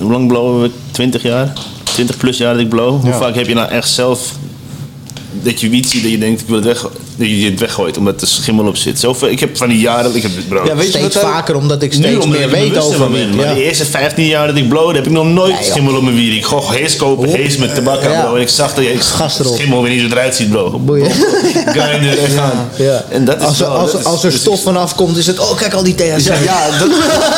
hoe 0.00 0.10
lang 0.10 0.28
blowen 0.28 0.62
we? 0.62 0.70
20 0.90 1.22
jaar? 1.22 1.52
20 1.82 2.16
plus 2.16 2.36
jaar 2.36 2.52
dat 2.52 2.62
ik 2.62 2.68
blow. 2.68 3.00
Hoe 3.00 3.12
vaak 3.12 3.34
heb 3.34 3.46
je 3.46 3.54
nou 3.54 3.68
echt 3.70 3.88
zelf 3.88 4.34
dat 5.32 5.60
je 5.60 5.68
wiet 5.68 5.88
ziet 5.90 6.02
dat 6.02 6.10
je 6.10 6.18
denkt 6.18 6.40
ik 6.40 6.46
wil 6.46 6.56
het 6.56 6.64
weg, 6.64 6.80
dat 7.16 7.28
je 7.28 7.44
het 7.50 7.60
weggooit 7.60 7.96
omdat 7.96 8.20
er 8.20 8.26
schimmel 8.28 8.66
op 8.66 8.76
zit. 8.76 8.98
Zoveel, 9.00 9.28
ik 9.28 9.40
heb 9.40 9.56
van 9.56 9.68
die 9.68 9.78
jaren, 9.80 10.16
ik 10.16 10.22
heb 10.22 10.30
bro, 10.48 10.64
Ja, 10.64 10.74
weet 10.76 10.92
je 10.92 10.98
Steeds 10.98 11.16
vaker, 11.16 11.56
omdat 11.56 11.82
ik 11.82 11.90
nu 11.90 11.96
steeds 11.96 12.14
omdat 12.24 12.28
meer 12.38 12.48
ik 12.48 12.54
er 12.54 12.60
weet 12.60 12.78
over 12.78 12.98
van 12.98 13.12
ben. 13.12 13.26
wiet. 13.26 13.36
Maar 13.36 13.46
Ja. 13.46 13.54
de 13.54 13.64
eerste 13.64 13.84
15 13.84 14.26
jaar 14.26 14.46
dat 14.46 14.56
ik 14.56 14.68
blowde, 14.68 14.94
heb 14.94 15.06
ik 15.06 15.12
nog 15.12 15.26
nooit 15.26 15.54
schimmel 15.60 15.96
op 15.96 16.02
mijn 16.02 16.14
wiet. 16.16 16.32
Ik 16.34 16.44
gooi 16.44 16.78
hees 16.78 16.96
kopen, 16.96 17.28
hees 17.28 17.56
met 17.56 17.74
tabak 17.74 18.04
aan, 18.04 18.24
bro. 18.24 18.34
En 18.34 18.40
ik 18.40 18.48
zag 18.48 18.74
dat 18.74 18.84
je 18.84 18.96
schimmel 19.54 19.82
weer 19.82 19.92
niet 19.92 20.00
zo 20.00 20.06
eruit 20.06 20.34
ziet, 20.34 20.50
bro. 20.50 20.78
Boeien. 20.78 21.10
Grinder 21.76 22.18
en 22.18 22.30
gaan. 22.30 22.68
Ja. 22.76 23.04
En 23.08 23.24
dat 23.24 23.40
is 23.40 23.46
als, 23.46 23.60
er, 23.60 23.66
wel- 23.68 23.76
als, 23.78 23.90
dat 23.92 24.00
is- 24.00 24.06
als 24.06 24.24
er 24.24 24.30
dus 24.30 24.40
stof 24.40 24.62
vanaf 24.62 24.94
komt, 24.94 25.16
is 25.16 25.26
het, 25.26 25.38
oh 25.38 25.56
kijk 25.56 25.72
al 25.72 25.82
die 25.82 25.94
THC. 25.94 26.18
Ja, 26.18 26.34
ja 26.44 26.78
dat, 26.78 26.88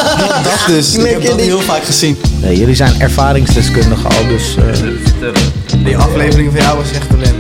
dat, 0.45 0.61
dus. 0.67 0.95
Ik 0.95 1.11
heb 1.11 1.25
dat 1.25 1.37
niet? 1.37 1.45
heel 1.47 1.61
vaak 1.61 1.85
gezien. 1.85 2.19
Nee, 2.43 2.57
jullie 2.59 2.75
zijn 2.75 3.01
ervaringsdeskundigen 3.01 4.05
al, 4.05 4.27
dus... 4.29 4.43
eh, 4.57 5.29
Die 5.85 5.97
aflevering 5.97 6.51
van 6.53 6.61
jou 6.63 6.77
was 6.79 6.91
echt 6.91 7.07
ellende. 7.11 7.40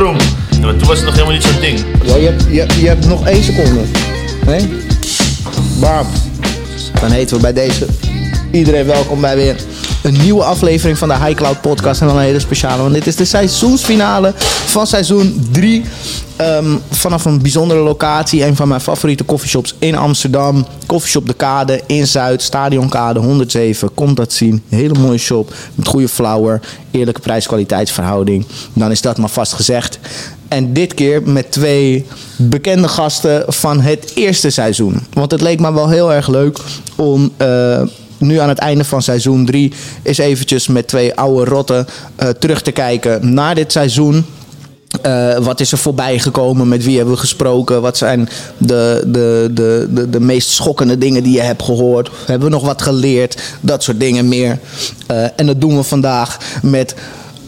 Maar 0.00 0.76
toen 0.76 0.88
was 0.88 0.96
het 0.96 1.04
nog 1.04 1.14
helemaal 1.14 1.32
niet 1.32 1.42
zo'n 1.42 1.60
ding. 1.60 1.78
Ja, 2.04 2.16
je, 2.16 2.26
hebt, 2.26 2.42
je, 2.42 2.80
je 2.80 2.88
hebt 2.88 3.06
nog 3.06 3.26
één 3.26 3.42
seconde. 3.42 3.80
Nee? 4.46 4.68
Bam. 5.80 6.06
Dan 7.00 7.10
heten 7.10 7.36
we 7.36 7.42
bij 7.42 7.52
deze 7.52 7.86
iedereen 8.50 8.86
welkom 8.86 9.20
bij 9.20 9.36
weer 9.36 9.56
een 10.04 10.16
nieuwe 10.22 10.44
aflevering 10.44 10.98
van 10.98 11.08
de 11.08 11.14
High 11.14 11.34
Cloud 11.34 11.60
Podcast. 11.60 12.00
En 12.00 12.06
wel 12.06 12.16
een 12.16 12.22
hele 12.22 12.38
speciale, 12.38 12.82
want 12.82 12.94
dit 12.94 13.06
is 13.06 13.16
de 13.16 13.24
seizoensfinale 13.24 14.32
van 14.66 14.86
seizoen 14.86 15.48
3. 15.52 15.84
vanaf 16.90 17.24
een 17.24 17.42
bijzondere 17.42 17.80
locatie, 17.80 18.44
een 18.44 18.56
van 18.56 18.68
mijn 18.68 18.80
favoriete 18.80 19.24
coffeeshops 19.24 19.74
in 19.78 19.96
Amsterdam. 19.96 20.66
Coffeeshop 20.86 21.26
De 21.26 21.34
Kade 21.34 21.80
in 21.86 22.06
Zuid, 22.06 22.42
Stadionkade 22.42 23.20
107. 23.20 23.94
Komt 23.94 24.16
dat 24.16 24.32
zien. 24.32 24.62
Hele 24.68 24.98
mooie 24.98 25.18
shop 25.18 25.54
met 25.74 25.88
goede 25.88 26.08
flower, 26.08 26.60
eerlijke 26.90 27.20
prijs-kwaliteitsverhouding. 27.20 28.46
Dan 28.72 28.90
is 28.90 29.00
dat 29.00 29.18
maar 29.18 29.28
vast 29.28 29.52
gezegd. 29.52 29.98
En 30.48 30.72
dit 30.72 30.94
keer 30.94 31.22
met 31.22 31.52
twee 31.52 32.06
bekende 32.36 32.88
gasten 32.88 33.44
van 33.46 33.80
het 33.80 34.12
eerste 34.14 34.50
seizoen. 34.50 35.06
Want 35.12 35.30
het 35.30 35.40
leek 35.40 35.60
me 35.60 35.72
wel 35.72 35.88
heel 35.88 36.12
erg 36.12 36.28
leuk 36.28 36.58
om 36.96 37.32
eh, 37.36 37.82
nu 38.18 38.38
aan 38.38 38.48
het 38.48 38.58
einde 38.58 38.84
van 38.84 39.02
seizoen 39.02 39.46
3 39.46 39.72
eens 40.02 40.18
eventjes 40.18 40.66
met 40.66 40.88
twee 40.88 41.14
oude 41.14 41.50
rotten 41.50 41.86
eh, 42.16 42.28
terug 42.28 42.62
te 42.62 42.72
kijken 42.72 43.34
naar 43.34 43.54
dit 43.54 43.72
seizoen. 43.72 44.26
Eh, 45.02 45.36
wat 45.36 45.60
is 45.60 45.72
er 45.72 45.78
voorbij 45.78 46.18
gekomen? 46.18 46.68
Met 46.68 46.84
wie 46.84 46.96
hebben 46.96 47.14
we 47.14 47.20
gesproken? 47.20 47.82
Wat 47.82 47.96
zijn 47.96 48.28
de, 48.58 49.02
de, 49.06 49.50
de, 49.52 49.88
de, 49.90 50.10
de 50.10 50.20
meest 50.20 50.48
schokkende 50.48 50.98
dingen 50.98 51.22
die 51.22 51.32
je 51.32 51.40
hebt 51.40 51.62
gehoord? 51.62 52.10
Hebben 52.26 52.48
we 52.48 52.54
nog 52.54 52.64
wat 52.64 52.82
geleerd? 52.82 53.42
Dat 53.60 53.82
soort 53.82 54.00
dingen 54.00 54.28
meer. 54.28 54.58
Eh, 55.06 55.24
en 55.36 55.46
dat 55.46 55.60
doen 55.60 55.76
we 55.76 55.82
vandaag 55.82 56.38
met 56.62 56.94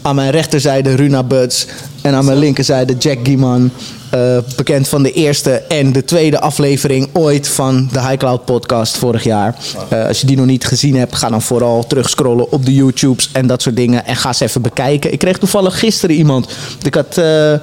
aan 0.01 0.15
mijn 0.15 0.31
rechterzijde 0.31 0.95
Runa 0.95 1.23
Buts 1.23 1.67
en 2.07 2.13
aan 2.13 2.25
mijn 2.25 2.37
linkerzijde 2.37 2.93
Jack 2.97 3.17
Gieman. 3.23 3.71
Eh, 4.09 4.37
bekend 4.55 4.87
van 4.87 5.03
de 5.03 5.11
eerste 5.11 5.51
en 5.51 5.91
de 5.91 6.05
tweede 6.05 6.39
aflevering 6.39 7.09
ooit 7.13 7.47
van 7.47 7.89
de 7.91 7.99
High 7.99 8.17
Cloud 8.17 8.45
podcast 8.45 8.97
vorig 8.97 9.23
jaar. 9.23 9.55
Eh, 9.89 10.07
als 10.07 10.21
je 10.21 10.27
die 10.27 10.37
nog 10.37 10.45
niet 10.45 10.65
gezien 10.65 10.95
hebt, 10.95 11.15
ga 11.15 11.29
dan 11.29 11.41
vooral 11.41 11.87
terugscrollen 11.87 12.51
op 12.51 12.65
de 12.65 12.73
YouTubes 12.73 13.29
en 13.33 13.47
dat 13.47 13.61
soort 13.61 13.75
dingen. 13.75 14.05
En 14.05 14.15
ga 14.15 14.33
ze 14.33 14.43
even 14.43 14.61
bekijken. 14.61 15.13
Ik 15.13 15.19
kreeg 15.19 15.37
toevallig 15.37 15.79
gisteren 15.79 16.15
iemand. 16.15 16.47
Ik 16.83 16.93
had, 16.93 17.17
eh, 17.17 17.53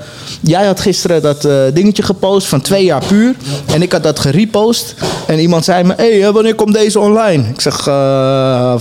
jij 0.40 0.66
had 0.66 0.80
gisteren 0.80 1.22
dat 1.22 1.48
dingetje 1.74 2.02
gepost 2.02 2.46
van 2.46 2.60
twee 2.60 2.84
jaar 2.84 3.04
puur. 3.06 3.34
En 3.66 3.82
ik 3.82 3.92
had 3.92 4.02
dat 4.02 4.18
gerepost. 4.18 4.94
En 5.26 5.38
iemand 5.38 5.64
zei 5.64 5.84
me, 5.84 5.94
hé, 5.96 6.20
hey, 6.20 6.32
wanneer 6.32 6.54
komt 6.54 6.74
deze 6.74 6.98
online? 6.98 7.48
Ik 7.48 7.60
zeg, 7.60 7.88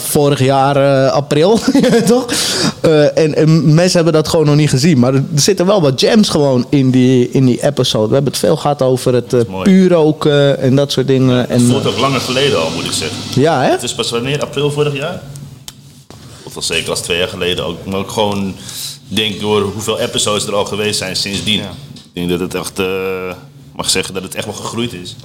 vorig 0.01 0.39
jaar 0.39 1.09
april, 1.09 1.59
toch? 2.05 2.25
En, 3.15 3.35
en 3.35 3.73
mensen 3.73 3.95
hebben 3.95 4.13
dat 4.13 4.27
gewoon 4.27 4.45
nog 4.45 4.55
niet 4.55 4.69
gezien. 4.69 4.99
Maar 4.99 5.13
er, 5.13 5.23
er 5.33 5.41
zitten 5.57 5.65
wel 5.73 5.81
wat 5.91 5.99
gems 6.01 6.29
gewoon 6.29 6.65
in 6.69 6.91
die, 6.91 7.29
in 7.31 7.45
die 7.45 7.63
episode. 7.63 8.07
We 8.07 8.13
hebben 8.13 8.31
het 8.31 8.41
veel 8.41 8.55
gehad 8.55 8.81
over 8.81 9.13
het 9.13 9.33
eh, 9.33 9.61
puur 9.63 9.89
roken 9.89 10.59
en 10.59 10.75
dat 10.75 10.91
soort 10.91 11.07
dingen. 11.07 11.37
Het 11.37 11.49
En, 11.49 11.61
voelt 11.61 11.85
ook 11.85 11.99
langer 11.99 12.19
geleden 12.21 12.61
al, 12.61 12.69
moet 12.69 12.85
ik 12.85 12.91
zeggen. 12.91 13.41
ja, 13.41 13.61
hè? 13.61 13.69
Het 13.71 13.83
is 13.83 13.93
pas 13.95 14.09
wanneer? 14.09 14.41
April 14.41 14.71
vorig 14.71 14.93
jaar? 14.95 15.21
Of 16.43 16.53
wel 16.53 16.63
zeker 16.63 16.89
als 16.89 17.01
twee 17.01 17.17
jaar 17.17 17.27
geleden 17.27 17.65
ook. 17.65 17.85
Maar 17.85 17.99
ook 17.99 18.11
gewoon, 18.11 18.55
denk 19.07 19.39
door 19.39 19.61
hoeveel 19.61 19.99
episodes 19.99 20.45
er 20.47 20.55
al 20.55 20.65
geweest 20.65 20.97
zijn 20.97 21.15
sindsdien. 21.15 21.59
Ik 21.59 21.67
denk 22.13 22.29
dat 22.29 22.39
het 22.39 22.55
echt, 22.55 22.79
eh, 22.79 22.85
mag 23.75 23.89
zeggen 23.89 24.13
dat 24.13 24.23
het 24.23 24.35
echt 24.35 24.45
wel 24.45 24.53
gegroeid 24.55 24.93
is. 24.93 25.15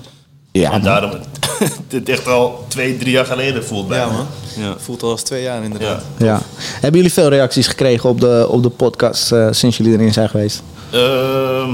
Ja, 0.60 0.72
en 0.72 0.82
daarom 0.82 1.10
het 1.88 2.08
echt 2.08 2.26
al 2.26 2.64
twee, 2.68 2.96
drie 2.96 3.10
jaar 3.10 3.26
geleden 3.26 3.64
voelt 3.64 3.88
bij 3.88 3.98
Ja 3.98 4.06
me. 4.06 4.12
man. 4.12 4.26
Ja. 4.56 4.74
Voelt 4.78 5.02
al 5.02 5.10
als 5.10 5.22
twee 5.22 5.42
jaar 5.42 5.62
inderdaad. 5.62 6.02
Ja. 6.18 6.26
Ja. 6.26 6.40
Hebben 6.56 7.00
jullie 7.00 7.12
veel 7.12 7.28
reacties 7.28 7.66
gekregen 7.66 8.08
op 8.08 8.20
de, 8.20 8.46
op 8.50 8.62
de 8.62 8.68
podcast 8.68 9.32
eh, 9.32 9.48
sinds 9.50 9.76
jullie 9.76 9.92
erin 9.92 10.12
zijn 10.12 10.28
geweest? 10.28 10.62
Ehm, 10.90 11.70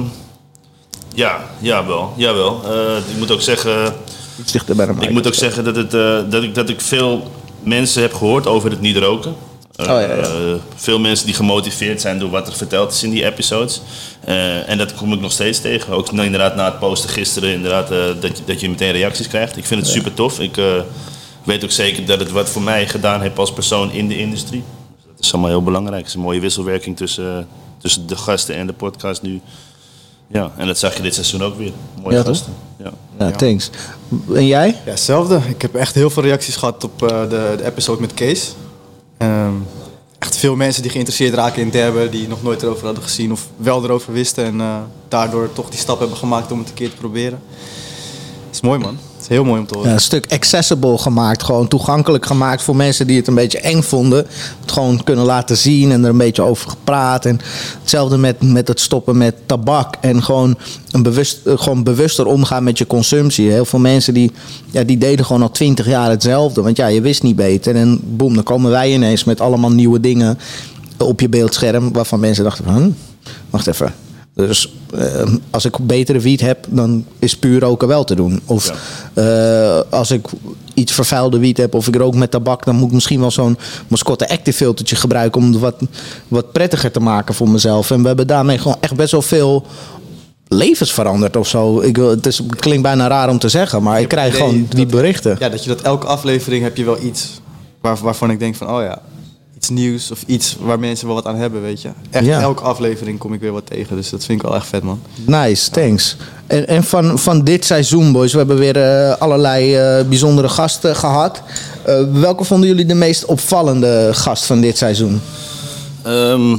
ja, 1.15 1.45
jawel. 1.59 2.13
jawel. 2.17 2.61
Eh, 2.65 2.97
ik 2.97 3.17
moet 3.19 3.31
ook 3.31 3.41
zeggen... 3.41 3.95
Iets 4.41 4.53
dichter 4.53 4.77
bij 4.77 4.87
de 4.87 4.93
mic. 4.93 5.03
Ik 5.03 5.11
moet 5.11 5.27
ook 5.27 5.35
zeggen 5.35 5.65
dat, 5.65 5.77
het, 5.77 5.95
eh, 5.95 6.19
dat, 6.31 6.43
ik, 6.43 6.55
dat 6.55 6.69
ik 6.69 6.81
veel 6.81 7.31
mensen 7.63 8.03
heb 8.03 8.15
gehoord 8.15 8.47
over 8.47 8.71
het 8.71 8.81
niet 8.81 8.97
roken. 8.97 9.35
Eh, 9.77 9.85
Oh, 9.91 10.01
ja, 10.01 10.15
ja. 10.15 10.57
veel 10.77 10.99
mensen 10.99 11.27
die 11.27 11.35
gemotiveerd 11.35 12.01
zijn 12.01 12.19
door 12.19 12.31
wat 12.31 12.47
er 12.49 12.55
verteld 12.57 12.93
is 12.93 13.03
in 13.03 13.11
die 13.11 13.25
episodes. 13.25 13.81
Eh, 14.25 14.69
en 14.69 14.79
dat 14.79 14.95
kom 14.95 15.13
ik 15.13 15.21
nog 15.21 15.33
steeds 15.33 15.61
tegen. 15.61 15.93
Ook 15.95 16.13
nou, 16.13 16.25
inderdaad 16.25 16.57
na 16.57 16.65
het 16.65 16.79
posten 16.79 17.11
gisteren, 17.11 17.53
inderdaad, 17.53 17.91
eh, 17.91 17.99
dat, 18.21 18.37
je- 18.39 18.45
dat 18.47 18.61
je 18.61 18.69
meteen 18.71 18.93
reacties 18.93 19.29
krijgt. 19.29 19.57
Ik 19.57 19.65
vind 19.65 19.81
het 19.81 19.91
super 19.91 20.15
tof. 20.15 20.41
Ik 20.41 20.57
eh, 20.57 20.65
weet 21.45 21.65
ook 21.65 21.71
zeker 21.71 22.07
dat 22.07 22.21
het 22.21 22.31
wat 22.31 22.49
voor 22.49 22.63
mij 22.63 22.89
gedaan 22.89 23.21
heeft 23.21 23.39
als 23.39 23.53
persoon 23.53 23.91
in 23.93 24.09
de 24.09 24.19
industrie. 24.19 24.63
Dus 24.97 25.05
dat 25.17 25.25
is 25.25 25.33
allemaal 25.33 25.51
heel 25.51 25.63
belangrijk. 25.63 25.99
Het 25.99 26.09
is 26.09 26.15
een 26.15 26.21
mooie 26.21 26.41
wisselwerking 26.41 26.97
tussen, 26.97 27.47
tussen 27.79 28.07
de 28.07 28.17
gasten 28.17 28.55
en 28.57 28.67
de 28.67 28.73
podcast 28.73 29.23
nu. 29.23 29.41
Ja, 30.27 30.53
en 30.57 30.67
dat 30.67 30.79
zag 30.79 30.97
je 30.97 31.03
dit 31.03 31.15
seizoen 31.15 31.43
ook 31.43 31.57
weer. 31.59 31.73
Mooie 32.03 32.17
Ja, 32.17 32.23
toch? 32.23 32.37
gasten. 32.37 32.55
Ja. 32.83 32.91
Ja, 33.19 33.31
thanks. 33.31 33.71
En 34.35 34.47
jij? 34.47 34.69
Ja, 34.69 34.91
hetzelfde. 34.91 35.41
Ik 35.49 35.63
heb 35.63 35.75
echt 35.75 35.95
heel 35.95 36.11
veel 36.11 36.23
reacties 36.23 36.57
gehad 36.57 36.85
op 36.85 37.03
eh, 37.03 37.21
de, 37.23 37.55
de 37.57 37.65
episode 37.65 38.01
met 38.01 38.15
Kees. 38.15 38.55
Ehm, 39.25 39.55
echt 40.19 40.37
veel 40.37 40.57
mensen 40.57 40.83
die 40.83 40.91
geïnteresseerd 40.91 41.35
raken 41.35 41.63
in 41.63 41.71
derben, 41.71 42.11
die 42.11 42.29
nog 42.29 42.43
nooit 42.43 42.63
erover 42.63 42.85
hadden 42.85 43.03
gezien 43.03 43.33
of 43.33 43.47
wel 43.57 43.85
erover 43.85 44.13
wisten 44.13 44.45
en 44.45 44.61
eh, 44.61 44.77
daardoor 45.09 45.53
toch 45.53 45.71
die 45.71 45.79
stap 45.79 45.99
hebben 45.99 46.17
gemaakt 46.17 46.53
om 46.53 46.59
het 46.59 46.69
een 46.69 46.75
keer 46.75 46.91
te 46.91 46.97
proberen. 46.97 47.43
Is 48.51 48.61
mooi 48.61 48.79
man. 48.79 48.99
Heel 49.29 49.45
mooi 49.45 49.61
om 49.61 49.67
te 49.67 49.75
horen. 49.75 49.89
Ja, 49.89 49.95
een 49.95 50.01
stuk 50.01 50.33
accessible 50.33 50.99
gemaakt. 50.99 51.43
Gewoon 51.43 51.69
toegankelijk 51.69 52.27
gemaakt 52.27 52.63
voor 52.63 52.77
mensen 52.77 53.07
die 53.07 53.17
het 53.17 53.27
een 53.27 53.35
beetje 53.35 53.61
eng 53.61 53.83
vonden. 53.83 54.27
Het 54.61 54.73
gewoon 54.73 55.05
kunnen 55.05 55.25
laten 55.25 55.57
zien 55.57 55.93
en 55.93 56.05
er 56.05 56.11
een 56.11 56.17
beetje 56.17 56.43
over 56.43 56.71
gepraat. 56.71 57.25
En 57.25 57.41
hetzelfde 57.81 58.17
met, 58.17 58.43
met 58.43 58.69
het 58.69 58.81
stoppen 58.81 59.17
met 59.17 59.35
tabak. 59.47 59.95
En 60.01 60.23
gewoon, 60.23 60.57
een 60.91 61.03
bewust, 61.03 61.47
eh, 61.47 61.59
gewoon 61.59 61.83
bewuster 61.83 62.27
omgaan 62.27 62.65
met 62.65 62.79
je 62.79 62.87
consumptie. 62.87 63.51
Heel 63.51 63.65
veel 63.65 63.79
mensen 63.79 64.15
die, 64.15 64.33
ja, 64.71 64.85
die 64.85 64.99
deden 64.99 65.27
gewoon 65.27 65.43
al 65.43 65.51
twintig 65.51 65.87
jaar 65.87 66.11
hetzelfde. 66.11 66.63
Want 66.63 66.77
ja, 66.77 66.87
je 66.87 67.01
wist 67.01 67.23
niet 67.23 67.37
beter. 67.37 67.77
En 67.77 68.01
boem, 68.03 68.35
dan 68.35 68.45
komen 68.45 68.71
wij 68.71 68.93
ineens 68.93 69.25
met 69.25 69.41
allemaal 69.41 69.73
nieuwe 69.73 70.01
dingen 70.01 70.39
op 70.99 71.21
je 71.21 71.29
beeldscherm. 71.29 71.93
Waarvan 71.93 72.21
mensen 72.21 72.45
dachten 72.45 72.65
van, 72.65 72.75
hm, 72.75 72.91
wacht 73.51 73.67
even. 73.67 74.04
Dus 74.35 74.75
eh, 74.95 75.33
als 75.51 75.65
ik 75.65 75.79
betere 75.87 76.19
wiet 76.19 76.41
heb, 76.41 76.67
dan 76.69 77.05
is 77.19 77.37
puur 77.37 77.61
roken 77.61 77.89
wel 77.89 78.05
te 78.05 78.15
doen. 78.15 78.41
Of 78.47 78.73
eh, 79.15 79.81
als 79.91 80.11
ik 80.11 80.27
iets 80.75 80.93
vervuilde 80.93 81.39
wiet 81.39 81.57
heb 81.57 81.75
of 81.75 81.89
ik 81.89 81.97
rook 81.97 82.15
met 82.15 82.31
tabak, 82.31 82.65
dan 82.65 82.77
moet 82.77 82.89
ik 82.89 82.95
misschien 82.95 83.21
wel 83.21 83.31
zo'n 83.31 83.59
Moscotte 83.89 84.29
Active 84.29 84.57
filtertje 84.57 84.97
gebruiken 84.97 85.41
om 85.41 85.53
het 85.53 85.61
wat, 85.61 85.77
wat 86.29 86.53
prettiger 86.53 86.91
te 86.91 87.01
maken 87.01 87.35
voor 87.35 87.49
mezelf. 87.49 87.91
En 87.91 88.01
we 88.01 88.07
hebben 88.07 88.27
daarmee 88.27 88.59
gewoon 88.59 88.77
echt 88.81 88.95
best 88.95 89.13
wel 89.13 89.23
veel 89.23 89.67
levens 90.49 90.93
veranderd 90.93 91.37
of 91.37 91.49
zo. 91.49 91.81
Ik, 91.81 91.97
het, 91.97 92.27
is, 92.27 92.39
het 92.39 92.61
klinkt 92.61 92.83
bijna 92.83 93.09
raar 93.09 93.29
om 93.29 93.39
te 93.39 93.49
zeggen, 93.49 93.83
maar 93.83 94.01
ik 94.01 94.09
krijg 94.09 94.37
gewoon 94.37 94.67
die 94.69 94.87
berichten. 94.87 95.37
Ja, 95.39 95.49
dat 95.49 95.63
je 95.63 95.69
dat 95.69 95.81
elke 95.81 96.07
aflevering 96.07 96.63
heb 96.63 96.77
je 96.77 96.85
wel 96.85 97.03
iets 97.03 97.41
waar, 97.81 97.97
waarvan 98.03 98.31
ik 98.31 98.39
denk 98.39 98.55
van, 98.55 98.71
oh 98.71 98.83
ja, 98.83 99.03
iets 99.65 99.73
nieuws 99.83 100.11
of 100.11 100.23
iets 100.27 100.57
waar 100.61 100.79
mensen 100.79 101.07
wel 101.07 101.15
wat 101.15 101.27
aan 101.27 101.37
hebben, 101.37 101.63
weet 101.63 101.83
je. 101.83 101.89
Echt 102.11 102.25
Ja. 102.27 102.41
elke 102.41 102.63
aflevering 102.63 103.19
kom 103.19 103.33
ik 103.33 103.41
weer 103.41 103.53
wat 103.53 103.67
tegen, 103.67 103.97
dus 103.97 104.11
dat 104.11 104.25
vind 104.25 104.41
ik 104.43 104.47
wel 104.47 104.57
echt 104.57 104.67
vet 104.67 104.83
man. 104.83 105.01
Nice, 105.27 105.71
thanks. 105.71 106.17
En, 106.47 106.67
en 106.69 106.85
van, 106.85 107.19
van 107.19 107.45
dit 107.45 107.65
seizoen, 107.65 108.13
boys, 108.13 108.33
we 108.33 108.39
hebben 108.39 108.59
weer 108.59 108.77
eh, 108.77 109.17
allerlei 109.19 109.75
eh, 109.77 110.05
bijzondere 110.09 110.49
gasten 110.49 110.97
gehad. 110.97 111.43
Eh, 111.83 112.03
welke 112.13 112.45
vonden 112.45 112.69
jullie 112.69 112.85
de 112.87 112.95
meest 112.95 113.25
opvallende 113.25 114.11
gast 114.13 114.45
van 114.45 114.61
dit 114.61 114.77
seizoen? 114.79 115.21
Ehm, 116.03 116.53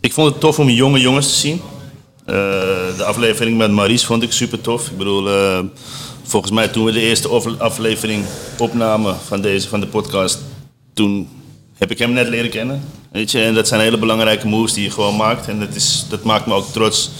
ik 0.00 0.12
vond 0.12 0.28
het 0.30 0.40
tof 0.40 0.58
om 0.58 0.68
jonge 0.68 1.00
jongens 1.00 1.26
te 1.28 1.34
zien. 1.38 1.60
Eh, 2.24 2.34
de 2.96 3.04
aflevering 3.04 3.58
met 3.58 3.70
Maurice 3.70 4.06
vond 4.06 4.22
ik 4.22 4.32
super 4.32 4.60
tof. 4.60 4.86
Ik 4.90 4.98
bedoel, 4.98 5.28
eh, 5.28 5.58
volgens 6.22 6.52
mij 6.52 6.68
toen 6.68 6.84
we 6.84 6.92
de 6.92 7.00
eerste 7.00 7.28
aflevering 7.58 8.24
opnamen 8.58 9.16
van, 9.26 9.40
deze, 9.40 9.68
van 9.68 9.80
de 9.80 9.86
podcast, 9.86 10.38
toen 10.94 11.28
heb 11.80 11.90
ik 11.90 11.98
hem 11.98 12.12
net 12.12 12.28
leren 12.28 12.50
kennen. 12.50 12.82
Weet 13.12 13.30
je? 13.30 13.42
En 13.42 13.54
dat 13.54 13.68
zijn 13.68 13.80
hele 13.80 13.98
belangrijke 13.98 14.46
moves 14.46 14.72
die 14.72 14.84
je 14.84 14.90
gewoon 14.90 15.16
maakt. 15.16 15.48
En 15.48 15.60
dat, 15.60 15.74
is, 15.74 16.04
dat 16.08 16.24
maakt 16.24 16.46
me 16.46 16.54
ook 16.54 16.72
trots 16.72 17.10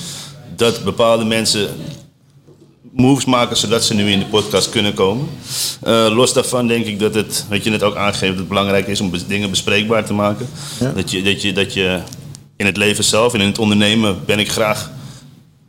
dat 0.57 0.85
bepaalde 0.85 1.25
mensen 1.25 1.69
moves 2.93 3.25
maken 3.25 3.57
zodat 3.57 3.85
ze 3.85 3.95
nu 3.95 4.11
in 4.11 4.19
de 4.19 4.27
podcast 4.27 4.71
kunnen 4.71 4.95
komen. 4.95 5.29
Eh, 5.83 6.07
los 6.11 6.33
daarvan 6.33 6.67
denk 6.67 6.87
ik 6.87 6.99
dat 6.99 7.15
het, 7.15 7.47
wat 7.49 7.65
je 7.65 7.71
net 7.71 7.83
ook 7.83 7.97
aangeeft, 7.97 8.31
dat 8.31 8.39
het 8.39 8.49
belangrijk 8.49 8.87
is 8.87 9.01
om 9.01 9.13
dingen 9.27 9.51
bespreekbaar 9.51 10.05
te 10.05 10.13
maken. 10.13 10.49
Dat, 10.95 11.11
je, 11.11 11.23
dat, 11.23 11.43
je, 11.43 11.53
dat 11.53 11.75
je 11.75 12.01
in 12.57 12.67
het 12.67 12.77
leven 12.77 13.05
zelf 13.05 13.35
en 13.35 13.41
in 13.41 13.47
het 13.47 13.59
ondernemen 13.59 14.25
ben 14.25 14.39
ik 14.39 14.51
graag 14.51 14.91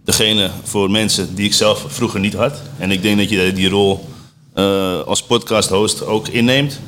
degene 0.04 0.50
voor 0.64 0.92
mensen 0.92 1.36
die 1.36 1.46
ik 1.46 1.54
zelf 1.54 1.86
vroeger 1.88 2.20
niet 2.20 2.34
had. 2.34 2.62
En 2.78 2.92
ik 2.92 3.02
denk 3.02 3.18
dat 3.18 3.30
je 3.30 3.54
die 3.54 3.70
rol 3.70 4.10
eh, 4.54 5.02
als 5.02 5.24
podcast-host 5.24 6.06
ook 6.06 6.28
inneemt. 6.28 6.80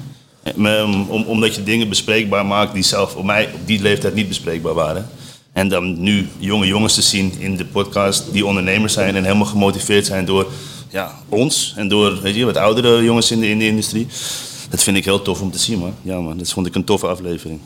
Eh, 0.44 0.90
Om, 1.10 1.24
omdat 1.24 1.56
je 1.56 1.64
dingen 1.64 1.90
bespreekbaar 1.90 2.46
maakt 2.46 2.74
die 2.74 2.84
zelf 2.84 3.16
op 3.16 3.24
mij 3.26 3.50
op 3.54 3.60
die 3.66 3.82
leeftijd 3.82 4.14
niet 4.16 4.28
bespreekbaar 4.28 4.74
waren. 4.74 5.10
En 5.54 5.68
dan 5.68 6.02
nu 6.02 6.28
jonge 6.38 6.66
jongens 6.66 6.94
te 6.94 7.02
zien 7.02 7.34
in 7.40 7.56
de 7.56 7.66
podcast 7.66 8.24
die 8.32 8.46
ondernemers 8.46 8.94
zijn 8.94 9.16
en 9.16 9.24
helemaal 9.24 9.46
gemotiveerd 9.46 10.06
zijn 10.06 10.26
door 10.26 10.48
ja, 10.90 11.12
ons 11.30 11.74
en 11.78 11.88
door 11.88 12.22
weet 12.22 12.36
je, 12.36 12.46
wat 12.46 12.58
oudere 12.58 13.04
jongens 13.04 13.32
in 13.32 13.40
de, 13.40 13.50
in 13.50 13.60
de 13.60 13.68
industrie. 13.68 14.08
Dat 14.70 14.84
vind 14.84 14.98
ik 14.98 15.06
heel 15.06 15.22
tof 15.22 15.42
om 15.42 15.52
te 15.52 15.60
zien, 15.60 15.80
man. 15.80 15.94
Ja, 16.02 16.20
man. 16.20 16.38
Dat 16.38 16.52
vond 16.52 16.68
ik 16.68 16.76
een 16.76 16.84
toffe 16.84 17.08
aflevering. 17.08 17.60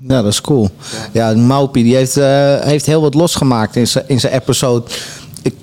Ja, 0.00 0.22
dat 0.22 0.32
is 0.32 0.40
cool. 0.40 0.70
Ja, 1.12 1.34
Maupi 1.34 1.82
die 1.82 1.94
heeft, 1.94 2.16
eh, 2.16 2.60
heeft 2.60 2.86
heel 2.86 3.00
wat 3.00 3.14
losgemaakt 3.14 3.76
in 3.76 3.86
zijn 3.86 4.04
in 4.08 4.20
zijn 4.20 4.32
episode. 4.32 4.90
Ik, 5.42 5.54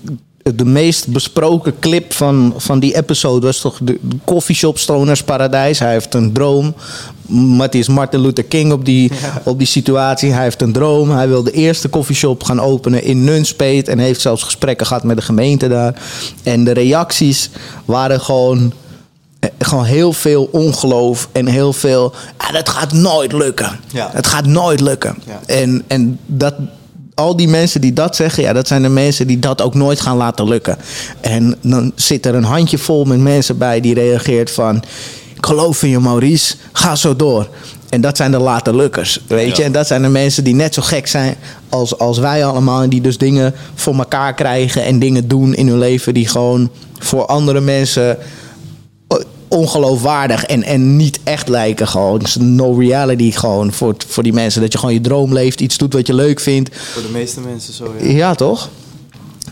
de 0.54 0.66
meest 0.66 1.08
besproken 1.08 1.80
clip 1.80 2.14
van, 2.14 2.54
van 2.58 2.80
die 2.80 2.96
episode 2.96 3.46
was 3.46 3.60
toch 3.60 3.78
de, 3.82 3.98
de 4.02 4.16
coffeeshop 4.26 4.78
Stoners 4.78 5.24
Paradijs. 5.24 5.80
Hij 5.80 5.92
heeft 5.92 6.14
een 6.14 6.34
droom. 6.34 6.76
Matthias 7.28 7.88
Martin 7.88 8.20
Luther 8.20 8.44
King 8.44 8.72
op 8.72 8.86
die, 8.86 9.12
op 9.44 9.58
die 9.58 9.68
situatie. 9.68 10.32
Hij 10.32 10.44
heeft 10.44 10.62
een 10.62 10.72
droom. 10.72 11.12
Hij 11.12 11.28
wil 11.28 11.44
de 11.44 11.52
eerste 11.52 11.90
coffeeshop 11.90 12.44
gaan 12.44 12.60
openen 12.60 13.04
in 13.04 13.24
Nunspeet. 13.24 13.88
En 13.88 14.00
heeft 14.00 14.22
zelfs 14.22 14.44
gesprekken 14.44 14.86
gehad 14.86 15.04
met 15.04 15.16
de 15.16 15.22
gemeente 15.22 15.68
daar. 15.68 16.02
En 16.44 16.64
de 16.64 16.72
reacties 16.72 17.50
waren 17.86 18.22
gewoon 18.22 18.74
eh, 19.40 19.50
gewoon 19.60 19.86
heel 19.86 20.14
veel 20.14 20.50
ongeloof 20.52 21.30
en 21.32 21.46
heel 21.48 21.74
veel. 21.74 22.14
Ah, 22.38 22.54
dat 22.54 22.70
gaat 22.70 22.94
nooit 22.94 23.32
lukken. 23.32 23.80
Ja. 23.88 24.10
Het 24.14 24.28
gaat 24.28 24.46
nooit 24.46 24.80
lukken. 24.80 25.18
Ja. 25.26 25.40
En, 25.46 25.84
en 25.88 26.20
dat, 26.26 26.54
al 27.16 27.36
die 27.36 27.48
mensen 27.48 27.82
die 27.82 27.94
dat 27.94 28.16
zeggen, 28.16 28.44
ja, 28.44 28.54
dat 28.54 28.68
zijn 28.68 28.82
de 28.82 28.90
mensen 28.90 29.28
die 29.28 29.40
dat 29.40 29.62
ook 29.62 29.74
nooit 29.74 30.02
gaan 30.02 30.18
laten 30.18 30.48
lukken. 30.48 30.78
En 31.22 31.56
dan 31.62 31.92
zit 31.96 32.26
er 32.26 32.36
een 32.36 32.44
handje 32.44 32.78
vol 32.78 33.06
met 33.06 33.20
mensen 33.20 33.58
bij 33.58 33.80
die 33.80 33.94
reageert 33.94 34.52
van. 34.52 34.84
Ik 35.36 35.46
geloof 35.46 35.84
in 35.84 35.90
je, 35.90 36.00
Maurice. 36.00 36.56
Ga 36.72 36.96
zo 36.96 37.16
door. 37.16 37.48
En 37.90 38.02
dat 38.02 38.18
zijn 38.18 38.32
de 38.32 38.40
later 38.40 38.76
lukkers, 38.76 39.20
weet 39.28 39.56
je. 39.56 39.62
Ja. 39.62 39.68
En 39.68 39.72
dat 39.72 39.88
zijn 39.88 40.02
de 40.02 40.08
mensen 40.08 40.44
die 40.44 40.56
net 40.56 40.74
zo 40.74 40.82
gek 40.82 41.08
zijn 41.08 41.36
als, 41.70 41.98
als 41.98 42.18
wij 42.18 42.46
allemaal. 42.46 42.82
En 42.82 42.90
die 42.90 43.02
dus 43.02 43.18
dingen 43.18 43.54
voor 43.76 43.96
elkaar 43.96 44.34
krijgen 44.34 44.84
en 44.84 45.00
dingen 45.00 45.28
doen 45.28 45.54
in 45.56 45.68
hun 45.68 45.80
leven 45.80 46.14
die 46.14 46.28
gewoon 46.28 46.70
voor 47.00 47.26
andere 47.26 47.60
mensen 47.60 48.18
ongeloofwaardig 49.56 50.46
en, 50.46 50.64
en 50.64 50.96
niet 50.96 51.20
echt 51.24 51.48
lijken. 51.48 51.88
Gewoon 51.88 52.22
no 52.40 52.74
reality 52.74 53.32
gewoon 53.32 53.72
voor, 53.72 53.96
voor 54.08 54.24
die 54.24 54.34
mensen. 54.34 54.62
Dat 54.62 54.72
je 54.72 54.78
gewoon 54.78 54.94
je 54.94 55.02
droom 55.02 55.34
leeft, 55.34 55.60
iets 55.62 55.78
doet 55.78 55.94
wat 55.94 56.08
je 56.08 56.14
leuk 56.14 56.40
vindt. 56.40 56.70
Voor 56.74 57.02
de 57.02 57.10
meeste 57.10 57.40
mensen 57.40 57.74
zo, 57.74 57.94
ja. 58.00 58.12
Ja, 58.12 58.36
toch? 58.36 58.70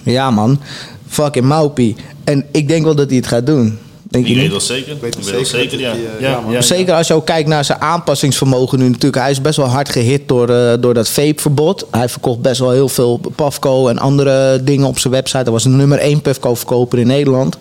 Ja, 0.04 0.32
man. 0.32 0.60
Fucking 1.08 1.46
Maupie. 1.46 1.96
En 2.24 2.46
ik 2.52 2.68
denk 2.68 2.84
wel 2.84 2.96
dat 2.96 3.08
hij 3.08 3.18
het 3.18 3.28
gaat 3.28 3.46
doen. 3.46 3.78
Denk 4.14 4.26
je 4.26 4.32
Ik 4.32 4.38
weet 4.38 4.44
niet? 4.44 4.52
wel 4.52 4.78
zeker. 4.78 5.00
weet 5.00 5.18
Ik 5.18 5.24
zeker 5.24 5.46
zeker, 5.46 5.80
ja. 5.80 5.94
dat 6.20 6.52
Ja. 6.52 6.62
Zeker 6.62 6.94
als 6.94 7.08
je 7.08 7.14
ook 7.14 7.26
kijkt 7.26 7.50
naar 7.50 7.66
zijn 7.66 7.82
aanpassingsvermogen 7.82 8.80
nu 8.80 8.88
natuurlijk. 8.90 9.22
Hij 9.22 9.32
is 9.32 9.42
best 9.42 9.58
wel 9.58 9.68
hard 9.68 9.90
gehit 9.90 10.28
door, 10.28 10.50
eh, 10.50 10.74
door 10.80 10.94
dat 10.94 11.10
vapeverbod. 11.10 11.86
Hij 11.92 12.10
verkocht 12.10 12.42
best 12.42 12.60
wel 12.60 12.72
heel 12.72 12.90
veel 12.90 13.22
Pafco 13.36 13.88
en 13.88 13.98
andere 13.98 14.64
dingen 14.64 14.88
op 14.88 15.00
zijn 15.00 15.14
website. 15.14 15.44
Hij 15.44 15.52
was 15.52 15.64
de 15.64 15.70
nummer 15.70 16.00
1 16.02 16.22
Pafco-verkoper 16.22 17.00
in 17.00 17.08
Nederland. 17.08 17.58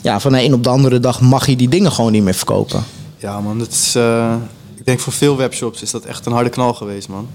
Ja, 0.00 0.20
van 0.20 0.32
de 0.32 0.42
een 0.42 0.54
op 0.54 0.62
de 0.62 0.68
andere 0.68 1.00
dag 1.00 1.20
mag 1.20 1.46
hij 1.46 1.56
die 1.56 1.68
dingen 1.68 1.92
gewoon 1.92 2.12
niet 2.12 2.22
meer 2.22 2.34
verkopen. 2.34 2.84
Ja, 3.16 3.40
man, 3.40 3.58
dat 3.58 3.68
is. 3.70 3.94
eh, 3.94 4.34
ik 4.76 4.84
denk 4.84 5.00
voor 5.00 5.12
veel 5.12 5.36
webshops 5.36 5.82
is 5.82 5.90
dat 5.90 6.04
echt 6.04 6.26
een 6.26 6.32
harde 6.32 6.50
knal 6.50 6.74
geweest, 6.74 7.08
man. 7.08 7.28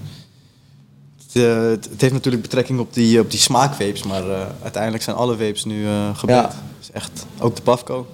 Het, 1.26 1.42
eh, 1.42 1.60
het, 1.70 2.00
heeft 2.00 2.12
natuurlijk 2.12 2.42
betrekking 2.42 2.78
op 2.78 2.94
die, 2.94 3.20
op 3.20 3.30
die 3.30 3.40
smaakvapes, 3.40 4.02
maar 4.02 4.30
eh, 4.30 4.40
uiteindelijk 4.62 5.02
zijn 5.02 5.16
alle 5.16 5.36
vapes 5.36 5.64
nu 5.64 5.86
eh 5.86 5.90
geband. 6.14 6.52
Ja. 6.52 6.62
Dus 6.78 6.90
echt, 6.90 7.26
ook 7.38 7.56
de 7.56 7.62
Pafco. 7.62 8.06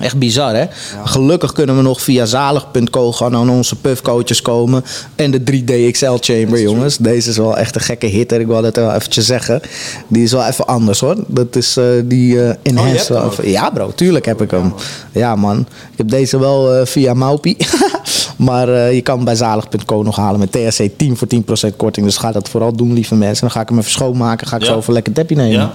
Echt 0.00 0.18
bizar, 0.18 0.54
hè? 0.54 0.64
Gelukkig 1.04 1.52
kunnen 1.52 1.76
we 1.76 1.82
nog 1.82 2.02
via 2.02 2.24
zalig.co 2.26 3.12
gewoon 3.12 3.36
aan 3.36 3.50
onze 3.50 3.76
puffcoaches 3.76 4.42
komen. 4.42 4.84
En 5.16 5.30
de 5.30 5.40
3D 5.40 5.90
XL 5.92 6.12
Chamber, 6.20 6.60
jongens. 6.60 6.96
Deze 6.96 7.30
is 7.30 7.36
wel 7.36 7.56
echt 7.58 7.74
een 7.74 7.80
gekke 7.80 8.06
hitter. 8.06 8.40
Ik 8.40 8.46
wil 8.46 8.62
dat 8.62 8.76
wel 8.76 8.92
eventjes 8.92 9.26
zeggen. 9.26 9.60
Die 10.08 10.22
is 10.22 10.32
wel 10.32 10.44
even 10.46 10.66
anders, 10.66 11.00
hoor. 11.00 11.16
Dat 11.26 11.56
is 11.56 11.76
eh, 11.76 11.84
die 12.04 12.42
eh 12.42 12.54
enhanced 12.62 13.08
hem 13.08 13.16
wel 13.16 13.26
ook? 13.26 13.32
even- 13.32 13.50
Ja, 13.50 13.70
bro. 13.70 13.92
Tuurlijk 13.94 14.24
heb 14.26 14.42
ik 14.42 14.50
hem. 14.50 14.74
Ja, 15.12 15.34
man. 15.36 15.58
Ik 15.92 15.96
heb 15.98 16.08
deze 16.08 16.38
wel 16.38 16.74
eh, 16.74 16.86
via 16.86 17.14
Maupi. 17.14 17.56
maar 18.36 18.68
eh, 18.68 18.94
je 18.94 19.00
kan 19.02 19.16
hem 19.16 19.24
bij 19.24 19.34
zalig.co 19.34 20.02
nog 20.02 20.16
halen 20.16 20.40
met 20.40 20.52
THC 20.52 20.88
10 20.96 21.16
voor 21.16 21.28
10% 21.70 21.76
korting. 21.76 22.06
Dus 22.06 22.16
ga 22.16 22.32
dat 22.32 22.48
vooral 22.48 22.72
doen, 22.76 22.92
lieve 22.92 23.14
mensen. 23.14 23.40
Dan 23.40 23.50
ga 23.50 23.60
ik 23.60 23.68
hem 23.68 23.78
even 23.78 23.90
schoonmaken. 23.90 24.46
Ga 24.46 24.56
ik 24.56 24.62
Ja. 24.62 24.68
zo 24.68 24.78
even 24.78 24.92
lekker 24.92 25.12
teppie 25.12 25.36
nemen. 25.36 25.70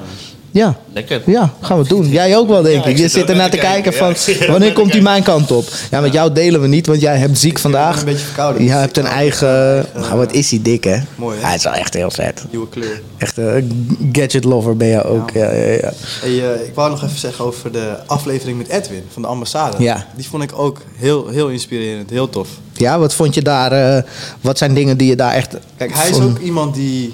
Ja? 0.51 0.77
Lekker. 0.93 1.21
Ja, 1.25 1.53
gaan 1.61 1.81
we 1.81 1.87
doen. 1.87 2.09
Jij 2.09 2.37
ook 2.37 2.47
wel, 2.47 2.61
denk 2.61 2.83
Ja, 2.83 2.89
ik. 2.89 2.97
Je 2.97 3.07
zit 3.07 3.13
er 3.13 3.19
ernaar 3.19 3.35
naar 3.37 3.49
te 3.49 3.57
kijken 3.57 3.93
van... 3.93 4.13
er 4.39 4.51
wanneer 4.51 4.73
komt 4.73 4.91
hij 4.91 5.01
mijn 5.01 5.23
kant 5.23 5.51
op? 5.51 5.65
Ja, 5.91 6.01
met 6.01 6.13
jou 6.13 6.33
delen 6.33 6.61
we 6.61 6.67
niet, 6.67 6.87
want 6.87 7.01
jij 7.01 7.17
hebt 7.17 7.37
ziek 7.37 7.59
vandaag. 7.59 7.99
een 7.99 8.05
beetje 8.05 8.25
verkouden, 8.25 8.63
Jij 8.63 8.79
hebt 8.79 8.97
een 8.97 9.05
eigen... 9.05 9.85
Wat 10.15 10.31
is 10.31 10.49
hij 10.49 10.59
dik, 10.61 10.83
hè? 10.83 10.97
Mooi, 11.15 11.39
hè? 11.39 11.45
Hij 11.45 11.55
is 11.55 11.63
wel 11.63 11.73
echt 11.73 11.93
heel 11.93 12.11
vet. 12.11 12.43
Nieuwe 12.51 12.69
kleur. 12.69 13.01
Echt 13.17 13.37
een 13.37 14.09
gadget 14.11 14.43
lover 14.43 14.77
ben 14.77 14.87
je 14.87 15.03
ook. 15.03 15.29
Ja, 15.31 15.51
ja. 15.51 15.91
Hey, 16.21 16.53
eh, 16.53 16.67
ik 16.67 16.71
wou 16.73 16.89
nog 16.89 17.03
even 17.03 17.19
zeggen 17.19 17.45
over 17.45 17.71
de 17.71 17.95
aflevering 18.05 18.57
met 18.57 18.67
Edwin 18.69 19.03
van 19.13 19.21
de 19.21 19.27
ambassade. 19.27 19.83
Ja. 19.83 20.05
Die 20.15 20.27
vond 20.27 20.43
ik 20.43 20.51
ook 20.55 20.81
heel, 20.95 21.27
heel 21.27 21.47
inspirerend, 21.47 22.09
heel 22.09 22.29
tof. 22.29 22.49
Ja, 22.73 22.99
wat 22.99 23.13
vond 23.13 23.33
je 23.33 23.41
daar... 23.41 23.71
eh, 23.71 24.03
wat 24.41 24.57
zijn 24.57 24.73
dingen 24.73 24.97
die 24.97 25.07
je 25.07 25.15
daar 25.15 25.33
echt... 25.33 25.55
Kijk, 25.77 25.93
hij 25.93 26.09
is 26.09 26.19
ook 26.19 26.39
iemand 26.39 26.75
die 26.75 27.13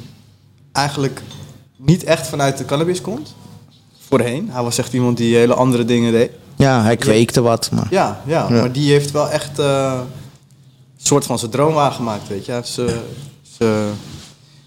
eigenlijk 0.71 1.21
niet 1.85 2.03
echt 2.03 2.27
vanuit 2.27 2.57
de 2.57 2.65
cannabis 2.65 3.01
komt. 3.01 3.35
Voorheen. 4.07 4.49
Hij 4.51 4.63
was 4.63 4.77
echt 4.77 4.93
iemand 4.93 5.17
die 5.17 5.35
hele 5.35 5.53
andere 5.53 5.85
dingen 5.85 6.11
deed. 6.11 6.31
Ja, 6.55 6.81
hij 6.83 6.97
kweekte 6.97 7.41
wat, 7.41 7.71
maar... 7.71 7.87
Ja, 7.89 8.21
ja, 8.25 8.45
Ja. 8.49 8.59
maar 8.59 8.71
die 8.71 8.91
heeft 8.91 9.11
wel 9.11 9.29
echt 9.29 9.59
eh, 9.59 9.99
een 10.97 11.05
soort 11.05 11.25
van 11.25 11.39
zijn 11.39 11.51
droom 11.51 11.73
waargemaakt, 11.73 12.27
weet 12.27 12.45
je. 12.45 12.51
Hij 12.51 12.59
heeft 12.59 12.73
zijn- 12.73 12.89
zijn 13.57 13.93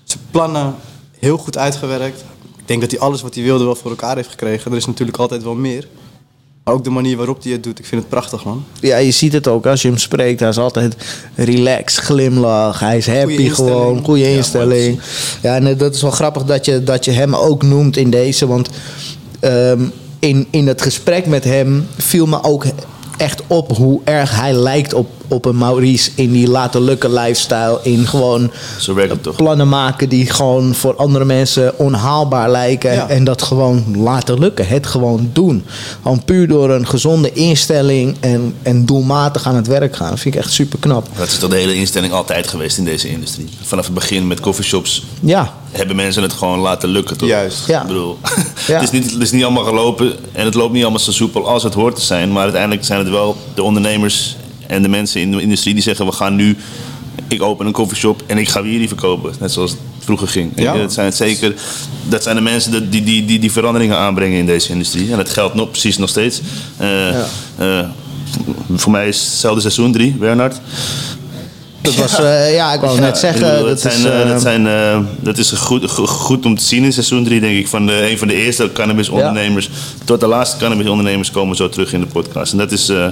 zijn 0.05 0.23
plannen 0.31 0.75
heel 1.19 1.37
goed 1.39 1.59
uitgewerkt. 1.59 2.21
Ik 2.59 2.67
denk 2.69 2.81
dat 2.81 2.91
hij 2.91 3.01
alles 3.01 3.23
wat 3.23 3.35
hij 3.35 3.45
wilde 3.45 3.65
wel 3.65 3.75
voor 3.75 3.91
elkaar 3.91 4.17
heeft 4.17 4.29
gekregen. 4.31 4.71
Er 4.71 4.77
is 4.77 4.87
natuurlijk 4.87 5.19
altijd 5.19 5.43
wel 5.43 5.55
meer. 5.55 5.89
Maar 6.69 6.77
ook 6.77 6.85
de 6.85 6.91
manier 6.91 7.17
waarop 7.17 7.43
hij 7.43 7.53
het 7.53 7.63
doet, 7.63 7.79
ik 7.79 7.85
vind 7.85 8.01
het 8.01 8.11
prachtig, 8.11 8.45
man. 8.45 8.65
Ja, 8.81 8.97
je 8.97 9.11
ziet 9.11 9.33
het 9.33 9.49
ook 9.49 9.67
als 9.67 9.83
je 9.83 9.89
hem 9.89 9.99
spreekt. 9.99 10.41
Hij 10.41 10.49
is 10.49 10.59
altijd 10.59 10.97
relaxed, 11.35 12.05
glimlach. 12.05 12.81
Hij 12.81 12.97
is 12.97 13.07
happy 13.07 13.49
gewoon. 13.49 14.05
Goede 14.05 14.33
instelling. 14.33 15.01
Ja, 15.43 15.55
en 15.55 15.67
eh, 15.67 15.79
dat 15.79 15.95
is 15.95 16.03
wel 16.03 16.11
grappig 16.11 16.45
dat 16.45 16.65
je, 16.65 16.83
dat 16.83 17.05
je 17.05 17.11
hem 17.11 17.35
ook 17.35 17.63
noemt 17.63 17.97
in 17.97 18.11
deze. 18.11 18.47
Want 18.47 18.69
ehm, 19.41 19.83
in, 20.19 20.47
in 20.51 20.67
het 20.67 20.83
gesprek 20.83 21.27
met 21.27 21.45
hem 21.45 21.87
viel 21.97 22.27
me 22.27 22.43
ook 22.43 22.65
echt 23.17 23.43
op 23.47 23.77
hoe 23.77 24.01
erg 24.05 24.41
hij 24.41 24.53
lijkt 24.53 24.95
op, 24.95 25.09
op 25.29 25.45
een 25.45 25.57
Maurice. 25.57 26.11
In 26.15 26.33
die 26.33 26.49
laten 26.49 26.83
lukken 26.83 27.13
lifestyle. 27.13 27.79
In 27.83 28.07
gewoon 28.07 28.51
Zo 28.79 28.95
werkt 28.95 29.13
het 29.13 29.23
toch? 29.23 29.37
plannen 29.37 29.69
maken 29.69 30.09
die 30.09 30.31
gewoon 30.31 30.75
voor 30.75 30.97
andere 30.97 31.25
mensen 31.25 31.79
onhaalbaar 31.79 32.51
lijken. 32.51 32.93
Ja. 32.93 33.09
En 33.09 33.25
dat 33.25 33.43
gewoon 33.43 33.85
laten 33.97 34.39
lukken. 34.39 34.67
Het 34.69 34.87
gewoon 34.87 35.31
doen. 35.33 35.65
Gewoon 36.03 36.25
puur 36.25 36.49
door 36.49 36.71
een 36.71 36.87
gezonde 36.87 37.33
instelling 37.33 38.17
en, 38.21 38.55
en 38.63 38.87
doelmatig 38.87 39.47
aan 39.47 39.55
het 39.55 39.67
werk 39.67 39.97
gaan. 39.97 40.11
Dat 40.11 40.21
vind 40.21 40.35
ik 40.35 40.41
echt 40.41 40.53
super 40.53 40.79
knap. 40.79 41.07
Dat 41.17 41.27
is 41.27 41.39
toch 41.39 41.51
de 41.51 41.57
hele 41.57 41.75
instelling 41.75 42.13
altijd 42.13 42.49
geweest 42.49 42.79
in 42.79 42.85
deze 42.85 43.09
industrie. 43.09 43.49
Vanaf 43.63 43.85
het 43.85 43.95
begin 43.95 44.27
met 44.27 44.41
coffeeshops 44.41 45.05
Ja, 45.21 45.55
hebben 45.71 45.97
mensen 45.97 46.23
het 46.23 46.33
gewoon 46.33 46.59
laten 46.59 46.89
lukken, 46.89 47.17
toch? 47.17 47.29
Juist. 47.29 47.67
Ja. 47.67 47.81
Ik 47.81 47.87
bedoel, 47.87 48.19
Ja. 48.67 48.75
het, 48.75 48.83
is 48.83 48.91
niet, 48.91 49.13
het 49.13 49.23
is 49.23 49.31
niet 49.31 49.45
allemaal 49.45 49.65
gelopen 49.65 50.13
en 50.33 50.45
het 50.45 50.55
loopt 50.55 50.73
niet 50.73 50.83
allemaal 50.83 51.01
zo 51.01 51.13
soepel 51.13 51.49
als 51.49 51.63
het 51.63 51.75
hoort 51.75 51.95
te 51.97 52.01
zijn. 52.03 52.33
Maar 52.33 52.43
uiteindelijk 52.43 52.85
zijn 52.85 52.99
het 52.99 53.09
wel 53.09 53.37
de 53.55 53.63
ondernemers 53.63 54.37
en 54.69 54.83
de 54.83 54.89
mensen 54.89 55.21
in 55.21 55.31
de 55.31 55.43
industrie 55.43 55.75
die 55.75 55.83
zeggen: 55.83 56.07
we 56.07 56.13
gaan 56.13 56.37
nu, 56.37 56.57
ik 57.29 57.43
open 57.43 57.67
een 57.67 57.73
coffeeshop 57.73 58.23
en 58.27 58.39
ik 58.39 58.49
ga 58.49 58.63
hier 58.63 58.89
verkopen. 58.89 59.35
Net 59.41 59.53
zoals 59.53 59.71
het 59.71 59.81
vroeger 59.99 60.29
ging. 60.29 60.53
Ja. 60.57 60.77
Dat 60.77 60.93
zijn 60.93 61.07
het 61.07 61.17
zeker, 61.17 61.55
dat 62.09 62.23
zijn 62.23 62.37
de 62.37 62.43
mensen 62.43 62.71
die 62.71 62.89
die, 62.89 63.03
die, 63.03 63.25
die, 63.25 63.39
die 63.39 63.53
veranderingen 63.53 63.97
aanbrengen 63.97 64.39
in 64.39 64.47
deze 64.47 64.73
industrie. 64.73 65.11
En 65.11 65.17
dat 65.17 65.31
geldt 65.31 65.55
nog 65.55 65.71
precies 65.71 65.99
nog 65.99 66.09
steeds. 66.09 66.41
Eh, 66.77 67.19
eh, 67.19 67.89
voor 68.75 68.93
mij 68.93 69.09
is 69.09 69.21
hetzelfde 69.21 69.61
seizoen 69.61 69.93
drie, 69.93 70.13
Bernard. 70.13 70.61
Dat 71.81 71.95
was, 71.95 72.19
eh, 72.21 72.55
ja, 72.55 72.73
ik 72.73 72.81
wou 72.81 73.01
net 73.01 73.19
zeggen. 73.19 73.41
bedoel, 73.41 73.67
dat, 73.67 73.83
dat, 73.83 73.93
is, 73.93 74.01
zijn, 74.03 74.23
eh, 74.23 74.29
dat, 74.31 74.41
zijn, 74.41 74.67
eh, 74.67 74.99
dat 75.21 75.39
is 75.39 75.51
goed, 75.51 75.91
go- 75.91 76.07
goed 76.07 76.45
om 76.47 76.57
te 76.57 76.65
zien 76.65 76.85
in 76.85 76.93
seizoen 76.93 77.25
3, 77.25 77.41
denk 77.41 77.57
ik. 77.59 77.69
Van 77.69 77.87
de, 77.87 78.11
een 78.11 78.19
van 78.19 78.29
de 78.29 78.35
eerste 78.35 78.71
cannabisondernemers 78.73 79.71
tot 80.05 80.21
de 80.21 80.27
laatste 80.27 80.57
cannabisondernemers 80.57 81.31
komen 81.31 81.57
zo 81.57 81.69
terug 81.69 81.93
in 81.93 82.01
de 82.01 82.07
podcast. 82.07 82.53
En 82.53 82.59
dat 82.59 82.73
is. 82.73 82.89
eh, 82.89 83.07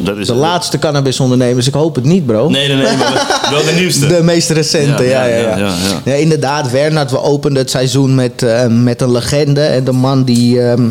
dat 0.00 0.16
is 0.16 0.26
de 0.26 0.34
laatste 0.34 0.78
cannabisondernemers. 0.78 1.66
Ik 1.66 1.74
hoop 1.74 1.94
het 1.94 2.04
niet, 2.04 2.26
bro. 2.26 2.48
Nee, 2.48 2.68
nee, 2.68 2.76
nee, 2.76 2.96
maar 2.96 3.26
wel 3.50 3.64
de 3.64 3.72
nieuwste. 3.78 4.06
De 4.06 4.22
meest 4.22 4.50
recente, 4.50 5.02
ja, 5.02 5.24
Ja, 5.24 5.24
ja, 5.24 5.36
ja, 5.36 5.48
ja. 5.48 5.56
ja, 5.56 5.66
ja. 6.04 6.12
Ja, 6.12 6.14
inderdaad, 6.14 6.70
Wernert, 6.70 7.10
we 7.10 7.20
openden 7.22 7.62
het 7.62 7.70
seizoen 7.70 8.14
met, 8.14 8.46
met 8.68 9.00
een 9.02 9.12
legende. 9.12 9.60
En 9.60 9.84
de 9.84 9.92
man 9.92 10.24
die, 10.24 10.62
ehm, 10.62 10.88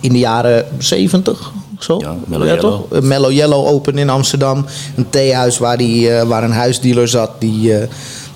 in 0.00 0.12
de 0.12 0.18
jaren 0.18 0.64
70 0.78 1.32
of 1.32 1.65
zo. 1.82 1.98
Ja, 1.98 2.14
Mellow 2.24 2.46
Yellow. 2.46 2.60
toch? 2.60 2.92
Eh, 2.92 3.00
Mellow 3.00 3.30
Yellow 3.32 3.66
open 3.66 3.98
in 3.98 4.10
Amsterdam. 4.10 4.64
Een 4.96 5.10
theehuis 5.10 5.58
waar, 5.58 5.76
die, 5.76 6.10
eh, 6.10 6.26
waar 6.26 6.42
een 6.42 6.52
huisdealer 6.52 7.08
zat 7.08 7.30
die... 7.38 7.78
eh, 7.78 7.88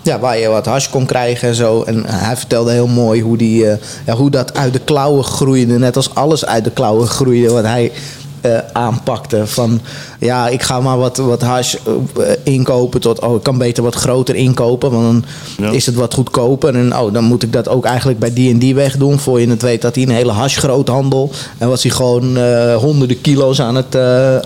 ja, 0.02 0.18
waar 0.18 0.38
je 0.38 0.48
wat 0.48 0.66
hash 0.66 0.88
kon 0.88 1.06
krijgen 1.06 1.48
en 1.48 1.54
zo. 1.54 1.82
En 1.82 2.04
hij 2.06 2.36
vertelde 2.36 2.72
heel 2.72 2.86
mooi 2.86 3.22
hoe, 3.22 3.36
die, 3.36 3.64
ja, 4.06 4.14
hoe 4.16 4.30
dat 4.30 4.54
uit 4.54 4.72
de 4.72 4.78
klauwen 4.78 5.24
groeide. 5.24 5.78
Net 5.78 5.96
als 5.96 6.14
alles 6.14 6.46
uit 6.46 6.64
de 6.64 6.70
klauwen 6.70 7.06
groeide 7.06 7.50
wat 7.52 7.64
hij 7.64 7.92
eh, 8.40 8.58
aanpakte. 8.72 9.46
Van 9.46 9.80
ja, 10.18 10.48
ik 10.48 10.62
ga 10.62 10.80
maar 10.80 10.98
wat, 10.98 11.16
wat 11.16 11.42
hash 11.42 11.74
eh, 11.74 11.82
inkopen. 12.42 13.00
Tot 13.00 13.20
oh, 13.20 13.34
ik 13.36 13.42
kan 13.42 13.58
beter 13.58 13.82
wat 13.82 13.94
groter 13.94 14.34
inkopen. 14.34 14.90
Want 14.90 15.04
dan 15.04 15.24
Ja. 15.66 15.72
is 15.72 15.86
het 15.86 15.94
wat 15.94 16.14
goedkoper. 16.14 16.74
En 16.74 16.96
oh, 16.96 17.12
dan 17.12 17.24
moet 17.24 17.42
ik 17.42 17.52
dat 17.52 17.68
ook 17.68 17.84
eigenlijk 17.84 18.18
bij 18.18 18.32
die 18.32 18.50
en 18.52 18.58
die 18.58 18.74
weg 18.74 18.96
doen. 18.96 19.18
Voor 19.18 19.40
je 19.40 19.48
het 19.48 19.62
weet 19.62 19.82
dat 19.82 19.94
hij 19.94 20.04
een 20.04 20.10
hele 20.10 20.32
hashgroothandel. 20.32 21.30
En 21.58 21.68
was 21.68 21.82
hij 21.82 21.92
gewoon 21.92 22.36
eh, 22.36 22.74
honderden 22.76 23.20
kilo's 23.20 23.60
aan 23.60 23.74
het, 23.74 23.96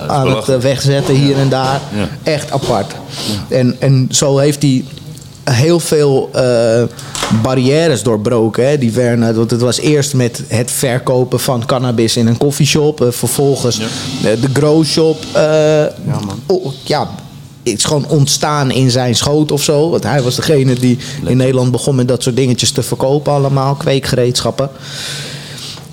aan 0.08 0.36
het 0.36 0.62
wegzetten 0.62 1.14
hier 1.14 1.36
en 1.38 1.48
daar. 1.48 1.80
Ja. 1.96 2.08
Echt 2.32 2.50
apart. 2.50 2.94
En, 3.48 3.76
en 3.78 4.08
zo 4.10 4.38
heeft 4.38 4.62
hij 4.62 4.84
heel 5.44 5.80
veel 5.80 6.30
barrières 7.42 8.02
doorbroken. 8.02 8.68
Hè, 8.68 8.78
die 8.78 8.92
Werner. 8.92 9.34
Want 9.34 9.50
het 9.50 9.60
was 9.60 9.78
eerst 9.80 10.14
met 10.14 10.42
het 10.48 10.70
verkopen 10.70 11.40
van 11.40 11.66
cannabis 11.66 12.16
in 12.16 12.26
een 12.26 12.36
koffieshop. 12.38 13.00
eh, 13.00 13.08
vervolgens 13.10 13.76
Ja. 13.76 13.84
eh, 14.30 14.40
de 14.40 14.48
grow 14.52 14.84
shop. 14.84 15.24
eh, 15.32 15.84
man. 16.04 16.40
oh, 16.46 16.72
ja, 16.84 17.08
het 17.62 17.78
is 17.78 17.84
gewoon 17.84 18.06
ontstaan 18.08 18.70
in 18.70 18.90
zijn 18.90 19.14
schoot 19.16 19.52
of 19.52 19.62
zo. 19.62 19.90
Want 19.90 20.02
hij 20.02 20.22
was 20.22 20.34
degene 20.36 20.74
die 20.74 20.98
in 21.26 21.36
Nederland 21.36 21.70
begon 21.70 21.94
met 21.94 22.08
dat 22.08 22.22
soort 22.22 22.36
dingetjes 22.36 22.70
te 22.70 22.82
verkopen 22.82 23.32
allemaal. 23.32 23.74
Kweekgereedschappen. 23.74 24.70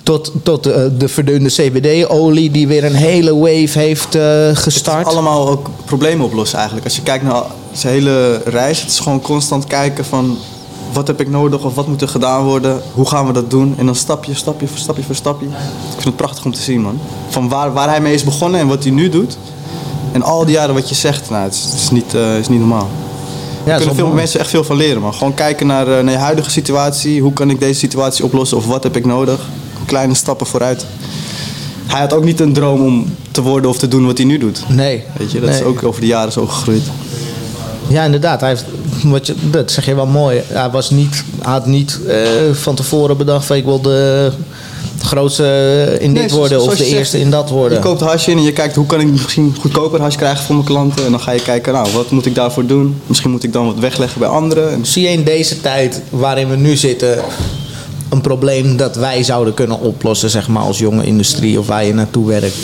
Tot, 0.04 0.32
tot 0.44 0.66
eh, 0.66 0.82
de 0.98 1.08
verdunde 1.08 1.50
CBD-olie 1.50 2.52
die 2.52 2.68
weer 2.68 2.84
een 2.84 2.96
hele 2.96 3.36
wave 3.36 3.80
heeft 3.80 4.16
eh, 4.16 4.50
gestart. 4.54 5.06
allemaal 5.08 5.48
ook 5.50 5.70
problemen 5.86 6.26
oplossen 6.26 6.58
eigenlijk. 6.58 6.88
Als 6.88 6.96
je 6.96 7.02
kijkt 7.02 7.24
naar 7.24 7.44
zijn 7.74 7.94
hele 7.94 8.42
reis, 8.46 8.82
het 8.82 8.90
is 8.92 9.00
gewoon 9.00 9.22
constant 9.22 9.66
kijken 9.66 10.06
van 10.06 10.38
wat 10.94 11.08
heb 11.08 11.20
ik 11.22 11.30
nodig 11.30 11.64
of 11.64 11.76
wat 11.76 11.88
moet 11.88 12.02
er 12.02 12.08
gedaan 12.08 12.44
worden, 12.44 12.82
hoe 12.94 13.08
gaan 13.08 13.28
we 13.28 13.34
dat 13.34 13.50
doen 13.50 13.74
en 13.78 13.86
dan 13.86 13.96
stapje, 13.96 14.34
stapje 14.36 14.68
voor 14.68 14.78
stapje 14.78 15.04
voor 15.04 15.16
stapje. 15.16 15.46
Ik 15.46 15.92
vind 15.92 16.04
het 16.04 16.16
prachtig 16.16 16.46
om 16.46 16.54
te 16.54 16.62
zien 16.62 16.82
man. 16.82 17.00
Van 17.30 17.50
waar, 17.50 17.74
waar 17.74 17.90
hij 17.90 18.02
mee 18.02 18.14
is 18.14 18.24
begonnen 18.24 18.60
en 18.60 18.68
wat 18.68 18.84
hij 18.84 18.92
nu 18.92 19.10
doet. 19.10 19.38
En 20.12 20.24
al 20.24 20.46
die 20.46 20.56
jaren 20.56 20.74
wat 20.76 20.90
je 20.90 20.96
zegt, 20.96 21.30
nou, 21.30 21.44
het 21.44 21.54
is, 21.54 21.64
het 21.64 21.74
is 21.74 21.90
niet, 21.90 22.14
eh, 22.14 22.38
is 22.38 22.48
niet 22.50 22.60
normaal. 22.60 22.90
Ja, 23.60 23.68
Daar 23.68 23.78
kunnen 23.78 23.96
veel 23.96 24.06
mooi. 24.06 24.18
mensen 24.18 24.40
echt 24.40 24.50
veel 24.50 24.64
van 24.64 24.76
leren 24.76 25.02
man. 25.02 25.14
Gewoon 25.14 25.34
kijken 25.34 25.68
naar, 25.68 25.88
eh, 25.88 26.04
naar 26.04 26.14
je 26.14 26.20
huidige 26.20 26.50
situatie, 26.50 27.22
hoe 27.22 27.34
kan 27.34 27.50
ik 27.50 27.60
deze 27.60 27.80
situatie 27.80 28.24
oplossen 28.24 28.58
of 28.58 28.66
wat 28.66 28.84
heb 28.84 28.96
ik 28.96 29.06
nodig. 29.06 29.40
Kleine 29.86 30.14
stappen 30.14 30.48
vooruit. 30.48 30.86
Hij 31.86 32.00
had 32.00 32.14
ook 32.14 32.24
niet 32.24 32.40
een 32.40 32.54
droom 32.54 32.82
om 32.86 33.16
te 33.32 33.42
worden 33.42 33.70
of 33.70 33.78
te 33.78 33.88
doen 33.88 34.06
wat 34.06 34.18
hij 34.18 34.26
nu 34.28 34.38
doet. 34.38 34.64
Nee. 34.70 35.04
Weet 35.18 35.32
je, 35.32 35.40
dat 35.40 35.50
is 35.50 35.62
ook 35.62 35.84
over 35.84 36.02
de 36.02 36.08
jaren 36.08 36.32
zo 36.32 36.46
gegroeid. 36.48 36.84
Ja, 37.92 38.04
inderdaad. 38.04 38.40
Hij 38.40 38.50
heeft, 38.50 38.66
wat 39.04 39.28
je, 39.28 39.36
dat 39.50 39.72
zeg 39.72 39.86
je 39.86 39.96
wel 39.96 40.06
mooi. 40.06 40.42
Hij, 40.48 40.70
was 40.70 40.90
niet, 40.90 41.24
had 41.42 41.66
niet 41.66 42.00
eh, 42.08 42.18
van 42.52 42.76
tevoren 42.76 43.18
bedacht 43.18 43.46
van 43.46 43.56
ik 43.56 43.66
wil 43.66 43.82
de 43.82 44.32
grootste 45.00 45.98
in 46.00 46.14
dit 46.14 46.24
Nee, 46.24 46.32
worden 46.32 46.62
of 46.62 46.76
de 46.76 46.86
eerste 46.86 46.96
zegt, 46.96 47.14
in 47.24 47.32
dat 47.32 47.50
worden. 47.50 47.78
Je 47.78 47.84
koopt 47.84 48.02
hash 48.02 48.28
in 48.28 48.38
en 48.38 48.44
je 48.44 48.54
kijkt 48.54 48.76
hoe 48.76 48.86
kan 48.86 49.00
ik 49.00 49.08
misschien 49.08 49.56
goedkoper 49.60 50.02
hash 50.02 50.16
krijgen 50.16 50.44
voor 50.44 50.56
mijn 50.56 50.68
klanten. 50.68 51.06
En 51.06 51.12
dan 51.12 51.20
ga 51.20 51.32
je 51.32 51.42
kijken, 51.42 51.74
nou, 51.74 51.92
wat 51.94 52.12
moet 52.12 52.26
ik 52.26 52.36
daarvoor 52.36 52.66
doen? 52.66 53.02
Misschien 53.06 53.32
moet 53.32 53.44
ik 53.44 53.54
dan 53.54 53.66
wat 53.66 53.80
wegleggen 53.80 54.20
bij 54.20 54.30
anderen. 54.30 54.72
En 54.72 54.86
Zie 54.86 55.04
je 55.04 55.10
in 55.10 55.24
deze 55.24 55.62
tijd 55.62 56.02
waarin 56.10 56.50
we 56.50 56.56
nu 56.56 56.76
zitten 56.76 57.24
een 58.10 58.22
probleem 58.22 58.78
dat 58.78 58.96
wij 58.96 59.24
zouden 59.24 59.54
kunnen 59.54 59.80
oplossen, 59.80 60.30
zeg 60.30 60.48
maar, 60.48 60.64
als 60.64 60.78
jonge 60.78 61.06
industrie 61.06 61.60
of 61.60 61.68
waar 61.68 61.86
je 61.86 61.94
naartoe 61.94 62.28
werkt? 62.28 62.56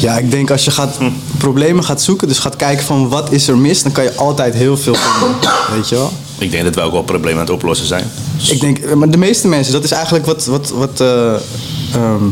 ja, 0.00 0.18
ik 0.18 0.30
denk 0.30 0.50
als 0.50 0.64
je 0.64 0.70
gaat 0.70 0.98
problemen 1.42 1.84
gaat 1.84 2.02
zoeken, 2.02 2.28
dus 2.28 2.38
gaat 2.38 2.56
kijken 2.56 2.84
van 2.84 3.08
wat 3.08 3.32
is 3.32 3.48
er 3.48 3.56
mis, 3.58 3.82
dan 3.82 3.92
kan 3.92 4.04
je 4.04 4.14
altijd 4.14 4.54
heel 4.54 4.76
veel 4.76 4.94
vinden. 4.94 5.50
Weet 5.74 5.88
je 5.88 5.94
wel? 5.94 6.12
Ik 6.38 6.50
denk 6.50 6.64
dat 6.64 6.74
we 6.74 6.80
ook 6.80 6.92
wel 6.92 7.02
problemen 7.02 7.38
aan 7.40 7.44
het 7.46 7.54
oplossen 7.54 7.86
zijn. 7.86 8.04
Ik 8.50 8.60
denk, 8.60 8.78
eh, 8.78 8.92
maar 8.94 9.10
de 9.10 9.16
meeste 9.16 9.48
mensen, 9.48 9.72
dat 9.72 9.84
is 9.84 9.90
eigenlijk 9.90 10.26
wat, 10.26 10.44
wat, 10.44 10.68
wat 10.70 11.00
eh, 11.00 11.32
ehm, 11.94 12.24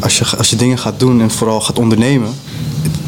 als, 0.00 0.18
je, 0.18 0.24
als 0.38 0.50
je 0.50 0.56
dingen 0.56 0.78
gaat 0.78 0.98
doen 1.00 1.20
en 1.20 1.30
vooral 1.30 1.60
gaat 1.60 1.78
ondernemen, 1.78 2.28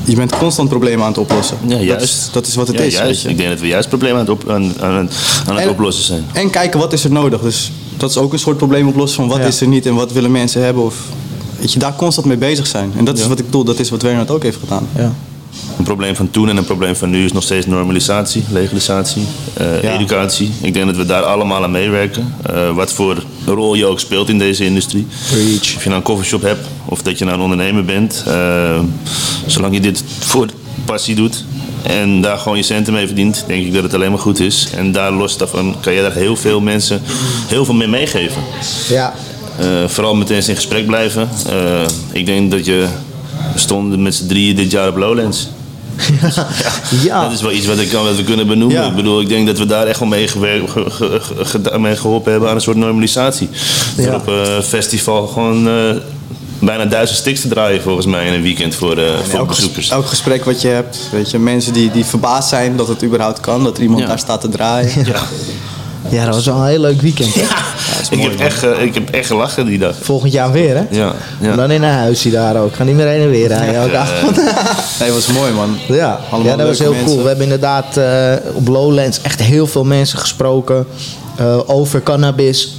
je 0.05 0.17
bent 0.17 0.37
constant 0.39 0.69
problemen 0.69 1.01
aan 1.05 1.11
het 1.11 1.19
oplossen. 1.21 1.57
Ja, 1.67 1.77
Dat 1.77 1.85
juist. 1.85 2.05
is, 2.05 2.29
dat 2.33 2.47
is 2.47 2.55
wat 2.55 2.67
het 2.69 2.79
Ja, 2.79 2.83
is. 2.85 2.95
juist. 2.95 3.07
Weet 3.13 3.21
je. 3.23 3.29
Ik 3.29 3.37
denk 3.37 3.49
dat 3.49 3.61
we 3.61 3.67
juist 3.67 3.89
problemen 3.89 4.19
aan 4.21 4.27
het, 4.27 4.35
op, 4.45 4.51
aan, 4.51 4.73
aan, 4.81 4.95
het- 4.97 5.15
aan 5.47 5.55
het 5.57 5.65
En- 5.65 5.71
oplossen 5.71 6.05
zijn. 6.05 6.25
En 6.33 6.51
kijken 6.51 6.79
wat 6.81 6.93
is 6.93 7.05
er 7.05 7.11
nodig. 7.13 7.41
Dus 7.41 7.73
dat 7.97 8.11
is 8.11 8.17
ook 8.17 8.33
een 8.33 8.39
soort 8.39 8.57
probleem 8.57 8.89
oplossen 8.89 9.17
van 9.21 9.29
wat 9.29 9.39
Ja. 9.39 9.45
is 9.45 9.61
er 9.61 9.69
niet 9.69 9.87
en 9.87 9.95
wat 9.95 10.13
willen 10.13 10.31
mensen 10.31 10.63
hebben. 10.63 10.83
Of, 10.85 10.95
weet 11.59 11.73
je, 11.73 11.79
daar 11.79 11.95
constant 11.97 12.27
mee 12.27 12.37
bezig 12.37 12.67
zijn. 12.67 12.93
En 12.97 13.05
dat 13.05 13.19
is 13.19 13.27
wat 13.27 13.39
ik 13.39 13.45
bedoel, 13.45 13.65
dat 13.65 13.79
is 13.79 13.91
wat 13.91 14.03
Werner 14.03 14.33
ook 14.33 14.43
heeft 14.43 14.59
gedaan. 14.61 14.89
Ja. 14.97 15.13
Een 15.79 15.85
probleem 15.85 16.17
van 16.17 16.31
toen 16.31 16.49
en 16.49 16.57
een 16.57 16.65
probleem 16.65 16.97
van 16.97 17.11
nu 17.11 17.25
is 17.25 17.33
nog 17.33 17.43
steeds 17.43 17.67
normalisatie, 17.67 18.45
legalisatie, 18.51 19.23
eh, 19.55 19.83
Ja. 19.83 19.93
educatie. 19.95 20.51
Ik 20.61 20.75
denk 20.75 20.87
dat 20.87 20.97
we 20.97 21.05
daar 21.07 21.23
allemaal 21.23 21.63
aan 21.63 21.71
meewerken. 21.71 22.35
Eh, 22.47 22.71
wat 22.75 22.93
voor 22.93 23.23
rol 23.47 23.75
je 23.75 23.87
ook 23.87 24.01
speelt 24.01 24.29
in 24.29 24.39
deze 24.39 24.65
industrie. 24.65 25.07
Preach. 25.31 25.77
Of 25.77 25.83
je 25.83 25.89
nou 25.89 25.95
een 25.95 26.03
coffeeshop 26.03 26.43
hebt 26.43 26.67
of 26.85 27.03
dat 27.03 27.19
je 27.19 27.25
nou 27.25 27.37
een 27.37 27.43
ondernemer 27.43 27.85
bent. 27.85 28.23
eh, 28.27 28.81
zolang 29.47 29.75
je 29.75 29.81
dit 29.81 30.05
voor 30.19 30.47
passie 30.85 31.15
doet 31.15 31.45
en 31.83 32.21
daar 32.21 32.39
gewoon 32.39 32.57
je 32.57 32.63
centen 32.65 32.93
mee 32.93 33.07
verdient, 33.07 33.45
denk 33.47 33.67
ik 33.67 33.75
dat 33.75 33.83
het 33.83 33.95
alleen 33.95 34.11
maar 34.11 34.19
goed 34.19 34.41
is. 34.41 34.69
En 34.77 34.93
daar 34.93 35.13
los 35.13 35.37
daarvan 35.37 35.75
kan 35.81 35.93
je 35.93 36.03
daar 36.03 36.13
heel 36.15 36.37
veel 36.37 36.61
mensen 36.61 37.03
heel 37.47 37.65
veel 37.65 37.75
mee 37.75 37.89
meegeven. 37.89 38.43
Ja. 38.89 39.15
Vooral 39.87 40.15
met 40.15 40.29
mensen 40.29 40.51
in 40.51 40.57
gesprek 40.57 40.87
blijven. 40.87 41.29
Ik 42.13 42.27
denk 42.27 42.51
dat 42.51 42.65
je 42.67 42.87
we 43.53 43.59
stonden 43.59 44.03
met 44.03 44.15
z'n 44.15 44.27
drieën 44.27 44.57
dit 44.57 44.71
jaar 44.71 44.89
op 44.89 44.97
Lowlands. 44.97 45.49
Ja. 47.03 47.23
Dat 47.23 47.33
is 47.33 47.41
wel 47.43 47.53
iets 47.53 47.67
wat, 47.67 47.79
ik, 47.79 47.93
wat 47.93 48.17
we 48.17 48.25
kunnen 48.25 48.47
benoemen. 48.47 48.77
Ja. 48.83 48.87
Ik 48.89 48.95
bedoel, 48.95 49.21
ik 49.21 49.29
denk 49.29 49.47
dat 49.47 49.59
we 49.59 49.67
daar 49.67 49.87
echt 49.87 49.99
wel 49.99 50.09
mee, 50.09 50.29
gewerkt, 50.29 50.71
ge- 50.71 50.91
ge- 50.91 51.19
ge- 51.21 51.45
geda- 51.45 51.79
mee 51.79 51.97
geholpen 51.97 52.31
hebben 52.31 52.49
aan 52.49 52.55
een 52.55 52.61
soort 52.61 52.77
normalisatie. 52.77 53.49
Door 53.97 54.15
op 54.15 54.27
een 54.27 54.63
festival 54.63 55.27
gewoon 55.27 55.69
eh, 55.69 55.75
bijna 56.59 56.85
duizend 56.85 57.19
sticks 57.19 57.41
te 57.41 57.49
draaien 57.49 57.83
volgens 57.83 58.07
mij 58.07 58.27
in 58.27 58.33
een 58.33 58.43
weekend 58.43 58.75
voor, 58.75 58.97
eh, 58.99 59.19
voor 59.29 59.39
Elk, 59.39 59.49
bezoekers. 59.49 59.87
ges- 59.87 59.95
elk 59.95 60.07
gesprek 60.07 60.45
wat 60.45 60.61
je 60.61 60.69
hebt, 60.69 60.99
weet 61.13 61.31
je, 61.31 61.39
mensen 61.39 61.73
die, 61.73 61.91
die 61.91 62.05
verbaasd 62.05 62.49
zijn 62.49 62.77
dat 62.77 62.89
het 62.89 63.05
überhaupt 63.05 63.41
kan, 63.41 63.65
dat 63.65 63.77
er 63.77 63.83
iemand 63.83 64.07
daar 64.07 64.19
staat 64.19 64.41
te 64.41 64.49
draaien. 64.49 64.93
Ja. 66.09 66.25
dat 66.25 66.35
was 66.35 66.45
wel 66.47 66.57
een 66.57 66.67
heel 66.67 66.81
leuk 66.81 67.01
weekend. 67.01 67.35
hè? 67.35 67.41
ik, 68.11 68.23
heb 68.23 68.41
echt, 68.41 68.63
eh, 68.63 68.83
ik 68.83 68.95
heb 68.95 69.11
echt 69.11 69.27
gelachen 69.27 69.67
die 69.67 69.79
dag. 69.79 69.95
Volgend 70.01 70.33
jaar 70.33 70.53
weer, 70.53 70.77
hè? 70.77 70.83
Ja, 70.91 71.13
ja. 71.41 71.57
Dan 71.57 71.71
in 71.71 71.83
een 71.83 71.93
huisje 71.93 72.31
daar 72.31 72.57
ook. 72.57 72.75
Ga 72.75 72.85
niet 72.85 72.95
meer 72.95 73.07
heen 73.07 73.21
en 73.23 73.31
weer 73.31 73.49
rijden 73.49 73.75
elke 73.75 73.93
eh, 73.93 74.01
avond. 74.01 74.37
Nee, 75.01 75.13
was 75.13 75.27
mooi 75.27 75.53
man. 75.53 75.77
Ja, 75.89 76.21
Allemaal 76.31 76.51
ja 76.51 76.57
dat 76.57 76.67
was 76.67 76.79
heel 76.79 76.91
mensen. 76.91 77.07
cool. 77.09 77.23
We 77.23 77.27
hebben 77.29 77.45
inderdaad 77.45 77.97
eh, 77.97 78.33
op 78.55 78.69
Lowlands 78.69 79.21
echt 79.23 79.41
heel 79.43 79.67
veel 79.67 79.85
mensen 79.85 80.19
gesproken 80.19 80.87
over 81.67 82.03
cannabis. 82.03 82.75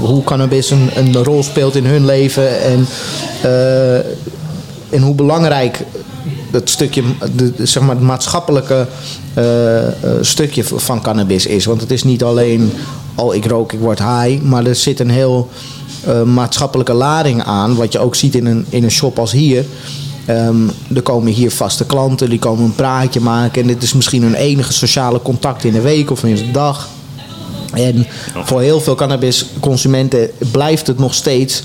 hoe 0.00 0.24
cannabis 0.24 0.70
een, 0.70 0.90
een 0.94 1.24
rol 1.24 1.42
speelt 1.42 1.76
in 1.76 1.84
hun 1.86 2.04
leven. 2.04 2.60
En, 2.62 2.86
en 4.90 5.02
hoe 5.02 5.14
belangrijk 5.14 5.78
dat 6.50 6.68
stukje, 6.68 7.02
de, 7.36 7.52
zeg 7.62 7.82
maar, 7.82 7.94
het 7.94 8.04
maatschappelijke 8.04 8.86
eh, 9.34 9.86
eh, 9.86 9.92
stukje 10.20 10.64
van 10.64 11.02
cannabis 11.02 11.46
is. 11.46 11.64
Want 11.64 11.80
het 11.80 11.90
is 11.90 12.04
niet 12.04 12.22
alleen, 12.22 12.72
oh 13.14 13.34
ik 13.34 13.46
rook, 13.46 13.72
ik 13.72 13.78
word 13.78 13.98
high. 13.98 14.42
Maar 14.42 14.66
er 14.66 14.74
zit 14.74 15.00
een 15.00 15.10
heel 15.10 15.48
eh, 16.04 16.22
maatschappelijke 16.22 16.92
lading 16.92 17.42
aan. 17.42 17.74
Wat 17.76 17.92
je 17.92 17.98
ook 17.98 18.14
ziet 18.14 18.34
in 18.34 18.46
een, 18.46 18.66
in 18.68 18.84
een 18.84 18.90
shop 18.90 19.18
als 19.18 19.32
hier. 19.32 19.64
Ehm, 20.24 20.68
er 20.94 21.02
komen 21.02 21.32
hier 21.32 21.50
vaste 21.50 21.86
klanten, 21.86 22.30
die 22.30 22.38
komen 22.38 22.64
een 22.64 22.74
praatje 22.74 23.20
maken. 23.20 23.62
En 23.62 23.68
dit 23.68 23.82
is 23.82 23.92
misschien 23.92 24.22
hun 24.22 24.34
enige 24.34 24.72
sociale 24.72 25.22
contact 25.22 25.64
in 25.64 25.72
de 25.72 25.80
week 25.80 26.10
of 26.10 26.24
in 26.24 26.34
de 26.34 26.50
dag. 26.50 26.88
En 27.72 28.06
voor 28.44 28.60
heel 28.60 28.80
veel 28.80 28.94
cannabisconsumenten 28.94 30.30
blijft 30.52 30.86
het 30.86 30.98
nog 30.98 31.14
steeds 31.14 31.62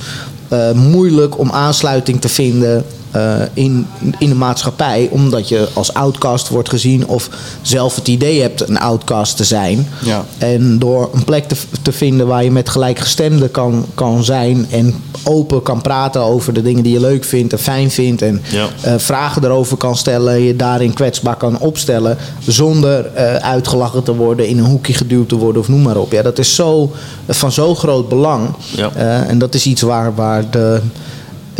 moeilijk 0.74 1.39
om 1.39 1.51
aansluiting 1.51 2.22
te 2.22 2.30
vinden 2.30 2.86
eh, 3.15 3.36
in, 3.53 3.88
in 4.19 4.29
de 4.29 4.36
maatschappij. 4.36 5.07
Omdat 5.12 5.50
je 5.50 5.67
als 5.74 5.93
outcast 5.93 6.50
wordt 6.50 6.69
gezien 6.69 7.07
of 7.07 7.29
zelf 7.62 7.95
het 7.95 8.07
idee 8.07 8.41
hebt 8.41 8.69
een 8.69 8.79
outcast 8.79 9.38
te 9.38 9.43
zijn. 9.43 9.88
Ja. 10.03 10.25
En 10.38 10.79
door 10.79 11.10
een 11.13 11.24
plek 11.24 11.48
te, 11.48 11.55
te 11.81 11.91
vinden 11.91 12.27
waar 12.27 12.43
je 12.43 12.51
met 12.51 12.69
gelijkgestemden 12.69 13.51
kan, 13.51 13.86
kan 13.93 14.24
zijn 14.24 14.65
en 14.72 14.93
open 15.24 15.62
kan 15.62 15.81
praten 15.81 16.22
over 16.22 16.53
de 16.53 16.62
dingen 16.62 16.84
die 16.84 16.93
je 16.93 17.00
leuk 17.00 17.24
vindt 17.24 17.53
en 17.53 17.60
fijn 17.60 17.91
vindt. 17.91 18.22
En 18.22 18.41
Ja. 18.51 18.67
eh, 18.81 18.93
vragen 18.98 19.43
erover 19.43 19.77
kan 19.77 19.95
stellen, 19.98 20.41
je 20.41 20.55
daarin 20.55 20.93
kwetsbaar 20.93 21.36
kan 21.38 21.60
opstellen. 21.60 22.17
Zonder 22.48 23.05
eh, 23.05 23.36
uitgelachen 23.36 24.03
te 24.03 24.15
worden, 24.15 24.48
in 24.48 24.57
een 24.57 24.65
hoekje 24.65 24.93
geduwd 24.93 25.29
te 25.29 25.36
worden 25.36 25.62
of 25.62 25.67
noem 25.67 25.81
maar 25.81 25.98
op. 25.98 26.12
Ja, 26.12 26.22
dat 26.22 26.39
is 26.39 26.55
zo, 26.55 26.91
van 27.27 27.51
zo 27.51 27.75
groot 27.75 28.10
belang. 28.10 28.50
Ja. 28.75 28.91
En 29.27 29.38
dat 29.38 29.53
is 29.53 29.65
iets 29.65 29.81
waar, 29.81 30.15
waar 30.15 30.50
de 30.51 30.81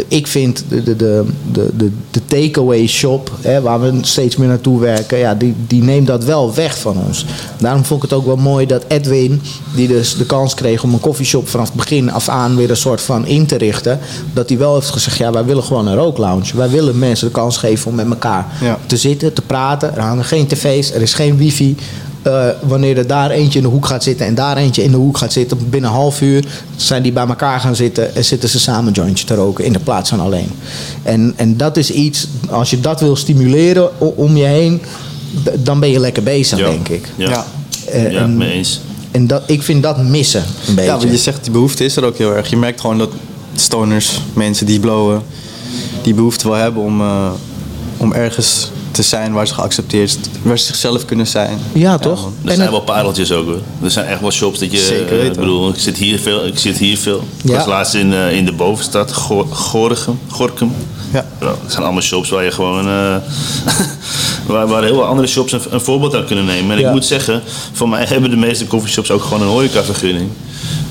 ik 0.08 0.28
vind 0.28 0.64
de, 0.70 0.84
de, 0.84 0.96
de, 0.96 1.26
de, 1.52 1.92
de, 2.12 2.22
takeaway 2.26 2.88
shop, 2.88 3.32
hè, 3.42 3.62
waar 3.62 3.82
we 3.82 3.98
steeds 4.02 4.36
meer 4.36 4.48
naartoe 4.48 4.80
werken, 4.80 5.18
ja, 5.18 5.36
die, 5.36 5.56
die 5.68 5.84
neemt 5.84 6.08
dat 6.08 6.24
wel 6.24 6.54
weg 6.54 6.80
van 6.80 6.98
ons. 7.08 7.26
Daarom 7.58 7.86
vond 7.86 8.04
ik 8.04 8.10
het 8.10 8.20
ook 8.20 8.26
wel 8.26 8.36
mooi 8.36 8.66
dat 8.66 8.84
Edwin, 8.88 9.42
die 9.76 9.88
dus 9.88 10.16
de 10.16 10.26
kans 10.26 10.54
kreeg 10.54 10.84
om 10.84 10.94
een 10.94 11.00
koffieshop 11.00 11.48
vanaf 11.48 11.68
het 11.68 11.76
begin 11.76 12.12
af 12.12 12.30
aan 12.30 12.56
weer 12.56 12.70
een 12.70 12.78
soort 12.78 13.02
van 13.02 13.26
in 13.26 13.46
te 13.46 13.56
richten, 13.58 14.00
dat 14.34 14.50
hij 14.50 14.58
wel 14.58 14.74
heeft 14.74 14.90
gezegd, 14.90 15.18
ja, 15.18 15.32
wij 15.32 15.46
willen 15.46 15.64
gewoon 15.64 15.88
een 15.88 15.96
rooklounge. 15.96 16.56
Wij 16.56 16.70
willen 16.70 17.00
mensen 17.00 17.28
de 17.28 17.34
kans 17.34 17.58
geven 17.58 17.90
om 17.90 17.96
met 17.96 18.10
elkaar 18.10 18.48
Ja. 18.62 18.80
te 18.86 18.98
zitten, 18.98 19.34
te 19.34 19.42
praten. 19.42 19.96
Er 19.96 20.02
hangen 20.02 20.26
geen 20.26 20.48
tv's, 20.48 20.92
er 20.92 21.02
is 21.02 21.14
geen 21.14 21.38
wifi. 21.38 21.76
Eh, 22.26 22.48
wanneer 22.62 22.98
er 22.98 23.08
daar 23.08 23.30
eentje 23.32 23.60
in 23.60 23.66
de 23.66 23.72
hoek 23.72 23.86
gaat 23.86 24.04
zitten 24.04 24.26
en 24.26 24.36
daar 24.36 24.58
eentje 24.58 24.84
in 24.84 24.92
de 24.92 24.98
hoek 24.98 25.18
gaat 25.18 25.34
zitten, 25.34 25.70
binnen 25.70 25.90
een 25.90 25.96
half 25.96 26.22
uur 26.22 26.46
zijn 26.76 27.04
die 27.04 27.12
bij 27.12 27.28
elkaar 27.28 27.60
gaan 27.60 27.76
zitten 27.76 28.16
en 28.16 28.26
zitten 28.26 28.50
ze 28.50 28.60
samen 28.60 28.94
jointje 28.94 29.26
te 29.26 29.36
roken 29.36 29.66
in 29.66 29.74
de 29.74 29.80
plaats 29.80 30.10
van 30.10 30.20
alleen. 30.20 30.50
En, 31.04 31.34
en 31.36 31.58
dat 31.58 31.78
is 31.78 31.92
iets, 31.92 32.28
als 32.50 32.70
je 32.70 32.80
dat 32.80 33.00
wil 33.00 33.16
stimuleren 33.16 34.18
om 34.18 34.38
je 34.38 34.44
heen, 34.46 34.82
dan 35.56 35.80
ben 35.80 35.90
je 35.90 36.00
lekker 36.00 36.24
bezig, 36.24 36.58
Ja. 36.60 36.66
denk 36.70 36.88
ik. 36.90 37.08
Ja, 37.16 37.30
Ja. 37.30 37.46
Eh, 37.92 38.12
ja 38.12 38.20
en- 38.20 38.38
mee 38.38 38.52
eens. 38.52 38.80
En 39.12 39.28
dat, 39.28 39.42
ik 39.46 39.64
vind 39.64 39.84
dat 39.84 40.04
missen 40.04 40.44
een 40.68 40.76
beetje. 40.76 40.90
Ja, 40.92 40.98
want 40.98 41.12
je 41.12 41.18
zegt 41.18 41.44
die 41.44 41.52
behoefte 41.52 41.86
is 41.86 41.96
er 41.96 42.04
ook 42.06 42.18
heel 42.18 42.36
erg. 42.36 42.50
Je 42.50 42.58
merkt 42.58 42.82
gewoon 42.82 42.98
dat 42.98 43.10
stoners, 43.56 44.22
mensen 44.34 44.66
die 44.66 44.80
blowen, 44.80 45.22
die 46.02 46.14
behoefte 46.14 46.48
wel 46.50 46.58
hebben 46.58 46.84
om, 46.84 47.02
eh, 47.02 47.32
om 47.98 48.14
ergens 48.14 48.70
te 48.96 49.02
zijn 49.02 49.34
waar 49.34 49.48
ze 49.48 49.54
geaccepteerd, 49.54 50.18
waar 50.42 50.60
ze 50.60 50.66
zichzelf 50.66 51.06
kunnen 51.06 51.28
zijn. 51.28 51.58
ja, 51.74 51.98
toch? 51.98 52.26
Er 52.44 52.50
En 52.50 52.56
zijn 52.56 52.72
wel 52.72 52.82
pareltjes 52.82 53.32
ook 53.32 53.46
hoor. 53.46 53.60
Er 53.84 53.92
zijn 53.92 54.06
echt 54.06 54.22
wel 54.22 54.32
shops 54.32 54.60
dat 54.60 54.72
je. 54.72 54.78
Zeker 54.78 55.06
eh, 55.06 55.10
weten. 55.10 55.28
ik 55.32 55.36
bedoel, 55.40 55.70
ik 55.70 55.80
zit 55.80 55.98
hier 55.98 56.20
veel. 56.20 56.46
Ik 56.46 56.58
zit 56.60 56.78
hier 56.78 56.98
veel. 56.98 57.24
Ik 57.44 57.50
Ja. 57.50 57.56
was 57.58 57.66
laatst 57.66 57.94
in, 57.94 58.14
eh, 58.14 58.32
in 58.32 58.46
de 58.46 58.52
bovenstad, 58.54 59.12
Go- 59.14 59.48
Gorinchem. 59.52 60.20
Gorkum. 60.30 60.72
Ja. 61.14 61.26
het 61.40 61.72
zijn 61.72 61.84
allemaal 61.84 62.02
shops 62.02 62.30
waar 62.30 62.44
je 62.44 62.52
gewoon. 62.52 62.88
eh, 62.88 63.16
waar, 64.46 64.68
waar 64.68 64.84
heel 64.84 64.94
veel 64.94 65.06
andere 65.06 65.28
shops 65.28 65.52
een, 65.52 65.62
een 65.70 65.82
voorbeeld 65.82 66.16
aan 66.16 66.26
kunnen 66.26 66.46
nemen. 66.46 66.76
En 66.76 66.82
Ja. 66.82 66.88
ik 66.88 66.94
moet 66.94 67.06
zeggen, 67.06 67.42
voor 67.72 67.90
mij 67.90 68.06
hebben 68.14 68.30
de 68.30 68.36
meeste 68.36 68.68
coffeeshops 68.68 69.12
ook 69.12 69.22
gewoon 69.24 69.42
een 69.42 69.48
horecavergunning. 69.48 70.30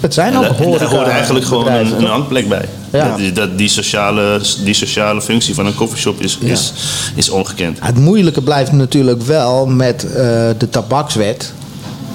het 0.01 0.15
zijn 0.15 0.37
ook 0.37 0.43
en 0.43 0.49
daar 0.49 0.67
horeca 0.67 0.87
hoort 0.87 1.07
eigenlijk 1.07 1.45
gewoon 1.45 1.67
een, 1.67 1.87
een 1.93 1.99
toch? 1.99 2.09
hangplek 2.09 2.49
bij. 2.49 2.69
Ja. 2.93 3.09
Dat, 3.09 3.17
die, 3.17 3.33
dat, 3.33 3.59
die, 3.59 3.69
sociale, 3.69 4.41
die 4.65 4.75
sociale 4.75 5.23
functie 5.23 5.55
van 5.55 5.67
een 5.67 5.75
coffeeshop 5.75 6.21
is, 6.21 6.39
is, 6.39 6.73
is 7.15 7.31
ongekend. 7.31 7.79
Het 7.81 7.99
moeilijke 7.99 8.43
blijft 8.43 8.73
natuurlijk 8.73 9.23
wel 9.23 9.67
met 9.67 10.05
eh, 10.05 10.13
de 10.59 10.69
tabakswet. 10.71 11.53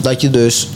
Dat 0.02 0.22
je 0.22 0.30
dus 0.30 0.68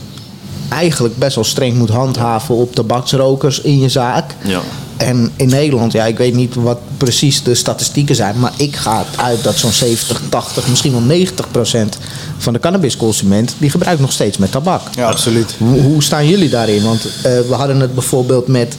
eigenlijk 0.70 1.18
best 1.18 1.36
wel 1.36 1.44
streng 1.44 1.76
moet 1.78 1.90
handhaven 1.90 2.56
op 2.56 2.76
tabaksrokers 2.76 3.62
in 3.62 3.80
je 3.80 3.90
zaak. 3.90 4.36
Ja. 4.44 4.60
En 4.98 5.32
in 5.36 5.48
Nederland, 5.48 5.92
ja, 5.92 6.06
ik 6.06 6.18
weet 6.18 6.34
niet 6.34 6.56
wat 6.56 6.80
precies 6.98 7.44
de 7.44 7.56
statistieken 7.56 8.16
zijn, 8.16 8.40
maar 8.40 8.52
ik 8.58 8.76
ga 8.76 9.06
uit 9.16 9.44
dat 9.44 9.58
zo'n 9.58 9.72
70, 9.72 10.22
80, 10.30 10.68
misschien 10.68 10.92
wel 10.92 11.02
90 11.02 11.52
procent 11.52 11.98
van 12.38 12.54
de 12.54 12.60
cannabisconsument 12.60 13.56
die 13.58 13.70
gebruikt 13.70 14.02
nog 14.02 14.12
steeds 14.12 14.38
met 14.38 14.52
tabak. 14.52 14.82
Ja, 14.96 15.08
absoluut. 15.08 15.56
Hoe, 15.58 15.82
hoe 15.82 16.04
staan 16.04 16.28
jullie 16.28 16.50
daarin? 16.50 16.84
Want 16.84 17.06
eh, 17.06 17.22
we 17.22 17.54
hadden 17.54 17.80
het 17.80 17.94
bijvoorbeeld 17.94 18.48
met 18.48 18.76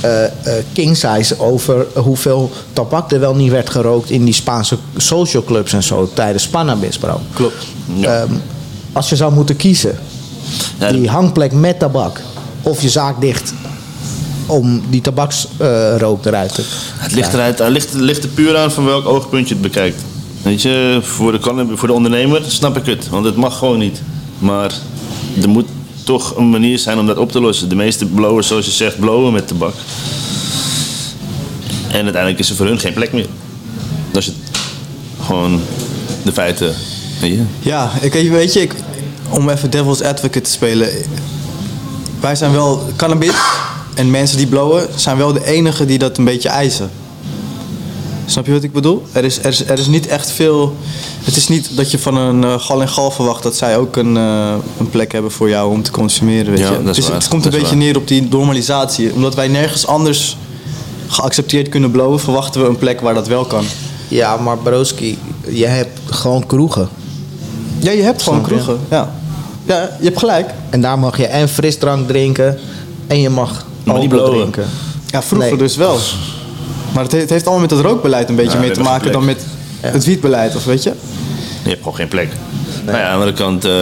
eh 0.00 0.24
King 0.72 0.96
Size 0.96 1.40
over 1.40 1.86
hoeveel 1.94 2.50
tabak 2.72 3.12
er 3.12 3.20
wel 3.20 3.34
niet 3.34 3.50
werd 3.50 3.70
gerookt 3.70 4.10
in 4.10 4.24
die 4.24 4.34
Spaanse 4.34 4.78
social 4.96 5.44
clubs 5.44 5.72
en 5.72 5.82
zo 5.82 6.10
tijdens 6.14 6.42
Spannabis, 6.42 6.98
bro. 6.98 7.20
Klopt. 7.32 7.66
Ja. 7.94 8.20
Ehm, 8.20 8.32
als 8.92 9.08
je 9.08 9.16
zou 9.16 9.32
moeten 9.32 9.56
kiezen, 9.56 9.98
die 10.90 11.08
hangplek 11.08 11.52
met 11.52 11.78
tabak 11.78 12.20
of 12.62 12.82
je 12.82 12.88
zaak 12.88 13.20
dicht 13.20 13.52
om 14.46 14.82
die 14.90 15.00
tabaksrook 15.00 16.26
eruit 16.26 16.54
te 16.54 16.62
Het 16.96 17.12
ligt, 17.12 17.32
eruit, 17.32 17.58
het 17.58 17.68
ligt, 17.68 17.92
het 17.92 18.00
ligt 18.00 18.22
er 18.22 18.28
puur 18.28 18.56
aan 18.56 18.72
van 18.72 18.84
welk 18.84 19.06
oogpunt 19.06 19.48
je 19.48 19.54
het 19.54 19.62
bekijkt. 19.62 20.02
Weet 20.42 20.62
je, 20.62 20.98
voor 21.02 21.32
de, 21.32 21.66
voor 21.74 21.88
de 21.88 21.94
ondernemer 21.94 22.42
snap 22.46 22.76
ik 22.76 22.86
het, 22.86 23.08
want 23.08 23.24
het 23.24 23.36
mag 23.36 23.58
gewoon 23.58 23.78
niet. 23.78 24.02
Maar 24.38 24.72
er 25.42 25.48
moet 25.48 25.66
toch 26.04 26.36
een 26.36 26.50
manier 26.50 26.78
zijn 26.78 26.98
om 26.98 27.06
dat 27.06 27.16
op 27.16 27.32
te 27.32 27.40
lossen. 27.40 27.68
De 27.68 27.74
meeste 27.74 28.06
blowers, 28.06 28.46
zoals 28.46 28.64
je 28.64 28.70
zegt, 28.70 28.98
blowen 28.98 29.32
met 29.32 29.48
tabak. 29.48 29.74
En 31.88 32.02
uiteindelijk 32.02 32.38
is 32.38 32.50
er 32.50 32.56
voor 32.56 32.66
hun 32.66 32.78
geen 32.78 32.92
plek 32.92 33.12
meer. 33.12 33.26
Dat 34.10 34.22
is 34.22 34.26
het. 34.26 34.36
Gewoon 35.26 35.60
de 36.22 36.32
feiten. 36.32 36.74
Weet 37.20 37.32
je? 37.32 37.42
Ja, 37.60 37.90
ik, 38.00 38.12
weet 38.12 38.52
je, 38.52 38.60
ik, 38.60 38.74
om 39.30 39.48
even 39.48 39.70
devil's 39.70 40.00
advocate 40.00 40.40
te 40.40 40.50
spelen. 40.50 40.88
Wij 42.20 42.34
zijn 42.34 42.52
wel 42.52 42.86
cannabis 42.96 43.34
en 43.94 44.10
mensen 44.10 44.36
die 44.36 44.46
blowen 44.46 44.86
zijn 44.96 45.16
wel 45.16 45.32
de 45.32 45.44
enigen 45.46 45.86
die 45.86 45.98
dat 45.98 46.18
een 46.18 46.24
beetje 46.24 46.48
eisen. 46.48 46.90
Snap 48.26 48.46
je 48.46 48.52
wat 48.52 48.62
ik 48.62 48.72
bedoel? 48.72 49.02
Er 49.12 49.24
is, 49.24 49.38
er 49.38 49.46
is, 49.46 49.64
er 49.66 49.78
is 49.78 49.86
niet 49.86 50.06
echt 50.06 50.30
veel. 50.30 50.76
Het 51.22 51.36
is 51.36 51.48
niet 51.48 51.76
dat 51.76 51.90
je 51.90 51.98
van 51.98 52.16
een 52.16 52.44
eh, 52.44 52.58
gal 52.58 52.80
en 52.80 52.88
gal 52.88 53.10
verwacht 53.10 53.42
dat 53.42 53.56
zij 53.56 53.76
ook 53.78 53.96
een, 53.96 54.16
eh, 54.16 54.54
een 54.78 54.90
plek 54.90 55.12
hebben 55.12 55.30
voor 55.30 55.48
jou 55.48 55.70
om 55.70 55.82
te 55.82 55.90
consumeren. 55.90 56.50
Weet 56.50 56.58
Ja, 56.60 56.70
je? 56.72 56.82
dat 56.82 56.88
is 56.90 56.96
Dus 56.96 57.06
waar. 57.08 57.14
het 57.18 57.28
komt 57.28 57.42
Dat 57.44 57.52
een 57.52 57.58
beetje 57.58 57.74
waar. 57.76 57.84
neer 57.84 57.96
op 57.96 58.08
die 58.08 58.26
normalisatie. 58.30 59.12
Omdat 59.12 59.34
wij 59.34 59.48
nergens 59.48 59.86
anders 59.86 60.36
geaccepteerd 61.08 61.68
kunnen 61.68 61.90
blowen, 61.90 62.20
verwachten 62.20 62.62
we 62.62 62.68
een 62.68 62.78
plek 62.78 63.00
waar 63.00 63.14
dat 63.14 63.26
wel 63.28 63.44
kan. 63.44 63.64
Ja, 64.08 64.36
maar 64.36 64.58
Broski, 64.58 65.18
je 65.48 65.66
hebt 65.66 65.98
gewoon 66.10 66.46
kroegen. 66.46 66.88
Ja, 67.78 67.90
je 67.90 68.02
hebt 68.02 68.22
gewoon 68.22 68.42
kroegen. 68.42 68.78
Ja. 68.90 69.14
ja, 69.64 69.90
je 69.98 70.04
hebt 70.04 70.18
gelijk. 70.18 70.50
En 70.70 70.80
daar 70.80 70.98
mag 70.98 71.16
je 71.16 71.26
en 71.26 71.48
frisdrank 71.48 72.08
drinken 72.08 72.58
en 73.06 73.20
je 73.20 73.28
mag 73.30 73.66
Maar 73.84 73.98
niet 73.98 74.10
drinken. 74.10 74.64
Ja, 75.06 75.22
vroeger 75.22 75.48
Nee. 75.50 75.58
dus 75.58 75.76
wel. 75.76 75.98
Maar 76.92 77.02
het, 77.02 77.12
he- 77.12 77.18
het 77.18 77.30
heeft 77.30 77.44
allemaal 77.46 77.62
met 77.66 77.70
het 77.70 77.80
rookbeleid 77.80 78.28
een 78.28 78.34
beetje 78.36 78.52
Ja, 78.52 78.58
mee 78.58 78.68
we 78.68 78.74
te 78.74 78.80
maken 78.82 79.12
dan 79.12 79.24
met 79.24 79.40
het 79.80 80.04
wietbeleid, 80.04 80.56
of 80.56 80.64
weet 80.64 80.82
je? 80.82 80.92
Je 81.62 81.68
hebt 81.68 81.78
gewoon 81.82 81.94
geen 81.96 82.08
plek. 82.08 82.28
Nou 82.84 82.96
ja, 82.98 83.02
aan 83.04 83.08
de 83.08 83.12
andere 83.12 83.32
kant 83.32 83.64
eh, 83.64 83.72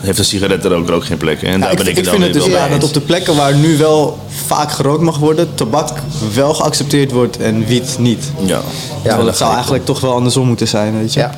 heeft 0.00 0.18
een 0.18 0.24
sigarettenroker 0.24 0.94
ook 0.94 1.04
geen 1.04 1.16
plek. 1.16 1.42
En 1.42 1.52
Ja, 1.52 1.58
daar 1.58 1.70
ik, 1.70 1.76
ben 1.76 1.86
ik, 1.86 1.90
ik 1.90 1.96
het 1.98 2.08
vind 2.08 2.20
dan 2.20 2.30
het 2.34 2.42
dus 2.42 2.52
wel 2.52 2.68
mee 2.68 2.78
dat 2.78 2.88
op 2.88 2.94
de 2.94 3.00
plekken 3.00 3.36
waar 3.36 3.54
nu 3.54 3.76
wel 3.76 4.18
vaak 4.46 4.72
gerookt 4.72 5.02
mag 5.02 5.18
worden, 5.18 5.54
tabak 5.54 5.88
wel 6.34 6.54
geaccepteerd 6.54 7.10
wordt 7.12 7.36
en 7.36 7.66
wiet 7.66 7.96
niet. 7.98 8.24
Ja. 8.44 8.60
Terwijl 8.94 9.16
dat 9.16 9.26
het 9.26 9.36
zou 9.36 9.52
eigenlijk 9.54 9.84
toch 9.84 10.00
wel 10.00 10.12
andersom 10.14 10.46
moeten 10.46 10.68
zijn, 10.68 10.98
weet 10.98 11.12
je? 11.12 11.20
Ja. 11.20 11.30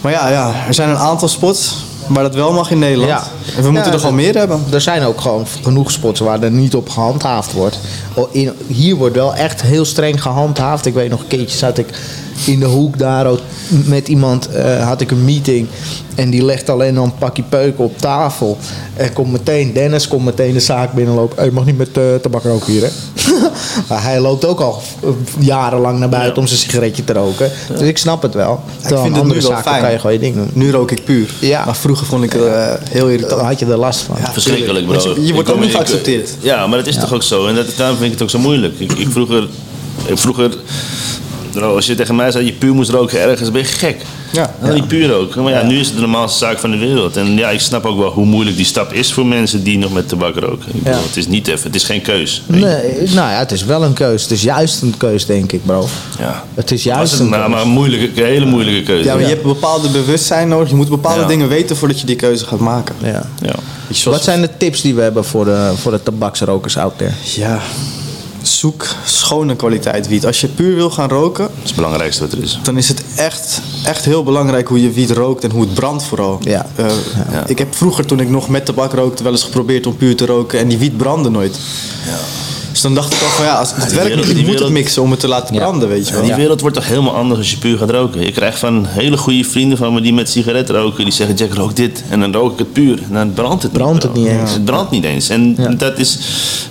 Maar 0.00 0.12
ja, 0.12 0.28
ja, 0.28 0.54
er 0.66 0.74
zijn 0.74 0.88
een 0.88 0.96
aantal 0.96 1.28
spots 1.28 1.74
waar 2.14 2.22
dat 2.22 2.34
wel 2.34 2.52
mag 2.52 2.70
in 2.70 2.78
Nederland. 2.78 3.10
Ja. 3.10 3.22
En 3.56 3.62
we 3.62 3.70
moeten 3.70 3.92
er 3.92 3.98
gewoon 3.98 4.16
dat- 4.16 4.24
meer 4.24 4.34
hebben. 4.34 4.64
Er 4.72 4.80
zijn 4.80 5.02
ook 5.02 5.20
gewoon 5.20 5.46
genoeg 5.62 5.90
spots 5.90 6.20
waar 6.20 6.42
er 6.42 6.50
niet 6.50 6.74
op 6.74 6.88
gehandhaafd 6.88 7.52
wordt. 7.52 7.78
In, 8.30 8.52
hier 8.66 8.96
wordt 8.96 9.14
wel 9.14 9.34
echt 9.34 9.62
heel 9.62 9.84
streng 9.84 10.22
gehandhaafd. 10.22 10.86
Ik 10.86 10.94
weet 10.94 11.10
nog 11.10 11.20
een 11.20 11.26
keertje 11.26 11.58
zat 11.58 11.78
ik 11.78 11.86
in 12.46 12.60
de 12.60 12.66
hoek 12.66 12.98
daar 12.98 13.26
ook 13.26 13.40
met 13.68 14.08
iemand, 14.08 14.48
eh, 14.48 14.86
had 14.86 15.00
ik 15.00 15.10
een 15.10 15.24
meeting. 15.24 15.66
En 16.14 16.30
die 16.30 16.44
legt 16.44 16.70
alleen 16.70 16.98
al 16.98 17.04
een 17.04 17.14
pakje 17.18 17.42
peuken 17.42 17.84
op 17.84 17.98
tafel. 17.98 18.58
En 18.96 19.12
komt 19.12 19.32
meteen, 19.32 19.72
Dennis 19.72 20.08
komt 20.08 20.24
meteen 20.24 20.52
de 20.52 20.60
zaak 20.60 20.92
binnenlopen. 20.92 21.36
Hey, 21.36 21.44
je 21.46 21.52
mag 21.52 21.64
niet 21.64 21.78
met 21.78 21.88
eh, 21.96 22.02
tabak 22.22 22.42
roken 22.42 22.72
hier 22.72 22.82
hè. 22.82 22.88
maar 23.88 24.02
hij 24.02 24.20
loopt 24.20 24.44
ook 24.44 24.60
al 24.60 24.82
eh, 25.02 25.08
jarenlang 25.38 25.98
naar 25.98 26.08
buiten 26.08 26.34
Ja. 26.34 26.40
om 26.40 26.46
zijn 26.46 26.58
sigaretje 26.60 27.04
te 27.04 27.12
roken. 27.12 27.50
Dus 27.68 27.80
ik 27.88 27.98
snap 27.98 28.22
het 28.22 28.34
wel. 28.34 28.60
Ik 28.80 28.86
vind 28.88 29.06
in 29.06 29.12
het 29.14 29.24
nu 29.24 29.40
wel 29.48 29.56
fijn. 29.62 29.82
kan 29.82 29.90
je 29.92 29.96
gewoon 29.98 30.12
je 30.12 30.18
ding 30.18 30.34
doen. 30.34 30.50
Nu 30.52 30.70
rook 30.70 30.90
ik 30.90 31.04
puur. 31.04 31.30
Ja. 31.40 31.64
Maar 31.64 31.76
vroeger 31.76 32.06
vond 32.06 32.24
ik 32.24 32.32
het 32.32 32.42
eh, 32.44 32.72
heel 32.90 33.06
irritant. 33.08 33.30
Dan 33.38 33.46
had 33.46 33.58
je 33.58 33.66
er 33.66 33.76
last 33.76 34.00
van. 34.00 34.16
Ja. 34.20 34.32
Verschrikkelijk, 34.32 34.86
bro. 34.86 35.14
Je- 35.20 35.32
wordt 35.32 35.50
ook 35.50 35.58
niet 35.60 35.68
ik- 35.68 35.74
geaccepteerd. 35.74 36.30
Ja, 36.40 36.66
maar 36.66 36.78
dat 36.78 36.86
is 36.86 36.96
toch 36.96 37.12
ook 37.12 37.22
zo. 37.22 37.46
En 37.46 37.54
dat, 37.54 37.66
daarom 37.76 37.96
vind 37.96 38.06
ik 38.12 38.18
het 38.18 38.22
ook 38.22 38.30
zo 38.30 38.38
moeilijk. 38.38 38.74
Ik, 38.78 38.92
ik 38.92 39.08
vroeger, 39.10 39.48
ik 40.06 40.18
vroeger 40.18 40.56
als 41.60 41.86
je 41.86 41.94
tegen 41.94 42.14
mij 42.16 42.30
zei 42.30 42.44
dat 42.44 42.52
je 42.52 42.58
puur 42.58 42.74
moest 42.74 42.90
roken 42.90 43.20
ergens, 43.20 43.50
ben 43.50 43.60
je 43.60 43.66
gek. 43.66 43.96
Ja. 44.32 44.54
Dan 44.62 44.74
niet 44.74 44.88
puur 44.88 45.08
roken. 45.08 45.42
Maar 45.42 45.52
ja, 45.52 45.62
nu 45.62 45.78
is 45.78 45.86
het 45.86 45.94
de 45.94 46.00
normaalste 46.00 46.38
zaak 46.38 46.58
van 46.58 46.70
de 46.70 46.76
wereld. 46.76 47.16
En 47.16 47.36
ja, 47.36 47.50
ik 47.50 47.60
snap 47.60 47.84
ook 47.84 47.98
wel 47.98 48.10
hoe 48.10 48.24
moeilijk 48.26 48.56
die 48.56 48.64
stap 48.66 48.92
is 48.92 49.12
voor 49.12 49.26
mensen 49.26 49.62
die 49.62 49.78
nog 49.78 49.92
met 49.92 50.08
tabak 50.08 50.34
roken. 50.36 50.68
Ik 50.74 50.82
bedoel, 50.82 50.98
Ja. 50.98 51.06
Het 51.06 51.16
is 51.16 51.26
niet 51.26 51.48
even, 51.48 51.66
het 51.66 51.74
is 51.74 51.84
geen 51.84 52.02
keus. 52.02 52.42
Nee, 52.46 52.62
nou 52.98 53.30
ja, 53.30 53.38
het 53.38 53.52
is 53.52 53.64
wel 53.64 53.82
een 53.84 53.92
keus. 53.92 54.22
Het 54.22 54.30
is 54.30 54.42
juist 54.42 54.82
een 54.82 54.94
keus, 54.96 55.26
denk 55.26 55.52
ik, 55.52 55.64
bro. 55.64 55.86
Ja. 56.18 56.44
Het 56.54 56.70
is 56.70 56.82
juist 56.82 57.12
het 57.12 57.20
een 57.20 57.28
maar, 57.28 57.40
keus. 57.40 57.50
maar 57.50 57.62
een 57.62 57.68
moeilijke, 57.68 58.20
een 58.22 58.26
hele 58.28 58.46
moeilijke 58.46 58.82
keuze. 58.82 59.04
Ja, 59.04 59.12
maar 59.14 59.22
je 59.22 59.28
hebt 59.28 59.42
een 59.42 59.48
bepaalde 59.52 59.88
bewustzijn 59.88 60.48
nodig. 60.48 60.68
Je 60.68 60.74
moet 60.74 60.88
bepaalde 60.88 61.20
Ja. 61.20 61.26
dingen 61.26 61.48
weten 61.48 61.76
voordat 61.76 62.00
je 62.00 62.06
die 62.06 62.16
keuze 62.16 62.44
gaat 62.46 62.58
maken. 62.58 62.94
Ja. 63.02 63.26
Ja. 63.42 63.54
Wat 64.04 64.22
zijn 64.22 64.40
de 64.40 64.48
tips 64.56 64.80
die 64.80 64.94
we 64.94 65.02
hebben 65.02 65.24
voor 65.24 65.44
de, 65.44 65.72
voor 65.76 65.92
de 65.92 66.02
tabaksrokers 66.02 66.76
out 66.76 66.98
there? 66.98 67.12
Ja, 67.36 67.60
zoek 68.48 68.86
schone 69.04 69.56
kwaliteit 69.56 70.08
wiet. 70.08 70.26
Als 70.26 70.40
je 70.40 70.48
puur 70.48 70.74
wil 70.74 70.90
gaan 70.90 71.08
roken, 71.08 71.44
Dat 71.44 71.56
is 71.62 71.66
het 71.66 71.74
belangrijkste 71.76 72.22
wat 72.22 72.32
er 72.32 72.42
is. 72.42 72.58
dan 72.62 72.76
is 72.76 72.88
het 72.88 73.02
echt, 73.16 73.60
echt 73.84 74.04
heel 74.04 74.22
belangrijk 74.22 74.68
hoe 74.68 74.82
je 74.82 74.90
wiet 74.90 75.10
rookt 75.10 75.44
en 75.44 75.50
hoe 75.50 75.60
het 75.60 75.74
brandt 75.74 76.02
vooral. 76.04 76.38
Ja. 76.40 76.66
Eh, 76.76 76.86
Ja. 77.32 77.46
Ik 77.46 77.58
heb 77.58 77.74
vroeger, 77.74 78.06
toen 78.06 78.20
ik 78.20 78.28
nog 78.28 78.48
met 78.48 78.64
tabak 78.64 78.92
rookte, 78.92 79.22
wel 79.22 79.32
eens 79.32 79.42
geprobeerd 79.44 79.86
om 79.86 79.96
puur 79.96 80.16
te 80.16 80.26
roken 80.26 80.58
en 80.58 80.68
die 80.68 80.78
wiet 80.78 80.96
brandde 80.96 81.30
nooit. 81.30 81.58
Dus 82.72 82.80
dan 82.80 82.94
dacht 82.94 83.12
ik 83.12 83.20
al 83.22 83.28
van 83.28 83.44
ja, 83.44 83.54
als 83.58 83.70
het 83.74 83.88
die 83.88 83.98
werkt 83.98 84.26
je 84.38 84.46
moet 84.46 84.58
het 84.58 84.68
mixen 84.68 85.02
om 85.02 85.10
het 85.10 85.20
te 85.20 85.28
laten 85.28 85.54
Ja. 85.54 85.60
branden, 85.60 85.88
weet 85.88 86.08
je 86.08 86.14
wel. 86.14 86.22
Die 86.22 86.34
wereld 86.34 86.60
wordt 86.60 86.76
toch 86.76 86.86
helemaal 86.88 87.14
anders 87.14 87.38
als 87.40 87.50
je 87.50 87.56
puur 87.58 87.78
gaat 87.78 87.90
roken. 87.90 88.20
Ik 88.26 88.32
krijg 88.34 88.58
van 88.58 88.86
hele 88.88 89.16
goede 89.16 89.44
vrienden 89.44 89.78
van 89.78 89.92
me 89.94 90.00
die 90.00 90.12
met 90.12 90.30
sigaretten 90.30 90.74
roken. 90.76 91.04
Die 91.04 91.12
zeggen, 91.12 91.36
Jack, 91.36 91.54
rook 91.54 91.76
dit. 91.76 92.04
En 92.08 92.20
dan 92.20 92.32
rook 92.32 92.52
ik 92.52 92.58
het 92.58 92.72
puur. 92.72 92.98
En 93.08 93.14
dan 93.14 93.32
brandt 93.32 93.62
het 93.62 93.72
Brandt 93.72 93.92
niet. 93.94 94.02
het 94.02 94.14
niet 94.14 94.26
eens. 94.40 94.52
Het 94.52 94.64
brandt 94.64 94.90
niet 94.90 95.04
eens. 95.04 95.28
En 95.28 95.54
Ja. 95.58 95.68
dat 95.68 95.98
is... 95.98 96.18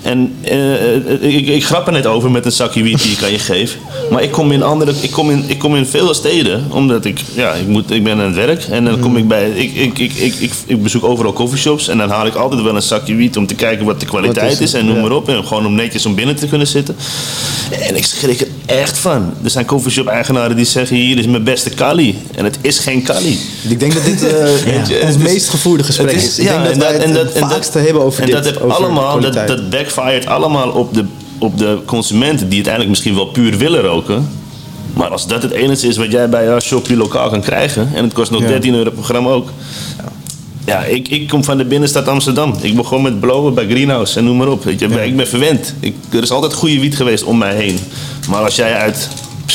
En 0.02 0.34
eh, 0.42 1.34
ik, 1.36 1.48
ik 1.48 1.66
grap 1.66 1.86
er 1.88 1.94
net 1.94 2.06
over 2.06 2.32
met 2.32 2.46
een 2.46 2.52
zakje 2.52 2.84
wiet 2.84 3.02
die 3.02 3.12
ik 3.12 3.24
aan 3.24 3.32
je 3.32 3.40
geef. 3.40 3.78
Maar 4.12 4.24
ik 4.24 4.32
kom 4.32 4.52
in 4.52 4.64
andere... 4.64 4.94
Ik 5.02 5.12
kom 5.12 5.30
in, 5.32 5.44
ik 5.48 5.60
kom 5.60 5.76
in 5.76 5.86
veel 5.86 6.14
steden. 6.14 6.66
Omdat 6.70 7.06
ik... 7.06 7.20
Ja, 7.34 7.54
ik, 7.54 7.68
moet, 7.68 7.92
ik 7.92 8.04
ben 8.04 8.14
aan 8.20 8.26
het 8.26 8.36
werk. 8.36 8.64
En 8.64 8.86
dan 8.86 9.00
kom 9.00 9.18
ik 9.18 9.28
bij... 9.28 9.50
Ik, 9.50 9.74
ik, 9.76 10.00
ik, 10.00 10.14
ik, 10.14 10.36
ik, 10.40 10.52
ik 10.66 10.84
bezoek 10.84 11.04
overal 11.04 11.34
coffeeshops. 11.34 11.88
En 11.88 11.98
dan 11.98 12.10
haal 12.10 12.26
ik 12.26 12.36
altijd 12.36 12.62
wel 12.62 12.76
een 12.76 12.82
zakje 12.82 13.16
wiet 13.16 13.38
om 13.38 13.48
te 13.48 13.56
kijken 13.56 13.86
wat 13.86 14.00
de 14.00 14.06
kwaliteit 14.06 14.52
Wat 14.52 14.62
is? 14.62 14.74
En 14.74 14.86
noem 14.86 14.96
Ja. 14.96 15.02
maar 15.02 15.12
op. 15.12 15.30
En 15.30 15.46
gewoon 15.46 15.66
om 15.66 15.74
netjes 15.76 15.90
om 16.06 16.15
binnen 16.15 16.36
te 16.36 16.47
kunnen 16.47 16.67
zitten. 16.67 16.95
En 17.88 17.95
ik 17.95 18.06
schrik 18.06 18.41
er 18.41 18.47
echt 18.65 18.97
van. 18.97 19.34
Er 19.43 19.49
zijn 19.49 19.65
coffeeshop-eigenaren 19.65 20.56
die 20.56 20.65
zeggen: 20.65 20.95
hier 20.95 21.17
is 21.17 21.25
mijn 21.25 21.43
beste 21.43 21.69
Kali. 21.69 22.19
En 22.36 22.43
het 22.43 22.58
is 22.62 22.80
geen 22.80 23.04
Kali. 23.04 23.39
Ik 23.69 23.80
denk 23.80 23.93
dat 23.93 24.06
dit 24.06 24.23
eh, 24.23 24.43
Weet 24.43 24.88
je, 24.88 25.01
ons 25.04 25.17
meest 25.17 25.49
gevoerde 25.49 25.84
gesprek 25.84 26.12
Het 26.12 26.23
is. 26.23 26.39
Ik 26.39 26.47
denk 26.47 26.63
dat 26.63 26.73
en 26.73 26.80
wij 26.80 26.93
het 26.93 27.04
en 27.04 27.13
het 27.13 27.32
en 27.32 27.49
vaakste 27.49 27.80
hebben 27.80 28.01
over 28.01 28.19
en 28.19 28.25
dit. 28.25 28.36
dat 28.36 28.45
heb 28.45 28.58
allemaal, 28.58 29.19
dat, 29.19 29.34
dat 29.34 29.69
backfired 29.69 30.25
allemaal 30.25 30.69
op 30.69 30.93
de, 30.93 31.06
op 31.38 31.58
de 31.58 31.80
consumenten 31.86 32.45
die 32.45 32.56
uiteindelijk 32.56 32.89
misschien 32.89 33.15
wel 33.15 33.25
puur 33.25 33.58
willen 33.58 33.82
roken. 33.82 34.39
Maar 34.93 35.10
als 35.10 35.27
dat 35.27 35.41
het 35.41 35.51
enige 35.51 35.88
is 35.88 35.97
wat 35.97 36.12
jij 36.12 36.30
bij 36.30 36.43
jouw 36.43 36.60
shopje 36.60 36.97
lokaal 36.97 37.30
kan 37.30 37.41
krijgen, 37.41 37.89
en 37.93 38.04
het 38.04 38.13
kost 38.13 38.32
nog 38.32 38.41
Ja. 38.41 38.47
13 38.47 38.73
euro 38.73 38.89
per 38.89 39.04
gram 39.04 39.27
ook. 39.27 39.49
Ja, 40.65 40.84
ik, 40.84 41.08
ik 41.08 41.28
kom 41.28 41.43
van 41.43 41.58
de 41.58 41.65
binnenstad 41.65 42.08
Amsterdam. 42.08 42.56
Ik 42.62 42.76
begon 42.76 43.02
met 43.02 43.19
blowen 43.19 43.54
bij 43.54 43.65
Greenhouse 43.65 44.17
en 44.17 44.26
noem 44.26 44.38
maar 44.38 44.47
op. 44.47 44.63
Weet 44.63 44.80
je, 44.80 45.06
Ik 45.06 45.15
ben 45.15 45.28
verwend. 45.28 45.74
Ik, 45.80 45.95
er 46.10 46.21
is 46.21 46.32
altijd 46.32 46.54
goede 46.54 46.80
wiet 46.80 46.95
geweest 46.95 47.24
om 47.24 47.38
mij 47.38 47.56
heen. 47.56 47.80
Maar 48.30 48.43
als 48.43 48.56
jij 48.56 48.74
uit... 48.74 49.08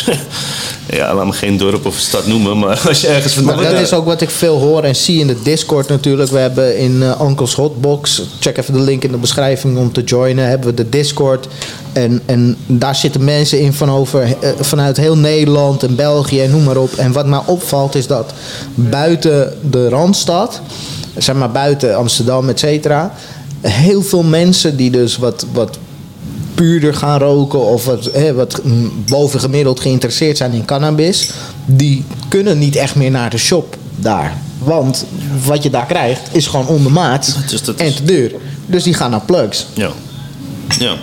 ja, 0.96 1.14
laat 1.14 1.26
me 1.26 1.32
geen 1.32 1.56
dorp 1.56 1.86
of 1.86 1.98
stad 1.98 2.26
noemen, 2.26 2.58
maar 2.58 2.82
als 2.88 3.00
je 3.00 3.06
ergens 3.06 3.34
Maar 3.34 3.54
vandaan... 3.54 3.72
dat 3.72 3.82
is 3.82 3.92
ook 3.92 4.04
wat 4.04 4.20
ik 4.20 4.30
veel 4.30 4.58
hoor 4.58 4.82
en 4.82 4.96
zie 4.96 5.20
in 5.20 5.26
de 5.26 5.42
Discord 5.42 5.88
natuurlijk. 5.88 6.30
We 6.30 6.38
hebben 6.38 6.78
in 6.78 7.02
eh, 7.02 7.20
Uncle's 7.20 7.54
Hotbox, 7.54 8.22
check 8.40 8.58
even 8.58 8.72
de 8.72 8.80
link 8.80 9.04
in 9.04 9.10
de 9.10 9.16
beschrijving 9.16 9.78
om 9.78 9.92
te 9.92 10.02
joinen, 10.02 10.48
hebben 10.48 10.68
we 10.68 10.74
de 10.74 10.88
Discord. 10.88 11.48
En, 11.92 12.22
en 12.26 12.56
daar 12.66 12.94
zitten 12.94 13.24
mensen 13.24 13.60
in 13.60 13.72
van 13.72 13.90
over, 13.90 14.22
eh, 14.22 14.50
vanuit 14.60 14.96
heel 14.96 15.16
Nederland 15.16 15.82
en 15.82 15.96
België 15.96 16.40
en 16.40 16.50
noem 16.50 16.64
maar 16.64 16.76
op. 16.76 16.92
En 16.92 17.12
wat 17.12 17.26
mij 17.26 17.40
opvalt 17.46 17.94
is 17.94 18.06
dat 18.06 18.32
buiten 18.74 19.52
de 19.70 19.88
Randstad, 19.88 20.60
zeg 21.18 21.34
maar 21.34 21.50
buiten 21.50 21.96
Amsterdam, 21.96 22.48
et 22.48 22.58
cetera, 22.58 23.14
heel 23.60 24.02
veel 24.02 24.22
mensen 24.22 24.76
die 24.76 24.90
dus 24.90 25.16
wat, 25.16 25.46
wat 25.52 25.78
puurder 26.54 26.94
gaan 26.94 27.18
roken 27.18 27.66
of 27.66 27.84
wat, 27.84 28.10
hè, 28.12 28.34
wat 28.34 28.60
bovengemiddeld 29.06 29.80
geïnteresseerd 29.80 30.36
zijn 30.36 30.52
in 30.52 30.64
cannabis, 30.64 31.30
die 31.64 32.04
kunnen 32.28 32.58
niet 32.58 32.76
echt 32.76 32.94
meer 32.94 33.10
naar 33.10 33.30
de 33.30 33.38
shop 33.38 33.76
daar. 33.96 34.36
Want 34.58 35.06
wat 35.44 35.62
je 35.62 35.70
daar 35.70 35.86
krijgt 35.86 36.20
is 36.32 36.46
gewoon 36.46 36.66
ondermaat 36.66 37.36
Dus 37.50 37.62
en 37.76 37.94
te 37.94 38.04
duur. 38.04 38.34
Dus 38.66 38.82
die 38.82 38.94
gaan 38.94 39.10
naar 39.10 39.20
plugs. 39.20 39.66
Ja. 39.74 39.90
Ja. 40.78 40.94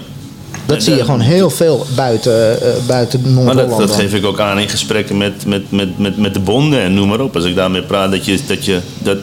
Dat 0.65 0.83
zie 0.83 0.95
je 0.95 1.03
gewoon 1.05 1.19
heel 1.19 1.49
veel 1.49 1.85
buiten, 1.95 2.61
eh, 2.61 2.67
buiten 2.87 3.21
Maar 3.21 3.31
Noord-Holland. 3.31 3.69
dat, 3.69 3.87
dat 3.87 3.97
geef 3.97 4.13
ik 4.13 4.25
ook 4.25 4.39
aan 4.39 4.59
in 4.59 4.69
gesprekken 4.69 5.17
met, 5.17 5.45
met, 5.45 5.71
met, 5.71 5.99
met, 5.99 6.17
met 6.17 6.33
de 6.33 6.39
bonden 6.39 6.81
en 6.81 6.93
noem 6.93 7.07
maar 7.07 7.19
op. 7.19 7.35
Als 7.35 7.45
ik 7.45 7.55
daarmee 7.55 7.83
praat, 7.83 8.11
dat, 8.11 8.25
je, 8.25 8.39
dat, 8.47 8.65
je, 8.65 8.79
dat 8.99 9.17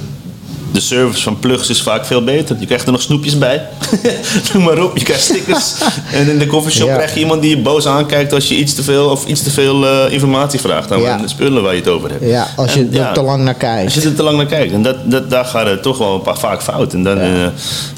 de 0.73 0.81
service 0.81 1.23
van 1.23 1.39
plugs 1.39 1.69
is 1.69 1.83
vaak 1.83 2.05
veel 2.07 2.25
beter. 2.25 2.57
Je 2.59 2.67
krijgt 2.67 2.87
er 2.87 2.93
nog 2.93 3.03
snoepjes 3.03 3.39
bij. 3.39 3.67
noem 4.53 4.63
maar 4.63 4.83
op, 4.83 4.97
je 4.97 5.05
krijgt 5.05 5.23
stickers. 5.23 5.73
en 6.13 6.29
in 6.29 6.39
de 6.39 6.47
coffeeshop 6.47 6.89
Ja. 6.89 6.95
krijg 6.95 7.15
je 7.15 7.21
iemand 7.21 7.43
die 7.43 7.51
je 7.57 7.63
boos 7.63 7.87
aankijkt 7.87 8.33
als 8.33 8.49
je 8.49 8.55
iets 8.57 8.75
te 8.75 8.83
veel, 8.83 9.09
of 9.09 9.27
iets 9.27 9.43
te 9.43 9.51
veel 9.51 9.87
eh, 9.87 10.13
informatie 10.13 10.61
vraagt 10.61 10.93
aan 10.93 11.01
Ja. 11.01 11.17
de 11.17 11.29
spullen 11.29 11.63
waar 11.63 11.73
je 11.75 11.79
het 11.81 11.89
over 11.89 12.11
hebt. 12.11 12.25
Ja, 12.25 12.47
als 12.57 12.75
je 12.75 12.81
En, 12.81 12.99
er 13.07 13.13
te 13.15 13.23
lang 13.23 13.45
naar 13.45 13.55
kijkt. 13.55 13.85
Als 13.95 14.03
je 14.03 14.09
er 14.09 14.15
te 14.15 14.23
lang 14.23 14.37
naar 14.37 14.47
kijkt. 14.47 14.73
En 14.73 14.83
dat, 14.83 14.97
dat, 15.11 15.31
daar 15.31 15.45
gaat 15.45 15.67
het 15.67 15.83
toch 15.83 15.99
wel 15.99 16.15
een 16.15 16.23
paar 16.23 16.39
vaak 16.39 16.63
fout. 16.63 16.93
En 16.93 17.03
dan, 17.03 17.19
eh, 17.19 17.47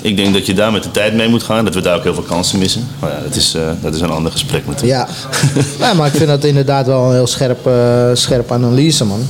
ik 0.03 0.17
denk 0.17 0.35
dat 0.35 0.47
je 0.47 0.55
daar 0.55 0.73
met 0.73 0.83
de 0.83 0.91
tijd 0.91 1.15
mee 1.15 1.29
moet 1.29 1.43
gaan. 1.43 1.65
Dat 1.65 1.75
we 1.75 1.81
daar 1.81 1.97
ook 1.97 2.03
heel 2.03 2.15
veel 2.15 2.23
kansen 2.23 2.59
missen. 2.59 2.89
Maar 2.99 3.11
ja, 3.11 3.19
dat 3.23 3.35
is, 3.37 3.55
eh, 3.55 3.63
dat 3.81 3.95
is 3.95 4.01
een 4.01 4.11
ander 4.11 4.33
gesprek 4.33 4.67
natuurlijk. 4.67 5.09
Ja. 5.79 5.79
ja, 5.87 5.95
maar 5.95 6.07
ik 6.07 6.15
vind 6.15 6.29
dat 6.29 6.45
inderdaad 6.45 6.87
wel 6.87 7.05
een 7.05 7.15
heel 7.15 7.27
scherp, 7.27 7.71
scherp 8.15 8.53
analyse, 8.53 9.05
man. 9.05 9.29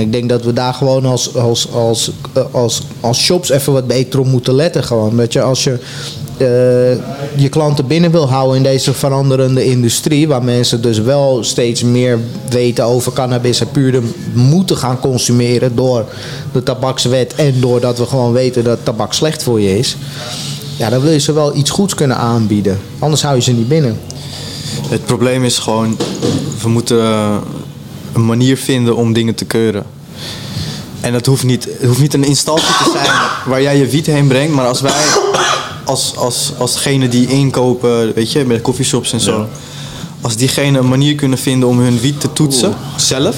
Ik 0.00 0.12
denk 0.12 0.28
dat 0.28 0.44
we 0.44 0.52
daar 0.52 0.74
gewoon 0.74 1.06
als, 1.06 1.34
als, 1.34 1.72
als, 1.72 2.10
eh, 2.32 2.42
als, 2.50 2.82
als 3.00 3.18
shops 3.18 3.50
even 3.50 3.72
wat 3.72 3.86
beter 3.86 4.20
op 4.20 4.26
moeten 4.26 4.54
letten. 4.54 4.84
Gewoon. 4.84 5.16
Dat 5.16 5.32
je 5.32 5.42
als 5.42 5.64
je 5.64 5.78
eh, 6.40 6.92
je 7.36 7.48
klanten 7.48 7.86
binnen 7.86 8.10
wil 8.10 8.28
houden 8.28 8.56
in 8.56 8.62
deze 8.62 8.92
veranderende 8.92 9.64
industrie, 9.64 10.28
waar 10.28 10.44
mensen 10.44 10.82
dus 10.82 10.98
wel 10.98 11.44
steeds 11.44 11.82
meer 11.82 12.18
weten 12.48 12.84
over 12.84 13.12
cannabis 13.12 13.60
en 13.60 13.70
puur 13.70 14.02
moeten 14.32 14.76
gaan 14.76 15.00
consumeren 15.00 15.76
door 15.76 16.04
de 16.52 16.62
tabakswet 16.62 17.34
en 17.34 17.60
doordat 17.60 17.98
we 17.98 18.06
gewoon 18.06 18.32
weten 18.32 18.64
dat 18.64 18.78
tabak 18.82 19.12
slecht 19.12 19.42
voor 19.42 19.60
je 19.60 19.78
is. 19.78 19.96
Ja, 20.78 20.90
dan 20.90 21.00
wil 21.00 21.10
je 21.10 21.18
ze 21.18 21.32
wel 21.32 21.56
iets 21.56 21.70
goeds 21.70 21.94
kunnen 21.94 22.16
aanbieden. 22.16 22.78
Anders 22.98 23.22
hou 23.22 23.36
je 23.36 23.42
ze 23.42 23.52
niet 23.52 23.68
binnen. 23.68 23.98
Het 24.88 25.04
probleem 25.04 25.44
is 25.44 25.58
gewoon, 25.58 25.96
we 26.62 26.68
moeten 26.68 26.98
een 28.12 28.26
manier 28.26 28.56
vinden 28.56 28.96
om 28.96 29.12
dingen 29.12 29.34
te 29.34 29.44
keuren. 29.44 29.84
En 31.00 31.12
dat 31.12 31.26
hoeft 31.26 31.44
niet, 31.44 31.64
het 31.64 31.86
hoeft 31.88 32.00
niet 32.00 32.14
een 32.14 32.24
instantie 32.24 32.66
te 32.84 32.90
zijn 32.92 33.16
waar 33.46 33.62
jij 33.62 33.76
je 33.78 33.86
wiet 33.86 34.06
heen 34.06 34.26
brengt, 34.28 34.54
maar 34.54 34.66
als 34.66 34.80
wij, 34.80 34.92
als, 35.84 36.16
als, 36.16 36.52
als 36.58 36.72
degene 36.72 37.08
die 37.08 37.26
inkopen, 37.26 38.14
weet 38.14 38.32
je, 38.32 38.44
met 38.44 38.62
coffeeshops 38.62 39.12
en 39.12 39.20
zo, 39.20 39.38
Ja. 39.38 39.46
als 40.20 40.36
diegene 40.36 40.78
een 40.78 40.88
manier 40.88 41.14
kunnen 41.14 41.38
vinden 41.38 41.68
om 41.68 41.78
hun 41.78 42.00
wiet 42.00 42.20
te 42.20 42.32
toetsen, 42.32 42.74
zelf, 42.96 43.36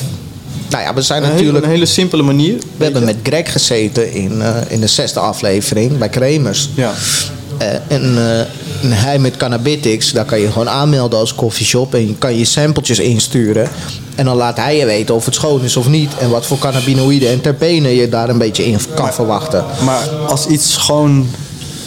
Nou 0.71 0.83
ja, 0.83 0.95
we 0.95 1.03
zijn 1.03 1.19
een 1.23 1.29
hele, 1.29 1.39
natuurlijk. 1.39 1.65
een 1.65 1.71
hele 1.71 1.87
simpele 1.87 2.23
manier. 2.23 2.59
We 2.77 2.85
hebben 2.85 3.05
met 3.05 3.17
Greg 3.23 3.53
gezeten 3.53 4.13
in, 4.13 4.43
eh, 4.43 4.57
in 4.69 4.81
de 4.81 4.87
zesde 4.87 5.21
aflevering 5.21 5.99
bij 5.99 6.09
Kremers. 6.09 6.69
Ja. 6.75 6.93
Eh, 7.59 7.75
en, 7.89 8.39
eh, 8.39 8.47
en 8.83 8.93
hij 8.93 9.19
met 9.19 9.37
Cannabitics, 9.37 10.13
daar 10.13 10.25
kan 10.25 10.41
je 10.41 10.47
gewoon 10.53 10.69
aanmelden 10.69 11.19
als 11.19 11.35
coffeeshop. 11.35 11.95
En 11.95 12.07
je 12.07 12.15
kan 12.19 12.39
je 12.39 12.45
sampletjes 12.45 12.99
insturen. 12.99 13.71
En 14.15 14.25
dan 14.25 14.37
laat 14.37 14.57
hij 14.57 14.77
je 14.77 14.85
weten 14.85 15.15
of 15.15 15.25
het 15.25 15.35
schoon 15.35 15.63
is 15.63 15.77
of 15.77 15.89
niet. 15.89 16.11
En 16.21 16.31
wat 16.31 16.47
voor 16.47 16.59
cannabinoïden 16.59 17.31
en 17.31 17.41
terpenen 17.41 17.91
je 17.91 18.09
daar 18.09 18.29
een 18.29 18.39
beetje 18.39 18.65
in 18.67 18.79
kan 18.95 19.13
verwachten. 19.13 19.65
Maar 19.85 20.09
als 20.29 20.47
iets 20.47 20.77
gewoon 20.77 21.29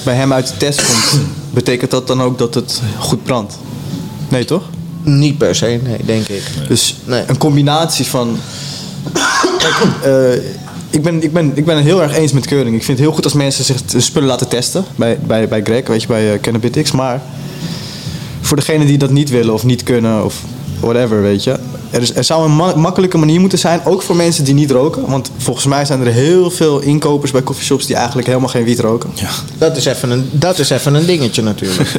bij 0.03 0.15
hem 0.15 0.33
uit 0.33 0.47
de 0.47 0.57
test 0.57 0.85
komt, 0.85 1.21
betekent 1.53 1.91
dat 1.91 2.07
dan 2.07 2.21
ook 2.21 2.37
dat 2.37 2.53
het 2.53 2.81
goed 2.99 3.23
brandt? 3.23 3.57
Nee, 4.29 4.45
toch? 4.45 4.63
Niet 5.03 5.37
per 5.37 5.55
se, 5.55 5.79
nee, 5.83 5.97
denk 6.05 6.27
ik. 6.27 6.43
Dus 6.67 6.95
Nee. 7.05 7.23
een 7.27 7.37
combinatie 7.37 8.05
van. 8.05 8.37
Kijk, 9.57 9.75
eh, 10.03 10.43
ik, 10.89 11.01
ben, 11.01 11.23
ik, 11.23 11.33
ben, 11.33 11.51
ik 11.55 11.65
ben 11.65 11.75
het 11.75 11.85
heel 11.85 12.01
erg 12.01 12.17
eens 12.17 12.31
met 12.31 12.45
keuring. 12.45 12.75
Ik 12.75 12.83
vind 12.83 12.97
het 12.97 13.07
heel 13.07 13.15
goed 13.15 13.23
als 13.23 13.33
mensen 13.33 13.63
zich 13.63 13.77
spullen 13.97 14.27
laten 14.27 14.47
testen 14.47 14.85
bij, 14.95 15.19
bij, 15.25 15.47
bij 15.47 15.61
Greg, 15.63 15.87
weet 15.87 16.01
je, 16.01 16.07
bij 16.07 16.33
uh, 16.33 16.39
Cannabitics. 16.41 16.91
Maar 16.91 17.21
voor 18.41 18.57
degenen 18.57 18.87
die 18.87 18.97
dat 18.97 19.09
niet 19.09 19.29
willen 19.29 19.53
of 19.53 19.63
niet 19.63 19.83
kunnen 19.83 20.25
of 20.25 20.35
whatever, 20.79 21.21
weet 21.21 21.43
je. 21.43 21.59
Er, 21.89 22.01
is, 22.01 22.15
er 22.15 22.23
zou 22.23 22.45
een 22.45 22.55
ma- 22.55 22.75
makkelijke 22.75 23.17
manier 23.17 23.39
moeten 23.39 23.59
zijn, 23.59 23.85
ook 23.85 24.01
voor 24.01 24.15
mensen 24.15 24.43
die 24.43 24.53
niet 24.53 24.71
roken. 24.71 25.09
Want 25.09 25.31
volgens 25.37 25.65
mij 25.65 25.85
zijn 25.85 26.01
er 26.01 26.11
heel 26.11 26.51
veel 26.51 26.79
inkopers 26.79 27.31
bij 27.31 27.43
coffeeshops 27.43 27.85
die 27.85 27.95
eigenlijk 27.95 28.27
helemaal 28.27 28.49
geen 28.49 28.63
wiet 28.63 28.79
roken. 28.79 29.09
Ja. 29.13 29.29
Dat 29.57 29.77
is 29.77 29.85
even 29.85 30.09
een, 30.09 30.29
dat 30.31 30.59
is 30.59 30.69
even 30.69 30.93
een 30.93 31.05
dingetje 31.05 31.41
natuurlijk. 31.41 31.91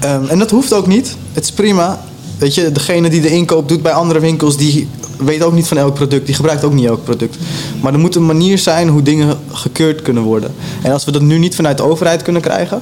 Ehm, 0.00 0.24
en 0.26 0.38
dat 0.38 0.50
hoeft 0.50 0.72
ook 0.72 0.86
niet. 0.86 1.16
Het 1.32 1.44
is 1.44 1.50
prima. 1.50 2.04
Weet 2.38 2.54
je, 2.54 2.72
degene 2.72 3.10
die 3.10 3.20
de 3.20 3.30
inkoop 3.30 3.68
doet 3.68 3.82
bij 3.82 3.92
andere 3.92 4.20
winkels, 4.20 4.56
die 4.56 4.88
weet 5.18 5.42
ook 5.42 5.52
niet 5.52 5.68
van 5.68 5.76
elk 5.76 5.94
product. 5.94 6.26
Die 6.26 6.34
gebruikt 6.34 6.64
ook 6.64 6.72
niet 6.72 6.86
elk 6.86 7.04
product. 7.04 7.36
Maar 7.80 7.92
er 7.92 7.98
moet 7.98 8.14
een 8.14 8.26
manier 8.26 8.58
zijn 8.58 8.88
hoe 8.88 9.02
dingen 9.02 9.38
gekeurd 9.52 10.02
kunnen 10.02 10.22
worden. 10.22 10.54
En 10.82 10.92
als 10.92 11.04
we 11.04 11.12
dat 11.12 11.22
nu 11.22 11.38
niet 11.38 11.54
vanuit 11.54 11.76
de 11.76 11.82
overheid 11.82 12.22
kunnen 12.22 12.42
krijgen, 12.42 12.80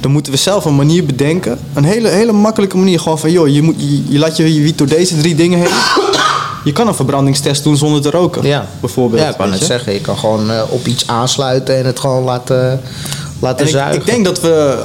dan 0.00 0.10
moeten 0.12 0.32
we 0.32 0.38
zelf 0.38 0.64
een 0.64 0.76
manier 0.76 1.04
bedenken. 1.04 1.58
Een 1.72 1.84
hele, 1.84 2.08
hele 2.08 2.32
makkelijke 2.32 2.76
manier. 2.76 3.00
Gewoon 3.00 3.18
van, 3.18 3.30
joh, 3.30 3.48
je, 3.48 3.62
moet, 3.62 3.74
je, 3.78 4.02
je 4.08 4.18
laat 4.18 4.36
je 4.36 4.54
je 4.54 4.60
wiet 4.62 4.78
door 4.78 4.86
deze 4.88 5.16
drie 5.16 5.34
dingen 5.34 5.58
heen. 5.58 5.68
Je 6.64 6.72
kan 6.72 6.88
een 6.88 6.94
verbrandingstest 6.94 7.62
doen 7.62 7.76
zonder 7.76 8.00
te 8.02 8.10
roken. 8.10 8.42
Ja, 8.46 8.66
Bijvoorbeeld. 8.80 9.22
Ja, 9.22 9.28
ik 9.28 9.38
net 9.50 9.58
je? 9.58 9.64
zeggen, 9.64 9.92
je 9.92 10.00
kan 10.00 10.16
gewoon 10.16 10.50
eh, 10.50 10.62
op 10.68 10.86
iets 10.86 11.06
aansluiten 11.06 11.76
en 11.76 11.86
het 11.86 12.00
gewoon 12.00 12.24
laten, 12.24 12.80
laten 13.38 13.66
En 13.66 13.72
zuigen. 13.72 14.00
ik 14.00 14.06
denk 14.06 14.24
dat 14.24 14.40
we, 14.40 14.82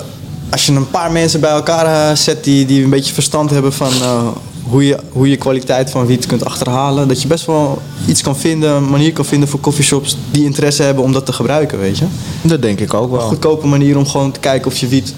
als 0.49 0.65
je 0.65 0.71
een 0.71 0.89
paar 0.89 1.11
mensen 1.11 1.39
bij 1.39 1.49
elkaar 1.49 1.85
eh, 2.09 2.15
zet 2.15 2.43
die, 2.43 2.65
die 2.65 2.83
een 2.83 2.89
beetje 2.89 3.13
verstand 3.13 3.49
hebben 3.49 3.73
van 3.73 3.91
eh, 4.01 4.27
hoe, 4.69 4.85
je, 4.85 4.97
hoe 5.11 5.29
je 5.29 5.35
kwaliteit 5.35 5.89
van 5.89 6.05
wiet 6.05 6.25
kunt 6.25 6.45
achterhalen, 6.45 7.07
dat 7.07 7.21
je 7.21 7.27
best 7.27 7.45
wel 7.45 7.81
iets 8.07 8.21
kan 8.21 8.37
vinden, 8.37 8.75
een 8.75 8.89
manier 8.89 9.13
kan 9.13 9.25
vinden 9.25 9.49
voor 9.49 9.59
coffeeshops 9.59 10.17
die 10.31 10.43
interesse 10.43 10.83
hebben 10.83 11.03
om 11.03 11.11
dat 11.11 11.25
te 11.25 11.33
gebruiken, 11.33 11.79
weet 11.79 11.97
je. 11.97 12.05
Dat 12.41 12.61
denk 12.61 12.79
ik 12.79 12.93
ook 12.93 13.11
wel. 13.11 13.21
Een 13.21 13.27
goedkope 13.27 13.67
manier 13.67 13.97
om 13.97 14.07
gewoon 14.07 14.31
te 14.31 14.39
kijken 14.39 14.71
of 14.71 14.77
je 14.77 14.87
wiet 14.87 15.13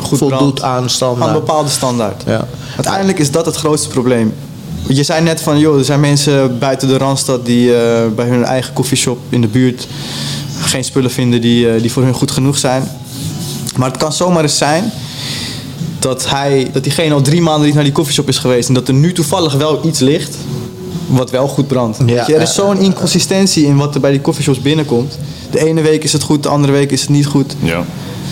goed 0.00 0.18
Voldoet 0.18 0.62
aan 0.62 0.82
aan 0.82 0.90
standaard. 0.90 1.30
een 1.30 1.40
bepaalde 1.40 1.68
standaard. 1.68 2.22
Ja. 2.26 2.46
Uiteindelijk 2.76 3.18
is 3.18 3.30
dat 3.30 3.46
het 3.46 3.56
grootste 3.56 3.88
probleem. 3.88 4.34
Je 4.88 5.02
zei 5.02 5.22
net 5.22 5.40
van, 5.40 5.58
joh, 5.58 5.78
er 5.78 5.84
zijn 5.84 6.00
mensen 6.00 6.58
buiten 6.58 6.88
de 6.88 6.98
Randstad 6.98 7.46
die 7.46 7.76
eh, 7.76 8.06
bij 8.16 8.26
hun 8.26 8.44
eigen 8.44 8.72
koffieshop 8.72 9.18
in 9.28 9.40
de 9.40 9.48
buurt 9.48 9.86
geen 10.60 10.84
spullen 10.84 11.10
vinden 11.10 11.40
die, 11.40 11.70
eh, 11.70 11.80
die 11.80 11.92
voor 11.92 12.02
hun 12.02 12.14
goed 12.14 12.30
genoeg 12.30 12.58
zijn. 12.58 12.90
Maar 13.76 13.88
het 13.88 13.98
kan 13.98 14.12
zomaar 14.12 14.42
eens 14.42 14.58
zijn 14.58 14.92
dat, 16.00 16.28
hij, 16.30 16.70
dat 16.72 16.82
diegene 16.82 17.14
al 17.14 17.20
drie 17.20 17.42
maanden 17.42 17.64
niet 17.66 17.74
naar 17.74 17.84
die 17.84 17.92
koffieshop 17.92 18.28
is 18.28 18.38
geweest. 18.38 18.68
En 18.68 18.74
dat 18.74 18.88
er 18.88 18.94
nu 18.94 19.12
toevallig 19.12 19.52
wel 19.54 19.80
iets 19.86 19.98
ligt 20.00 20.36
wat 21.06 21.30
wel 21.30 21.48
goed 21.48 21.66
brandt. 21.66 21.98
Ja. 22.06 22.24
Je, 22.26 22.34
er 22.34 22.40
is 22.42 22.54
zo'n 22.54 22.78
inconsistentie 22.78 23.64
in 23.66 23.76
wat 23.76 23.94
er 23.94 24.00
bij 24.00 24.10
die 24.10 24.20
koffieshops 24.20 24.60
binnenkomt. 24.60 25.18
De 25.50 25.66
ene 25.66 25.80
week 25.80 26.04
is 26.04 26.12
het 26.12 26.22
goed, 26.22 26.42
de 26.42 26.48
andere 26.48 26.72
week 26.72 26.90
is 26.90 27.00
het 27.00 27.10
niet 27.10 27.26
goed. 27.26 27.54
Ja. 27.62 27.84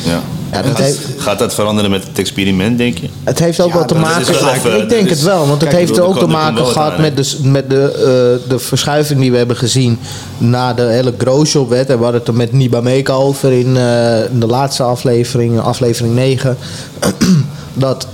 ja. 0.04 0.20
Ja, 0.52 0.62
dat 0.62 0.70
gaat, 0.70 0.78
heeft- 0.78 1.06
gaat 1.16 1.38
dat 1.38 1.54
veranderen 1.54 1.90
met 1.90 2.06
het 2.06 2.18
experiment, 2.18 2.78
denk 2.78 2.98
je? 2.98 3.08
Het 3.24 3.38
heeft 3.38 3.60
ook 3.60 3.68
Ja, 3.68 3.74
wel 3.74 3.84
te 3.84 3.94
maken. 3.94 4.32
wel 4.32 4.52
even- 4.52 4.80
ik 4.82 4.88
denk 4.88 5.08
het 5.08 5.22
wel, 5.22 5.38
want 5.38 5.50
het 5.60 5.70
Kijk, 5.70 5.72
heeft 5.72 5.92
bedoel, 5.92 6.06
ook 6.08 6.18
te 6.18 6.26
maken 6.26 6.66
gehad 6.66 6.90
wat 6.90 7.00
met, 7.00 7.16
de, 7.16 7.38
met 7.42 7.70
de, 7.70 7.92
eh, 7.92 8.50
de 8.50 8.58
verschuiving 8.58 9.20
die 9.20 9.30
we 9.30 9.36
hebben 9.36 9.56
gezien 9.56 9.98
na 10.38 10.74
de 10.74 10.82
hele 10.82 11.14
Growshop-wet. 11.18 11.88
En 11.88 11.96
we 11.96 12.02
hadden 12.02 12.20
het 12.20 12.28
er 12.28 12.34
met 12.36 12.52
Niba 12.52 12.80
Meka 12.80 13.12
over 13.12 13.52
in, 13.52 13.76
eh, 13.76 14.24
in 14.32 14.40
de 14.40 14.46
laatste 14.46 14.82
aflevering, 14.82 15.60
aflevering 15.60 16.14
9. 16.14 16.56
dat 17.78 18.06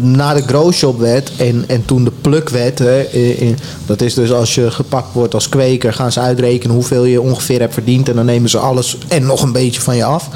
na 0.00 0.34
de 0.34 0.42
Growshop-wet 0.42 1.32
en, 1.36 1.64
en 1.66 1.84
toen 1.84 2.04
de 2.04 2.12
plukwet, 2.20 2.78
hè, 2.78 3.02
in- 3.02 3.38
in- 3.38 3.58
dat 3.86 4.00
is 4.00 4.14
dus 4.14 4.32
als 4.32 4.54
je 4.54 4.70
gepakt 4.70 5.12
wordt 5.12 5.34
als 5.34 5.48
kweker, 5.48 5.92
gaan 5.92 6.12
ze 6.12 6.20
uitrekenen 6.20 6.74
hoeveel 6.74 7.04
je 7.04 7.20
ongeveer 7.20 7.60
hebt 7.60 7.74
verdiend 7.74 8.08
en 8.08 8.14
dan 8.16 8.24
nemen 8.24 8.50
ze 8.50 8.58
alles 8.58 8.98
en 9.08 9.26
nog 9.26 9.42
een 9.42 9.52
beetje 9.52 9.80
van 9.80 9.96
je 9.96 10.04
af. 10.04 10.28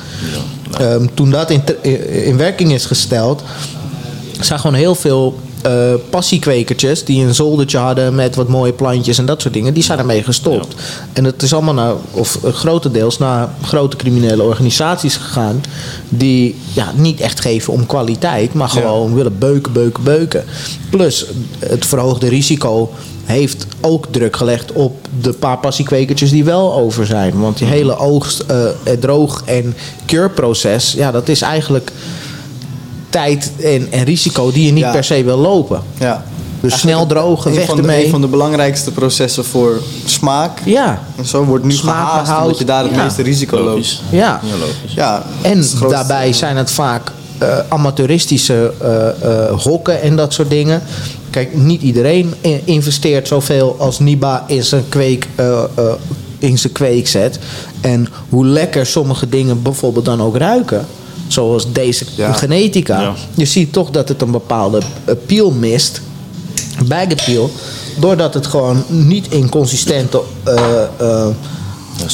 Ehm, 0.79 1.07
toen 1.15 1.31
dat 1.31 1.51
in, 1.51 1.63
in 2.25 2.37
werking 2.37 2.73
is 2.73 2.85
gesteld, 2.87 3.43
zijn 4.41 4.61
gewoon 4.61 4.77
heel 4.77 4.95
veel 4.95 5.39
eh, 5.67 5.95
passiekwekertjes 6.11 7.05
die 7.05 7.25
een 7.25 7.35
zoldertje 7.35 7.79
hadden 7.79 8.15
met 8.15 8.35
wat 8.35 8.49
mooie 8.49 8.73
plantjes 8.73 9.19
en 9.19 9.27
dat 9.27 9.43
soort 9.43 9.55
dingen, 9.55 9.75
die 9.75 9.83
zijn 9.83 9.99
ermee 9.99 10.23
gestopt. 10.23 10.75
En 11.13 11.25
het 11.25 11.43
is 11.43 11.53
allemaal 11.53 11.75
naar, 11.75 11.95
of 12.11 12.45
eh, 12.45 12.53
grotendeels 12.53 13.19
naar 13.19 13.49
grote 13.63 13.97
criminele 13.97 14.43
organisaties 14.43 15.17
gegaan, 15.17 15.63
die 16.09 16.57
ja, 16.73 16.93
niet 16.95 17.21
echt 17.21 17.41
geven 17.41 17.73
om 17.73 17.87
kwaliteit, 17.87 18.55
maar 18.55 18.69
gewoon 18.69 19.15
willen 19.15 19.39
beuken, 19.39 19.73
beuken, 19.73 20.03
beuken. 20.03 20.45
Plus 20.91 21.27
het 21.59 21.87
verhoogde 21.87 22.29
risico 22.29 22.93
heeft 23.25 23.67
ook 23.81 24.07
druk 24.11 24.37
gelegd 24.37 24.73
op 24.73 25.09
de 25.21 25.33
paar 25.33 25.59
passiekwekertjes 25.59 26.31
die 26.31 26.45
wel 26.45 26.75
over 26.75 27.07
zijn. 27.07 27.41
Want 27.41 27.59
die 27.59 27.67
hele 27.67 27.97
oogst, 27.97 28.45
het 28.83 29.01
droog- 29.01 29.43
en 29.45 29.75
keurproces, 30.05 30.93
ja, 30.93 31.11
dat 31.11 31.29
is 31.29 31.41
eigenlijk 31.41 31.93
tijd 33.11 33.53
en, 33.63 33.87
en 33.91 34.05
risico 34.05 34.53
die 34.53 34.67
je 34.67 34.73
niet 34.73 34.83
Ja. 34.85 34.91
per 34.93 35.05
se 35.05 35.25
wil 35.25 35.39
lopen. 35.39 35.83
Ja. 35.99 36.25
Dus 36.61 36.79
snel 36.81 37.07
drogen, 37.07 37.51
een 37.51 37.57
weg 37.57 37.67
van 37.67 37.77
de, 37.77 37.83
ermee. 37.83 38.05
Een 38.05 38.11
van 38.11 38.21
de 38.21 38.27
belangrijkste 38.27 38.93
processen 38.93 39.45
voor 39.45 39.81
smaak. 40.05 40.61
Ja, 40.65 41.03
En 41.17 41.25
zo 41.25 41.45
wordt 41.45 41.65
nu 41.65 41.73
Smaak, 41.73 41.95
gehaast 41.95 42.25
behoud. 42.25 42.43
omdat 42.43 42.59
je 42.59 42.65
daar 42.65 42.83
het 42.85 42.95
Ja. 42.95 43.03
meeste 43.03 43.23
risico 43.23 43.59
loopt. 43.61 44.03
Ja. 44.11 44.41
Ja, 44.45 44.57
logisch. 44.59 44.95
Ja, 44.95 45.23
En 45.43 45.65
daarbij 45.89 46.33
zijn 46.33 46.57
het 46.57 46.71
vaak 46.71 47.13
eh, 47.39 47.59
amateuristische 47.69 48.73
eh, 48.81 49.09
eh, 49.09 49.61
hokken 49.63 50.03
en 50.03 50.17
dat 50.17 50.33
soort 50.33 50.51
dingen. 50.51 50.83
Kijk, 51.31 51.55
niet 51.57 51.83
iedereen 51.83 52.35
investeert 52.65 53.29
zoveel 53.29 53.77
als 53.79 53.99
Niba 53.99 54.45
in 54.47 54.63
zijn 54.65 54.89
kweek. 54.89 55.27
eh, 55.35 55.63
eh, 55.75 55.85
in 56.39 56.59
zijn 56.59 56.73
kweekzet. 56.73 57.39
En 57.81 58.09
hoe 58.29 58.47
lekker 58.47 58.87
sommige 58.87 59.29
dingen 59.29 59.63
bijvoorbeeld 59.63 60.05
dan 60.05 60.23
ook 60.23 60.37
ruiken. 60.37 60.87
Zoals 61.29 61.73
deze 61.73 62.05
Ja. 62.17 62.33
genetica. 62.33 63.01
Ja. 63.01 63.15
Je 63.35 63.45
ziet 63.45 63.73
toch 63.73 63.91
dat 63.91 64.09
het 64.09 64.23
een 64.23 64.31
bepaalde 64.31 64.81
appeal 65.09 65.51
mist. 65.51 66.01
Bag 66.87 67.03
appeal. 67.11 67.51
Doordat 68.01 68.35
het 68.35 68.47
gewoon 68.47 68.85
niet 68.89 69.27
in 69.29 69.49
consistente 69.49 70.21
eh, 70.45 70.83
eh, 70.99 71.27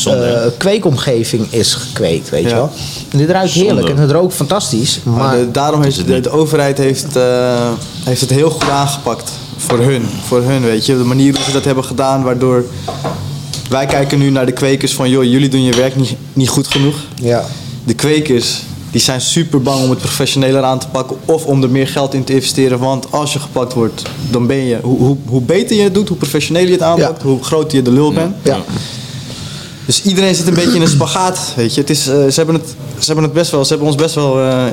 eh, 0.05 0.53
kweekomgeving 0.59 1.47
is 1.53 1.75
gekweekt, 1.75 2.31
weet 2.31 2.43
je 2.43 2.55
wel. 2.55 2.71
En 3.11 3.19
dit 3.19 3.31
ruikt 3.31 3.53
heerlijk 3.53 3.89
en 3.89 3.97
het 3.97 4.11
rookt 4.11 4.35
fantastisch. 4.35 5.01
Maar, 5.03 5.15
Maar 5.17 5.37
de- 5.37 5.51
daarom 5.51 5.83
heeft 5.83 5.97
het 5.97 6.07
de, 6.07 6.21
de 6.21 6.31
overheid 6.31 6.79
heeft, 6.79 7.17
eh, 7.17 7.69
heeft 8.05 8.21
het 8.21 8.31
heel 8.31 8.51
goed 8.51 8.69
aangepakt. 8.69 9.31
Voor 9.57 9.79
hun, 9.79 10.03
voor 10.27 10.43
hun, 10.43 10.63
weet 10.63 10.87
je. 10.87 10.97
De 10.99 11.05
manier 11.05 11.35
hoe 11.35 11.45
ze 11.45 11.53
dat 11.53 11.65
hebben 11.65 11.85
gedaan, 11.85 12.23
waardoor... 12.23 12.65
Wij 13.69 13.87
kijken 13.87 14.19
nu 14.19 14.31
naar 14.31 14.47
de 14.47 14.53
kwekers 14.53 14.95
van... 14.95 15.11
joh, 15.11 15.25
jullie 15.25 15.49
doen 15.49 15.63
je 15.63 15.73
werk 15.77 15.97
niet, 15.97 16.15
niet 16.33 16.49
goed 16.49 16.67
genoeg. 16.69 16.97
ja. 17.23 17.45
De 17.85 17.95
kwekers, 17.95 18.63
die 18.93 19.01
zijn 19.01 19.21
super 19.21 19.63
bang 19.63 19.83
om 19.83 19.91
het 19.91 19.99
professioneler 19.99 20.63
aan 20.63 20.79
te 20.79 20.89
pakken... 20.89 21.17
of 21.25 21.45
om 21.45 21.63
er 21.63 21.71
meer 21.71 21.89
geld 21.89 22.15
in 22.15 22.25
te 22.25 22.33
investeren. 22.35 22.79
Want 22.79 23.07
als 23.13 23.33
je 23.33 23.39
gepakt 23.39 23.73
wordt, 23.73 24.03
dan 24.31 24.47
ben 24.47 24.57
je... 24.57 24.79
Hoe, 24.83 24.99
hoe, 24.99 25.17
hoe 25.27 25.41
beter 25.43 25.77
je 25.77 25.83
het 25.83 25.95
doet, 25.95 26.09
hoe 26.09 26.17
professioneler 26.17 26.67
je 26.69 26.75
het 26.75 26.83
aanpakt... 26.83 27.23
Ja. 27.23 27.29
hoe 27.29 27.43
groter 27.43 27.77
je 27.77 27.83
de 27.83 27.93
lul 27.93 28.13
bent. 28.13 28.35
Ja. 28.43 28.59
Dus 29.87 30.03
iedereen 30.03 30.35
zit 30.35 30.47
een 30.47 30.55
beetje 30.55 30.75
in 30.75 30.81
een 30.83 30.89
spagaat, 30.89 31.53
weet 31.57 31.75
je. 31.75 31.81
Het 31.81 31.91
is, 31.91 32.07
eh, 32.07 32.15
ze, 32.15 32.33
hebben 32.35 32.55
het, 32.55 32.69
ze 32.99 33.07
hebben 33.07 33.25
het 33.25 33.33
best 33.33 33.51
wel, 33.51 33.63
ze 33.65 33.69
hebben 33.69 33.87
ons 33.89 33.97
best 33.97 34.15
wel 34.15 34.41
eh, 34.41 34.65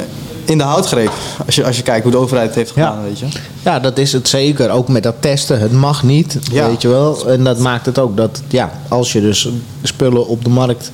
in 0.46 0.58
de 0.58 0.64
hout 0.64 0.88
greep. 0.88 1.12
Als 1.46 1.56
je, 1.56 1.66
als 1.66 1.78
je 1.78 1.84
kijkt 1.84 2.04
hoe 2.04 2.12
de 2.12 2.18
overheid 2.18 2.48
het 2.48 2.56
heeft 2.56 2.72
gedaan, 2.72 2.98
Ja. 2.98 3.04
weet 3.04 3.20
je. 3.20 3.26
ja, 3.64 3.80
dat 3.80 3.98
is 3.98 4.12
het 4.14 4.28
zeker. 4.28 4.70
Ook 4.70 4.88
met 4.88 5.04
dat 5.04 5.16
testen. 5.20 5.60
Het 5.60 5.72
mag 5.72 6.04
niet, 6.04 6.38
Ja. 6.52 6.68
weet 6.68 6.82
je 6.82 6.88
wel. 6.88 7.28
En 7.30 7.44
dat 7.44 7.58
maakt 7.60 7.86
het 7.86 8.00
ook 8.00 8.18
dat, 8.18 8.42
ja, 8.48 8.72
als 8.88 9.12
je 9.12 9.22
dus 9.22 9.50
spullen 9.84 10.28
op 10.28 10.44
de 10.44 10.50
markt 10.50 10.92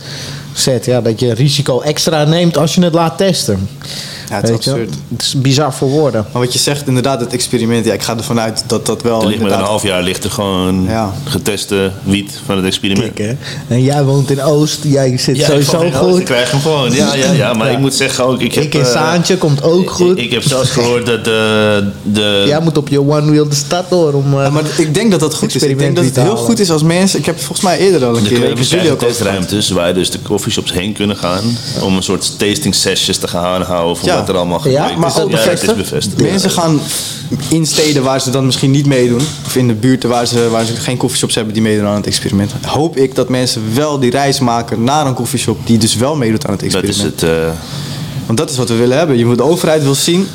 zet... 0.59 0.85
Ja, 0.85 1.01
dat 1.01 1.19
je 1.19 1.33
risico 1.33 1.81
extra 1.81 2.23
neemt 2.23 2.57
als 2.57 2.75
je 2.75 2.83
het 2.83 2.93
laat 2.93 3.17
testen. 3.17 3.69
Ja, 4.29 4.35
het 4.35 4.49
is 4.49 4.55
absurd. 4.55 4.93
Het 5.11 5.21
is 5.21 5.33
bizar 5.41 5.73
voor 5.73 5.89
woorden. 5.89 6.25
Maar 6.31 6.41
wat 6.41 6.53
je 6.53 6.59
zegt, 6.59 6.87
inderdaad, 6.87 7.19
het 7.19 7.33
experiment. 7.33 7.85
Ja, 7.85 7.93
ik 7.93 8.01
ga 8.01 8.17
ervan 8.17 8.39
uit 8.39 8.63
dat 8.67 8.85
dat 8.85 9.01
wel 9.01 9.21
Er 9.21 9.27
ligt 9.27 9.41
met 9.41 9.51
een 9.51 9.59
half 9.59 9.83
jaar 9.83 10.03
ligt 10.03 10.23
er 10.23 10.31
gewoon 10.31 10.83
Ja. 10.89 11.13
geteste 11.23 11.91
wiet 12.03 12.39
van 12.45 12.55
het 12.57 12.65
experiment. 12.65 13.13
Kijk, 13.13 13.37
hè. 13.67 13.73
En 13.75 13.83
jij 13.83 14.03
woont 14.03 14.31
in 14.31 14.41
Oost. 14.41 14.79
Jij 14.83 15.17
zit 15.17 15.37
Ja, 15.37 15.45
sowieso 15.45 15.81
ik 15.81 15.93
goed. 15.93 16.23
krijg 16.23 16.51
hem 16.51 16.59
gewoon. 16.61 16.91
Ja, 16.93 17.13
ja, 17.15 17.31
ja. 17.31 17.53
Maar 17.53 17.67
Ja. 17.67 17.73
ik 17.73 17.79
moet 17.79 17.93
zeggen 17.93 18.25
ook... 18.25 18.41
Ik, 18.41 18.53
heb, 18.55 18.63
Ik 18.63 18.73
in 18.73 18.79
eh, 18.81 18.87
Saantje 18.91 19.37
komt 19.37 19.63
ook 19.63 19.89
goed. 19.89 20.17
Ik, 20.17 20.23
ik 20.23 20.31
heb 20.31 20.43
zelfs 20.43 20.69
gehoord 20.69 21.05
dat 21.05 21.23
de... 21.25 21.91
de 22.03 22.43
Jij 22.47 22.59
moet 22.61 22.77
op 22.77 22.87
je 22.87 22.99
one 22.99 23.29
wheel 23.31 23.49
de 23.49 23.55
stad 23.55 23.89
door 23.89 24.13
om... 24.13 24.33
eh, 24.33 24.39
Ja, 24.43 24.49
maar 24.49 24.63
ik 24.77 24.93
denk 24.93 25.11
dat 25.11 25.19
dat 25.19 25.35
goed 25.35 25.55
is. 25.55 25.63
Ik 25.63 25.77
denk 25.79 25.95
dat 25.95 26.05
het 26.05 26.15
heel 26.15 26.35
goed 26.37 26.59
is 26.59 26.71
als 26.71 26.83
mensen... 26.83 27.19
Ik 27.19 27.25
heb 27.25 27.37
volgens 27.39 27.61
mij 27.61 27.77
eerder 27.77 28.05
al 28.05 28.17
een 28.17 28.23
de 28.23 28.29
keer... 28.29 28.39
jullie 28.39 28.65
krijgen 28.67 28.91
ook 28.91 28.99
testruimtes 28.99 29.69
waar 29.69 29.93
dus 29.93 30.09
de 30.09 30.21
coffeeshops 30.21 30.73
heen 30.73 30.93
kunnen 30.93 31.17
gaan. 31.17 31.43
Om 31.81 31.95
een 31.95 32.03
soort 32.03 32.39
tasting 32.39 32.75
sessions 32.75 33.17
te 33.17 33.27
gaan 33.27 33.61
houden 33.61 33.97
Ja. 34.15 34.19
wat 34.19 34.29
er 34.29 34.35
allemaal 34.37 34.61
Ja, 34.69 34.79
gekweekt 34.81 34.99
maar 34.99 35.09
is. 35.09 35.19
ook 35.19 35.29
ja, 35.29 35.35
dat 35.35 35.45
is 35.45 35.49
bevestigd? 35.59 35.75
bevestigd. 35.77 36.21
Mensen 36.21 36.51
gaan 36.51 36.79
in 37.49 37.65
steden 37.65 38.03
waar 38.03 38.21
ze 38.21 38.29
dan 38.29 38.45
misschien 38.45 38.71
niet 38.71 38.85
meedoen, 38.85 39.21
of 39.45 39.55
in 39.55 39.67
de 39.67 39.73
buurten 39.73 40.09
waar 40.09 40.25
ze, 40.25 40.49
waar 40.49 40.65
ze 40.65 40.75
geen 40.75 40.97
koffieshops 40.97 41.35
hebben 41.35 41.53
die 41.53 41.63
meedoen 41.63 41.85
aan 41.87 41.95
het 41.95 42.07
experiment, 42.07 42.51
hoop 42.65 42.97
ik 42.97 43.15
dat 43.15 43.29
mensen 43.29 43.61
wel 43.73 43.99
die 43.99 44.11
reis 44.11 44.39
maken 44.39 44.83
naar 44.83 45.05
een 45.07 45.13
koffieshop 45.13 45.57
die 45.67 45.77
dus 45.77 45.95
wel 45.95 46.15
meedoet 46.15 46.45
aan 46.45 46.51
het 46.51 46.71
Dat 46.71 46.83
experiment. 46.83 47.15
is 47.23 47.29
het... 47.29 47.29
eh, 47.39 47.49
Want 48.25 48.37
dat 48.37 48.49
is 48.49 48.57
wat 48.57 48.69
we 48.69 48.75
willen 48.75 48.97
hebben. 48.97 49.17
Je 49.17 49.25
moet 49.25 49.37
de 49.37 49.43
overheid 49.43 49.83
wil 49.83 49.95
zien. 49.95 50.27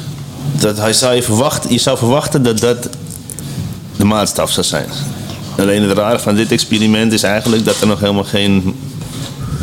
dat 0.58 0.76
hij 0.78 0.92
zou 0.92 1.14
je, 1.14 1.22
verwachten, 1.22 1.72
je 1.72 1.78
zou 1.78 1.98
verwachten 1.98 2.42
dat 2.42 2.58
dat 2.60 2.88
de 3.96 4.04
maatstaf 4.04 4.50
zou 4.50 4.66
zijn. 4.66 4.86
Alleen 5.58 5.82
het 5.82 5.98
rare 5.98 6.18
van 6.18 6.34
dit 6.34 6.52
experiment 6.52 7.12
is 7.12 7.22
eigenlijk 7.22 7.64
dat 7.64 7.80
er 7.80 7.86
nog 7.86 8.00
helemaal 8.00 8.24
geen... 8.24 8.74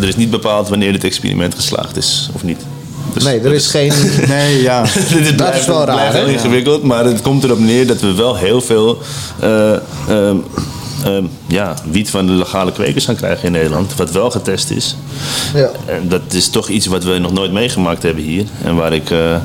Er 0.01 0.07
is 0.07 0.15
niet 0.15 0.29
bepaald 0.29 0.69
wanneer 0.69 0.91
dit 0.91 1.03
experiment 1.03 1.55
geslaagd 1.55 1.97
is 1.97 2.29
of 2.33 2.43
niet. 2.43 2.61
Dus 3.17 3.23
nee, 3.25 3.39
er 3.39 3.53
is 3.53 3.67
geen... 3.67 3.91
Nee, 4.27 4.61
ja. 4.61 4.81
Dit 5.13 5.37
Dat 5.37 5.55
is 5.55 5.65
wel 5.65 5.75
het 5.81 5.85
blijft 5.89 6.13
raar, 6.13 6.13
heel 6.13 6.25
ingewikkeld, 6.33 6.83
maar 6.83 7.05
het 7.05 7.21
komt 7.21 7.43
erop 7.43 7.59
neer 7.59 7.87
dat 7.87 7.99
we 8.01 8.13
wel 8.13 8.35
heel 8.35 8.61
veel 8.61 8.97
eh, 9.39 9.71
ehm, 10.07 10.35
ehm, 11.03 11.23
ja, 11.47 11.73
wiet 11.91 12.09
van 12.09 12.25
de 12.25 12.31
legale 12.31 12.71
kwekers 12.71 13.05
gaan 13.05 13.15
krijgen 13.15 13.45
in 13.45 13.51
Nederland. 13.51 13.95
Wat 13.95 14.11
wel 14.11 14.31
getest 14.31 14.69
is. 14.69 14.95
Ja. 15.53 15.69
En 15.85 16.07
dat 16.09 16.21
is 16.31 16.49
toch 16.49 16.67
iets 16.69 16.85
wat 16.85 17.03
we 17.03 17.17
nog 17.17 17.31
nooit 17.33 17.51
meegemaakt 17.51 18.03
hebben 18.03 18.23
hier. 18.23 18.45
En 18.63 18.75
waar 18.75 18.93
ik... 18.93 19.09
eh, 19.11 19.35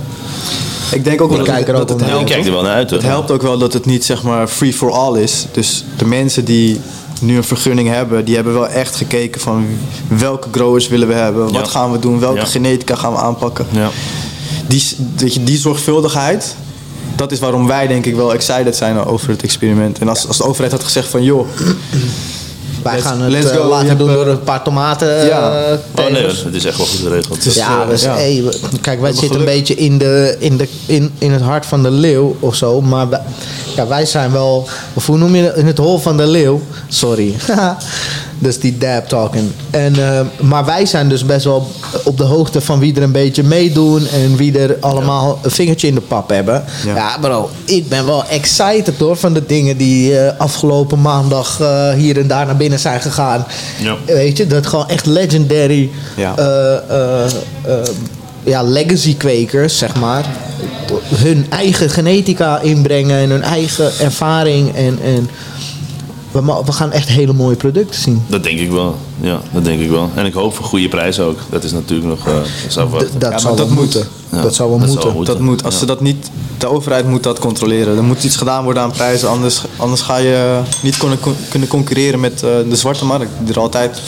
Ik 0.90 1.04
denk 1.04 1.20
ook 1.20 1.30
wel 1.30 1.38
Ik 1.40 1.44
dat, 1.46 1.54
kijk 1.54 1.66
er 1.68 1.72
dat 1.72 1.82
ook 1.82 1.88
het 1.88 2.00
ik 2.00 2.06
helpt. 2.06 2.30
kijk 2.30 2.46
er 2.46 2.52
wel 2.52 2.62
naar 2.62 2.74
uit 2.74 2.90
hoor. 2.90 2.98
Het 2.98 3.08
helpt 3.08 3.30
ook 3.30 3.42
wel 3.42 3.58
dat 3.58 3.72
het 3.72 3.86
niet 3.86 4.04
zeg 4.04 4.22
maar 4.22 4.48
free 4.48 4.72
for 4.72 4.90
all 4.92 5.18
is. 5.20 5.46
Dus 5.52 5.84
de 5.96 6.04
mensen 6.06 6.44
die 6.44 6.80
nu 7.22 7.36
een 7.36 7.44
vergunning 7.44 7.88
hebben, 7.88 8.24
die 8.24 8.34
hebben 8.34 8.52
wel 8.52 8.68
echt 8.68 8.96
gekeken 8.96 9.40
van 9.40 9.66
welke 10.08 10.48
growers 10.50 10.88
willen 10.88 11.08
we 11.08 11.14
hebben, 11.14 11.52
wat 11.52 11.68
gaan 11.68 11.92
we 11.92 11.98
doen, 11.98 12.20
welke 12.20 12.46
genetica 12.46 12.94
gaan 12.94 13.12
we 13.12 13.18
aanpakken. 13.18 13.66
Ja. 13.70 13.90
Die, 14.66 14.96
weet 15.16 15.34
je, 15.34 15.44
die 15.44 15.58
zorgvuldigheid, 15.58 16.56
dat 17.16 17.32
is 17.32 17.38
waarom 17.38 17.66
wij 17.66 17.86
denk 17.86 18.06
ik 18.06 18.14
wel 18.14 18.34
excited 18.34 18.76
zijn 18.76 19.04
over 19.04 19.28
het 19.28 19.42
experiment. 19.42 19.98
En 19.98 20.08
als, 20.08 20.28
als 20.28 20.36
de 20.36 20.44
overheid 20.44 20.72
had 20.72 20.84
gezegd 20.84 21.08
van 21.08 21.22
joh, 21.22 21.46
Wij 22.82 22.92
Let's- 22.94 23.06
gaan 23.06 23.20
het 23.20 23.32
let's 23.32 23.50
eh, 23.50 23.56
go. 23.56 23.68
Laten 23.68 23.98
doen 23.98 24.12
door 24.12 24.26
een 24.26 24.42
paar 24.42 24.62
tomaten 24.62 25.24
Ja. 25.26 25.64
eh, 25.64 26.04
Oh 26.04 26.10
nee, 26.10 26.26
het 26.26 26.54
is 26.54 26.64
echt 26.64 26.76
wel 26.76 26.86
goed 26.86 26.98
geregeld. 27.00 27.42
Dus, 27.42 27.54
Ja, 27.54 27.82
eh, 27.82 27.88
dus, 27.88 28.02
ja. 28.02 28.14
hey, 28.14 28.42
we- 28.44 28.78
kijk, 28.80 29.00
wij 29.00 29.12
zitten 29.12 29.38
een 29.38 29.44
beetje 29.44 29.74
in, 29.74 29.98
de, 29.98 30.36
in, 30.38 30.56
de, 30.56 30.68
in, 30.86 31.12
in 31.18 31.32
het 31.32 31.42
hart 31.42 31.66
van 31.66 31.82
de 31.82 31.90
leeuw 31.90 32.36
of 32.40 32.54
zo. 32.54 32.80
Maar 32.80 33.08
wij, 33.08 33.20
ja, 33.76 33.86
wij 33.86 34.06
zijn 34.06 34.32
wel, 34.32 34.68
of 34.94 35.06
hoe 35.06 35.16
noem 35.18 35.34
je 35.36 35.42
het? 35.42 35.56
In 35.56 35.66
het 35.66 35.78
hol 35.78 35.98
van 35.98 36.16
de 36.16 36.26
leeuw. 36.26 36.60
Sorry. 36.88 37.34
dus 38.42 38.58
die 38.60 38.78
dab 38.78 39.08
talking. 39.08 39.50
En, 39.70 39.94
eh, 40.16 40.20
maar 40.40 40.64
wij 40.64 40.86
zijn 40.86 41.08
dus 41.08 41.24
best 41.24 41.44
wel 41.44 41.70
op 42.04 42.16
de 42.18 42.24
hoogte 42.24 42.60
van 42.60 42.78
wie 42.78 42.96
er 42.96 43.02
een 43.02 43.12
beetje 43.12 43.42
meedoen. 43.42 44.06
En 44.06 44.36
wie 44.36 44.58
er 44.58 44.76
allemaal 44.80 45.38
een 45.42 45.50
vingertje 45.50 45.86
in 45.88 45.94
de 45.94 46.00
pap 46.00 46.28
hebben. 46.28 46.64
Ja, 46.86 46.94
Ja. 46.94 47.16
bro, 47.20 47.50
ik 47.64 47.88
ben 47.88 48.06
wel 48.06 48.24
excited 48.24 48.98
hoor 48.98 49.16
van 49.16 49.32
de 49.34 49.46
dingen 49.46 49.76
die 49.76 50.18
eh, 50.18 50.38
afgelopen 50.38 51.00
maandag 51.00 51.60
eh, 51.60 51.92
hier 51.92 52.18
en 52.18 52.26
daar 52.26 52.46
naar 52.46 52.56
binnen 52.56 52.78
zijn 52.78 53.00
gegaan. 53.00 53.46
Ja. 53.78 53.96
Weet 54.06 54.36
je, 54.36 54.46
dat 54.46 54.66
gewoon 54.66 54.88
echt 54.88 55.06
legendary 55.06 55.90
Ja. 56.16 56.34
ja, 58.44 58.62
legacy 58.62 59.16
kwekers, 59.16 59.78
zeg 59.78 59.94
maar. 59.96 60.26
hun 61.14 61.46
eigen 61.50 61.90
genetica 61.90 62.60
inbrengen 62.60 63.18
en 63.18 63.30
hun 63.30 63.42
eigen 63.42 63.92
ervaring. 64.00 64.74
En, 64.74 64.98
en 65.04 65.28
we, 66.32 66.72
gaan 66.72 66.92
echt 66.92 67.08
hele 67.08 67.32
mooie 67.32 67.56
producten 67.56 68.00
zien. 68.00 68.22
Dat 68.26 68.42
denk 68.42 68.58
ik 68.58 68.70
wel. 68.70 68.96
Ja, 69.20 69.40
dat 69.52 69.64
denk 69.64 69.80
ik 69.80 69.90
wel. 69.90 70.10
En 70.14 70.26
ik 70.26 70.32
hoop 70.34 70.54
voor 70.54 70.64
goede 70.64 70.88
prijzen 70.88 71.24
ook. 71.24 71.38
Dat 71.50 71.64
is 71.64 71.72
natuurlijk 71.72 72.08
nog... 72.08 72.26
eh, 72.26 72.34
dat 72.64 72.72
zou 73.40 73.54
D- 73.54 73.56
dat 73.56 73.70
moeten. 73.70 74.06
Ja, 74.32 74.42
dat 74.42 74.54
zal 74.54 74.68
wel 74.68 74.78
dat 74.78 74.88
moeten. 74.88 75.24
Dat 75.24 75.38
moet, 75.40 75.64
als 75.64 75.74
Ja. 75.74 75.80
ze 75.80 75.86
dat 75.86 76.00
niet, 76.00 76.30
de 76.58 76.66
overheid 76.66 77.08
moet 77.08 77.22
dat 77.22 77.38
controleren. 77.38 77.96
Er 77.96 78.02
moet 78.04 78.24
iets 78.24 78.36
gedaan 78.36 78.64
worden 78.64 78.82
aan 78.82 78.90
prijzen, 78.90 79.28
anders, 79.28 79.62
anders 79.76 80.00
ga 80.00 80.16
je 80.16 80.60
niet 80.82 80.96
kunnen, 80.96 81.18
kunnen 81.48 81.68
concurreren 81.68 82.20
met 82.20 82.32
eh, 82.42 82.50
de 82.68 82.76
zwarte 82.76 83.04
markt, 83.04 83.30
die 83.44 83.54
er 83.54 83.60
altijd, 83.60 84.00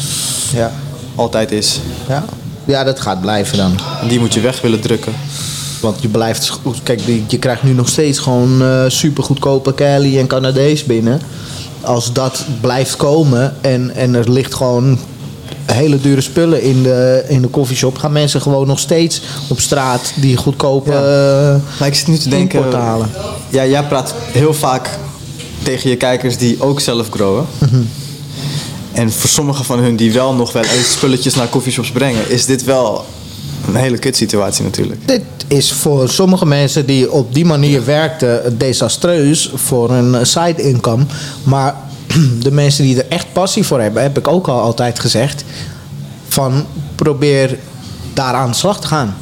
Ja. 0.54 0.72
altijd 1.14 1.52
is. 1.52 1.80
Ja. 2.08 2.24
ja, 2.64 2.84
dat 2.84 3.00
gaat 3.00 3.20
blijven 3.20 3.56
dan. 3.56 3.74
En 4.02 4.08
die 4.08 4.18
moet 4.20 4.34
je 4.34 4.40
weg 4.40 4.60
willen 4.60 4.80
drukken. 4.80 5.12
Want 5.80 6.02
je 6.02 6.08
blijft, 6.08 6.58
kijk, 6.82 7.00
je 7.26 7.38
krijgt 7.38 7.62
nu 7.62 7.72
nog 7.72 7.88
steeds 7.88 8.18
gewoon 8.18 8.62
eh 8.62 8.84
super 8.88 9.24
goedkope 9.24 9.74
Cali 9.74 10.18
en 10.18 10.26
Canadees 10.26 10.84
binnen. 10.84 11.20
Als 11.84 12.12
dat 12.12 12.44
blijft 12.60 12.96
komen 12.96 13.54
en, 13.60 13.94
en 13.94 14.14
er 14.14 14.30
ligt 14.30 14.54
gewoon 14.54 14.98
hele 15.72 16.00
dure 16.00 16.20
spullen 16.20 16.62
in 16.62 16.82
de, 16.82 17.24
in 17.28 17.42
de 17.42 17.48
koffieshop, 17.48 17.98
gaan 17.98 18.12
mensen 18.12 18.40
gewoon 18.40 18.66
nog 18.66 18.78
steeds 18.78 19.20
op 19.48 19.60
straat 19.60 20.12
die 20.16 20.36
goedkope. 20.36 20.90
eh, 20.92 21.78
Maar 21.78 21.88
ik 21.88 21.94
zit 21.94 22.06
nu 22.06 22.18
te 22.18 22.28
denken, 22.28 22.72
halen. 22.72 23.10
ja, 23.48 23.66
jij 23.66 23.82
praat 23.84 24.14
heel 24.32 24.54
vaak 24.54 24.98
tegen 25.62 25.90
je 25.90 25.96
kijkers 25.96 26.36
die 26.36 26.62
ook 26.62 26.80
zelf 26.80 27.08
growen. 27.10 27.46
Mhm. 27.58 27.82
En 28.92 29.12
voor 29.12 29.30
sommigen 29.30 29.64
van 29.64 29.78
hun 29.78 29.96
die 29.96 30.12
wel 30.12 30.34
nog 30.34 30.52
wel 30.52 30.62
eens 30.62 30.92
spulletjes 30.92 31.34
naar 31.34 31.48
coffeeshops 31.48 31.90
brengen, 31.90 32.30
is 32.30 32.46
dit 32.46 32.64
wel 32.64 33.04
een 33.68 33.74
hele 33.74 33.98
kut 33.98 34.16
situatie 34.16 34.64
natuurlijk. 34.64 35.08
Dit 35.08 35.22
is 35.48 35.72
voor 35.72 36.08
sommige 36.08 36.46
mensen 36.46 36.86
die 36.86 37.12
op 37.12 37.34
die 37.34 37.44
manier 37.44 37.84
werkten 37.84 38.58
desastreus 38.58 39.50
voor 39.54 39.90
een 39.90 40.26
side 40.26 40.62
income. 40.62 41.04
Maar 41.42 41.74
de 42.40 42.50
mensen 42.52 42.84
die 42.84 42.96
er 43.02 43.06
echt 43.08 43.26
passie 43.32 43.64
voor 43.64 43.80
hebben, 43.80 44.02
heb 44.02 44.18
ik 44.18 44.28
ook 44.28 44.48
al 44.48 44.60
altijd 44.60 44.98
gezegd. 45.00 45.44
Van 46.28 46.64
probeer 46.94 47.58
daar 48.14 48.34
aan 48.34 48.50
de 48.50 48.56
slag 48.56 48.80
te 48.80 48.86
gaan. 48.86 49.16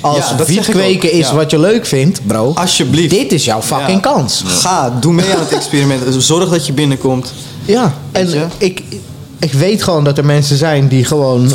Als 0.00 0.28
Ja, 0.38 0.44
wiet 0.44 0.68
kweken 0.68 1.12
is 1.12 1.28
ja. 1.28 1.34
wat 1.34 1.50
je 1.50 1.58
leuk 1.58 1.86
vindt, 1.86 2.26
bro. 2.26 2.52
Alsjeblieft. 2.54 3.10
Dit 3.10 3.32
is 3.32 3.44
jouw 3.44 3.62
fucking 3.62 4.04
Ja. 4.04 4.10
kans. 4.12 4.42
Ga, 4.46 4.90
doe 5.00 5.12
mee 5.12 5.32
aan 5.34 5.40
het 5.40 5.52
experiment. 5.60 6.02
Zorg 6.18 6.48
dat 6.48 6.66
je 6.66 6.72
binnenkomt. 6.72 7.32
Ja, 7.64 7.94
en 8.12 8.30
je? 8.30 8.46
ik, 8.58 8.82
ik 9.38 9.52
weet 9.52 9.82
gewoon 9.82 10.04
dat 10.04 10.18
er 10.18 10.24
mensen 10.24 10.56
zijn 10.56 10.88
die 10.88 11.04
gewoon 11.04 11.52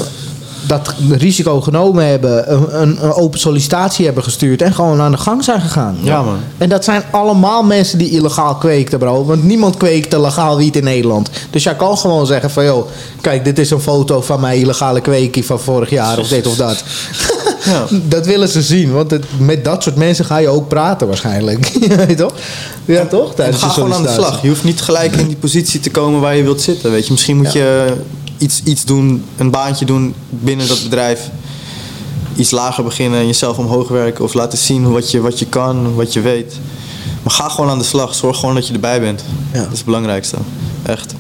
dat 0.68 0.94
risico 1.10 1.62
genomen 1.62 2.06
hebben, 2.08 2.54
een, 2.54 2.82
een, 2.82 3.00
open 3.12 3.40
sollicitatie 3.40 4.06
hebben 4.06 4.24
gestuurd 4.24 4.62
en 4.62 4.74
gewoon 4.74 5.02
aan 5.02 5.12
de 5.12 5.18
gang 5.18 5.44
zijn 5.44 5.62
gegaan. 5.62 5.98
Ja, 6.02 6.22
man. 6.22 6.38
En 6.58 6.70
dat 6.70 6.84
zijn 6.84 7.04
allemaal 7.12 7.64
mensen 7.64 7.98
die 7.98 8.10
illegaal 8.10 8.56
kweekten, 8.56 9.00
bro. 9.00 9.26
Want 9.26 9.44
niemand 9.44 9.78
kweekte 9.78 10.22
legaal 10.22 10.58
wiet 10.58 10.76
in 10.76 10.84
Nederland. 10.84 11.30
Dus 11.50 11.64
jij 11.64 11.76
kan 11.76 11.98
gewoon 11.98 12.26
zeggen 12.26 12.50
van, 12.52 12.64
joh, 12.66 12.88
kijk, 13.22 13.44
dit 13.46 13.60
is 13.60 13.72
een 13.72 13.80
foto 13.82 14.22
van 14.22 14.40
mijn 14.40 14.60
illegale 14.60 15.02
kweekie 15.02 15.46
van 15.46 15.60
vorig 15.60 15.90
jaar 15.90 16.18
of 16.20 16.28
dit 16.28 16.48
of 16.48 16.56
dat. 16.56 16.84
Ja. 17.66 17.86
Dat 18.16 18.26
willen 18.26 18.50
ze 18.50 18.62
zien, 18.62 18.92
want 18.92 19.12
het- 19.12 19.26
met 19.40 19.66
dat 19.66 19.84
soort 19.84 19.96
mensen 19.96 20.26
ga 20.26 20.38
je 20.38 20.48
ook 20.48 20.68
praten 20.68 21.08
waarschijnlijk. 21.08 21.68
Ja, 21.90 22.16
toch? 22.16 22.34
Ja, 22.86 23.06
toch? 23.06 23.36
Tijdens 23.36 23.62
ga 23.62 23.70
gewoon 23.70 23.94
aan 23.94 24.04
de 24.04 24.10
slag. 24.10 24.42
Je 24.42 24.48
hoeft 24.48 24.64
niet 24.64 24.82
gelijk 24.82 25.16
in 25.16 25.28
die 25.28 25.36
positie 25.38 25.80
te 25.80 25.92
komen 25.92 26.22
waar 26.22 26.36
je 26.36 26.44
wilt 26.44 26.62
zitten. 26.62 26.92
Weet 26.92 27.06
je. 27.06 27.12
Misschien 27.12 27.38
moet 27.38 27.54
je 27.54 27.94
iets, 28.40 28.64
iets 28.64 28.86
doen, 28.86 29.26
een 29.38 29.52
baantje 29.52 29.86
doen 29.86 30.14
binnen 30.30 30.68
dat 30.68 30.84
bedrijf. 30.84 31.30
Iets 32.36 32.52
lager 32.52 32.84
beginnen 32.84 33.20
en 33.20 33.26
jezelf 33.26 33.58
omhoog 33.58 33.88
werken. 33.88 34.24
Of 34.24 34.34
laten 34.34 34.58
zien 34.58 34.92
wat 34.92 35.12
je, 35.12 35.22
wat 35.22 35.40
je 35.40 35.46
kan, 35.46 35.96
wat 35.96 36.14
je 36.14 36.22
weet. 36.22 36.60
Maar 37.24 37.34
ga 37.34 37.50
gewoon 37.50 37.70
aan 37.70 37.78
de 37.78 37.84
slag. 37.84 38.16
Zorg 38.16 38.40
gewoon 38.40 38.56
dat 38.56 38.68
je 38.68 38.74
erbij 38.74 39.00
bent. 39.00 39.24
Ja. 39.54 39.60
Dat 39.60 39.72
is 39.72 39.78
het 39.78 39.86
belangrijkste. 39.86 40.38
Echt. 40.84 41.14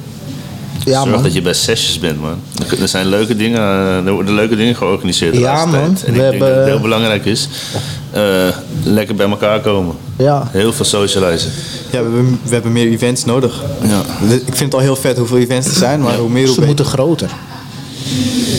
Ja, 0.90 1.00
Zorg 1.02 1.14
man. 1.14 1.24
dat 1.24 1.34
je 1.34 1.42
bij 1.42 1.54
sessies 1.54 2.00
bent, 2.00 2.22
man. 2.22 2.36
Er 2.82 2.88
zijn 2.88 3.06
leuke 3.08 3.36
dingen, 3.36 3.60
eh, 3.60 4.06
er 4.06 4.12
worden 4.12 4.34
leuke 4.34 4.56
dingen 4.56 4.76
georganiseerd 4.76 5.34
de 5.34 5.40
Ja, 5.40 5.52
laatste 5.52 5.68
man. 5.78 5.94
tijd. 5.94 6.04
En 6.04 6.14
We 6.14 6.20
ik 6.24 6.30
denk 6.30 6.42
dat 6.42 6.56
het 6.56 6.66
heel 6.66 6.80
belangrijk 6.80 7.26
is. 7.26 7.48
eh, 8.12 8.22
lekker 8.84 9.16
bij 9.16 9.30
elkaar 9.30 9.60
komen. 9.62 9.96
Ja. 10.18 10.48
Heel 10.52 10.74
veel 10.74 10.86
socializen. 10.86 11.52
Ja, 11.92 11.98
we 12.04 12.04
hebben, 12.06 12.40
we 12.44 12.54
hebben 12.54 12.72
meer 12.72 12.88
events 12.92 13.26
nodig. 13.26 13.62
Ja. 13.82 14.02
Ik 14.30 14.42
vind 14.46 14.60
het 14.60 14.74
al 14.74 14.80
heel 14.80 14.96
vet 14.96 15.18
hoeveel 15.18 15.38
events 15.38 15.68
er 15.68 15.74
zijn. 15.74 16.02
Maar 16.02 16.18
hoe 16.18 16.30
meer 16.30 16.46
hoe 16.46 16.54
Ze 16.56 16.62
moeten 16.62 16.86
groter. 16.86 17.30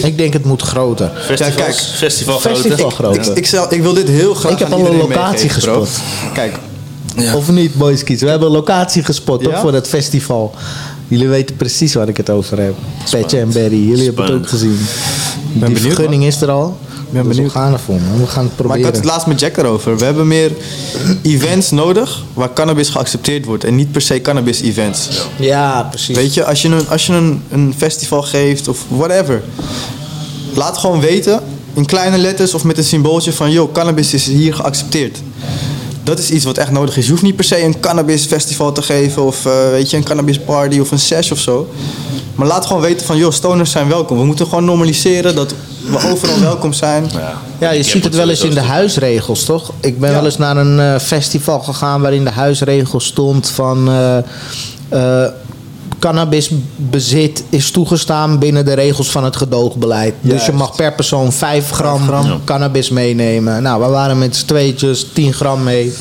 Ik 0.02 0.18
denk 0.18 0.32
het 0.32 0.44
moet 0.44 0.62
groter. 0.62 1.10
Festivals, 1.24 1.54
kijk. 1.54 1.74
festival, 1.74 2.40
Festival 2.40 2.76
grote. 2.90 2.94
groter. 2.94 3.30
Ik, 3.30 3.36
ik, 3.38 3.46
zal- 3.46 3.72
ik 3.72 3.82
wil 3.82 3.94
dit 3.94 4.08
heel 4.08 4.34
graag 4.34 4.52
Ik 4.52 4.58
heb 4.58 4.72
aan 4.72 4.80
al 4.80 4.86
een 4.86 4.96
locatie 4.96 5.48
gespot. 5.48 5.88
Kijk, 6.34 6.58
Ja. 7.16 7.36
Of 7.36 7.50
niet, 7.50 7.74
boys 7.74 8.04
kies. 8.04 8.20
We 8.20 8.28
hebben 8.28 8.48
een 8.48 8.54
locatie 8.54 9.04
gespot 9.04 9.42
toch, 9.42 9.52
Ja? 9.52 9.60
voor 9.60 9.72
het 9.72 9.88
festival. 9.88 10.54
Jullie 11.10 11.28
weten 11.28 11.56
precies 11.56 11.94
waar 11.94 12.08
ik 12.08 12.16
het 12.16 12.30
over 12.30 12.58
heb. 12.60 12.74
Petje 13.10 13.38
en 13.38 13.52
Berry. 13.52 13.88
Jullie 13.88 14.04
hebben 14.04 14.24
het 14.24 14.34
ook 14.34 14.48
gezien. 14.48 14.78
Die 15.52 15.60
benieuwd, 15.60 15.80
vergunning 15.80 16.24
is 16.24 16.40
er 16.40 16.50
al. 16.50 16.78
ben 17.10 17.22
dus 17.22 17.32
benieuwd. 17.36 17.52
we 17.52 17.58
gaan 17.58 17.72
ervoor, 17.72 18.00
man. 18.00 18.20
We 18.20 18.26
gaan 18.26 18.26
het 18.26 18.34
Maar 18.34 18.44
ik 18.44 18.56
proberen. 18.56 18.84
had 18.84 18.96
het 18.96 19.04
laatst 19.04 19.26
met 19.26 19.40
Jack 19.40 19.56
erover. 19.56 19.98
We 19.98 20.04
hebben 20.04 20.26
meer 20.26 20.50
events 21.22 21.70
nodig 21.70 22.22
waar 22.34 22.52
cannabis 22.52 22.88
geaccepteerd 22.88 23.44
wordt. 23.44 23.64
En 23.64 23.74
niet 23.74 23.92
per 23.92 24.00
se 24.00 24.20
cannabis 24.20 24.60
events. 24.60 25.08
Ja, 25.38 25.82
precies. 25.82 26.16
Weet 26.16 26.34
je, 26.34 26.44
als 26.44 26.62
je, 26.62 26.68
een, 26.68 26.88
als 26.88 27.06
je 27.06 27.12
een, 27.12 27.42
een 27.50 27.74
festival 27.76 28.22
geeft 28.22 28.68
of 28.68 28.84
whatever. 28.88 29.42
Laat 30.54 30.78
gewoon 30.78 31.00
weten 31.00 31.40
in 31.74 31.86
kleine 31.86 32.18
letters 32.18 32.54
of 32.54 32.64
met 32.64 32.78
een 32.78 32.84
symbooltje 32.84 33.32
van... 33.32 33.50
...joh, 33.50 33.72
cannabis 33.72 34.14
is 34.14 34.26
hier 34.26 34.54
geaccepteerd. 34.54 35.18
Dat 36.10 36.18
is 36.18 36.30
iets 36.30 36.44
wat 36.44 36.58
echt 36.58 36.70
nodig 36.70 36.96
is. 36.96 37.04
Je 37.04 37.10
hoeft 37.10 37.22
niet 37.22 37.36
per 37.36 37.44
se 37.44 37.62
een 37.64 37.80
cannabis 37.80 38.24
festival 38.26 38.72
te 38.72 38.82
geven... 38.82 39.22
...of 39.22 39.46
eh, 39.46 39.52
weet 39.70 39.90
je, 39.90 39.96
een 39.96 40.04
cannabis 40.04 40.38
party 40.38 40.78
of 40.78 40.90
een 40.90 40.98
sesh 40.98 41.30
of 41.30 41.38
zo. 41.38 41.68
Maar 42.34 42.46
laat 42.46 42.66
gewoon 42.66 42.82
weten 42.82 43.06
van... 43.06 43.16
...joh, 43.16 43.32
stoners 43.32 43.70
zijn 43.70 43.88
welkom. 43.88 44.18
We 44.18 44.24
moeten 44.24 44.46
gewoon 44.46 44.64
normaliseren 44.64 45.34
dat 45.34 45.54
we 45.86 46.08
overal 46.12 46.40
welkom 46.40 46.72
zijn. 46.72 47.10
Ja, 47.58 47.70
je 47.70 47.78
Ik 47.78 47.88
ziet 47.88 48.04
het 48.04 48.14
wel 48.14 48.28
eens 48.28 48.42
in 48.44 48.54
de 48.54 48.60
huisregels, 48.60 49.44
toch? 49.44 49.72
Ik 49.80 50.00
ben 50.00 50.08
Ja. 50.10 50.14
wel 50.14 50.24
eens 50.24 50.38
naar 50.38 50.56
een 50.56 50.80
eh, 50.80 50.98
festival 51.00 51.60
gegaan 51.60 52.00
waarin 52.00 52.24
de 52.24 52.30
huisregel 52.30 53.00
stond 53.00 53.48
van 53.48 53.88
eh, 53.88 54.16
eh, 54.88 55.30
cannabisbezit 56.00 57.44
is 57.48 57.70
toegestaan 57.70 58.38
binnen 58.38 58.64
de 58.64 58.72
regels 58.72 59.10
van 59.10 59.24
het 59.24 59.36
gedoogbeleid. 59.36 60.14
Dus 60.20 60.46
je 60.46 60.52
mag 60.52 60.76
per 60.76 60.92
persoon 60.94 61.32
5 61.32 61.70
gram, 61.70 62.08
Ja. 62.08 62.38
cannabis 62.44 62.90
meenemen. 62.90 63.62
Nou, 63.62 63.82
we 63.82 63.88
waren 63.88 64.18
met 64.18 64.36
z'n 64.36 64.46
tweetjes 64.46 65.06
10 65.12 65.32
gram 65.32 65.62
mee. 65.62 65.92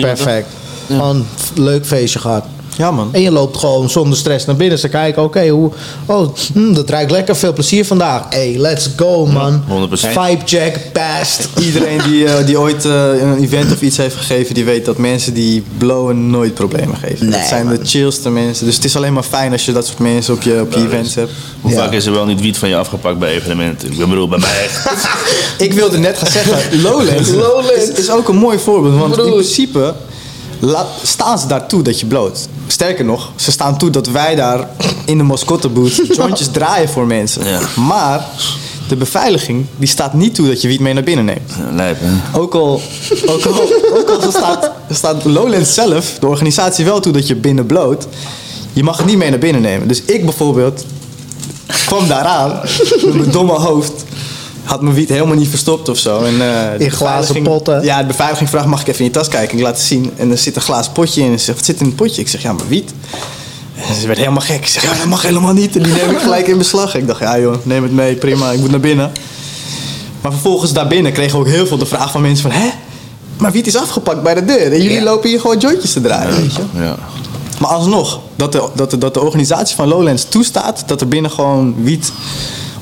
Perfect. 0.00 0.46
Gewoon 0.86 1.16
een 1.16 1.26
leuk 1.62 1.86
feestje 1.86 2.18
gehad. 2.18 2.44
Ja, 2.76 2.90
man. 2.90 3.08
En 3.12 3.20
je 3.20 3.30
loopt 3.30 3.56
gewoon 3.56 3.90
zonder 3.90 4.18
stress 4.18 4.46
naar 4.46 4.56
binnen. 4.56 4.78
Ze 4.78 4.88
kijken, 4.88 5.22
oké, 5.22 5.48
hoe... 5.48 5.70
Oh, 6.06 6.34
hm, 6.52 6.72
dat 6.72 6.90
ruikt 6.90 7.10
lekker. 7.10 7.36
Veel 7.36 7.52
plezier 7.52 7.84
vandaag. 7.84 8.22
Hey, 8.30 8.54
let's 8.58 8.88
go, 8.96 9.26
man. 9.26 9.64
100%. 9.68 9.92
Vibe 9.92 10.42
check, 10.44 10.92
past. 10.92 11.48
Iedereen 11.60 12.00
die, 12.08 12.26
eh, 12.26 12.46
die 12.46 12.60
ooit 12.60 12.84
eh, 12.84 13.20
een 13.20 13.42
event 13.42 13.72
of 13.72 13.80
iets 13.80 13.96
heeft 13.96 14.16
gegeven, 14.16 14.54
die 14.54 14.64
weet 14.64 14.84
dat 14.84 14.96
mensen 14.98 15.34
die 15.34 15.62
blowen 15.78 16.30
nooit 16.30 16.54
problemen 16.54 16.96
geven. 16.96 17.28
Nee, 17.28 17.38
dat 17.38 17.48
zijn 17.48 17.66
man. 17.66 17.74
de 17.76 17.84
chillste 17.84 18.30
mensen. 18.30 18.66
Dus 18.66 18.74
het 18.74 18.84
is 18.84 18.96
alleen 18.96 19.12
maar 19.12 19.22
fijn 19.22 19.52
als 19.52 19.64
je 19.64 19.72
dat 19.72 19.86
soort 19.86 19.98
mensen 19.98 20.34
op 20.34 20.42
je, 20.42 20.60
op 20.60 20.72
je 20.72 20.78
events 20.86 21.14
hebt. 21.14 21.30
Hoe 21.60 21.70
Ja. 21.70 21.76
vaak 21.76 21.92
is 21.92 22.06
er 22.06 22.12
wel 22.12 22.26
niet 22.26 22.40
wiet 22.40 22.58
van 22.58 22.68
je 22.68 22.76
afgepakt 22.76 23.18
bij 23.18 23.30
evenementen? 23.34 23.92
Ik 23.92 23.98
bedoel, 24.08 24.28
bij 24.28 24.38
mij. 24.38 24.66
Ik 25.66 25.72
wilde 25.72 25.98
net 25.98 26.18
gaan 26.18 26.30
zeggen, 26.30 26.58
Lowlands, 26.82 27.30
Lowlands. 27.30 27.70
Is, 27.72 27.88
is 27.88 28.10
ook 28.10 28.28
een 28.28 28.36
mooi 28.36 28.58
voorbeeld. 28.58 28.98
Want 28.98 29.18
in 29.18 29.24
principe 29.32 29.94
la- 30.58 30.86
staan 31.02 31.38
ze 31.38 31.46
daar 31.46 31.66
toe 31.66 31.82
dat 31.82 32.00
je 32.00 32.06
bloot. 32.06 32.48
Sterker 32.66 33.04
nog, 33.04 33.32
ze 33.36 33.50
staan 33.52 33.78
toe 33.78 33.90
dat 33.90 34.06
wij 34.06 34.34
daar 34.34 34.68
in 35.04 35.18
de 35.18 35.24
mascottebooth 35.24 36.00
jointjes 36.16 36.48
draaien 36.52 36.88
voor 36.88 37.06
mensen. 37.06 37.46
Ja. 37.46 37.60
Maar 37.76 38.24
de 38.88 38.96
beveiliging 38.96 39.66
die 39.76 39.88
staat 39.88 40.14
niet 40.14 40.34
toe 40.34 40.46
dat 40.46 40.62
je 40.62 40.68
wiet 40.68 40.80
mee 40.80 40.92
naar 40.94 41.02
binnen 41.02 41.24
neemt. 41.24 41.52
Lijp, 41.72 41.96
hè? 42.00 42.38
Ook 42.38 42.54
al, 42.54 42.80
ook 43.26 43.44
al, 43.44 43.60
ook 43.98 44.08
al 44.10 44.30
staat, 44.30 44.70
staat 44.90 45.24
Lowlands 45.24 45.74
zelf, 45.74 46.16
de 46.20 46.26
organisatie, 46.26 46.84
wel 46.84 47.00
toe 47.00 47.12
dat 47.12 47.26
je 47.26 47.34
binnen 47.36 47.66
bloot. 47.66 48.06
Je 48.72 48.82
mag 48.82 48.96
het 48.96 49.06
niet 49.06 49.16
mee 49.18 49.30
naar 49.30 49.38
binnen 49.38 49.62
nemen. 49.62 49.88
Dus 49.88 50.02
ik 50.02 50.24
bijvoorbeeld 50.24 50.84
kwam 51.86 52.08
daaraan 52.08 52.60
met 53.04 53.14
mijn 53.14 53.30
domme 53.30 53.52
hoofd. 53.52 53.92
Had 54.64 54.80
mijn 54.82 54.94
wiet 54.94 55.08
helemaal 55.08 55.36
niet 55.36 55.48
verstopt 55.48 55.88
of 55.88 55.98
zo. 55.98 56.22
En, 56.22 56.40
eh, 56.40 56.80
In 56.86 56.90
glazen 56.90 57.42
potten. 57.42 57.82
Ja, 57.82 58.00
de 58.00 58.06
beveiliging 58.06 58.48
vraagt, 58.48 58.66
mag 58.66 58.80
ik 58.80 58.86
even 58.86 58.98
in 59.00 59.04
je 59.06 59.10
tas 59.10 59.28
kijken? 59.28 59.56
Ik 59.56 59.62
laat 59.62 59.76
het 59.76 59.86
zien. 59.86 60.10
En 60.16 60.30
er 60.30 60.38
zit 60.38 60.56
een 60.56 60.62
glazen 60.62 60.92
potje 60.92 61.20
in. 61.22 61.32
En 61.32 61.38
ze 61.38 61.44
zegt, 61.44 61.56
wat 61.58 61.66
zit 61.66 61.80
in 61.80 61.86
het 61.86 61.96
potje? 61.96 62.20
Ik 62.20 62.28
zeg, 62.28 62.42
ja, 62.42 62.52
mijn 62.52 62.68
wiet. 62.68 62.92
En 63.88 63.94
ze 63.94 64.06
werd 64.06 64.18
helemaal 64.18 64.40
gek. 64.42 64.56
Ik 64.56 64.66
zeg, 64.66 64.82
ja, 64.82 64.94
dat 64.98 65.06
mag 65.06 65.22
helemaal 65.22 65.52
niet. 65.52 65.76
En 65.76 65.82
die 65.82 65.92
neem 65.92 66.10
ik 66.10 66.18
gelijk 66.28 66.46
in 66.46 66.58
beslag. 66.58 66.94
Ik 66.94 67.06
dacht, 67.06 67.20
ja 67.20 67.38
joh, 67.38 67.54
neem 67.62 67.82
het 67.82 67.92
mee, 67.92 68.14
prima. 68.14 68.50
Ik 68.50 68.60
moet 68.60 68.70
naar 68.70 68.80
binnen. 68.80 69.12
Maar 70.20 70.32
vervolgens 70.32 70.72
daarbinnen 70.72 71.12
kregen 71.12 71.32
we 71.38 71.38
ook 71.44 71.50
heel 71.52 71.66
veel 71.66 71.78
de 71.78 71.86
vraag 71.86 72.10
van 72.10 72.20
mensen 72.22 72.50
van... 72.50 72.60
Hè? 72.60 72.68
Maar 73.38 73.52
wiet 73.52 73.66
is 73.66 73.76
afgepakt 73.76 74.22
bij 74.22 74.34
de 74.34 74.44
deur. 74.44 74.72
En 74.72 74.82
jullie 74.82 74.90
Ja. 74.98 75.02
lopen 75.02 75.28
hier 75.28 75.40
gewoon 75.40 75.58
jointjes 75.58 75.92
te 75.92 76.00
draaien, 76.00 76.36
weet 76.36 76.54
je. 76.54 76.62
Ja. 76.74 76.96
Maar 77.60 77.70
alsnog, 77.70 78.20
dat 78.36 78.52
de, 78.52 78.68
dat, 78.74 78.90
de, 78.90 78.98
dat 78.98 79.14
de 79.14 79.20
organisatie 79.20 79.76
van 79.76 79.88
Lowlands 79.88 80.24
toestaat... 80.28 80.82
dat 80.86 81.00
er 81.00 81.08
binnen 81.08 81.30
gewoon 81.30 81.74
wiet 81.82 82.12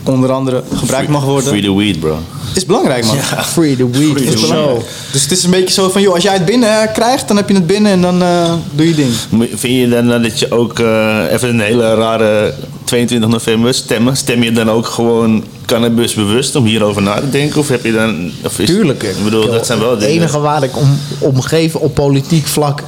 onder 0.05 0.33
andere 0.33 0.63
gebruikt 0.75 1.09
mag 1.09 1.25
worden. 1.25 1.49
Free 1.49 1.63
the 1.63 1.77
weed, 1.77 2.01
bro. 2.01 2.19
Is 2.55 2.67
belangrijk, 2.67 3.05
man. 3.05 3.17
Free 3.45 3.77
the 3.77 3.91
weed 3.91 4.11
Free 4.11 4.25
the 4.25 4.65
weed. 4.65 4.85
Dus 5.13 5.23
het 5.23 5.31
is 5.31 5.45
een 5.45 5.51
beetje 5.51 5.75
zo 5.75 5.89
van, 5.91 6.03
joh, 6.03 6.15
als 6.15 6.23
jij 6.23 6.33
het 6.33 6.45
binnen 6.45 6.81
eh, 6.83 6.93
krijgt, 6.93 7.29
dan 7.29 7.37
heb 7.37 7.49
je 7.49 7.55
het 7.55 7.67
binnen 7.67 7.93
en 7.93 8.01
dan 8.01 8.23
eh, 8.23 8.53
doe 8.75 8.89
je 8.89 8.95
ding. 8.95 9.11
Vind 9.55 9.81
je 9.81 9.89
dan 9.89 10.23
dat 10.23 10.39
je 10.39 10.51
ook 10.51 10.79
eh, 10.79 11.33
even 11.33 11.49
een 11.49 11.61
hele 11.61 11.95
rare 11.95 12.55
22 12.85 13.31
november 13.31 13.75
stemmen? 13.75 14.17
Stem 14.17 14.43
je 14.43 14.53
dan 14.53 14.71
ook 14.71 14.87
gewoon 14.87 15.45
cannabis 15.67 16.15
bewust 16.15 16.57
om 16.57 16.65
hierover 16.65 17.03
na 17.03 17.15
te 17.15 17.31
denken? 17.31 17.61
Of 17.61 17.69
heb 17.69 17.85
je 17.85 17.93
dan. 17.93 18.31
Of 18.45 18.59
is, 18.59 18.67
Tuurlijk. 18.67 19.03
Ik 19.03 19.25
bedoel, 19.25 19.51
dat 19.51 19.67
zijn 19.67 19.79
wel 19.79 19.91
Het 19.91 20.01
dingen. 20.01 20.15
enige 20.15 20.39
waar 20.41 20.63
ik 20.63 20.77
om, 20.77 20.99
om 21.19 21.41
geef 21.41 21.75
op 21.75 21.95
politiek 21.95 22.47
vlak 22.47 22.83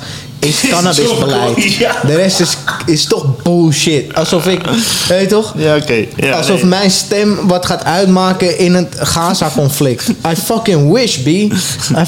is 0.44 0.60
cannabisbeleid. 0.68 1.74
Ja. 1.74 1.96
De 2.06 2.14
rest 2.14 2.40
is, 2.40 2.56
is 2.86 3.04
toch 3.06 3.42
bullshit. 3.42 4.14
Alsof 4.14 4.46
ik, 4.46 4.60
weet 5.08 5.20
je 5.20 5.26
toch? 5.26 5.54
Ja, 5.56 5.76
oké. 5.76 6.04
Ja, 6.16 6.36
Alsof 6.36 6.56
nee. 6.60 6.64
mijn 6.68 6.90
stem 6.90 7.48
wat 7.48 7.66
gaat 7.66 7.84
uitmaken 7.84 8.58
in 8.58 8.74
het 8.74 8.94
Gaza-conflict. 8.98 10.08
I 10.32 10.34
fucking 10.44 10.92
wish, 10.92 11.16
B. 11.16 11.26
I 11.26 11.52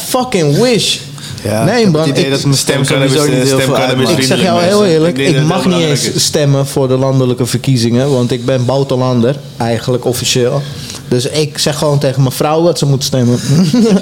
fucking 0.09 0.59
wish. 0.59 0.97
Ja, 1.43 1.61
ik 1.61 1.73
nee, 1.73 1.91
man. 1.91 2.09
ik- 2.15 2.31
dat 2.31 2.45
mijn 2.45 2.57
stem 2.57 2.85
sowieso 2.85 3.25
niet 3.25 3.43
heel 3.43 3.59
veel 3.61 4.09
ik 4.19 4.23
zeg 4.23 4.43
jou 4.43 4.63
heel 4.63 4.85
eerlijk, 4.87 5.19
Ik 5.19 5.37
ik, 5.37 5.43
mag 5.43 5.67
niet 5.67 5.79
eens 5.81 6.11
stemmen 6.17 6.67
voor 6.67 6.89
de 6.89 6.97
landelijke 6.97 7.47
verkiezingen, 7.47 8.11
want 8.11 8.31
ik 8.31 8.45
ben 8.45 8.65
buitenlander, 8.65 9.37
eigenlijk 9.57 10.05
officieel. 10.05 10.63
Dus 11.09 11.27
ik 11.27 11.59
zeg 11.59 11.79
gewoon 11.79 11.99
tegen 11.99 12.23
mijn 12.23 12.35
vrouw 12.35 12.63
wat 12.63 12.79
ze 12.79 12.87
moet 12.87 13.05
stemmen. 13.05 13.39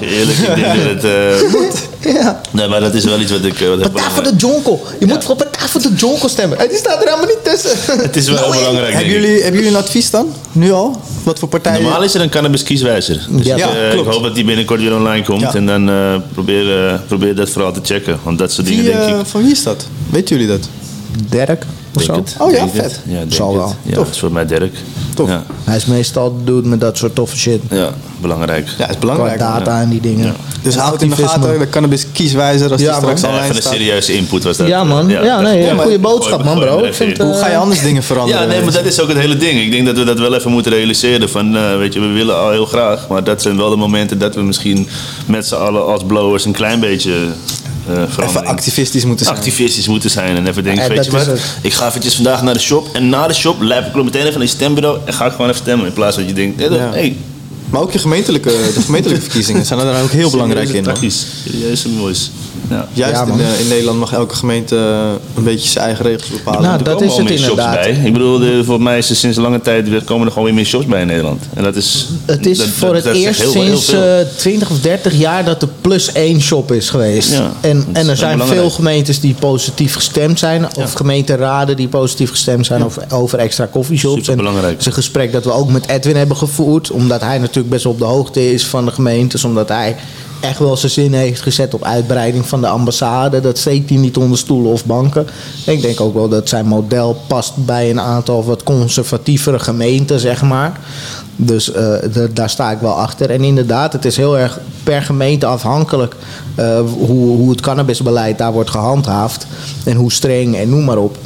Eerlijk, 0.01 0.37
ik 0.37 0.55
denk 0.55 0.65
dat 0.65 1.03
het. 1.03 1.03
eh, 2.03 2.13
ja. 2.21 2.41
nee, 2.51 2.67
maar 2.67 2.79
dat 2.79 2.93
is 2.93 3.03
wel 3.03 3.19
iets 3.19 3.31
wat 3.31 3.43
ik. 3.43 3.59
eh, 3.61 3.67
wat 3.67 3.79
Partij 3.81 4.09
voor 4.11 4.23
de 4.23 4.33
Jonko. 4.37 4.81
Je 4.99 5.05
moet 5.05 5.23
voor 5.23 5.35
Partij 5.35 5.67
voor 5.67 5.81
de 5.81 5.93
Jonko 5.95 6.27
stemmen. 6.27 6.59
En 6.59 6.67
die 6.69 6.77
staat 6.77 7.01
er 7.03 7.07
helemaal 7.07 7.25
niet 7.27 7.43
tussen. 7.43 7.69
Het 8.07 8.15
is 8.15 8.25
wel 8.29 8.35
Nou, 8.39 8.51
heel 8.55 8.59
belangrijk. 8.65 8.93
Hebben 8.93 9.13
jullie, 9.13 9.41
hebben 9.41 9.53
jullie 9.61 9.75
een 9.77 9.83
advies 9.83 10.09
dan? 10.09 10.33
Nu 10.51 10.71
al? 10.71 11.01
Wat 11.23 11.39
voor 11.39 11.47
partijen? 11.47 11.81
Normaal 11.81 12.03
is 12.03 12.13
er 12.13 12.21
een 12.21 12.29
cannabis 12.29 12.63
kieswijzer. 12.63 13.25
Dus 13.29 13.45
Ja, 13.45 13.55
ik, 13.55 13.61
eh, 13.63 13.89
klopt. 13.91 14.07
ik 14.07 14.13
hoop 14.13 14.23
dat 14.23 14.35
die 14.35 14.45
binnenkort 14.45 14.79
weer 14.81 14.95
online 14.95 15.25
komt. 15.25 15.41
Ja. 15.41 15.53
En 15.53 15.65
dan 15.65 15.89
eh, 15.89 16.15
probeer, 16.33 16.87
eh, 16.87 16.93
probeer 17.07 17.35
dat 17.35 17.49
vooral 17.49 17.71
te 17.73 17.79
checken. 17.83 18.19
Want 18.23 18.37
dat 18.37 18.51
soort 18.51 18.67
dingen 18.67 18.83
Wie, 18.83 18.93
denk 18.93 19.03
eh, 19.13 19.19
ik. 19.19 19.25
van 19.25 19.41
wie 19.43 19.51
is 19.51 19.63
dat? 19.63 19.85
Weten 20.09 20.35
jullie 20.37 20.51
dat? 20.51 20.67
Dirk 21.29 21.65
of 21.95 22.01
zo. 22.01 22.13
het, 22.13 22.35
Oh 22.39 22.51
ja, 22.51 22.57
denk 22.57 22.75
vet. 22.75 22.99
Ja, 23.07 23.19
Zal 23.27 23.55
wel. 23.55 23.75
Ja, 23.83 23.95
Tof. 23.95 24.09
is 24.09 24.19
voor 24.19 24.31
mij 24.31 24.45
Dirk. 24.45 24.75
Tof. 25.15 25.29
Ja, 25.29 25.43
Hij 25.63 25.75
is 25.75 25.85
meestal 25.85 26.37
dude 26.43 26.67
met 26.67 26.81
dat 26.81 26.97
soort 26.97 27.15
toffe 27.15 27.37
shit. 27.37 27.61
ja 27.69 27.89
belangrijk. 28.21 28.67
Ja, 28.77 28.89
is 28.89 28.97
belangrijk. 28.99 29.37
Qua 29.37 29.57
data 29.59 29.81
en 29.81 29.89
die 29.89 30.01
dingen. 30.01 30.35
Dus 30.61 30.75
En 30.75 30.81
houd 30.81 31.01
in 31.01 31.09
de 31.09 31.15
gaten, 31.15 31.59
de 31.59 31.69
cannabis 31.69 32.05
kieswijzer 32.11 32.71
als 32.71 32.81
Ja, 32.81 32.87
die 32.91 32.97
straks 33.01 33.23
online 33.23 33.43
even 33.43 33.55
een 33.55 33.61
serieuze 33.61 34.13
input 34.13 34.43
was 34.43 34.57
dat. 34.57 34.67
Ja, 34.67 34.83
man. 34.83 35.09
Ja, 35.09 35.41
nee, 35.41 35.61
ja, 35.61 35.75
goede 35.75 35.99
boodschap, 35.99 36.43
man, 36.43 36.59
bro. 36.59 36.77
in. 36.83 37.13
eh, 37.13 37.19
Hoe 37.25 37.33
ga 37.33 37.49
je 37.49 37.55
anders 37.57 37.81
dingen 37.81 38.03
veranderen? 38.03 38.41
Ja, 38.41 38.47
nee, 38.47 38.61
maar 38.63 38.73
dat 38.73 38.85
is 38.85 38.99
ook 38.99 39.07
het 39.07 39.17
hele 39.17 39.37
ding. 39.37 39.59
Ik 39.61 39.71
denk 39.71 39.85
dat 39.85 39.97
we 39.97 40.03
dat 40.03 40.19
wel 40.19 40.35
even 40.35 40.51
moeten 40.51 40.71
realiseren. 40.71 41.29
Van, 41.29 41.55
eh, 41.55 41.77
weet 41.77 41.93
je, 41.93 41.99
we 41.99 42.07
willen 42.07 42.37
al 42.39 42.51
heel 42.51 42.65
graag, 42.65 43.07
maar 43.07 43.23
dat 43.23 43.41
zijn 43.41 43.57
wel 43.57 43.69
de 43.69 43.75
momenten 43.75 44.19
dat 44.19 44.35
we 44.35 44.41
misschien 44.41 44.87
met 45.25 45.47
z'n 45.47 45.55
allen 45.55 45.85
als 45.85 46.03
blowers 46.07 46.45
een 46.45 46.51
klein 46.53 46.79
beetje 46.79 47.13
Even 47.89 48.11
verandering- 48.11 48.47
activistisch 48.47 49.05
moeten 49.05 49.25
zijn. 49.25 49.37
activistisch 49.37 49.87
moeten 49.87 50.09
zijn 50.09 50.35
en 50.35 50.47
even 50.47 50.63
denken, 50.63 50.89
weet 50.89 51.05
je 51.05 51.11
wat, 51.11 51.29
ik 51.61 51.73
ga 51.73 51.87
eventjes 51.87 52.15
vandaag 52.15 52.41
naar 52.41 52.53
de 52.53 52.59
shop. 52.59 52.87
En 52.93 53.09
na 53.09 53.27
de 53.27 53.33
shop 53.33 53.61
lijp 53.61 53.85
ik 53.85 54.03
meteen 54.03 54.21
even 54.21 54.33
naar 54.33 54.41
je 54.41 54.47
stembureau 54.47 54.99
en 55.05 55.13
ga 55.13 55.25
ik 55.25 55.31
gewoon 55.31 55.47
even 55.49 55.61
stemmen 55.61 55.87
in 55.87 55.93
plaats 55.93 56.15
van 56.15 56.25
dat 56.25 56.35
je 56.35 56.41
denkt, 56.41 56.61
hey, 56.93 57.15
Maar 57.75 57.83
ook 57.83 57.91
je 57.91 57.99
gemeentelijke, 57.99 58.49
de 58.73 58.81
gemeentelijke 58.81 59.23
verkiezingen 59.29 59.65
zijn 59.65 59.79
er 59.79 59.85
dan 59.85 60.01
ook 60.01 60.11
heel 60.11 60.29
belangrijk 60.29 60.69
in. 60.69 60.83
Tactisch, 60.83 61.25
serieus 61.49 61.85
en 61.85 61.91
moois. 61.91 62.31
Ja. 62.69 62.87
Juist 62.93 63.15
Ja, 63.15 63.25
in, 63.25 63.39
eh, 63.39 63.59
in 63.59 63.67
Nederland 63.67 63.99
mag 63.99 64.13
elke 64.13 64.35
gemeente 64.35 64.75
eh, 64.75 65.09
een 65.35 65.43
beetje 65.43 65.67
zijn 65.69 65.85
eigen 65.85 66.05
regels 66.05 66.29
bepalen. 66.29 66.61
Nou, 66.61 66.83
dat 66.83 67.01
is 67.01 67.17
het 67.17 67.29
inderdaad. 67.29 67.73
bij. 67.73 68.01
Ik 68.05 68.13
bedoel, 68.13 68.39
de, 68.39 68.61
voor 68.65 68.81
mij 68.81 68.97
is 68.97 69.09
er 69.09 69.15
sinds 69.15 69.37
lange 69.37 69.61
tijd 69.61 69.89
weer- 69.89 70.03
komen 70.03 70.25
er 70.25 70.31
gewoon 70.31 70.45
weer 70.47 70.55
meer 70.57 70.65
shops 70.65 70.85
bij 70.85 71.01
in 71.01 71.07
Nederland. 71.07 71.43
En 71.53 71.63
dat 71.63 71.75
is. 71.75 72.05
Het 72.25 72.45
is 72.45 72.57
dat- 72.57 72.67
voor 72.67 72.87
dat- 72.87 72.95
het 72.95 73.03
dat 73.05 73.15
eerst 73.15 73.41
heel- 73.41 73.51
sinds 73.51 73.85
veel. 73.85 74.01
eh 74.03 74.25
20 74.37 74.69
of 74.69 74.79
30 74.79 75.13
jaar 75.17 75.45
dat 75.45 75.61
er 75.61 75.67
plus 75.81 76.11
één 76.11 76.41
shop 76.41 76.71
is 76.71 76.89
geweest. 76.89 77.31
Ja, 77.31 77.51
en, 77.61 77.77
is 77.77 77.83
en 77.93 78.09
er 78.09 78.17
zijn 78.17 78.31
belangrijk. 78.31 78.61
veel 78.61 78.69
gemeentes 78.69 79.19
die 79.19 79.33
positief 79.39 79.93
gestemd 79.95 80.39
zijn. 80.39 80.67
Of 80.77 80.93
gemeenteraden 80.93 81.75
die 81.75 81.87
positief 81.87 82.29
gestemd 82.29 82.65
zijn 82.65 82.83
over, 82.85 83.03
over 83.09 83.39
extra 83.39 83.67
coffeeshops. 83.71 84.15
Superbelangrijk. 84.19 84.65
En 84.67 84.71
Het 84.71 84.79
is 84.79 84.85
een 84.85 84.93
gesprek 84.93 85.31
dat 85.31 85.43
we 85.43 85.51
ook 85.51 85.71
met 85.71 85.87
Edwin 85.87 86.15
hebben 86.15 86.37
gevoerd. 86.37 86.91
Omdat 86.91 87.21
hij 87.21 87.37
natuurlijk 87.37 87.64
best 87.69 87.83
wel 87.83 87.93
op 87.93 87.99
de 87.99 88.05
hoogte 88.05 88.51
is 88.53 88.67
van 88.67 88.85
de 88.85 88.91
gemeentes. 88.91 89.43
Omdat 89.43 89.69
hij 89.69 89.95
echt 90.41 90.59
wel 90.59 90.77
zijn 90.77 90.91
zin 90.91 91.13
heeft 91.13 91.41
gezet 91.41 91.73
op 91.73 91.83
uitbreiding 91.83 92.45
van 92.47 92.61
de 92.61 92.67
ambassade. 92.67 93.39
Dat 93.41 93.57
steekt 93.57 93.89
hij 93.89 93.97
niet 93.99 94.17
onder 94.17 94.37
stoelen 94.37 94.71
of 94.71 94.85
banken. 94.85 95.27
Ik 95.65 95.81
denk 95.81 96.01
ook 96.01 96.13
wel 96.13 96.29
dat 96.29 96.49
zijn 96.49 96.65
model 96.65 97.17
past 97.27 97.65
bij 97.65 97.89
een 97.89 97.99
aantal 97.99 98.43
wat 98.43 98.63
conservatievere 98.63 99.59
gemeenten, 99.59 100.19
zeg 100.19 100.41
maar. 100.41 100.79
Dus 101.35 101.71
eh, 101.71 101.93
da- 102.13 102.27
daar 102.33 102.49
sta 102.49 102.71
ik 102.71 102.79
wel 102.79 102.93
achter. 102.93 103.29
En 103.29 103.43
inderdaad, 103.43 103.93
het 103.93 104.05
is 104.05 104.17
heel 104.17 104.37
erg 104.37 104.59
per 104.83 105.01
gemeente 105.01 105.45
afhankelijk 105.45 106.15
eh, 106.55 106.79
hoe, 106.79 107.35
hoe 107.37 107.49
het 107.49 107.61
cannabisbeleid 107.61 108.37
daar 108.37 108.53
wordt 108.53 108.69
gehandhaafd. 108.69 109.47
En 109.85 109.95
hoe 109.95 110.11
streng 110.11 110.55
en 110.55 110.69
noem 110.69 110.83
maar 110.83 110.97
op. 110.97 111.17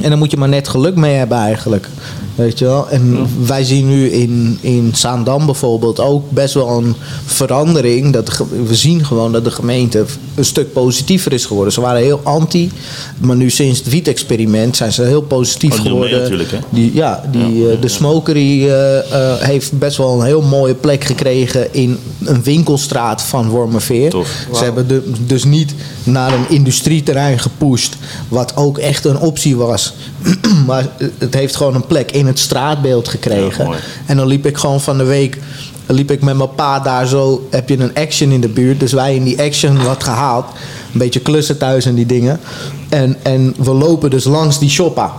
En 0.00 0.10
dan 0.10 0.18
moet 0.18 0.30
je 0.30 0.36
maar 0.36 0.48
net 0.48 0.68
geluk 0.68 0.96
mee 0.96 1.14
hebben 1.14 1.38
eigenlijk. 1.38 1.88
Weet 2.34 2.58
je 2.58 2.64
wel? 2.64 2.88
En 2.88 3.26
wij 3.46 3.64
zien 3.64 3.88
nu 3.88 4.10
in, 4.10 4.58
in 4.60 4.90
Zaandam 4.94 5.46
bijvoorbeeld 5.46 6.00
ook 6.00 6.30
best 6.30 6.54
wel 6.54 6.68
een 6.68 6.94
verandering. 7.24 8.12
Dat 8.12 8.28
de 8.28 8.44
we 8.66 8.74
zien 8.74 9.04
gewoon 9.04 9.32
dat 9.32 9.44
de 9.44 9.50
gemeente 9.50 10.04
een 10.34 10.44
stuk 10.44 10.72
positiever 10.72 11.32
is 11.32 11.46
geworden. 11.46 11.72
Ze 11.72 11.80
waren 11.80 12.02
heel 12.02 12.20
anti, 12.22 12.70
maar 13.18 13.36
nu 13.36 13.50
sinds 13.50 13.78
het 13.78 13.88
wiet-experiment 13.88 14.76
zijn 14.76 14.92
ze 14.92 15.02
heel 15.02 15.22
positief 15.22 15.70
Oh, 15.70 15.80
die 15.80 15.88
doen 15.88 15.98
mee 15.98 16.08
geworden. 16.08 16.30
natuurlijk, 16.38 16.64
hè? 16.64 16.76
Die, 16.76 16.94
ja, 16.94 17.24
die, 17.30 17.70
eh, 17.70 17.80
de 17.80 17.88
smokery 17.88 18.68
eh, 18.68 18.98
eh, 18.98 19.40
heeft 19.40 19.78
best 19.78 19.96
wel 19.96 20.20
een 20.20 20.26
heel 20.26 20.42
mooie 20.42 20.74
plek 20.74 21.04
gekregen 21.04 21.74
in 21.74 21.98
een 22.24 22.42
winkelstraat 22.42 23.22
van 23.22 23.48
Wormerveer. 23.48 24.10
Tof. 24.10 24.46
Ze 24.54 24.64
hebben 24.64 24.88
de- 24.88 25.12
dus 25.26 25.44
niet 25.44 25.74
naar 26.04 26.32
een 26.32 26.48
industrieterrein 26.48 27.38
gepusht, 27.38 27.96
wat 28.28 28.56
ook 28.56 28.78
echt 28.78 29.04
een 29.04 29.18
optie 29.18 29.56
was. 29.56 29.94
maar 30.66 30.88
het 31.18 31.34
heeft 31.34 31.56
gewoon 31.56 31.74
een 31.74 31.86
plek 31.86 32.10
in 32.10 32.26
het 32.26 32.38
straatbeeld 32.38 33.08
gekregen. 33.08 33.68
Ja, 33.68 33.76
en 34.06 34.16
dan 34.16 34.26
liep 34.26 34.46
ik 34.46 34.56
gewoon 34.56 34.80
van 34.80 34.98
de 34.98 35.04
week 35.04 35.38
liep 35.86 36.10
ik 36.10 36.22
met 36.22 36.36
mijn 36.36 36.54
pa 36.54 36.80
daar 36.80 37.06
zo. 37.06 37.46
Heb 37.50 37.68
je 37.68 37.78
een 37.78 37.94
action 37.94 38.30
in 38.30 38.40
de 38.40 38.48
buurt? 38.48 38.80
Dus 38.80 38.92
wij 38.92 39.14
in 39.14 39.24
die 39.24 39.42
action 39.42 39.84
wat 39.84 40.04
gehaald. 40.04 40.44
Een 40.92 40.98
beetje 40.98 41.20
klussen 41.20 41.58
thuis 41.58 41.84
en 41.84 41.94
die 41.94 42.06
dingen. 42.06 42.40
En, 42.88 43.16
en 43.22 43.54
we 43.58 43.72
lopen 43.72 44.10
dus 44.10 44.24
langs 44.24 44.58
die 44.58 44.70
shoppa. 44.70 45.12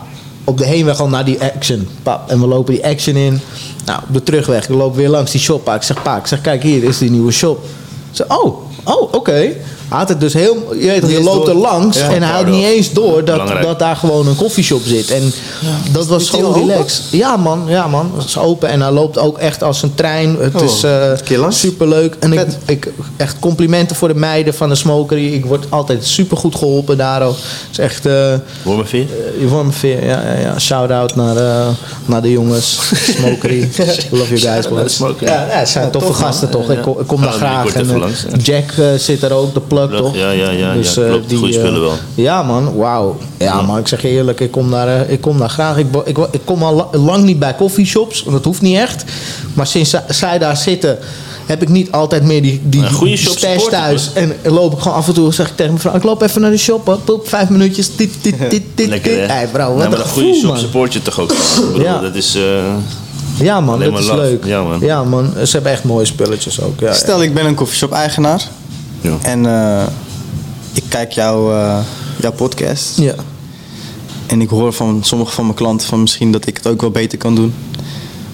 Op 0.43 0.57
de 0.57 0.65
heenweg 0.65 0.99
al 0.99 1.09
naar 1.09 1.25
die 1.25 1.41
action. 1.41 1.87
Pap. 2.03 2.29
En 2.29 2.39
we 2.39 2.47
lopen 2.47 2.73
die 2.73 2.85
action 2.85 3.15
in. 3.15 3.39
Nou, 3.85 3.99
op 4.07 4.13
de 4.13 4.23
terugweg. 4.23 4.63
Ik 4.63 4.75
loop 4.75 4.95
weer 4.95 5.09
langs 5.09 5.31
die 5.31 5.41
shoppa. 5.41 5.75
Ik 5.75 5.83
zeg, 5.83 6.01
pa, 6.01 6.17
ik 6.17 6.27
zeg, 6.27 6.41
kijk 6.41 6.63
hier 6.63 6.83
is 6.83 6.97
die 6.97 7.11
nieuwe 7.11 7.31
shop. 7.31 7.65
Ze 8.11 8.25
oh, 8.27 8.57
oh, 8.83 9.13
oké. 9.13 9.51
Had 9.87 10.09
het 10.09 10.19
dus 10.19 10.33
heel, 10.33 10.73
je, 10.79 10.85
weet 10.87 11.01
toch, 11.01 11.09
je 11.11 11.21
loopt 11.23 11.47
er 11.47 11.55
langs 11.55 11.97
Ja, 11.97 12.03
en 12.09 12.09
hij 12.09 12.31
had 12.31 12.41
daardoor. 12.41 12.55
niet 12.55 12.65
eens 12.65 12.91
door 12.93 13.25
dat, 13.25 13.41
dat 13.61 13.79
daar 13.79 13.95
gewoon 13.95 14.27
een 14.27 14.35
koffieshop 14.35 14.81
zit. 14.85 15.11
En 15.11 15.33
dat 15.91 16.07
was 16.07 16.29
gewoon 16.29 16.53
relaxed. 16.67 17.03
Ja 17.11 17.37
man, 17.37 17.63
ja 17.67 17.87
man. 17.87 18.11
Het 18.17 18.25
is 18.25 18.37
open 18.37 18.69
en 18.69 18.81
hij 18.81 18.91
loopt 18.91 19.17
ook 19.17 19.37
echt 19.37 19.63
als 19.63 19.81
een 19.81 19.93
trein. 19.95 20.35
Het 20.39 20.55
Oh, 20.55 20.63
is 20.63 20.83
eh 20.83 21.11
keer 21.23 21.37
langs. 21.37 21.59
superleuk. 21.59 22.15
En 22.19 22.33
ik, 22.33 22.45
ik, 22.65 22.91
echt 23.17 23.35
complimenten 23.39 23.95
voor 23.95 24.07
de 24.07 24.15
meiden 24.15 24.53
van 24.53 24.69
de 24.69 24.75
smokery. 24.75 25.33
Ik 25.33 25.45
word 25.45 25.65
altijd 25.69 26.05
super 26.05 26.37
goed 26.37 26.55
geholpen 26.55 26.97
daar. 26.97 27.21
Het 27.21 27.35
is 27.71 27.77
echt... 27.79 28.05
eh 28.05 28.33
Wormerveer? 28.63 29.07
je 29.39 29.47
wordt 29.47 29.65
me 29.65 29.71
veer, 29.71 30.05
ja, 30.05 30.21
ja, 30.21 30.39
ja. 30.39 30.59
Shout-out 30.59 31.15
naar, 31.15 31.37
eh, 31.37 31.67
naar 32.05 32.21
de 32.21 32.31
jongens. 32.31 32.79
Smokery. 33.17 33.69
Love 34.11 34.35
you 34.35 34.61
guys. 34.63 34.93
Smokery. 34.95 35.31
Ja, 35.31 35.45
ja, 35.49 35.53
het 35.57 35.69
zijn 35.69 35.91
toffe 35.91 36.13
gasten, 36.13 36.49
toch? 36.49 36.69
Ik, 36.71 36.81
kom- 36.81 36.99
ik 36.99 37.07
kom 37.07 37.17
Gaan 37.19 37.27
daar 37.29 37.37
graag. 37.37 37.73
En, 37.73 37.89
eh, 38.03 38.09
Jack 38.43 38.71
eh, 38.77 38.85
zit 38.97 39.23
er 39.23 39.33
ook, 39.33 39.53
de 39.53 39.59
plug, 39.75 39.87
Plug, 39.89 39.99
toch? 40.01 40.15
ja, 40.15 40.31
ja, 40.31 40.49
ja, 40.49 40.73
ja, 40.73 41.01
eh, 41.01 41.09
klopt. 41.09 41.33
Goeie 41.33 41.53
eh, 41.53 41.59
spullen 41.59 41.81
wel. 41.81 41.93
Ja, 42.15 42.43
man, 42.43 42.75
wauw. 42.75 43.17
Ja, 43.37 43.61
man, 43.61 43.77
ik 43.77 43.87
zeg 43.87 44.01
je 44.01 44.07
eerlijk, 44.07 44.39
ik 44.39 44.51
kom 44.51 44.71
daar, 44.71 44.87
eh, 44.87 45.11
ik 45.11 45.21
kom 45.21 45.37
daar 45.37 45.49
graag. 45.49 45.77
Ik, 45.77 45.87
ik, 46.31 46.41
kom 46.43 46.63
al 46.63 46.75
la- 46.75 46.99
lang 46.99 47.23
niet 47.23 47.39
bij 47.39 47.55
coffeeshops, 47.55 48.23
want 48.23 48.35
dat 48.35 48.45
hoeft 48.45 48.61
niet 48.61 48.77
echt. 48.77 49.03
Maar 49.53 49.67
sinds 49.67 49.95
zij- 50.09 50.37
daar 50.37 50.57
zitten, 50.57 50.97
heb 51.45 51.61
ik 51.61 51.69
niet 51.69 51.91
altijd 51.91 52.23
meer 52.23 52.41
die, 52.41 52.61
die 52.63 52.83
goede 52.83 53.17
stash 53.17 53.63
thuis. 53.69 54.09
En 54.13 54.33
loop 54.43 54.73
ik 54.73 54.79
gewoon 54.79 54.97
af 54.97 55.07
en 55.07 55.13
toe, 55.13 55.33
zeg 55.33 55.45
ik 55.47 55.55
tegen 55.55 55.71
mijn 55.71 55.81
vrouw, 55.81 55.95
ik 55.95 56.03
loop 56.03 56.21
even 56.21 56.41
naar 56.41 56.51
de 56.51 56.57
shop. 56.57 56.97
Poep, 57.05 57.29
vijf 57.29 57.49
minuutjes, 57.49 57.95
dit, 57.95 58.09
dit, 58.21 58.35
dit, 58.49 58.63
dit, 58.75 58.87
Lekker, 58.89 59.11
dit. 59.11 59.19
hè? 59.27 59.33
Hey, 59.33 59.47
bro, 59.47 59.67
wat 59.67 59.77
maar 59.77 59.85
een 59.91 60.03
een 60.03 60.09
goede 60.09 60.33
shop 60.33 60.43
man. 60.49 60.57
support 60.57 60.93
je 60.93 61.01
toch 61.01 61.19
ook. 61.19 61.33
Bedoel, 61.71 61.81
Ja. 61.81 61.99
dat 61.99 62.15
is... 62.15 62.35
eh, 62.35 62.41
Ja, 63.39 63.61
man, 63.61 63.79
dat 63.79 63.87
is 63.87 63.93
maar 64.07 64.15
love. 64.17 64.29
leuk. 64.29 64.45
Ja, 64.81 65.03
man. 65.03 65.31
Ze 65.43 65.51
hebben 65.51 65.71
echt 65.71 65.83
mooie 65.83 66.05
spulletjes 66.05 66.61
ook. 66.61 66.79
Ja, 66.79 66.93
Stel, 66.93 67.23
ik 67.23 67.33
ben 67.33 67.45
een 67.45 67.55
koffieshop-eigenaar 67.55 68.47
ja. 69.05 69.17
en 69.21 69.45
eh, 69.45 69.87
ik 70.73 70.83
kijk 70.89 71.11
jouw, 71.11 71.51
eh, 71.51 71.79
jouw 72.19 72.31
podcast. 72.31 72.97
ja. 72.97 73.15
En 74.27 74.41
ik 74.41 74.49
hoor 74.49 74.73
van 74.73 75.03
sommige 75.03 75.31
van 75.31 75.43
mijn 75.43 75.55
klanten 75.55 75.87
van 75.87 76.01
misschien 76.01 76.31
dat 76.31 76.47
ik 76.47 76.57
het 76.57 76.67
ook 76.67 76.81
wel 76.81 76.91
beter 76.91 77.17
kan 77.17 77.35
doen. 77.35 77.53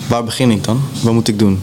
Waar 0.07 0.23
begin 0.23 0.51
ik 0.51 0.63
dan? 0.63 0.81
Wat 1.01 1.13
moet 1.13 1.27
ik 1.27 1.39
doen? 1.39 1.59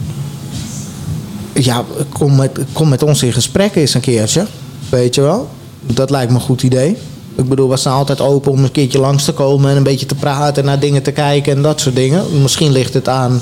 Ja, 1.53 1.83
kom 2.09 2.35
met, 2.35 2.59
kom 2.73 2.89
met 2.89 3.03
ons 3.03 3.23
in 3.23 3.33
gesprek 3.33 3.75
eens 3.75 3.93
een 3.93 4.01
keertje. 4.01 4.45
Weet 4.89 5.15
je 5.15 5.21
wel? 5.21 5.49
Dat 5.79 6.09
lijkt 6.09 6.31
me 6.31 6.37
een 6.37 6.43
goed 6.43 6.63
idee. 6.63 6.97
Ik 7.35 7.49
bedoel, 7.49 7.69
we 7.69 7.77
staan 7.77 7.93
altijd 7.93 8.21
open 8.21 8.51
om 8.51 8.63
een 8.63 8.71
keertje 8.71 8.99
langs 8.99 9.25
te 9.25 9.31
komen 9.31 9.71
en 9.71 9.77
een 9.77 9.83
beetje 9.83 10.05
te 10.05 10.15
praten, 10.15 10.65
naar 10.65 10.79
dingen 10.79 11.03
te 11.03 11.11
kijken 11.11 11.55
en 11.55 11.61
dat 11.61 11.79
soort 11.79 11.95
dingen. 11.95 12.41
Misschien 12.41 12.71
ligt 12.71 12.93
het 12.93 13.07
aan 13.07 13.41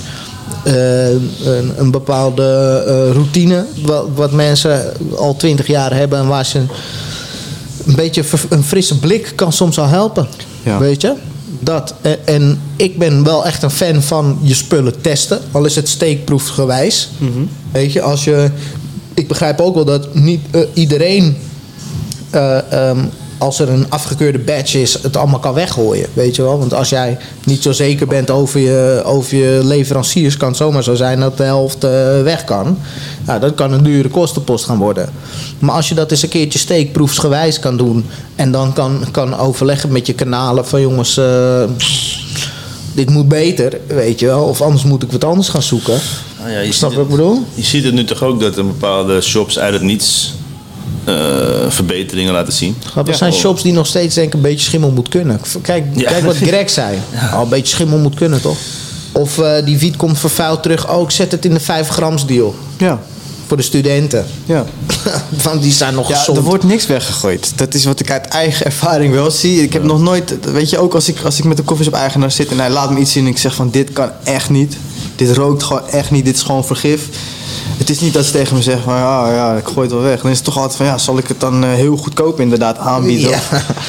eh, 0.67 1.09
een, 1.45 1.71
een 1.77 1.91
bepaalde 1.91 2.43
eh, 2.87 3.11
routine, 3.13 3.65
wat, 3.85 4.05
wat 4.15 4.31
mensen 4.31 4.93
al 5.15 5.35
twintig 5.35 5.67
jaar 5.67 5.93
hebben 5.93 6.19
en 6.19 6.27
waar 6.27 6.45
ze 6.45 6.59
een 7.85 7.95
beetje 7.95 8.23
een 8.49 8.63
frisse 8.63 8.99
blik 8.99 9.31
kan 9.35 9.53
soms 9.53 9.79
al 9.79 9.87
helpen. 9.87 10.27
Ja. 10.63 10.77
Weet 10.79 11.01
je? 11.01 11.13
Dat. 11.59 11.93
En, 12.01 12.17
en 12.25 12.61
ik 12.75 12.97
ben 12.97 13.23
wel 13.23 13.45
echt 13.45 13.63
een 13.63 13.69
fan 13.71 14.01
van 14.01 14.39
je 14.41 14.53
spullen 14.53 15.01
testen, 15.01 15.39
al 15.51 15.65
is 15.65 15.75
het 15.75 15.89
steekproefgewijs. 15.89 17.09
Weet 17.71 17.93
je, 17.93 18.01
als 18.01 18.23
je. 18.23 18.49
Ik 19.13 19.27
begrijp 19.27 19.61
ook 19.61 19.75
wel 19.75 19.85
dat 19.85 20.13
niet 20.15 20.41
eh, 20.51 20.61
iedereen. 20.73 21.37
eh, 22.29 22.71
ehm, 22.71 22.99
als 23.37 23.59
er 23.59 23.69
een 23.69 23.85
afgekeurde 23.89 24.39
badge 24.39 24.81
is, 24.81 24.93
het 25.01 25.17
allemaal 25.17 25.39
kan 25.39 25.53
weggooien. 25.53 26.07
Weet 26.13 26.35
je 26.35 26.41
wel? 26.41 26.59
Want 26.59 26.73
als 26.73 26.89
jij 26.89 27.17
niet 27.43 27.61
zo 27.61 27.71
zeker 27.71 28.07
bent 28.07 28.29
over 28.31 28.59
je, 28.59 29.01
over 29.05 29.37
je 29.37 29.59
leveranciers, 29.63 30.37
kan 30.37 30.47
het 30.47 30.57
zomaar 30.57 30.83
zo 30.83 30.95
zijn 30.95 31.19
dat 31.19 31.37
de 31.37 31.43
helft 31.43 31.83
eh, 31.83 32.21
weg 32.23 32.43
kan. 32.43 32.77
Nou, 33.25 33.39
dat 33.39 33.55
kan 33.55 33.73
een 33.73 33.83
dure 33.83 34.09
kostenpost 34.09 34.65
gaan 34.65 34.77
worden. 34.77 35.09
Maar 35.59 35.75
als 35.75 35.89
je 35.89 35.95
dat 35.95 36.11
eens 36.11 36.23
een 36.23 36.29
keertje 36.29 36.59
steekproefsgewijs 36.59 37.59
kan 37.59 37.77
doen. 37.77 38.05
en 38.35 38.51
dan 38.51 38.73
kan, 38.73 39.05
kan 39.11 39.37
overleggen 39.37 39.91
met 39.91 40.07
je 40.07 40.13
kanalen 40.13 40.67
van 40.67 40.81
jongens. 40.81 41.17
eh, 41.17 41.63
dit 42.93 43.09
moet 43.09 43.27
beter, 43.27 43.79
weet 43.87 44.19
je 44.19 44.25
wel. 44.25 44.43
Of 44.43 44.61
anders 44.61 44.83
moet 44.83 45.03
ik 45.03 45.11
wat 45.11 45.23
anders 45.23 45.49
gaan 45.49 45.63
zoeken. 45.63 45.99
Nou 46.39 46.51
ja, 46.51 46.59
je, 46.59 46.71
Snap 46.71 46.89
ziet 46.89 46.99
je 46.99 47.05
wat 47.05 47.05
ik 47.05 47.17
bedoel? 47.17 47.43
je 47.53 47.63
ziet 47.63 47.83
het 47.83 47.93
nu 47.93 48.03
toch 48.03 48.23
ook 48.23 48.39
dat 48.39 48.57
een 48.57 48.67
bepaalde 48.67 49.21
shops 49.21 49.59
uit 49.59 49.73
het 49.73 49.81
niets 49.81 50.33
verbeteringen 51.69 52.33
laten 52.33 52.53
zien. 52.53 52.75
Er 53.05 53.15
zijn 53.15 53.33
shops 53.33 53.61
die 53.63 53.73
nog 53.73 53.87
steeds 53.87 54.15
denken 54.15 54.37
een 54.37 54.43
beetje 54.43 54.65
schimmel 54.65 54.91
moet 54.91 55.09
kunnen. 55.09 55.41
Kijk, 55.61 55.85
Ja. 55.95 56.09
kijk 56.09 56.23
wat 56.25 56.35
Greg 56.35 56.69
zei. 56.69 56.97
Al 57.33 57.43
een 57.43 57.49
beetje 57.49 57.75
schimmel 57.75 57.97
moet 57.97 58.15
kunnen, 58.15 58.41
toch? 58.41 58.57
Of 59.11 59.37
eh, 59.39 59.65
die 59.65 59.77
wiet 59.77 59.95
komt 59.97 60.19
vervuild 60.19 60.63
terug. 60.63 60.89
Oh, 60.93 61.01
ik 61.01 61.11
zet 61.11 61.31
het 61.31 61.45
in 61.45 61.53
de 61.53 61.59
5 61.59 61.87
grams 61.87 62.25
deal. 62.25 62.55
Ja, 62.77 62.99
Voor 63.47 63.57
de 63.57 63.63
studenten. 63.63 64.25
ja. 64.45 64.65
Want 65.43 65.61
die 65.61 65.71
zijn 65.71 65.93
nog 65.93 66.09
Ja, 66.09 66.17
gezond. 66.17 66.37
er 66.37 66.43
wordt 66.43 66.63
niks 66.63 66.85
weggegooid. 66.87 67.51
Dat 67.55 67.73
is 67.73 67.85
wat 67.85 67.99
ik 67.99 68.11
uit 68.11 68.25
eigen 68.27 68.65
ervaring 68.71 69.13
wel 69.13 69.31
zie. 69.31 69.61
Ik 69.63 69.73
heb 69.73 69.83
nog 69.83 69.99
nooit, 70.01 70.35
weet 70.51 70.69
je, 70.69 70.77
ook 70.77 70.93
als 70.93 71.07
ik, 71.09 71.17
als 71.23 71.37
ik 71.37 71.43
met 71.43 71.57
de 71.57 71.63
koffieshop-eigenaar 71.63 72.31
zit 72.31 72.49
en 72.51 72.59
hij 72.59 72.69
laat 72.69 72.91
me 72.91 72.99
iets 72.99 73.11
zien 73.11 73.25
en 73.25 73.31
ik 73.31 73.37
zeg 73.37 73.55
van 73.55 73.69
dit 73.69 73.93
kan 73.93 74.09
echt 74.23 74.49
niet. 74.49 74.77
Dit 75.15 75.31
rookt 75.37 75.63
gewoon 75.63 75.87
echt 75.89 76.11
niet, 76.11 76.25
dit 76.25 76.35
is 76.35 76.41
gewoon 76.41 76.65
vergif. 76.65 77.01
Het 77.77 77.89
is 77.89 77.99
niet 77.99 78.13
dat 78.13 78.25
ze 78.25 78.31
tegen 78.31 78.55
me 78.55 78.61
zeggen 78.61 78.83
van 78.83 78.95
ja, 78.95 79.33
ja, 79.33 79.55
ik 79.55 79.65
gooi 79.65 79.81
het 79.81 79.91
wel 79.91 80.01
weg. 80.01 80.21
Dan 80.21 80.31
is 80.31 80.37
het 80.37 80.45
toch 80.45 80.57
altijd 80.57 80.75
van 80.75 80.85
ja, 80.85 80.97
zal 80.97 81.17
ik 81.17 81.27
het 81.27 81.39
dan 81.39 81.63
eh, 81.63 81.69
heel 81.73 81.97
goedkoop 81.97 82.39
inderdaad 82.39 82.77
aanbieden? 82.77 83.29
Ja. 83.29 83.39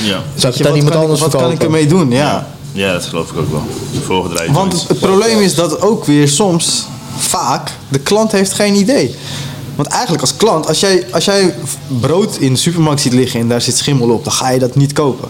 Ja. 0.03 0.23
Zou 0.35 0.53
je, 0.57 0.63
wat 0.63 0.75
iemand 0.75 0.93
kan 0.95 1.03
ik- 1.03 1.09
anders 1.09 1.21
Wat 1.21 1.37
kan 1.37 1.51
ik 1.51 1.63
ermee 1.63 1.87
doen? 1.87 2.11
Ja. 2.11 2.47
ja, 2.73 2.93
dat 2.93 3.05
geloof 3.05 3.31
ik 3.31 3.39
ook 3.39 3.51
wel. 3.51 3.63
Voorgedraaid. 4.05 4.51
Want 4.53 4.73
joints. 4.73 4.89
het 4.89 4.99
probleem 5.01 5.41
is 5.41 5.55
dat 5.55 5.81
ook 5.81 6.05
weer 6.05 6.29
soms, 6.29 6.87
vaak, 7.17 7.71
de 7.89 7.99
klant 7.99 8.33
heeft 8.33 8.53
geen 8.53 8.75
idee. 8.75 9.15
Want 9.75 9.89
eigenlijk 9.89 10.21
als 10.23 10.37
klant, 10.37 10.67
als 10.69 10.81
jij, 10.81 11.07
als 11.11 11.25
jij 11.25 11.55
brood 12.01 12.37
in 12.37 12.53
de 12.53 12.59
supermarkt 12.59 13.01
ziet 13.01 13.13
liggen 13.13 13.41
en 13.41 13.49
daar 13.49 13.61
zit 13.61 13.77
schimmel 13.77 14.11
op, 14.11 14.25
dan 14.25 14.33
ga 14.33 14.49
je 14.51 14.59
dat 14.59 14.75
niet 14.77 14.93
kopen. 14.93 15.29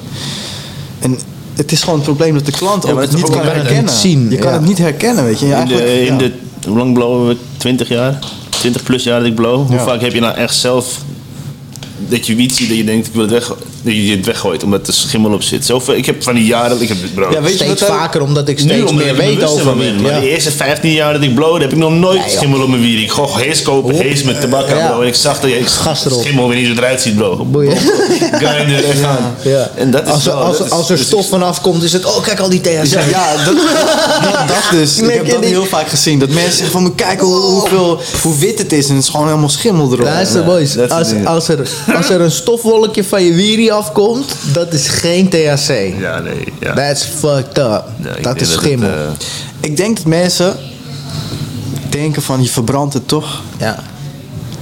En 0.98 1.18
het 1.54 1.72
is 1.72 1.80
gewoon 1.82 1.94
het 1.98 2.04
probleem 2.04 2.34
dat 2.34 2.46
de 2.46 2.52
klant 2.52 2.84
Ja, 2.84 2.90
ook 2.92 3.00
het 3.00 3.12
niet 3.14 3.30
kan 3.30 3.42
herkennen. 3.42 3.92
zien, 3.94 4.30
je 4.30 4.36
kan 4.36 4.52
ja. 4.52 4.58
het 4.58 4.66
niet 4.66 4.78
herkennen, 4.78 5.24
weet 5.24 5.38
je. 5.38 5.46
Je 5.46 5.54
In 5.54 5.66
de, 5.66 6.00
in 6.06 6.12
ja. 6.12 6.18
de, 6.18 6.32
hoe 6.66 6.76
lang 6.76 6.94
blowen 6.94 7.28
we? 7.28 7.36
20 7.56 7.88
jaar? 7.88 8.18
20 8.50 8.82
plus 8.82 9.02
jaar 9.02 9.18
dat 9.18 9.28
ik 9.28 9.34
blow. 9.34 9.66
Hoe 9.66 9.78
vaak 9.78 10.00
heb 10.00 10.12
je 10.12 10.20
nou 10.20 10.36
echt 10.36 10.54
zelf 10.54 11.00
dat 12.08 12.26
je 12.26 12.34
wiet 12.34 12.54
ziet 12.54 12.68
dat 12.68 12.76
je 12.76 12.84
denkt 12.84 13.06
ik 13.06 13.12
wil 13.12 13.22
het 13.22 13.30
weg, 13.30 13.54
je 13.82 14.16
het 14.16 14.26
weggooit 14.26 14.62
omdat 14.62 14.86
er 14.86 14.92
schimmel 14.94 15.32
op 15.32 15.42
zit. 15.42 15.66
Zoveel, 15.66 15.94
ik 15.94 16.06
heb 16.06 16.22
van 16.22 16.34
die 16.34 16.44
jaren, 16.44 16.80
ik 16.82 16.88
heb 16.88 16.96
bro. 17.14 17.30
Ja, 17.30 17.40
weet 17.40 17.50
je 17.50 17.56
steeds 17.56 17.80
wat 17.80 17.88
daar- 17.88 17.98
vaker, 17.98 18.22
omdat 18.22 18.48
ik 18.48 18.56
nu 18.56 18.62
steeds 18.62 18.80
omdat 18.90 18.94
meer 19.04 19.14
ik 19.14 19.20
er 19.20 19.26
weet 19.26 19.44
over 19.44 19.78
wiet. 19.78 20.00
Maar 20.02 20.20
de 20.20 20.30
eerste 20.30 20.50
15 20.50 20.92
jaar 20.92 21.12
dat 21.12 21.22
ik 21.22 21.34
blowde 21.34 21.60
heb 21.60 21.72
ik 21.72 21.78
nog 21.78 21.92
nooit 21.92 22.20
Nee, 22.20 22.30
schimmel 22.36 22.62
op 22.62 22.68
mijn 22.68 22.80
wier. 22.82 23.02
Ik 23.02 23.10
gooi 23.10 23.44
hees 23.44 23.62
kopen, 23.62 23.94
hees 23.94 24.22
met 24.22 24.40
tabak 24.40 24.70
aan 24.70 24.76
Ja. 24.76 24.86
bro. 24.88 25.00
En 25.00 25.06
ik 25.06 25.14
zag 25.14 25.40
dat 25.40 25.50
je 25.50 25.60
Gas 25.66 26.04
erop. 26.04 26.20
schimmel 26.22 26.48
weer 26.48 26.56
niet 26.58 26.66
zo 26.66 26.72
eruit 26.72 27.00
ziet 27.00 27.16
bro. 27.16 27.44
Boeien. 27.44 27.76
Grinder 28.32 29.06
aan. 29.06 29.34
Ja. 29.42 29.70
En 29.74 29.90
dat 29.90 30.06
is 30.06 30.12
als, 30.12 30.26
er, 30.26 30.32
wel- 30.34 30.42
als, 30.44 30.56
dat 30.58 30.66
is- 30.66 30.72
als 30.72 30.90
er 30.90 30.98
stof 30.98 31.28
vanaf 31.28 31.60
komt, 31.60 31.82
is 31.82 31.92
het... 31.92 32.04
Oh, 32.04 32.22
kijk 32.22 32.38
al 32.40 32.48
die 32.48 32.60
THC. 32.60 32.84
Ja, 32.86 33.00
ja 33.10 33.44
dat, 33.44 33.54
dat, 34.48 34.70
dus. 34.70 34.98
Ik 34.98 35.10
heb 35.12 35.30
dat 35.30 35.42
ik. 35.42 35.48
heel 35.48 35.64
vaak 35.64 35.88
gezien. 35.88 36.18
Dat 36.18 36.28
mensen 36.28 36.52
zeggen 36.52 36.70
van, 36.70 36.82
moet 36.82 36.94
kijken 36.94 37.26
hoe, 37.26 37.40
hoeveel, 37.40 38.00
hoe 38.22 38.38
wit 38.38 38.58
het 38.58 38.72
is. 38.72 38.88
En 38.88 38.94
het 38.94 39.04
is 39.04 39.10
gewoon 39.10 39.26
helemaal 39.26 39.48
schimmel 39.48 39.86
erop. 39.92 40.00
Luister 40.04 40.40
Ja, 40.40 40.46
boys, 40.46 40.72
dat 40.72 40.84
is 40.90 41.26
als, 41.26 41.48
er, 41.48 41.68
als 41.96 42.08
er 42.10 42.20
een 42.20 42.30
stofwolkje 42.30 43.04
van 43.04 43.24
je 43.24 43.32
afkomt, 43.72 44.34
dat 44.52 44.72
is 44.72 44.88
geen 44.88 45.28
THC. 45.28 45.70
Ja, 46.00 46.18
nee. 46.18 46.52
Ja. 46.60 46.74
That's 46.74 47.04
fucked 47.04 47.58
up. 47.58 47.84
Ja, 48.02 48.14
dat 48.22 48.40
is 48.40 48.48
het, 48.50 48.60
schimmel. 48.60 48.88
eh, 48.88 48.94
Ik 49.60 49.76
denk 49.76 49.96
dat 49.96 50.06
mensen 50.06 50.56
denken 51.88 52.22
van, 52.22 52.42
je 52.42 52.48
verbrandt 52.48 52.94
het 52.94 53.08
toch. 53.08 53.42
ja. 53.58 53.82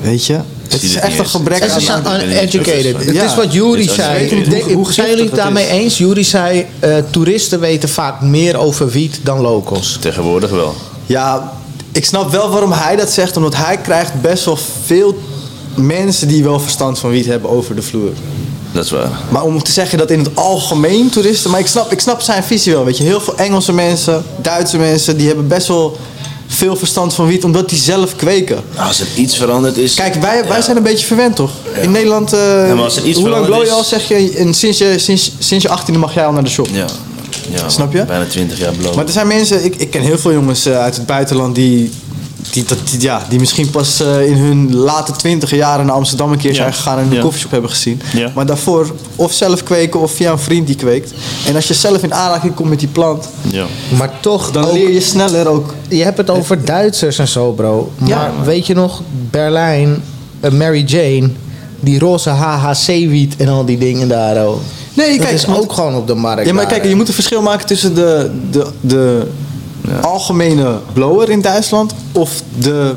Weet 0.01 0.27
je? 0.27 0.39
Het 0.69 0.83
is 0.83 0.95
het 0.95 1.05
echt 1.05 1.19
een 1.19 1.27
gebrek 1.27 1.61
Het 1.63 1.77
is 1.77 1.89
aan... 1.91 2.07
er 2.07 2.27
niet 2.27 2.37
uneducated. 2.37 3.05
Het 3.05 3.15
Ja. 3.15 3.25
is 3.25 3.35
wat 3.35 3.53
Jury 3.53 3.89
zei. 3.89 4.29
Zijn 4.29 5.09
jullie 5.09 5.23
het 5.23 5.31
het 5.31 5.35
daarmee 5.35 5.65
is. 5.65 5.71
eens? 5.71 5.99
Jury 5.99 6.23
zei, 6.23 6.67
eh, 6.79 6.97
toeristen 7.11 7.61
weten 7.61 7.89
vaak 7.89 8.21
meer 8.21 8.57
over 8.57 8.91
wiet 8.91 9.21
dan 9.23 9.41
locals. 9.41 9.97
Tegenwoordig 10.01 10.51
wel. 10.51 10.75
Ja, 11.07 11.53
ik 11.93 12.05
snap 12.05 12.31
wel 12.31 12.51
waarom 12.51 12.73
hij 12.73 12.97
dat 12.97 13.11
zegt. 13.11 13.37
Omdat 13.37 13.57
hij 13.57 13.77
krijgt 13.79 14.21
best 14.21 14.45
wel 14.45 14.59
veel 14.85 15.19
mensen 15.75 16.29
die 16.29 16.43
wel 16.43 16.61
verstand 16.61 16.99
van 16.99 17.11
wiet 17.11 17.27
hebben 17.27 17.51
over 17.51 17.75
de 17.75 17.83
vloer. 17.83 18.11
Dat 18.77 18.85
is 18.85 18.91
waar. 18.91 19.11
Maar 19.29 19.43
om 19.43 19.63
te 19.63 19.73
zeggen 19.73 19.99
dat 19.99 20.11
in 20.11 20.19
het 20.19 20.29
algemeen 20.35 21.09
toeristen... 21.11 21.51
Maar 21.51 21.61
ik 21.61 21.67
snap, 21.67 21.93
ik 21.93 22.01
snap 22.01 22.21
zijn 22.21 22.45
visie 22.45 22.73
wel, 22.73 22.85
weet 22.85 22.97
je. 22.97 23.05
Heel 23.05 23.21
veel 23.21 23.37
Engelse 23.37 23.73
mensen, 23.73 24.25
Duitse 24.43 24.77
mensen... 24.79 25.17
die 25.17 25.27
hebben 25.27 25.49
best 25.49 25.67
wel 25.69 25.97
veel 26.47 26.77
verstand 26.77 27.15
van 27.15 27.27
wiet... 27.27 27.45
omdat 27.45 27.69
die 27.69 27.79
zelf 27.79 28.17
kweken. 28.17 28.59
Als 28.77 29.01
er 29.01 29.07
iets 29.17 29.37
veranderd 29.37 29.77
is. 29.77 29.95
Kijk, 29.95 30.15
wij, 30.15 30.45
wij 30.49 30.57
Ja. 30.57 30.63
zijn 30.63 30.77
een 30.77 30.83
beetje 30.83 31.07
verwend, 31.07 31.37
toch? 31.37 31.51
In 31.81 31.91
Nederland... 31.91 32.33
eh, 32.33 32.39
maar 32.75 32.83
als 32.83 32.97
er 32.97 33.05
iets 33.05 33.19
hoe 33.19 33.29
lang 33.29 33.47
blow 33.47 33.65
je 33.65 33.71
al, 33.71 33.85
zeg 33.85 34.09
je? 34.09 34.31
En 34.37 34.55
sinds 34.55 34.79
je, 34.79 34.95
sinds, 34.99 35.33
sinds 35.39 35.65
je 35.65 35.71
18e 35.71 35.99
mag 35.99 36.15
jij 36.15 36.27
al 36.27 36.33
naar 36.33 36.45
de 36.45 36.51
shop. 36.51 36.69
Ja. 36.73 36.87
ja. 37.55 37.69
Snap 37.69 37.93
je? 37.93 38.05
Bijna 38.05 38.25
20 38.27 38.59
jaar 38.59 38.73
blowen. 38.73 38.97
Maar 38.97 39.07
er 39.07 39.13
zijn 39.13 39.27
mensen, 39.27 39.65
ik, 39.65 39.75
ik 39.77 39.91
ken 39.91 40.03
heel 40.03 40.19
veel 40.19 40.33
jongens 40.33 40.67
eh, 40.67 40.79
uit 40.81 40.97
het 40.97 41.07
buitenland 41.07 41.55
die, 41.55 41.91
die, 42.53 42.65
die, 42.91 43.01
ja, 43.01 43.23
die 43.29 43.39
misschien 43.39 43.71
pas 43.71 44.01
eh, 44.01 44.27
in 44.27 44.37
hun 44.37 44.75
late 44.75 45.13
twintige 45.13 45.57
jaren 45.57 45.87
naar 45.87 45.95
Amsterdam 45.95 46.33
een 46.33 46.39
keer 46.39 46.51
Ja. 46.51 46.57
zijn 46.57 46.73
gegaan 46.75 46.99
en 46.99 47.07
een 47.07 47.13
Ja. 47.13 47.21
koffieshop 47.21 47.51
hebben 47.51 47.71
gezien. 47.71 48.01
Ja. 48.15 48.31
Maar 48.35 48.47
daarvoor 48.47 48.95
of 49.17 49.33
zelf 49.33 49.63
kweken 49.63 50.01
of 50.01 50.13
via 50.13 50.33
een 50.33 50.39
vriend 50.39 50.67
die 50.67 50.77
kweekt. 50.77 51.13
En 51.47 51.55
als 51.55 51.69
je 51.69 51.75
zelf 51.75 52.03
in 52.03 52.15
aanraking 52.15 52.55
komt 52.55 52.69
met 52.69 52.79
die 52.79 52.89
plant, 52.89 53.29
Ja. 53.51 53.65
Maar 53.99 54.11
toch, 54.21 54.51
dan 54.51 54.65
ook- 54.65 54.73
leer 54.73 54.91
je 54.93 55.01
sneller 55.01 55.49
ook. 55.49 55.75
je 55.89 56.03
hebt 56.05 56.17
het 56.19 56.31
over 56.31 56.65
Duitsers 56.65 57.19
en 57.19 57.29
zo, 57.29 57.53
bro. 57.53 57.91
Maar 57.99 58.09
Ja. 58.09 58.33
weet 58.45 58.67
je 58.67 58.75
nog, 58.75 59.03
Berlijn, 59.31 60.03
eh, 60.41 60.51
Mary 60.51 60.85
Jane, 60.87 61.31
die 61.81 61.99
roze 61.99 62.31
HHC-wiet 62.31 63.37
en 63.37 63.49
al 63.49 63.65
die 63.65 63.79
dingen 63.79 64.09
daar. 64.09 64.47
Oh. 64.47 64.57
Nee, 64.95 65.09
dat 65.17 65.19
kijk, 65.27 65.31
is 65.39 65.45
want- 65.45 65.59
ook 65.59 65.73
gewoon 65.73 65.95
op 65.95 66.07
de 66.07 66.15
markt. 66.15 66.47
Ja, 66.47 66.53
maar 66.55 66.69
daar, 66.69 66.73
kijk, 66.79 66.89
je 66.89 66.97
moet 66.97 67.09
een 67.09 67.15
verschil 67.15 67.43
maken 67.43 67.67
tussen 67.67 67.95
de, 67.95 68.31
de, 68.51 68.67
de 68.81 69.27
algemene 70.03 70.79
blower 70.93 71.31
in 71.31 71.41
Duitsland 71.41 71.95
of 72.13 72.43
de 72.59 72.95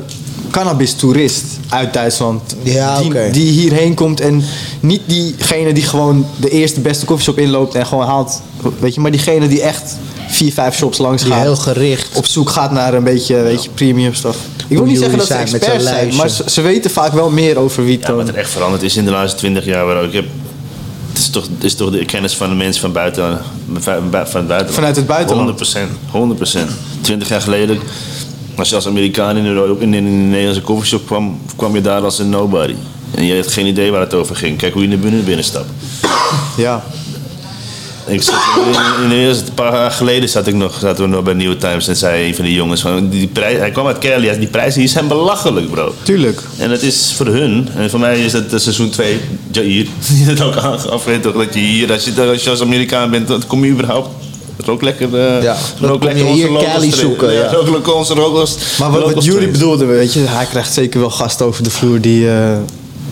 cannabis-toerist 0.50 1.44
uit 1.68 1.92
Duitsland. 1.92 2.56
Ja, 2.62 2.98
die, 2.98 3.06
oké. 3.06 3.28
die 3.32 3.50
hierheen 3.50 3.94
komt 3.94 4.20
en 4.20 4.42
niet 4.80 5.00
diegene 5.06 5.72
die 5.72 5.82
gewoon 5.82 6.26
de 6.36 6.50
eerste 6.50 6.80
beste 6.80 7.04
koffieshop 7.04 7.38
inloopt 7.38 7.74
en 7.74 7.86
gewoon 7.86 8.06
haalt. 8.06 8.40
Weet 8.78 8.94
je, 8.94 9.00
maar 9.00 9.10
diegene 9.10 9.48
die 9.48 9.62
echt 9.62 9.96
vier, 10.28 10.52
vijf 10.52 10.76
shops 10.76 10.98
langs 10.98 11.22
Die 11.22 11.32
gaat. 11.32 11.42
heel 11.42 11.56
gericht. 11.56 12.16
op 12.16 12.26
zoek 12.26 12.50
gaat 12.50 12.72
naar 12.72 12.94
een 12.94 13.04
beetje, 13.04 13.36
weet 13.42 13.64
je, 13.64 13.70
premium 13.70 14.14
stuff. 14.14 14.38
Ik 14.68 14.76
wil 14.76 14.86
niet 14.86 14.98
zeggen 14.98 15.18
dat 15.18 15.26
ze 15.26 15.32
zijn 15.32 15.50
met 15.50 15.54
experts 15.54 15.84
zo'n 15.84 15.92
zijn, 15.92 16.14
maar 16.14 16.28
ze, 16.28 16.44
ze 16.46 16.60
weten 16.60 16.90
vaak 16.90 17.12
wel 17.12 17.30
meer 17.30 17.58
over 17.58 17.84
wiet 17.84 18.00
Ja, 18.00 18.06
dan... 18.06 18.16
wat 18.16 18.28
er 18.28 18.34
echt 18.34 18.50
veranderd 18.50 18.82
is 18.82 18.96
in 18.96 19.04
de 19.04 19.10
laatste 19.10 19.38
20 19.38 19.64
jaar. 19.64 19.86
Waar 19.86 20.04
ik 20.04 20.12
heb, 20.12 20.24
het, 20.24 20.32
is 21.20 21.30
toch, 21.30 21.46
is 21.58 21.74
toch 21.74 21.90
de 21.90 22.04
kennis 22.04 22.36
van 22.36 22.48
de 22.48 22.54
mensen 22.54 22.80
van, 22.80 22.92
buiten, 22.92 23.40
van 23.80 24.10
buitenland. 24.10 24.70
Vanuit 24.70 24.96
het 24.96 25.06
buitenland. 25.06 25.76
100%. 25.76 25.78
100%. 26.12 26.58
20 27.00 27.28
jaar 27.28 27.40
geleden, 27.40 27.78
als 28.56 28.68
je 28.68 28.74
als 28.74 28.86
Amerikaan 28.86 29.36
in, 29.36 29.46
Europa, 29.46 29.82
in, 29.82 29.94
in 29.94 30.06
een 30.06 30.28
Nederlandse 30.28 30.62
koffieshop 30.62 31.06
kwam, 31.06 31.40
kwam 31.56 31.74
je 31.74 31.80
daar 31.80 32.02
als 32.02 32.18
een 32.18 32.28
nobody. 32.28 32.74
En 33.14 33.24
je 33.24 33.36
had 33.36 33.52
geen 33.52 33.66
idee 33.66 33.90
waar 33.90 34.00
het 34.00 34.14
over 34.14 34.36
ging. 34.36 34.58
Kijk 34.58 34.72
hoe 34.72 34.82
je 34.82 34.88
naar 34.88 34.98
binnen 34.98 35.24
binnenstapt. 35.24 35.70
Ja. 36.56 36.84
Ik 38.10 38.22
zat 38.22 38.34
in, 38.66 39.02
in 39.02 39.08
de 39.08 39.14
eerste 39.14 39.44
een 39.46 39.54
paar 39.54 39.72
jaar 39.72 39.90
geleden 39.90 40.28
zat 40.28 40.46
ik 40.46 40.54
nog, 40.54 40.78
zaten 40.80 41.04
we 41.04 41.10
nog 41.10 41.22
bij 41.22 41.34
New 41.34 41.54
Times 41.58 41.88
en 41.88 41.96
zei 41.96 42.28
een 42.28 42.34
van 42.34 42.44
die 42.44 42.54
jongens 42.54 42.80
van 42.80 43.08
die 43.08 43.26
prijs, 43.26 43.58
hij 43.58 43.70
kwam 43.70 43.86
uit 43.86 43.98
Kelly, 43.98 44.38
die 44.38 44.48
prijzen 44.48 44.80
hier 44.80 44.90
zijn 44.90 45.08
belachelijk 45.08 45.70
bro. 45.70 45.94
Tuurlijk. 46.02 46.40
En 46.58 46.70
het 46.70 46.82
is 46.82 47.12
voor 47.16 47.26
hun, 47.26 47.68
en 47.76 47.90
voor 47.90 48.00
mij 48.00 48.20
is 48.20 48.32
dat 48.32 48.44
seizoen 48.54 48.90
2, 48.90 49.20
Jair, 49.50 49.86
die 50.08 50.24
het 50.24 50.40
ook 50.40 50.56
aangaf, 50.56 51.04
weet 51.04 51.22
toch, 51.22 51.34
dat 51.34 51.54
je 51.54 51.60
hier, 51.60 51.92
als 51.92 52.04
je, 52.04 52.28
als 52.30 52.44
je 52.44 52.50
als 52.50 52.60
Amerikaan 52.60 53.10
bent, 53.10 53.28
dan 53.28 53.46
kom 53.46 53.64
je 53.64 53.70
überhaupt 53.70 54.08
rook 54.64 54.82
lekker, 54.82 55.18
eh 55.18 55.42
Ja, 55.42 55.56
dan 55.80 55.90
rook 55.90 56.00
kom 56.00 56.08
je 56.08 56.14
lekker 56.14 56.32
onze 56.32 56.48
hier 56.48 56.64
Cali 56.64 56.92
zoeken, 56.92 57.32
ja. 57.32 57.50
lekker 57.70 57.94
onze 57.94 58.14
locals. 58.14 58.56
Maar 58.78 58.90
wat, 58.90 59.12
wat 59.12 59.24
jullie 59.24 59.48
bedoelden, 59.48 59.88
weet 59.88 60.12
je, 60.12 60.20
hij 60.20 60.46
krijgt 60.46 60.72
zeker 60.72 61.00
wel 61.00 61.10
gasten 61.10 61.46
over 61.46 61.62
de 61.62 61.70
vloer 61.70 62.00
die, 62.00 62.30
eh, 62.30 62.56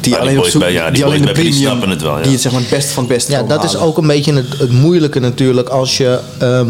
die 0.09 0.19
die 0.19 0.21
die 0.21 0.21
alleen 0.21 0.37
op 0.37 0.41
boys 0.41 0.53
zoek, 0.53 0.63
bij- 0.63 0.73
ja, 0.73 0.85
die 0.85 0.95
die 0.95 1.05
alleen 1.05 1.23
de 1.23 1.33
premium, 1.33 1.53
snappen 1.55 1.91
het 1.91 2.03
wel, 2.03 2.17
ja. 2.17 2.23
die 2.23 2.33
het 2.33 2.41
zeg 2.41 2.53
maar 2.53 2.61
het 2.61 2.71
beste 2.71 2.93
van 2.93 3.05
het 3.05 3.13
beste 3.13 3.33
Ja, 3.33 3.43
dat 3.43 3.65
is 3.65 3.77
ook 3.77 3.99
een 3.99 4.07
beetje 4.07 4.33
het, 4.35 4.59
het 4.59 4.73
moeilijke 4.73 5.19
natuurlijk 5.21 5.69
als 5.69 5.97
je, 5.97 6.19
ehm, 6.39 6.69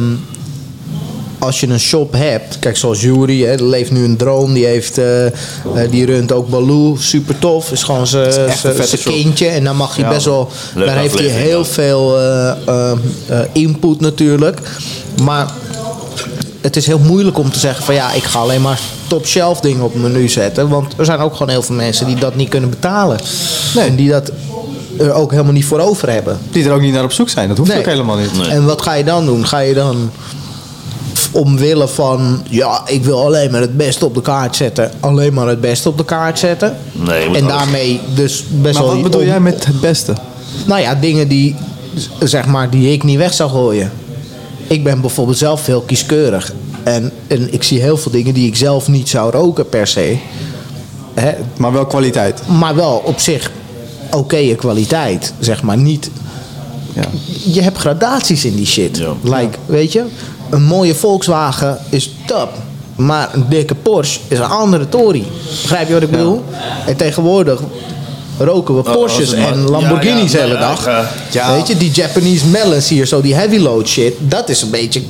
als 1.38 1.60
je 1.60 1.66
een 1.66 1.80
shop 1.80 2.12
hebt. 2.12 2.58
Kijk, 2.58 2.76
zoals 2.76 3.00
Jury, 3.00 3.42
hè, 3.42 3.56
die 3.56 3.66
leeft 3.66 3.90
nu 3.90 4.04
een 4.04 4.16
droom. 4.16 4.52
Die, 4.54 4.66
heeft, 4.66 4.98
eh, 4.98 5.26
eh, 5.26 5.32
die 5.90 6.06
runt 6.06 6.32
ook 6.32 6.48
Baloo, 6.48 6.96
super 6.96 7.38
tof. 7.38 7.72
Is 7.72 7.82
gewoon 7.82 8.06
zijn 8.06 9.02
kindje. 9.04 9.46
En 9.46 9.64
dan 9.64 9.76
mag 9.76 9.94
hij 9.96 10.04
Ja. 10.04 10.10
best 10.10 10.24
wel... 10.24 10.50
Daar 10.74 10.96
heeft 10.98 11.18
hij 11.18 11.28
heel 11.28 11.64
veel 11.64 12.18
eh, 12.18 12.92
input 13.52 14.00
natuurlijk. 14.00 14.60
Maar 15.22 15.50
het 16.60 16.76
is 16.76 16.86
heel 16.86 16.98
moeilijk 16.98 17.38
om 17.38 17.50
te 17.50 17.58
zeggen 17.58 17.84
van 17.84 17.94
ja, 17.94 18.12
ik 18.12 18.22
ga 18.22 18.38
alleen 18.38 18.62
maar 18.62 18.80
top 19.06 19.26
shelf 19.26 19.60
dingen 19.60 19.84
op 19.84 19.94
mijn 19.94 20.12
menu 20.12 20.28
zetten. 20.28 20.68
Want 20.68 20.92
er 20.96 21.04
zijn 21.04 21.18
ook 21.18 21.32
gewoon 21.32 21.48
heel 21.48 21.62
veel 21.62 21.74
mensen 21.74 22.06
die 22.06 22.16
dat 22.16 22.34
niet 22.36 22.48
kunnen 22.48 22.70
betalen. 22.70 23.18
En 23.76 23.96
die 23.96 24.10
dat 24.10 24.30
er 24.98 25.12
ook 25.12 25.30
helemaal 25.30 25.52
niet 25.52 25.64
voor 25.64 25.78
over 25.80 26.10
hebben. 26.10 26.38
Die 26.50 26.64
er 26.64 26.72
ook 26.72 26.80
niet 26.80 26.92
naar 26.94 27.04
op 27.04 27.12
zoek 27.12 27.28
zijn. 27.28 27.48
Dat 27.48 27.56
hoeft 27.58 27.70
Nee. 27.70 27.78
ook 27.78 27.86
helemaal 27.86 28.16
niet. 28.16 28.36
Nee. 28.38 28.48
En 28.48 28.64
wat 28.66 28.82
ga 28.82 28.92
je 28.94 29.04
dan 29.04 29.24
doen? 29.26 29.46
Ga 29.46 29.58
je 29.58 29.74
dan 29.74 30.10
omwille 31.32 31.88
van, 31.88 32.42
ja, 32.50 32.82
ik 32.86 33.04
wil 33.04 33.24
alleen 33.24 33.50
maar 33.50 33.60
het 33.60 33.76
beste 33.76 34.04
op 34.04 34.14
de 34.14 34.22
kaart 34.22 34.56
zetten, 34.56 34.90
alleen 35.00 35.32
maar 35.34 35.46
het 35.48 35.60
beste 35.60 35.88
op 35.88 35.96
de 35.98 36.04
kaart 36.04 36.38
zetten? 36.38 36.76
Nee, 36.92 37.24
en 37.24 37.28
alles- 37.30 37.46
daarmee 37.46 38.00
dus 38.14 38.44
best 38.50 38.74
Maar 38.78 38.84
wel... 38.84 38.92
wat 38.94 39.02
bedoel 39.02 39.20
om- 39.20 39.26
jij 39.26 39.40
met 39.40 39.64
het 39.66 39.80
beste? 39.80 40.12
Nou 40.66 40.80
ja, 40.80 40.94
dingen 40.94 41.28
die, 41.28 41.56
zeg 42.22 42.46
maar, 42.46 42.70
die 42.70 42.92
ik 42.92 43.02
niet 43.02 43.16
weg 43.18 43.34
zou 43.34 43.50
gooien. 43.50 43.92
Ik 44.68 44.84
ben 44.84 45.00
bijvoorbeeld 45.00 45.38
zelf 45.38 45.66
heel 45.66 45.80
kieskeurig. 45.80 46.52
En, 46.82 47.12
en 47.26 47.52
ik 47.52 47.62
zie 47.62 47.80
heel 47.80 47.96
veel 47.96 48.12
dingen 48.12 48.34
die 48.34 48.46
ik 48.46 48.56
zelf 48.56 48.88
niet 48.88 49.08
zou 49.08 49.30
roken 49.30 49.68
per 49.68 49.86
se. 49.86 50.16
Hè, 51.14 51.32
Maar 51.56 51.72
wel 51.72 51.86
kwaliteit. 51.86 52.40
maar 52.58 52.74
wel 52.74 53.02
op 53.04 53.18
zich 53.20 53.50
oké 54.10 54.54
kwaliteit, 54.54 55.32
zeg 55.38 55.62
maar. 55.62 55.76
Niet 55.76 56.10
Ja. 56.92 57.04
je 57.52 57.62
hebt 57.62 57.78
gradaties 57.78 58.44
in 58.44 58.54
die 58.56 58.66
shit. 58.66 58.96
Ja. 58.96 59.12
Like, 59.22 59.58
weet 59.66 59.92
je, 59.92 60.04
een 60.50 60.62
mooie 60.62 60.94
Volkswagen 60.94 61.78
is 61.88 62.14
top. 62.26 62.48
Maar 62.96 63.28
een 63.34 63.44
dikke 63.48 63.74
Porsche 63.74 64.20
is 64.28 64.38
een 64.38 64.44
andere 64.44 64.88
Tory. 64.88 65.24
Begrijp 65.62 65.86
je 65.88 65.92
wat 65.94 66.02
ik 66.02 66.10
bedoel? 66.10 66.44
En 66.86 66.96
tegenwoordig 66.96 67.60
roken 68.38 68.76
we 68.76 68.82
Porsches 68.82 69.30
het 69.30 69.38
maar- 69.38 69.52
en 69.52 69.70
Lamborghinis 69.70 70.32
ja, 70.32 70.38
ja, 70.38 70.44
de 70.44 70.50
hele 70.50 70.60
dag. 70.60 70.84
ja. 70.84 71.10
Ja. 71.30 71.52
Weet 71.54 71.66
je, 71.68 71.76
die 71.76 71.90
Japanese 71.90 72.46
melons 72.46 72.88
hier, 72.88 73.06
zo 73.06 73.20
die 73.20 73.34
heavy 73.34 73.58
load 73.58 73.88
shit. 73.88 74.14
Dat 74.18 74.48
is 74.48 74.62
een 74.62 74.70
beetje 74.70 75.00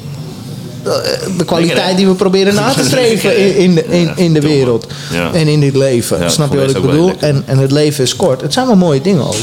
eh, 0.84 0.92
de 1.36 1.44
kwaliteit 1.44 1.96
die 1.96 2.06
we 2.06 2.14
proberen 2.14 2.54
na 2.54 2.72
te 2.72 2.84
streven 2.84 3.38
in, 3.38 3.56
in, 3.56 3.74
de, 3.74 3.84
in, 3.84 4.12
in 4.16 4.32
de 4.32 4.40
wereld. 4.40 4.86
ja. 5.12 5.32
En 5.32 5.48
in 5.48 5.60
dit 5.60 5.76
leven. 5.76 6.20
Ja, 6.20 6.28
Snap 6.28 6.52
je 6.52 6.58
wat 6.58 6.70
ik 6.70 6.82
bedoel? 6.82 7.12
En, 7.18 7.42
en 7.46 7.58
het 7.58 7.72
leven 7.72 8.04
is 8.04 8.16
kort. 8.16 8.40
Het 8.40 8.52
zijn 8.52 8.66
wel 8.66 8.76
mooie 8.76 9.00
dingen 9.00 9.26
ook. 9.26 9.34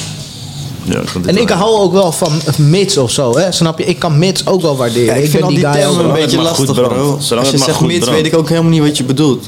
Ja, 0.84 1.02
En 1.26 1.38
ik 1.38 1.50
hou 1.50 1.76
ook 1.76 1.92
wel 1.94 2.12
van 2.12 2.32
mits 2.58 2.98
of 2.98 3.12
zo, 3.12 3.38
hè? 3.38 3.52
Snap 3.52 3.80
je? 3.80 3.86
Ik 3.86 4.00
kan 4.00 4.18
mits 4.20 4.48
ook 4.48 4.62
wel 4.62 4.76
waarderen. 4.78 5.06
Ja, 5.06 5.14
ik, 5.14 5.24
ik 5.24 5.30
vind 5.30 5.44
al 5.44 5.50
die 5.50 5.60
guy 5.60 5.72
termen 5.82 6.06
een 6.06 6.14
beetje 6.14 6.42
lastig, 6.42 6.74
bro. 6.74 6.88
Zolang 6.88 7.20
Als 7.20 7.20
je 7.30 7.36
het 7.36 7.52
maar 7.52 7.60
zegt 7.60 7.78
goed 7.78 7.88
mits, 7.88 8.10
weet 8.10 8.26
ik 8.26 8.38
ook 8.38 8.50
helemaal 8.50 8.70
niet 8.72 8.82
wat 8.82 8.98
je 8.98 9.04
bedoelt. 9.04 9.46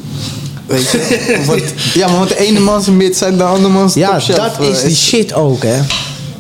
Weet 0.68 0.89
je? 0.91 1.41
Want, 1.47 1.61
ja, 1.93 2.07
maar 2.07 2.18
want 2.18 2.30
de 2.30 2.38
ene 2.39 2.59
man 2.59 2.82
zijn 2.84 2.97
mits 2.97 3.22
en 3.22 3.38
de 3.38 3.43
andere 3.43 3.74
man 3.74 3.89
zijn 3.89 4.05
Ja, 4.05 4.13
dat 4.36 4.59
is 4.59 4.82
Eh, 4.82 4.88
die 4.88 4.95
shit 4.95 5.34
ook, 5.34 5.63
hè? 5.63 5.80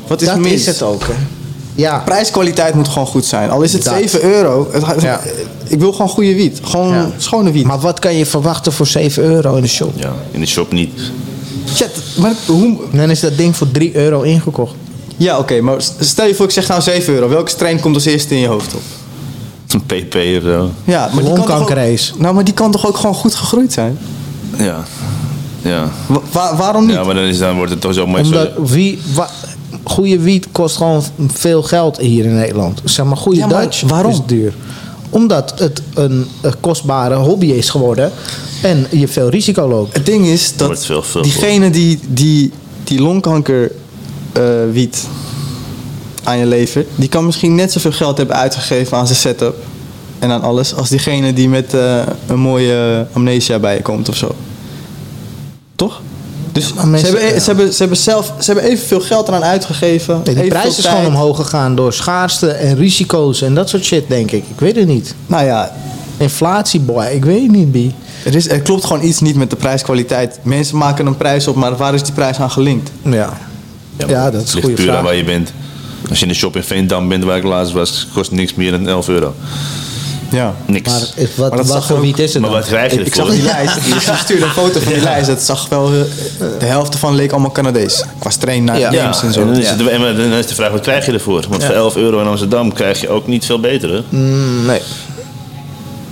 Wat 0.07 0.21
is 0.21 0.27
dat 0.27 0.37
is 0.45 0.65
het 0.65 0.81
ook, 0.81 1.01
hè? 1.07 1.13
Ja. 1.75 2.01
Prijskwaliteit 2.05 2.73
moet 2.73 2.87
gewoon 2.87 3.07
goed 3.07 3.25
zijn. 3.25 3.49
Al 3.49 3.61
is 3.61 3.73
het 3.73 3.83
Dat. 3.83 3.93
7 3.93 4.23
euro. 4.23 4.67
Het, 4.71 5.01
Ja. 5.01 5.21
Ik 5.67 5.79
wil 5.79 5.91
gewoon 5.91 6.09
goede 6.09 6.35
wiet. 6.35 6.59
Gewoon 6.63 6.93
Ja. 6.93 7.09
schone 7.17 7.51
wiet. 7.51 7.65
Maar 7.65 7.79
wat 7.79 7.99
kan 7.99 8.15
je 8.15 8.25
verwachten 8.25 8.73
voor 8.73 8.87
7 8.87 9.23
euro 9.23 9.55
in 9.55 9.61
de 9.61 9.67
shop? 9.67 9.91
Ja, 9.95 10.13
in 10.31 10.39
de 10.39 10.45
shop 10.45 10.71
niet. 10.71 10.99
Shit, 11.75 11.89
maar 12.17 12.33
hoe... 12.45 12.77
Dan 12.91 13.09
is 13.09 13.19
dat 13.19 13.37
ding 13.37 13.55
voor 13.57 13.71
3 13.71 13.95
euro 13.95 14.21
ingekocht. 14.21 14.73
Ja, 15.17 15.37
oké, 15.37 15.61
maar 15.61 15.75
stel 15.99 16.25
je 16.27 16.35
voor 16.35 16.45
ik 16.45 16.51
zeg 16.51 16.67
nou 16.67 16.81
7 16.81 17.13
euro. 17.13 17.29
Welke 17.29 17.49
strain 17.49 17.79
komt 17.79 17.95
als 17.95 18.05
eerste 18.05 18.33
in 18.33 18.39
je 18.41 18.47
hoofd 18.47 18.73
op? 18.73 18.81
Een 19.87 20.07
pp 20.07 20.15
of 20.15 20.43
zo. 20.43 20.69
Ja, 20.83 21.09
maar 21.13 21.23
Longkankerrace. 21.23 22.13
Nou, 22.17 22.35
maar 22.35 22.43
die 22.43 22.53
kan 22.53 22.71
toch 22.71 22.87
ook 22.87 22.97
gewoon 22.97 23.15
goed 23.15 23.35
gegroeid 23.35 23.73
zijn? 23.73 23.97
Ja. 24.57 24.83
Ja. 25.61 25.91
Wa- 26.07 26.21
wa- 26.31 26.55
waarom 26.55 26.85
niet? 26.85 26.95
Ja, 26.95 27.03
maar 27.03 27.15
dan, 27.15 27.23
is, 27.23 27.37
dan 27.39 27.55
wordt 27.55 27.71
het 27.71 27.81
toch 27.81 27.93
zo 27.93 28.07
mooi. 28.07 28.23
Omdat 28.23 28.49
wie, 28.65 28.99
wa, 29.13 29.29
goede 29.83 30.19
wiet 30.19 30.47
kost 30.51 30.75
gewoon 30.77 31.03
veel 31.27 31.63
geld 31.63 31.97
hier 31.97 32.25
in 32.25 32.35
Nederland. 32.35 32.81
Zeg 32.83 33.05
maar, 33.05 33.17
goede 33.17 33.39
Ja, 33.39 33.47
maar 33.47 33.61
Dutch 33.61 33.81
waarom? 33.81 34.11
is 34.11 34.19
duur. 34.25 34.53
Omdat 35.09 35.53
het 35.59 35.81
een, 35.93 36.25
een 36.41 36.53
kostbare 36.59 37.15
hobby 37.15 37.45
is 37.45 37.69
geworden 37.69 38.11
en 38.61 38.87
je 38.91 39.07
veel 39.07 39.29
risico 39.29 39.67
loopt. 39.67 39.93
Het 39.93 40.05
ding 40.05 40.25
is 40.25 40.53
dat 40.55 40.67
Wordt 40.67 40.85
veel, 40.85 41.03
veel 41.03 41.21
diegene 41.21 41.69
die, 41.69 41.99
die, 42.07 42.51
die 42.83 43.01
longkanker 43.01 43.71
eh, 44.33 44.41
wiet 44.71 45.07
aan 46.27 46.37
je 46.37 46.45
levert, 46.45 46.87
die 46.95 47.09
kan 47.09 47.25
misschien 47.25 47.55
net 47.55 47.71
zoveel 47.71 47.91
geld 47.91 48.17
hebben 48.17 48.35
uitgegeven 48.35 48.97
aan 48.97 49.05
zijn 49.07 49.19
setup 49.19 49.55
en 50.19 50.31
aan 50.31 50.41
alles, 50.41 50.75
als 50.75 50.89
diegene 50.89 51.33
die 51.33 51.49
met 51.49 51.73
eh, 51.73 51.99
een 52.27 52.39
mooie 52.39 53.07
amnesia 53.13 53.59
bij 53.59 53.75
je 53.75 53.81
komt 53.81 54.09
of 54.09 54.15
zo. 54.15 54.35
Toch? 55.75 56.01
Dus 56.51 56.73
mensen- 56.73 56.99
ze, 56.99 57.05
hebben, 57.05 57.33
ja. 57.33 57.39
ze, 57.39 57.45
hebben, 57.45 57.73
ze 57.73 57.77
hebben 57.77 57.97
zelf 57.97 58.33
ze 58.39 58.51
hebben 58.51 58.71
evenveel 58.71 59.01
geld 59.01 59.27
eraan 59.27 59.43
uitgegeven. 59.43 60.13
Nee, 60.13 60.23
evenveel 60.23 60.49
prijs 60.49 60.77
is 60.77 60.83
tijd. 60.83 60.95
gewoon 60.95 61.11
omhoog 61.11 61.35
gegaan 61.35 61.75
door 61.75 61.93
schaarste 61.93 62.49
en 62.49 62.75
risico's 62.75 63.41
en 63.41 63.55
dat 63.55 63.69
soort 63.69 63.83
shit, 63.83 64.07
denk 64.07 64.31
ik. 64.31 64.43
Ik 64.53 64.59
weet 64.59 64.75
het 64.75 64.87
niet. 64.87 65.15
Nou 65.27 65.45
ja, 65.45 65.75
Inflatie, 66.17 66.79
boy, 66.79 67.05
ik 67.05 67.25
weet 67.25 67.41
het 67.41 67.51
niet, 67.51 67.71
B. 67.71 67.93
er, 68.25 68.35
is, 68.35 68.49
er 68.49 68.59
klopt 68.61 68.85
gewoon 68.85 69.03
iets 69.03 69.19
niet 69.19 69.35
met 69.35 69.49
de 69.49 69.55
prijskwaliteit. 69.55 70.39
Mensen 70.43 70.77
maken 70.77 71.05
een 71.05 71.17
prijs 71.17 71.47
op, 71.47 71.55
maar 71.55 71.77
waar 71.77 71.93
is 71.93 72.03
die 72.03 72.13
prijs 72.13 72.39
aan 72.39 72.51
gelinkt? 72.51 72.91
Ja, 73.01 73.37
ja, 74.07 74.31
dat 74.31 74.41
is 74.41 74.53
een 74.53 74.61
goede 74.61 74.75
puur 74.75 74.85
aan 74.87 74.91
vraag. 74.91 75.03
waar 75.03 75.15
je 75.15 75.23
bent. 75.23 75.51
Als 76.09 76.17
je 76.19 76.25
in 76.25 76.31
de 76.31 76.37
shop 76.37 76.55
in 76.55 76.63
Veendam 76.63 77.07
bent, 77.09 77.23
waar 77.23 77.37
ik 77.37 77.43
laatst 77.43 77.73
was, 77.73 78.07
kost 78.13 78.31
niks 78.31 78.53
meer 78.53 78.71
dan 78.71 78.87
11 78.87 79.07
euro. 79.09 79.33
Ja. 80.31 80.55
Niks. 80.65 80.89
Maar 80.91 81.01
is- 81.15 81.35
wat, 81.35 81.55
Maar 81.55 81.65
wat 81.65 81.85
voor 81.85 81.95
er 81.95 82.01
wiet 82.01 82.19
is 82.19 82.33
het 82.33 82.41
maar 82.41 82.51
dan? 82.51 82.59
wat 82.59 82.67
krijg 82.69 82.93
je 82.93 82.99
Ik, 82.99 83.05
ik 83.07 83.15
ervoor? 83.15 83.25
zag 83.25 83.35
die 83.35 83.43
lijst. 83.43 83.75
Je 84.05 84.13
stuurde 84.23 84.45
een 84.45 84.51
foto 84.51 84.79
van 84.79 84.93
die 84.93 85.01
lijst. 85.01 85.27
Dat 85.27 85.41
zag 85.41 85.69
wel... 85.69 85.85
eh, 85.93 85.99
de 86.59 86.65
helft 86.65 86.93
ervan 86.93 87.15
leek 87.15 87.31
allemaal 87.31 87.51
Canadees. 87.51 88.03
Qua 88.19 88.29
strain 88.29 88.63
naar 88.63 88.79
Ja. 88.79 88.91
en 88.91 89.13
zo. 89.13 89.25
en 89.25 89.47
dan, 89.47 89.55
is 89.57 89.65
Ja. 89.69 89.75
het, 89.77 89.87
en 89.87 90.01
dan 90.17 90.31
is 90.31 90.47
de 90.47 90.55
vraag, 90.55 90.71
wat 90.71 90.81
krijg 90.81 91.05
je 91.05 91.11
ervoor? 91.11 91.45
Want 91.49 91.63
voor 91.63 91.75
11 91.75 91.95
euro 91.95 92.19
in 92.21 92.27
Amsterdam 92.27 92.73
krijg 92.73 93.01
je 93.01 93.09
ook 93.09 93.27
niet 93.27 93.45
veel 93.45 93.59
beter. 93.59 93.89
Hè? 93.93 94.01
Mm, 94.09 94.65
nee. 94.65 94.79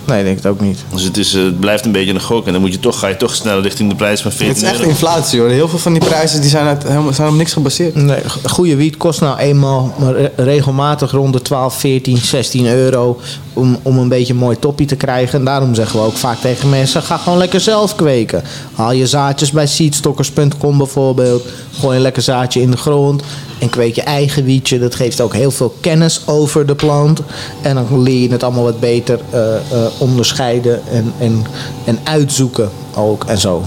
Nee, 0.07 0.19
ik 0.19 0.25
denk 0.25 0.37
het 0.37 0.45
ook 0.47 0.59
niet. 0.61 0.79
Dus 0.93 1.03
het, 1.03 1.17
is, 1.17 1.33
eh, 1.33 1.43
het 1.43 1.59
blijft 1.59 1.85
een 1.85 1.91
beetje 1.91 2.13
een 2.13 2.21
gok. 2.21 2.45
En 2.45 2.51
dan 2.51 2.61
moet 2.61 2.73
je 2.73 2.79
toch, 2.79 2.99
ga 2.99 3.07
je 3.07 3.17
toch 3.17 3.35
snel 3.35 3.61
richting 3.61 3.89
de 3.89 3.95
prijs 3.95 4.21
van 4.21 4.31
Het 4.31 4.39
14 4.39 4.63
is 4.63 4.69
echt 4.69 4.77
euro. 4.79 4.89
inflatie 4.89 5.39
hoor. 5.39 5.49
Heel 5.49 5.67
veel 5.67 5.79
van 5.79 5.93
die 5.93 6.05
prijzen 6.05 6.41
die 6.41 6.49
zijn, 6.49 6.65
uit, 6.65 6.83
helemaal, 6.83 7.13
zijn 7.13 7.27
op 7.27 7.35
niks 7.35 7.53
gebaseerd. 7.53 7.95
Nee, 7.95 8.17
goede 8.45 8.75
wiet 8.75 8.97
kost 8.97 9.21
nou 9.21 9.37
eenmaal 9.37 9.93
re- 9.99 10.31
regelmatig 10.35 11.11
rond 11.11 11.33
de 11.33 11.41
12, 11.41 11.79
14, 11.79 12.17
16 12.17 12.65
euro 12.67 13.19
om, 13.53 13.79
om 13.81 13.97
een 13.97 14.09
beetje 14.09 14.33
een 14.33 14.39
mooi 14.39 14.59
toppie 14.59 14.87
te 14.87 14.95
krijgen. 14.95 15.39
En 15.39 15.45
daarom 15.45 15.75
zeggen 15.75 15.99
we 15.99 16.05
ook 16.05 16.17
vaak 16.17 16.37
tegen 16.39 16.69
mensen, 16.69 17.01
ga 17.03 17.17
gewoon 17.17 17.37
lekker 17.37 17.59
zelf 17.59 17.95
kweken. 17.95 18.43
Haal 18.73 18.91
je 18.91 19.07
zaadjes 19.07 19.51
bij 19.51 19.67
seedstockers.com 19.67 20.77
bijvoorbeeld. 20.77 21.43
Gooi 21.79 21.95
een 21.95 22.01
lekker 22.01 22.21
zaadje 22.21 22.61
in 22.61 22.71
de 22.71 22.77
grond 22.77 23.23
en 23.65 23.71
kweek 23.71 23.95
je 23.95 24.01
eigen 24.01 24.43
wietje. 24.43 24.79
Dat 24.79 24.95
geeft 24.95 25.21
ook 25.21 25.33
heel 25.33 25.51
veel 25.51 25.75
kennis 25.79 26.21
over 26.25 26.65
de 26.65 26.75
plant. 26.75 27.19
En 27.61 27.75
dan 27.75 28.01
leer 28.01 28.21
je 28.21 28.31
het 28.31 28.43
allemaal 28.43 28.63
wat 28.63 28.79
beter 28.79 29.19
eh, 29.29 29.55
eh, 29.55 29.61
onderscheiden 29.97 30.81
en, 30.87 31.13
en, 31.17 31.45
en 31.83 31.99
uitzoeken 32.03 32.69
ook 32.95 33.23
en 33.23 33.37
zo. 33.37 33.63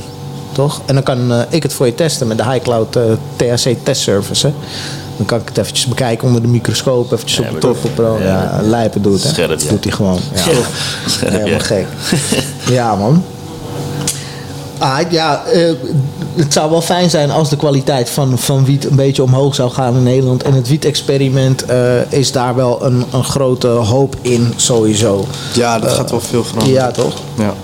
Toch? 0.52 0.80
En 0.86 0.94
dan 0.94 1.02
kan 1.02 1.32
eh, 1.32 1.40
ik 1.48 1.62
het 1.62 1.72
voor 1.72 1.86
je 1.86 1.94
testen 1.94 2.26
met 2.26 2.38
de 2.38 2.44
iCloud 2.54 2.96
eh, 2.96 3.02
THC 3.36 3.76
test 3.82 4.02
service. 4.02 4.46
Hè? 4.46 4.52
Dan 5.16 5.26
kan 5.26 5.40
ik 5.40 5.48
het 5.48 5.58
eventjes 5.58 5.86
bekijken 5.86 6.26
onder 6.26 6.42
de 6.42 6.48
microscoop, 6.48 7.12
eventjes 7.12 7.38
op 7.38 7.50
de 7.50 7.58
top 7.58 7.84
op. 7.84 8.20
Ja, 8.22 8.60
lijpen 8.62 9.02
doet 9.02 9.22
hè. 9.22 9.28
Scherp, 9.28 9.60
ja. 9.60 9.68
Doet 9.68 9.84
hij 9.84 9.92
gewoon. 9.92 10.20
Ja. 10.34 10.42
Scherp, 11.06 11.32
Helemaal 11.32 11.48
ja. 11.48 11.58
gek. 11.58 11.86
ja 12.78 12.96
man. 12.96 13.24
Ah, 14.78 15.10
ja, 15.10 15.42
het 16.38 16.52
zou 16.52 16.70
wel 16.70 16.80
fijn 16.80 17.10
zijn 17.10 17.30
als 17.30 17.48
de 17.50 17.56
kwaliteit 17.56 18.10
van, 18.10 18.38
van 18.38 18.64
wiet 18.64 18.84
een 18.84 18.96
beetje 18.96 19.22
omhoog 19.22 19.54
zou 19.54 19.70
gaan 19.70 19.96
in 19.96 20.02
Nederland. 20.02 20.42
En 20.42 20.52
het 20.52 20.68
wiet-experiment 20.68 21.64
eh, 21.64 22.12
is 22.12 22.32
daar 22.32 22.54
wel 22.54 22.84
een, 22.84 23.04
een 23.12 23.24
grote 23.24 23.66
hoop 23.68 24.16
in, 24.20 24.52
sowieso. 24.56 25.26
Ja, 25.52 25.78
dat 25.78 25.92
gaat 25.92 26.10
wel 26.10 26.20
veel 26.20 26.44
veranderen. 26.44 26.74
Ja, 26.80 26.90
toch? 26.90 27.14
Ja. 27.38 27.54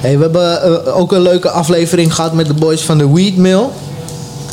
Hey, 0.00 0.16
we 0.16 0.22
hebben 0.22 0.62
eh, 0.86 0.96
ook 0.98 1.12
een 1.12 1.22
leuke 1.22 1.50
aflevering 1.50 2.14
gehad 2.14 2.32
met 2.32 2.46
de 2.46 2.54
boys 2.54 2.80
van 2.80 2.98
de 2.98 3.10
Weed 3.12 3.36
Mill. 3.36 3.62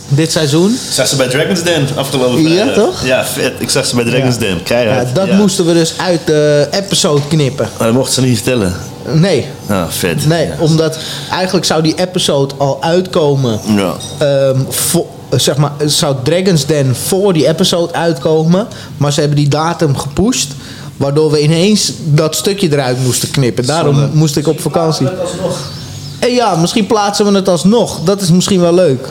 Dit 0.10 0.32
seizoen. 0.32 0.72
Ik 0.72 0.80
zag 0.92 1.08
ze 1.08 1.16
bij 1.16 1.28
Dragon's 1.28 1.64
Den 1.64 1.88
afgelopen 1.96 2.42
Ja, 2.42 2.50
vrijdag. 2.50 2.76
toch? 2.86 3.06
Ja, 3.06 3.26
vet. 3.26 3.54
Ik 3.60 3.70
zag 3.70 3.86
ze 3.86 3.96
bij 3.96 4.04
Dragon's 4.06 4.34
Ja. 4.36 4.40
Den. 4.40 4.56
Ja, 4.56 4.62
Keihard. 4.64 5.16
dat 5.16 5.28
Ja. 5.28 5.36
moesten 5.36 5.66
we 5.66 5.74
dus 5.74 5.94
uit 5.98 6.20
de 6.26 6.68
episode 6.72 7.22
knippen. 7.28 7.70
Maar 7.78 7.88
dat 7.88 7.96
mochten 7.96 8.14
ze 8.14 8.22
niet 8.22 8.36
vertellen. 8.36 8.76
Nee, 9.14 9.46
Ah, 9.68 9.88
vet. 9.88 10.26
nee, 10.28 10.50
omdat 10.60 10.98
eigenlijk 11.32 11.66
zou 11.66 11.82
die 11.82 11.96
episode 12.00 12.54
al 12.58 12.78
uitkomen. 12.84 13.60
Ja. 13.76 13.94
Ehm, 14.18 14.60
vo- 14.70 15.10
zeg 15.36 15.58
maar, 15.58 15.72
zou 15.86 16.16
Dragon's 16.24 16.66
Den 16.66 16.96
voor 16.96 17.34
die 17.34 17.48
episode 17.48 17.94
uitkomen. 17.94 18.68
Maar 18.98 19.14
ze 19.14 19.20
hebben 19.20 19.38
die 19.38 19.48
datum 19.48 19.98
gepusht. 19.98 20.52
Waardoor 20.98 21.32
we 21.32 21.42
ineens 21.42 21.92
dat 22.06 22.36
stukje 22.36 22.72
eruit 22.72 23.04
moesten 23.04 23.32
knippen. 23.32 23.66
Daarom 23.66 23.96
Zonde. 23.96 24.10
moest 24.18 24.38
ik 24.38 24.48
op 24.48 24.60
vakantie. 24.62 25.08
En 26.20 26.30
ja, 26.34 26.56
misschien 26.56 26.88
plaatsen 26.88 27.26
we 27.26 27.32
het 27.36 27.48
alsnog. 27.48 28.00
Dat 28.04 28.22
is 28.22 28.30
misschien 28.32 28.60
wel 28.62 28.74
leuk. 28.74 29.08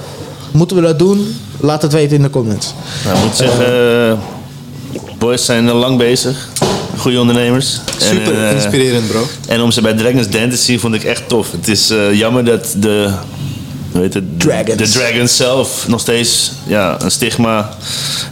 Moeten 0.52 0.76
we 0.76 0.82
dat 0.82 0.98
doen? 0.98 1.36
Laat 1.60 1.82
het 1.82 1.92
weten 1.92 2.16
in 2.16 2.22
de 2.22 2.30
comments. 2.30 2.74
Nou, 3.04 3.16
ik 3.16 3.24
moet 3.24 3.36
zeggen, 3.36 3.66
eh, 4.10 4.18
boys 5.18 5.44
zijn 5.44 5.68
al 5.70 5.76
lang 5.76 5.98
bezig. 5.98 6.48
Goede 6.96 7.20
ondernemers. 7.20 7.80
Super 7.98 8.34
En, 8.34 8.48
eh, 8.48 8.54
inspirerend, 8.54 9.08
bro. 9.08 9.26
En 9.48 9.60
om 9.60 9.70
ze 9.70 9.80
bij 9.80 9.92
Dragons 9.92 10.28
Den 10.28 10.50
te 10.50 10.56
zien 10.56 10.80
vond 10.80 10.94
ik 10.94 11.04
echt 11.04 11.28
tof. 11.28 11.52
Het 11.52 11.68
is 11.68 11.90
eh, 11.90 12.14
jammer 12.14 12.44
dat 12.44 12.74
de, 12.78 13.10
hoe 13.92 14.00
heet 14.00 14.14
het? 14.14 14.40
Dragons. 14.40 14.76
de 14.76 14.88
Dragons 14.88 15.36
zelf 15.36 15.88
nog 15.88 16.00
steeds 16.00 16.52
ja, 16.66 16.96
een 17.02 17.10
stigma 17.10 17.70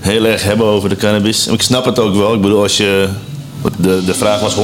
heel 0.01 0.25
erg 0.27 0.43
hebben 0.43 0.67
over 0.67 0.89
de 0.89 0.97
cannabis. 0.97 1.47
Ik 1.47 1.63
snap 1.63 1.85
het 1.85 1.99
ook 1.99 2.15
wel. 2.15 2.35
Ik 2.35 2.41
bedoel, 2.41 2.63
als 2.63 2.77
je, 2.77 3.09
de, 3.79 4.03
de 4.07 4.15
vraag 4.15 4.41
was 4.41 4.55
100.000 4.57 4.61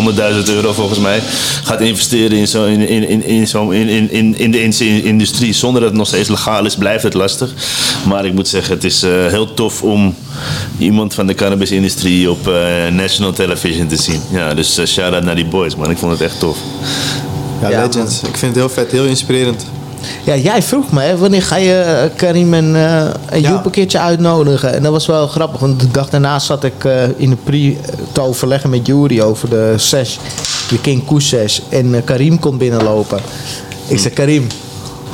euro 0.47 0.73
volgens 0.73 0.99
mij, 0.99 1.21
gaat 1.65 1.81
investeren 1.81 2.39
in, 2.39 2.49
zo, 2.49 2.65
in, 2.65 2.89
in, 2.89 3.09
in, 3.09 3.25
in, 3.25 3.47
zo, 3.49 3.71
in, 3.71 3.89
in, 3.89 4.11
in, 4.11 4.39
in 4.39 4.51
de 4.51 4.61
in- 4.63 5.05
industrie 5.05 5.53
zonder 5.53 5.81
dat 5.81 5.91
het 5.91 5.99
nog 5.99 6.09
steeds 6.09 6.29
legaal 6.29 6.65
is, 6.65 6.77
blijft 6.77 7.03
het 7.03 7.15
lastig. 7.15 7.55
Maar 8.09 8.25
ik 8.25 8.33
moet 8.33 8.49
zeggen, 8.49 8.75
het 8.75 8.85
is 8.85 9.03
eh, 9.03 9.11
heel 9.27 9.55
tof 9.55 9.83
om 9.83 10.15
iemand 10.79 11.15
van 11.15 11.27
de 11.27 11.35
cannabisindustrie 11.35 12.31
op 12.31 12.49
eh, 12.49 12.87
national 12.93 13.33
television 13.33 13.87
te 13.87 13.97
zien. 13.97 14.21
Ja, 14.33 14.55
dus 14.55 14.79
eh, 14.79 14.87
shout-out 14.87 15.25
naar 15.25 15.35
die 15.35 15.47
boys, 15.47 15.77
man. 15.77 15.91
Ik 15.91 15.99
vond 15.99 16.13
het 16.13 16.21
echt 16.21 16.39
tof. 16.39 16.57
Ja, 17.63 17.69
Ja, 17.71 17.87
legends. 17.87 18.19
Ik 18.23 18.37
vind 18.37 18.41
het 18.41 18.55
heel 18.55 18.69
vet, 18.69 18.91
heel 18.93 19.05
inspirerend. 19.05 19.67
Ja, 20.25 20.37
jij 20.37 20.63
vroeg 20.63 20.93
me, 20.93 21.03
hè, 21.03 21.17
wanneer 21.17 21.43
ga 21.43 21.57
je 21.57 21.81
eh, 21.81 22.17
Karim 22.17 22.55
en, 22.55 22.77
en 23.29 23.41
Ja. 23.41 23.51
Joep 23.51 23.65
een 23.65 23.71
keertje 23.71 23.99
uitnodigen? 23.99 24.75
En 24.75 24.83
dat 24.83 24.93
was 24.93 25.07
wel 25.07 25.27
grappig, 25.27 25.61
want 25.61 25.81
de 25.81 25.91
dag 25.91 26.11
daarna 26.11 26.39
zat 26.39 26.65
ik 26.65 26.85
eh, 26.85 27.03
in 27.17 27.31
de 27.31 27.37
pre 27.37 27.77
te 28.13 28.21
overleggen 28.21 28.71
met 28.71 28.87
Jury 28.87 29.21
over 29.21 29.51
de 29.51 29.75
sesh, 29.77 30.17
de 30.69 30.81
King 30.81 31.05
Koes 31.05 31.29
sesh. 31.29 31.59
En 31.69 32.05
Karim 32.05 32.39
komt 32.39 32.59
binnenlopen. 32.59 33.21
Ik 33.87 33.99
zeg, 33.99 34.13
Karim, 34.13 34.47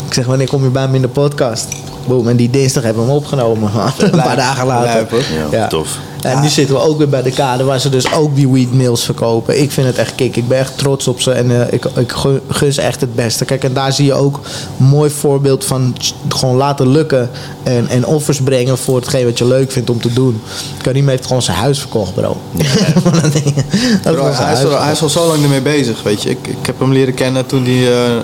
ik 0.07 0.14
zeg, 0.14 0.26
wanneer 0.26 0.49
kom 0.49 0.62
je 0.62 0.70
bij 0.70 0.89
me 0.89 0.95
in 0.95 1.03
de 1.03 1.09
podcast? 1.09 1.66
Boom, 2.07 2.29
en 2.29 2.37
die 2.37 2.51
dinsdag 2.51 2.83
hebben 2.83 3.03
we 3.03 3.09
hem 3.09 3.19
opgenomen. 3.19 3.71
een 3.99 4.11
paar 4.11 4.37
dagen 4.37 4.67
later. 4.67 5.07
Ja, 5.51 5.67
tof. 5.67 5.99
En 6.23 6.41
nu 6.41 6.49
zitten 6.49 6.75
we 6.75 6.81
ook 6.81 6.99
weer 6.99 7.09
bij 7.09 7.23
de 7.23 7.31
kade 7.31 7.65
waar 7.65 7.81
ze 7.81 7.89
dus 7.89 8.13
ook 8.13 8.35
die 8.35 8.49
weed 8.49 8.73
meals 8.75 9.05
verkopen. 9.05 9.63
Ik 9.63 9.71
vind 9.71 9.87
het 9.87 9.97
echt 9.97 10.15
kick. 10.15 10.37
Ik 10.37 10.49
ben 10.49 10.59
echt 10.59 10.79
trots 10.79 11.09
op 11.09 11.21
ze 11.21 11.33
en 11.33 11.51
eh, 11.51 11.73
ik, 11.73 11.85
ik 11.85 12.13
gun, 12.49 12.73
ze 12.73 12.83
echt 12.83 13.01
het 13.01 13.15
beste. 13.15 13.45
Kijk, 13.45 13.65
en 13.65 13.73
daar 13.73 13.93
zie 13.93 14.05
je 14.05 14.15
ook 14.15 14.41
een 14.79 14.85
mooi 14.87 15.11
voorbeeld 15.11 15.65
van 15.65 15.97
gewoon 16.29 16.57
laten 16.57 16.89
lukken. 16.89 17.31
En, 17.63 17.89
en 17.89 18.07
offers 18.07 18.41
brengen 18.41 18.79
voor 18.79 18.97
hetgeen 18.97 19.25
wat 19.25 19.39
je 19.39 19.47
leuk 19.47 19.73
vindt 19.73 19.91
om 19.91 20.01
te 20.01 20.13
doen. 20.13 20.41
Karim 20.83 21.09
heeft 21.09 21.27
gewoon 21.27 21.43
zijn 21.43 21.57
huis 21.57 21.79
verkocht, 21.79 22.15
bro. 22.15 22.37
Dat 23.23 23.33
ding. 23.33 23.55
dat 24.03 24.15
Bro, 24.15 24.29
is 24.29 24.39
al, 24.65 24.83
hij 24.83 24.93
is 24.93 25.03
al 25.03 25.09
zo 25.09 25.27
lang 25.27 25.43
ermee 25.43 25.63
bezig, 25.63 26.03
weet 26.03 26.23
je. 26.23 26.31
Ik, 26.31 26.47
ik 26.47 26.67
heb 26.67 26.79
hem 26.79 26.93
leren 26.93 27.15
kennen 27.15 27.47
toen 27.47 27.65
hij 27.65 27.93
eh, 27.93 28.17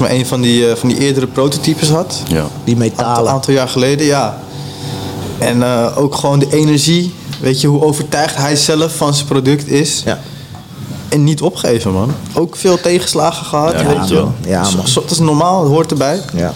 volgens 0.00 0.08
mij 0.08 0.18
een 0.18 0.26
van 0.26 0.40
die, 0.40 0.68
eh, 0.70 0.76
van 0.76 0.88
die 0.88 0.98
eerdere 0.98 1.26
prototypes 1.26 1.88
had. 1.88 2.22
Ja. 2.28 2.46
Die 2.64 2.74
Een 2.76 2.82
aantal, 2.82 2.96
metalen. 3.04 3.32
aantal 3.32 3.54
jaar 3.54 3.68
geleden, 3.68 4.06
ja. 4.06 4.38
En 5.38 5.62
eh, 5.62 5.98
ook 5.98 6.14
gewoon 6.14 6.38
de 6.38 6.46
energie, 6.50 7.14
weet 7.40 7.60
je, 7.60 7.66
hoe 7.66 7.82
overtuigd 7.82 8.36
hij 8.36 8.56
zelf 8.56 8.96
van 8.96 9.14
zijn 9.14 9.26
product 9.26 9.68
is. 9.68 10.02
Ja. 10.04 10.20
En 11.08 11.24
niet 11.24 11.42
opgeven, 11.42 11.92
man. 11.92 12.12
Ook 12.32 12.56
veel 12.56 12.80
tegenslagen 12.80 13.46
gehad, 13.46 13.72
Ja, 13.72 13.86
weet 13.86 14.08
je. 14.08 14.14
man. 14.14 14.34
Ja, 14.46 14.60
man. 14.76 14.88
zo- 14.88 15.00
dat 15.00 15.10
is 15.10 15.18
normaal, 15.18 15.62
het 15.62 15.72
hoort 15.72 15.90
erbij. 15.90 16.20
ja. 16.34 16.52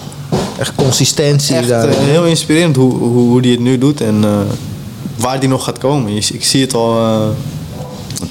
Echt 0.58 0.72
consistentie 0.74 1.56
Echt 1.56 1.68
daar. 1.68 1.88
eh, 1.88 1.96
heel 1.98 2.24
inspirerend 2.24 2.76
hoe, 2.76 2.92
hoe, 2.98 3.08
hoe 3.28 3.40
hij 3.40 3.50
het 3.50 3.60
nu 3.60 3.78
doet 3.78 4.00
en 4.00 4.24
eh, 4.24 4.30
waar 5.16 5.40
die 5.40 5.48
nog 5.48 5.64
gaat 5.64 5.78
komen. 5.78 6.16
Ik 6.16 6.44
zie 6.44 6.60
het 6.60 6.74
al. 6.74 6.98
eh, 6.98 7.20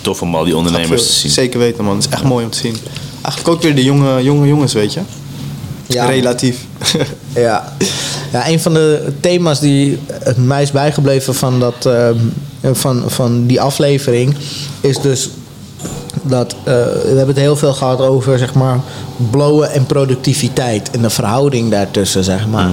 Tof 0.01 0.21
om 0.21 0.35
al 0.35 0.43
die 0.43 0.57
ondernemers 0.57 1.05
te 1.07 1.13
zien. 1.13 1.31
Zeker 1.31 1.59
weten, 1.59 1.83
man. 1.83 1.95
Het 1.95 2.05
is 2.05 2.11
echt 2.11 2.23
mooi 2.23 2.45
om 2.45 2.51
te 2.51 2.57
zien. 2.57 2.75
Eigenlijk 3.23 3.47
ook 3.47 3.61
weer 3.61 3.75
de 3.75 3.83
jonge, 3.83 4.23
jonge 4.23 4.47
jongens, 4.47 4.73
weet 4.73 4.93
je. 4.93 4.99
Ja. 5.85 6.05
Relatief. 6.05 6.65
Ja. 7.35 7.73
ja, 8.31 8.47
een 8.47 8.59
van 8.59 8.73
de 8.73 9.13
thema's 9.19 9.59
die 9.59 9.99
het 10.23 10.37
mij 10.37 10.61
is 10.61 10.71
bijgebleven 10.71 11.35
van, 11.35 11.59
dat, 11.59 11.85
ehm, 11.85 12.17
van, 12.71 13.03
van 13.07 13.45
die 13.45 13.61
aflevering 13.61 14.35
is 14.81 14.99
dus 14.99 15.29
dat 16.21 16.55
eh, 16.63 16.73
we 16.73 17.07
hebben 17.07 17.27
het 17.27 17.37
heel 17.37 17.55
veel 17.55 17.73
gehad 17.73 17.99
over 17.99 18.37
zeg 18.37 18.53
maar 18.53 18.79
blowen 19.31 19.71
en 19.71 19.85
productiviteit 19.85 20.91
en 20.91 21.01
de 21.01 21.09
verhouding 21.09 21.71
daartussen 21.71 22.23
zeg 22.23 22.47
maar. 22.47 22.71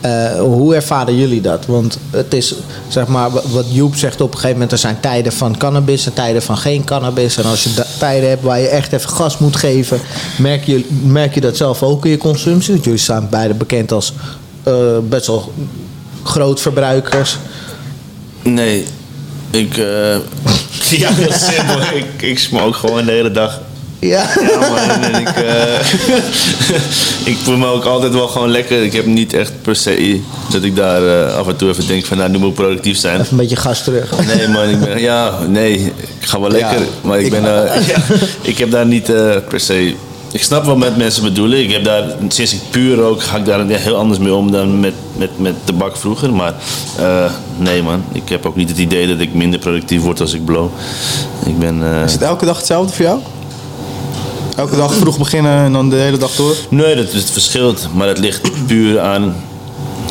Eh, 0.00 0.38
hoe 0.38 0.74
ervaren 0.74 1.16
jullie 1.16 1.40
dat? 1.40 1.66
Want 1.66 1.98
het 2.10 2.34
is, 2.34 2.54
zeg 2.88 3.06
maar, 3.06 3.30
wa- 3.30 3.40
wat 3.52 3.64
Joep 3.68 3.96
zegt 3.96 4.20
op 4.20 4.26
een 4.28 4.34
gegeven 4.34 4.52
moment, 4.52 4.72
er 4.72 4.78
zijn 4.78 5.00
tijden 5.00 5.32
van 5.32 5.56
cannabis 5.56 6.06
en 6.06 6.12
tijden 6.12 6.42
van 6.42 6.56
geen 6.58 6.84
cannabis. 6.84 7.36
En 7.36 7.44
als 7.44 7.64
je 7.64 7.84
tijden 7.98 8.28
hebt 8.28 8.42
waar 8.42 8.60
je 8.60 8.66
echt 8.68 8.92
even 8.92 9.08
gas 9.10 9.38
moet 9.38 9.56
geven, 9.56 10.00
merk 10.38 10.64
je, 10.64 10.86
merk 11.02 11.34
je 11.34 11.40
dat 11.40 11.56
zelf 11.56 11.82
ook 11.82 12.04
in 12.04 12.10
je 12.10 12.16
consumptie? 12.18 12.72
Want 12.72 12.84
jullie 12.84 13.00
staan 13.00 13.26
beide 13.30 13.54
bekend 13.54 13.92
als 13.92 14.12
eh, 14.62 14.74
best 15.08 15.26
wel 15.26 15.52
groot 16.22 16.60
verbruikers. 16.60 17.36
Nee, 18.42 18.84
ik. 19.50 19.76
eh, 19.76 20.16
ja, 21.00 21.12
heel 21.12 21.32
simpel. 21.32 21.80
ik, 21.96 22.22
ik 22.22 22.38
smoke 22.38 22.72
gewoon 22.78 23.04
de 23.04 23.12
hele 23.12 23.30
dag. 23.30 23.60
Ja. 23.98 24.26
Ja, 24.50 24.58
man. 24.58 24.78
En 25.02 25.20
ik, 25.20 25.28
eh, 25.28 25.80
ik 27.32 27.36
voel 27.42 27.56
me 27.56 27.66
ook 27.66 27.84
altijd 27.84 28.12
wel 28.12 28.28
gewoon 28.28 28.50
lekker. 28.50 28.82
Ik 28.82 28.92
heb 28.92 29.06
niet 29.06 29.32
echt 29.32 29.52
per 29.62 29.76
se 29.76 30.20
dat 30.50 30.62
ik 30.62 30.76
daar 30.76 31.26
eh, 31.26 31.36
af 31.36 31.46
en 31.46 31.56
toe 31.56 31.68
even 31.68 31.86
denk 31.86 32.04
van, 32.04 32.16
nou, 32.16 32.30
nu 32.30 32.38
moet 32.38 32.48
ik 32.48 32.54
productief 32.54 32.98
zijn. 32.98 33.14
Even 33.20 33.26
een 33.30 33.36
beetje 33.36 33.56
gas 33.56 33.84
terug. 33.84 34.26
Nee, 34.36 34.48
man, 34.48 34.68
ik 34.68 34.80
ben, 34.80 35.00
ja, 35.00 35.32
nee, 35.48 35.74
ik 36.20 36.26
ga 36.26 36.40
wel 36.40 36.50
lekker. 36.50 36.78
Ja, 36.80 36.86
maar 37.02 37.18
ik, 37.18 37.24
ik- 37.24 37.30
ben, 37.30 37.44
eh, 37.72 37.86
ja, 37.94 37.96
ik 38.42 38.58
heb 38.58 38.70
daar 38.70 38.86
niet 38.86 39.10
eh, 39.10 39.36
per 39.48 39.60
se. 39.60 39.94
Ik 40.32 40.42
snap 40.42 40.64
wat 40.64 40.76
met 40.76 40.96
mensen 40.96 41.22
bedoelen. 41.22 41.58
Ik 41.62 41.70
heb 41.72 41.84
daar, 41.84 42.04
sinds 42.28 42.52
ik 42.54 42.60
puur 42.70 42.96
rook, 42.96 43.22
ga 43.22 43.36
ik 43.36 43.44
daar 43.44 43.66
heel 43.68 43.96
anders 43.96 44.18
mee 44.18 44.34
om 44.34 44.50
dan 44.50 44.80
met, 44.80 44.94
met, 45.16 45.30
met 45.38 45.54
tabak 45.64 45.96
vroeger. 45.96 46.32
Maar 46.32 46.54
eh, 46.98 47.30
nee, 47.58 47.82
man, 47.82 48.04
ik 48.12 48.28
heb 48.28 48.46
ook 48.46 48.56
niet 48.56 48.68
het 48.68 48.78
idee 48.78 49.06
dat 49.06 49.18
ik 49.20 49.34
minder 49.34 49.58
productief 49.60 50.00
word 50.02 50.20
als 50.20 50.32
ik 50.34 50.44
blow. 50.44 50.68
Ik 51.46 51.58
ben. 51.58 51.82
eh, 51.94 52.02
Is 52.04 52.12
het 52.12 52.22
elke 52.22 52.44
dag 52.44 52.56
hetzelfde 52.56 52.92
voor 52.94 53.04
jou? 53.04 53.18
Elke 54.56 54.76
dag 54.76 54.94
vroeg 54.94 55.18
beginnen 55.18 55.64
en 55.64 55.72
dan 55.72 55.90
de 55.90 55.96
hele 55.96 56.16
dag 56.16 56.34
door? 56.34 56.56
Nee, 56.68 56.96
dat 56.96 57.12
het 57.12 57.30
verschilt. 57.30 57.88
Maar 57.94 58.08
het 58.08 58.18
ligt 58.18 58.66
puur 58.66 59.00
aan 59.00 59.34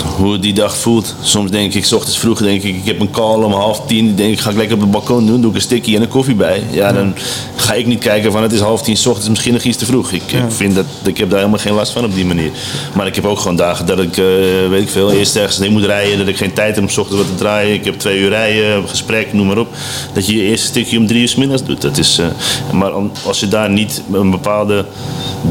hoe 0.01 0.31
het 0.31 0.41
die 0.41 0.53
dag 0.53 0.77
voelt. 0.77 1.15
Soms 1.21 1.51
denk 1.51 1.73
ik, 1.73 1.85
s 1.85 1.91
ochtends 1.91 2.17
vroeg 2.17 2.39
denk 2.39 2.63
ik, 2.63 2.75
ik 2.75 2.85
heb 2.85 2.99
een 2.99 3.11
call 3.11 3.43
om 3.43 3.51
half 3.51 3.81
tien. 3.85 4.15
Denk 4.15 4.33
ik, 4.33 4.39
ga 4.39 4.49
ik 4.49 4.55
lekker 4.55 4.75
op 4.75 4.81
het 4.81 4.91
balkon 4.91 5.25
doen, 5.25 5.41
doe 5.41 5.49
ik 5.49 5.55
een 5.55 5.61
sticky 5.61 5.95
en 5.95 6.01
een 6.01 6.07
koffie 6.07 6.35
bij. 6.35 6.63
Ja, 6.71 6.91
dan 6.91 7.13
ga 7.55 7.73
ik 7.73 7.85
niet 7.85 7.99
kijken 7.99 8.31
van 8.31 8.43
het 8.43 8.51
is 8.51 8.59
half 8.59 8.81
tien 8.81 8.97
s 8.97 9.05
ochtends, 9.05 9.29
misschien 9.29 9.53
nog 9.53 9.63
iets 9.63 9.77
te 9.77 9.85
vroeg. 9.85 10.11
Ik, 10.11 10.31
ik 10.31 10.43
vind 10.47 10.75
dat, 10.75 10.85
ik 11.03 11.17
heb 11.17 11.29
daar 11.29 11.39
helemaal 11.39 11.59
geen 11.59 11.73
last 11.73 11.91
van 11.91 12.05
op 12.05 12.15
die 12.15 12.25
manier. 12.25 12.51
Maar 12.93 13.07
ik 13.07 13.15
heb 13.15 13.25
ook 13.25 13.39
gewoon 13.39 13.55
dagen 13.55 13.85
dat 13.85 13.99
ik, 13.99 14.17
eh, 14.17 14.25
weet 14.69 14.81
ik 14.81 14.89
veel, 14.89 15.11
eerst 15.11 15.35
ergens 15.35 15.57
heen 15.57 15.71
moet 15.71 15.85
rijden. 15.85 16.17
Dat 16.17 16.27
ik 16.27 16.37
geen 16.37 16.53
tijd 16.53 16.75
heb 16.75 16.83
om 16.83 16.89
s 16.89 16.97
ochtends 16.97 17.21
wat 17.21 17.31
te 17.31 17.43
draaien. 17.43 17.73
Ik 17.73 17.85
heb 17.85 17.99
twee 17.99 18.19
uur 18.19 18.29
rijden, 18.29 18.89
gesprek, 18.89 19.33
noem 19.33 19.47
maar 19.47 19.57
op. 19.57 19.67
Dat 20.13 20.27
je 20.27 20.35
je 20.35 20.43
eerste 20.43 20.67
stukje 20.67 20.97
om 20.97 21.07
drie 21.07 21.21
uur 21.21 21.27
's 21.27 21.35
middags 21.35 21.63
doet. 21.63 21.81
Dat 21.81 21.97
is, 21.97 22.17
eh, 22.17 22.25
maar 22.71 22.91
als 23.25 23.39
je 23.39 23.47
daar 23.47 23.69
niet 23.69 24.01
een 24.11 24.31
bepaalde 24.31 24.85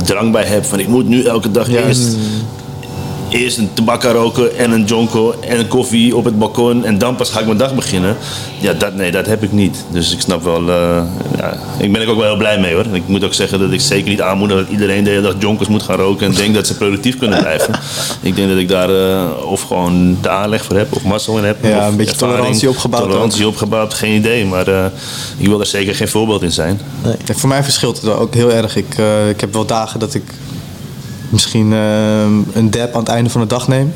drang 0.05 0.33
bij 0.33 0.45
hebt 0.45 0.67
van 0.67 0.79
ik 0.79 0.89
moet 0.89 1.09
nu 1.09 1.23
elke 1.23 1.51
dag 1.51 1.69
eerst 1.69 2.17
eerst 3.35 3.59
een 3.59 3.71
tabakka 3.73 4.11
roken 4.11 4.57
en 4.57 4.71
een 4.71 4.85
jonko 4.85 5.35
en 5.41 5.59
een 5.59 5.69
koffie 5.69 6.17
op 6.17 6.25
het 6.25 6.39
balkon 6.39 6.85
en 6.85 6.99
dan 6.99 7.17
pas 7.17 7.31
ga 7.31 7.41
ik 7.41 7.47
mijn 7.47 7.59
dag 7.59 7.75
beginnen. 7.75 8.17
Ja, 8.61 8.73
dat, 8.73 8.95
nee, 8.95 9.11
dat 9.11 9.27
heb 9.27 9.43
ik 9.43 9.53
niet. 9.53 9.85
Dus 9.91 10.13
ik 10.13 10.21
snap 10.21 10.43
wel, 10.43 10.61
eh, 10.61 11.03
ja, 11.37 11.59
ik 11.79 11.93
ben 11.93 12.03
er 12.03 12.09
ook 12.09 12.17
wel 12.17 12.27
heel 12.27 12.37
blij 12.37 12.59
mee 12.59 12.75
hoor. 12.75 12.87
Ik 12.93 13.03
moet 13.07 13.25
ook 13.25 13.35
zeggen 13.35 13.59
dat 13.59 13.73
ik 13.73 13.81
zeker 13.81 14.09
niet 14.11 14.21
aanmoedig 14.21 14.57
dat 14.57 14.69
iedereen 14.69 15.05
de 15.05 15.11
hele 15.11 15.23
dag 15.23 15.35
jonkers 15.39 15.69
moet 15.69 15.83
gaan 15.83 15.97
roken 15.97 16.27
en 16.27 16.35
denkt 16.43 16.55
dat 16.55 16.67
ze 16.67 16.77
productief 16.77 17.19
kunnen 17.19 17.39
blijven. 17.39 17.75
ik 18.21 18.37
denk 18.37 18.49
dat 18.49 18.59
ik 18.59 18.69
daar 18.69 18.91
eh, 18.91 19.51
of 19.51 19.63
gewoon 19.63 20.19
de 20.23 20.29
aanleg 20.29 20.65
voor 20.65 20.77
heb 20.77 20.95
of 20.95 21.03
mazzel 21.03 21.39
in 21.39 21.45
heb. 21.45 21.65
Ja, 21.65 21.79
of 21.79 21.87
een 21.87 21.97
beetje 21.97 22.13
ervaring, 22.13 22.37
tolerantie 22.37 22.69
opgebouwd 22.69 23.03
Tolerantie 23.03 23.47
opgebouwd, 23.47 23.95
geen 23.95 24.15
idee. 24.15 24.45
Maar 24.45 24.69
eh, 24.69 24.85
ik 25.37 25.47
wil 25.47 25.61
er 25.61 25.67
zeker 25.67 25.95
geen 25.95 26.09
voorbeeld 26.09 26.43
in 26.43 26.53
zijn. 26.53 26.81
Kijk, 27.25 27.39
voor 27.39 27.49
mij 27.49 27.63
verschilt 27.63 27.97
het 27.97 28.05
wel 28.05 28.19
ook 28.19 28.35
heel 28.35 28.53
erg. 28.53 28.77
Ik, 28.77 28.95
eh, 28.99 29.29
ik 29.29 29.41
heb 29.41 29.53
wel 29.53 29.67
dagen 29.67 30.01
dat 30.01 30.15
ik 30.15 30.23
misschien 31.35 31.73
eh, 31.73 32.23
een 32.53 32.71
dab 32.71 32.93
aan 32.95 33.01
het 33.01 33.09
einde 33.09 33.31
van 33.31 33.41
de 33.41 33.47
dag 33.47 33.69
neem. 33.69 33.93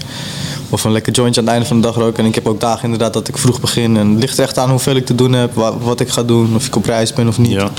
Of 0.70 0.84
een 0.84 0.93
lekker 0.93 1.12
jointje 1.12 1.41
aan 1.41 1.47
het 1.47 1.55
einde 1.55 1.68
van 1.68 1.80
de 1.80 1.86
dag 1.86 1.97
roken. 1.97 2.18
En 2.22 2.28
ik 2.28 2.34
heb 2.34 2.47
ook 2.47 2.61
dagen 2.61 2.84
inderdaad 2.84 3.12
dat 3.12 3.28
ik 3.28 3.39
vroeg 3.39 3.61
begin. 3.61 3.97
En 3.97 4.11
het 4.11 4.20
ligt 4.20 4.39
er 4.39 4.45
echt 4.45 4.59
aan 4.59 4.70
hoeveel 4.70 4.97
ik 4.97 5.07
te 5.07 5.14
doen 5.14 5.32
heb, 5.32 5.55
wa- 5.55 5.78
wat 5.78 6.01
ik 6.01 6.09
ga 6.09 6.22
doen, 6.22 6.55
of 6.55 6.66
ik 6.66 6.76
op 6.76 6.84
reis 6.84 7.12
ben 7.12 7.28
of 7.28 7.39
niet. 7.39 7.51
Ja. 7.51 7.70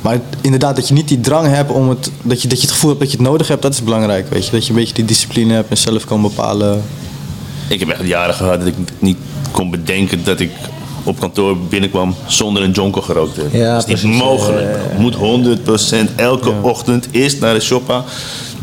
Maar 0.00 0.20
inderdaad, 0.40 0.76
dat 0.76 0.88
je 0.88 0.94
niet 0.94 1.08
die 1.08 1.20
drang 1.20 1.46
hebt 1.46 1.70
om 1.70 1.88
het, 1.88 2.10
dat 2.22 2.42
je, 2.42 2.48
dat 2.48 2.56
je 2.56 2.62
het 2.64 2.72
gevoel 2.72 2.90
hebt 2.90 3.02
dat 3.02 3.10
je 3.12 3.16
het 3.18 3.26
nodig 3.26 3.48
hebt, 3.48 3.62
dat 3.62 3.72
is 3.72 3.82
belangrijk. 3.82 4.28
Weet 4.30 4.44
je? 4.46 4.50
Dat 4.50 4.64
je 4.64 4.70
een 4.70 4.78
beetje 4.78 4.94
die 4.94 5.04
discipline 5.04 5.52
hebt 5.54 5.70
en 5.70 5.76
zelf 5.76 6.04
kan 6.04 6.22
bepalen. 6.22 6.82
Ik 7.68 7.80
heb 7.80 7.88
echt 7.88 8.06
jaren 8.06 8.34
gehad 8.34 8.58
dat 8.58 8.68
ik 8.68 8.74
niet 8.98 9.16
kon 9.50 9.70
bedenken 9.70 10.24
dat 10.24 10.40
ik 10.40 10.50
op 11.04 11.20
kantoor 11.20 11.56
binnenkwam 11.58 12.14
zonder 12.26 12.62
een 12.62 12.70
jonko 12.70 13.00
gerookt 13.00 13.34
te 13.34 13.40
hebben. 13.40 13.60
Ja, 13.60 13.74
dat 13.74 13.88
is 13.88 13.88
niet 13.88 14.00
precies. 14.00 14.20
mogelijk. 14.22 14.76
Moet 14.98 15.14
100% 15.14 16.14
elke 16.16 16.52
ochtend 16.62 17.08
eerst 17.10 17.40
naar 17.40 17.54
de 17.54 17.60
shoppa, 17.60 18.04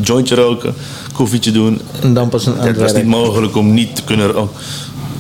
jointje 0.02 0.36
roken, 0.36 0.74
koffietje 1.14 1.52
doen. 1.52 1.82
En 2.02 2.14
dan 2.14 2.30
pas 2.30 2.46
een 2.46 2.58
Het 2.58 2.78
was 2.78 2.94
niet 2.94 3.06
mogelijk 3.06 3.56
om 3.56 3.74
niet 3.74 3.96
te 3.96 4.04
kunnen 4.04 4.32
roken. 4.32 4.56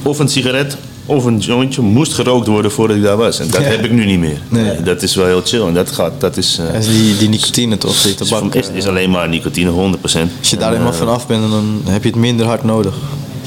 Of 0.03 0.19
een 0.19 0.27
sigaret 0.29 0.77
of 1.05 1.25
een 1.25 1.37
jointje 1.37 1.81
moest 1.81 2.13
gerookt 2.13 2.47
worden 2.47 2.71
voordat 2.71 2.97
ik 2.97 3.03
daar 3.03 3.17
was. 3.17 3.39
En 3.39 3.47
dat 3.49 3.61
Ja. 3.61 3.67
heb 3.67 3.85
ik 3.85 3.91
nu 3.91 4.05
niet 4.05 4.19
meer. 4.19 4.41
Nee. 4.49 4.81
Dat 4.83 5.01
is 5.01 5.15
wel 5.15 5.25
heel 5.25 5.41
chill. 5.45 5.61
En 5.65 5.73
dat 5.73 5.91
gaat, 5.91 6.11
dat 6.17 6.37
is, 6.37 6.57
eh, 6.59 6.65
Dat 6.73 6.75
is 6.83 6.87
die, 6.87 7.17
die 7.17 7.29
nicotine 7.29 7.77
toch, 7.77 8.01
die 8.01 8.15
is, 8.19 8.27
tabak. 8.29 8.55
is, 8.55 8.67
is 8.73 8.87
alleen 8.87 9.09
maar 9.09 9.29
nicotine, 9.29 9.69
100%. 9.69 10.29
Als 10.39 10.49
je 10.49 10.57
daar 10.57 10.71
helemaal 10.71 10.91
eh, 10.91 10.97
vanaf 10.97 11.27
bent, 11.27 11.41
dan 11.51 11.81
heb 11.85 12.03
je 12.03 12.09
het 12.09 12.17
minder 12.19 12.45
hard 12.45 12.63
nodig. 12.63 12.95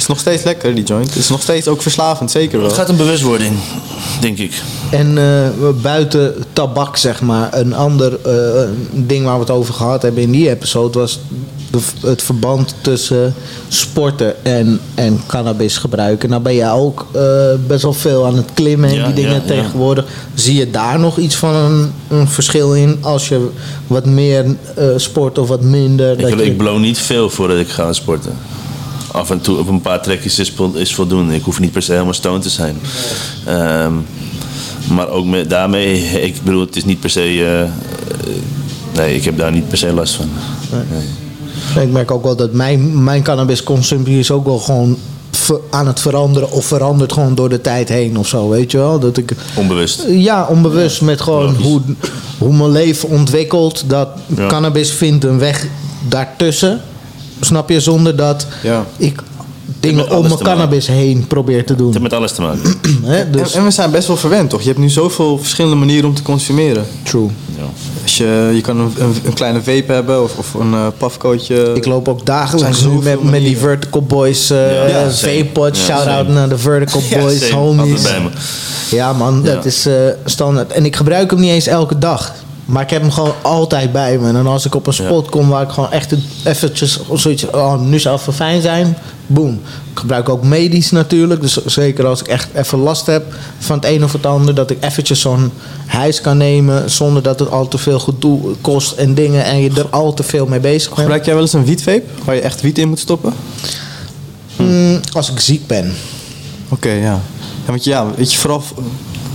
Het 0.05 0.13
is 0.13 0.23
nog 0.23 0.33
steeds 0.35 0.45
lekker, 0.45 0.75
die 0.75 0.85
joint. 0.85 1.07
Het 1.09 1.17
is 1.17 1.29
nog 1.29 1.43
steeds 1.43 1.69
ook 1.69 1.83
verslavend, 1.83 2.31
zeker 2.31 2.59
wel. 2.59 2.67
Het 2.67 2.77
gaat 2.77 2.89
een 2.89 2.97
bewustwording, 2.97 3.53
denk 4.21 4.39
ik. 4.39 4.63
En 4.91 5.19
eh, 5.19 5.49
buiten 5.83 6.35
tabak, 6.53 6.97
zeg 6.97 7.21
maar, 7.23 7.49
een 7.55 7.75
ander 7.75 8.19
eh, 8.25 8.63
ding 8.93 9.25
waar 9.25 9.35
we 9.35 9.41
het 9.41 9.51
over 9.51 9.75
gehad 9.75 10.03
hebben 10.03 10.23
in 10.23 10.31
die 10.31 10.51
episode 10.51 10.99
was 10.99 11.21
de- 11.71 12.07
het 12.09 12.23
verband 12.23 12.75
tussen 12.81 13.35
sporten 13.69 14.45
en, 14.45 14.81
en 14.95 15.21
cannabis 15.27 15.77
gebruiken. 15.77 16.29
Nou 16.29 16.43
ben 16.43 16.55
jij 16.55 16.71
ook 16.73 17.07
eh, 17.13 17.23
best 17.67 17.83
wel 17.83 17.93
veel 17.93 18.27
aan 18.27 18.37
het 18.37 18.49
klimmen 18.55 18.89
en 18.89 18.95
Ja, 18.95 19.05
die 19.07 19.15
dingen 19.15 19.31
ja, 19.31 19.41
ja. 19.41 19.61
tegenwoordig. 19.63 20.05
Zie 20.35 20.55
je 20.59 20.71
daar 20.71 20.99
nog 20.99 21.19
iets 21.19 21.35
van 21.37 21.55
een, 21.55 21.93
een 22.09 22.29
verschil 22.29 22.75
in 22.75 22.99
als 23.01 23.29
je 23.29 23.49
wat 23.87 24.05
meer 24.07 24.45
eh, 24.77 24.87
sport 24.97 25.39
of 25.39 25.49
wat 25.49 25.63
minder? 25.63 26.13
Ik, 26.13 26.21
dat 26.21 26.31
je- 26.39 26.45
ik 26.45 26.57
blow 26.57 26.79
niet 26.79 26.99
veel 26.99 27.31
voordat 27.31 27.59
ik 27.59 27.69
ga 27.69 27.93
sporten. 27.93 28.33
Af 29.15 29.31
en 29.31 29.41
toe 29.41 29.59
op 29.59 29.69
een 29.69 29.81
paar 29.81 30.03
trekjes 30.03 30.39
is, 30.39 30.51
vol- 30.51 30.75
is 30.75 30.95
voldoende. 30.95 31.35
Ik 31.35 31.43
hoef 31.43 31.61
niet 31.61 31.73
per 31.73 31.83
se 31.83 31.93
helemaal 31.93 32.13
stoned 32.15 32.43
te 32.43 32.49
zijn. 32.51 32.77
Ehm, 33.47 33.93
maar 34.95 35.09
ook 35.09 35.27
met, 35.27 35.51
daarmee, 35.51 36.03
ik 36.23 36.43
bedoel, 36.43 36.61
het 36.61 36.77
is 36.77 36.85
niet 36.85 37.01
per 37.01 37.11
se. 37.11 37.21
eh, 37.21 37.63
eh, 37.63 37.69
nee, 38.95 39.15
ik 39.15 39.25
heb 39.25 39.39
daar 39.39 39.53
niet 39.53 39.69
per 39.69 39.79
se 39.79 39.93
last 39.93 40.15
van. 40.15 40.29
Nee. 41.75 41.85
Ik 41.85 41.93
merk 41.93 42.11
ook 42.11 42.23
wel 42.25 42.37
dat 42.37 42.53
mijn, 42.53 43.05
mijn 43.05 43.23
cannabisconsumptie 43.23 44.19
is 44.19 44.31
ook 44.31 44.45
wel 44.45 44.59
gewoon 44.59 44.97
aan 45.71 45.87
het 45.87 46.01
veranderen 46.01 46.51
of 46.51 46.65
verandert 46.67 47.13
gewoon 47.13 47.35
door 47.35 47.49
de 47.49 47.61
tijd 47.61 47.89
heen 47.89 48.17
of 48.19 48.29
zo, 48.29 48.49
weet 48.49 48.71
je 48.71 48.79
wel? 48.79 48.99
Dat 48.99 49.17
ik, 49.17 49.33
Onbewust. 49.55 50.05
ja, 50.09 50.47
onbewust 50.51 51.01
met 51.03 51.21
gewoon 51.21 51.45
Logisch. 51.45 51.63
hoe, 51.63 51.81
hoe 52.39 52.55
mijn 52.57 52.71
leven 52.71 53.09
ontwikkelt, 53.09 53.85
dat 53.87 54.09
Ja. 54.37 54.47
cannabis 54.47 54.93
vindt 54.93 55.25
een 55.25 55.39
weg 55.39 55.67
daartussen, 56.09 56.81
snap 57.45 57.69
je, 57.71 57.81
zonder 57.81 58.17
dat 58.17 58.47
Ja. 58.63 58.85
ik 58.97 59.23
dingen 59.81 60.05
om 60.05 60.19
mijn 60.19 60.23
maken. 60.29 60.45
cannabis 60.45 60.87
heen 60.87 61.27
probeer 61.27 61.65
te 61.65 61.73
Het 61.73 61.81
heeft 61.81 61.93
doen. 61.93 62.03
met 62.03 62.13
alles 62.13 62.33
te 62.33 62.41
maken. 62.43 62.61
Dus, 63.33 63.53
En, 63.53 63.59
en 63.59 63.65
we 63.65 63.71
zijn 63.71 63.91
best 63.91 64.07
wel 64.07 64.17
verwend, 64.17 64.51
toch? 64.51 64.61
Je 64.61 64.67
hebt 64.69 64.79
nu 64.79 64.89
zoveel 64.89 65.39
verschillende 65.39 65.77
manieren 65.77 66.09
om 66.09 66.15
te 66.15 66.23
consumeren. 66.23 66.85
true. 67.03 67.29
Ja. 67.57 67.63
Als 68.03 68.17
je, 68.17 68.51
je 68.55 68.61
kan 68.61 68.79
een, 68.79 68.93
een, 69.25 69.33
kleine 69.33 69.63
vape 69.63 69.93
hebben 69.93 70.23
of, 70.23 70.37
of 70.39 70.55
een 70.55 70.75
eh 70.75 70.87
pafcootje. 70.99 71.73
Ik 71.75 71.87
loop 71.87 72.09
ook 72.09 72.27
dagelijks 72.27 72.83
nu 72.85 72.89
met, 73.03 73.23
met 73.23 73.41
die. 73.41 73.57
Vertical 73.59 74.03
Boys 74.03 74.51
uh, 74.51 74.89
Ja, 74.89 75.01
vape 75.01 75.13
same. 75.13 75.45
pod. 75.45 75.77
Ja, 75.77 75.83
Shout-out 75.85 76.29
naar 76.29 76.49
de 76.49 76.59
Vertical 76.59 77.03
Boys, 77.21 77.51
homies. 77.51 78.03
Ja 78.91 79.13
man, 79.13 79.43
dat 79.43 79.65
is 79.65 79.87
eh, 79.87 79.95
standaard. 80.25 80.73
En 80.73 80.85
ik 80.85 80.97
gebruik 80.97 81.31
hem 81.31 81.41
niet 81.41 81.51
eens 81.51 81.67
elke 81.67 81.99
dag. 81.99 82.33
Maar 82.67 82.83
ik 82.83 82.91
heb 82.91 83.01
hem 83.01 83.11
gewoon 83.11 83.35
altijd 83.43 83.93
bij 83.93 84.19
me. 84.19 84.29
En 84.29 84.47
als 84.47 84.67
ik 84.67 84.75
op 84.75 84.87
een 84.87 84.93
spot 84.93 85.29
kom 85.29 85.49
waar 85.49 85.63
ik 85.63 85.69
gewoon 85.69 85.93
echt 85.93 86.15
eventjes 86.45 87.01
zoiets... 87.15 87.51
Oh, 87.51 87.81
nu 87.81 87.99
zou 87.99 88.17
het 88.17 88.27
wel 88.27 88.35
fijn 88.35 88.63
zijn. 88.63 88.97
Boom. 89.27 89.61
Ik 89.93 89.99
gebruik 89.99 90.29
ook 90.29 90.43
medisch 90.43 90.91
natuurlijk. 90.91 91.41
Dus 91.41 91.65
zeker 91.65 92.07
als 92.07 92.21
ik 92.21 92.27
echt 92.27 92.49
even 92.55 92.79
last 92.79 93.07
heb 93.07 93.35
van 93.59 93.77
het 93.77 93.85
een 93.85 94.05
of 94.05 94.13
het 94.13 94.27
ander... 94.27 94.55
dat 94.55 94.71
ik 94.71 94.85
eventjes 94.85 95.21
zo'n 95.21 95.53
huis 95.87 96.21
kan 96.21 96.37
nemen... 96.37 96.91
zonder 96.91 97.23
dat 97.23 97.39
het 97.39 97.51
al 97.51 97.69
te 97.69 97.79
veel 97.79 97.99
gedoe 97.99 98.41
kost 98.61 98.93
en 98.93 99.15
dingen... 99.15 99.45
en 99.45 99.61
je 99.61 99.71
er 99.71 99.89
al 99.91 100.15
te 100.15 100.23
veel 100.23 100.47
mee 100.47 100.61
bezig 100.61 100.89
bent. 100.89 101.01
Gebruik 101.01 101.25
jij 101.25 101.35
wel 101.35 101.43
eens 101.43 101.53
een 101.53 101.65
wietvape 101.65 102.05
waar 102.25 102.35
je 102.35 102.41
echt 102.41 102.61
wiet 102.61 102.79
in 102.79 102.89
moet 102.89 102.99
stoppen? 102.99 103.33
Mm, 104.57 105.01
als 105.13 105.31
ik 105.31 105.41
ziek 105.41 105.67
ben. 105.67 105.93
Oké, 106.69 106.91
ja. 106.91 107.21
ja. 107.65 107.71
Want 107.71 107.85
ja, 107.85 108.07
weet 108.17 108.33
je, 108.33 108.39
vooral 108.39 108.63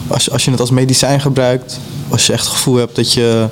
als, 0.08 0.32
als 0.32 0.46
je 0.46 0.52
het 0.52 0.60
als 0.60 0.72
medicijn 0.72 1.22
gebruikt, 1.22 1.80
als 2.10 2.26
je 2.26 2.34
echt 2.34 2.45
het 2.45 2.53
gevoel 2.53 2.76
hebt 2.76 2.95
dat 2.95 3.14
je... 3.14 3.47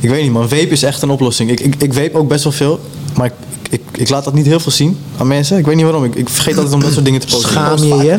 Ik 0.00 0.08
weet 0.08 0.22
niet 0.22 0.32
man, 0.32 0.48
vape 0.48 0.68
is 0.68 0.82
echt 0.82 1.02
een 1.02 1.10
oplossing. 1.10 1.50
Ik, 1.50 1.60
ik, 1.60 1.74
ik 1.82 1.94
vape 1.94 2.18
ook 2.18 2.28
best 2.28 2.44
wel 2.44 2.52
veel, 2.52 2.80
maar 3.14 3.26
ik, 3.26 3.32
ik, 3.70 3.80
ik 3.92 4.08
laat 4.08 4.24
dat 4.24 4.34
niet 4.34 4.46
heel 4.46 4.60
veel 4.60 4.72
zien 4.72 4.98
aan 5.18 5.26
mensen. 5.26 5.58
Ik 5.58 5.66
weet 5.66 5.74
niet 5.76 5.84
waarom, 5.84 6.04
ik, 6.04 6.14
ik 6.14 6.28
vergeet 6.28 6.54
altijd 6.56 6.74
om 6.74 6.80
dat 6.80 6.92
soort 6.92 7.04
dingen 7.04 7.20
te 7.20 7.26
posten. 7.26 7.50
Schaam 7.50 7.76
je 7.78 7.94
je? 7.96 8.18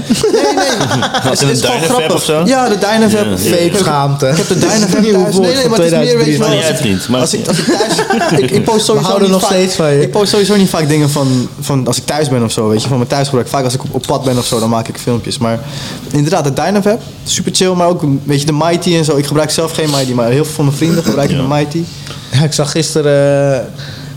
Was 1.29 1.39
het 1.39 1.49
een 1.49 1.55
Dynavap 1.61 2.11
of 2.11 2.23
zo? 2.23 2.43
Ja, 2.45 2.69
de 2.69 2.77
Dynavap. 2.77 3.25
Ja, 3.25 3.37
Vape 3.37 3.77
schaamte. 3.77 4.27
Ik 4.27 4.37
heb 4.37 4.47
de 4.47 4.59
Dynavap 4.59 4.89
thuis. 5.01 5.37
Nee, 5.37 5.55
nee, 5.55 5.67
maar 5.69 5.79
het 5.79 5.91
is 5.91 5.97
meer, 5.97 6.17
weet 6.17 6.25
je 6.25 6.37
wel, 6.37 6.47
2003. 6.47 6.49
Maar 6.49 6.49
als 6.49 6.63
ik- 6.63 6.63
hebt 6.65 6.83
niet, 6.83 7.07
maar- 7.09 7.19
Als 7.21 7.33
ik, 7.33 7.47
als 7.47 7.57
ik 7.57 7.65
thuis... 7.65 8.41
ik, 8.43 8.51
ik 8.51 8.63
post 8.63 8.85
sowieso 8.85 9.07
houden 9.07 9.29
niet 9.31 9.39
nog 9.39 9.47
vaak- 9.49 9.57
steeds 9.57 9.75
van 9.75 9.93
je. 9.93 10.01
Ik 10.01 10.11
post 10.11 10.29
sowieso 10.31 10.55
niet 10.55 10.69
vaak 10.69 10.87
dingen 10.87 11.09
van, 11.09 11.47
van 11.59 11.87
als 11.87 11.97
ik 11.97 12.05
thuis 12.05 12.29
ben 12.29 12.43
of 12.43 12.51
zo, 12.51 12.67
weet 12.69 12.81
je, 12.81 12.87
van 12.87 12.97
mijn 12.97 13.09
thuisgebruik. 13.09 13.47
Vaak 13.49 13.63
als 13.63 13.73
ik 13.73 13.83
op, 13.83 13.89
op 13.93 14.01
pad 14.07 14.23
ben 14.23 14.37
of 14.37 14.45
zo, 14.45 14.59
dan 14.59 14.69
maak 14.69 14.87
ik 14.87 14.97
filmpjes. 14.97 15.37
Maar 15.37 15.59
inderdaad, 16.11 16.43
de 16.43 16.53
Dynavap, 16.53 17.01
super 17.23 17.55
chill, 17.55 17.73
maar 17.73 17.87
ook 17.87 18.01
een 18.01 18.21
beetje 18.23 18.45
de 18.45 18.53
Mighty 18.53 18.95
en 18.95 19.05
zo. 19.05 19.15
Ik 19.17 19.25
gebruik 19.25 19.49
zelf 19.51 19.71
geen 19.71 19.89
Mighty, 19.89 20.11
maar 20.13 20.29
heel 20.29 20.45
veel 20.45 20.53
van 20.53 20.65
mijn 20.65 20.77
vrienden 20.77 21.03
gebruiken 21.03 21.35
Ja. 21.37 21.41
de 21.41 21.47
Mighty. 21.47 21.83
Ja, 22.31 22.43
ik 22.43 22.53
zag 22.53 22.71
gisteren 22.71 23.53
eh, 23.53 23.59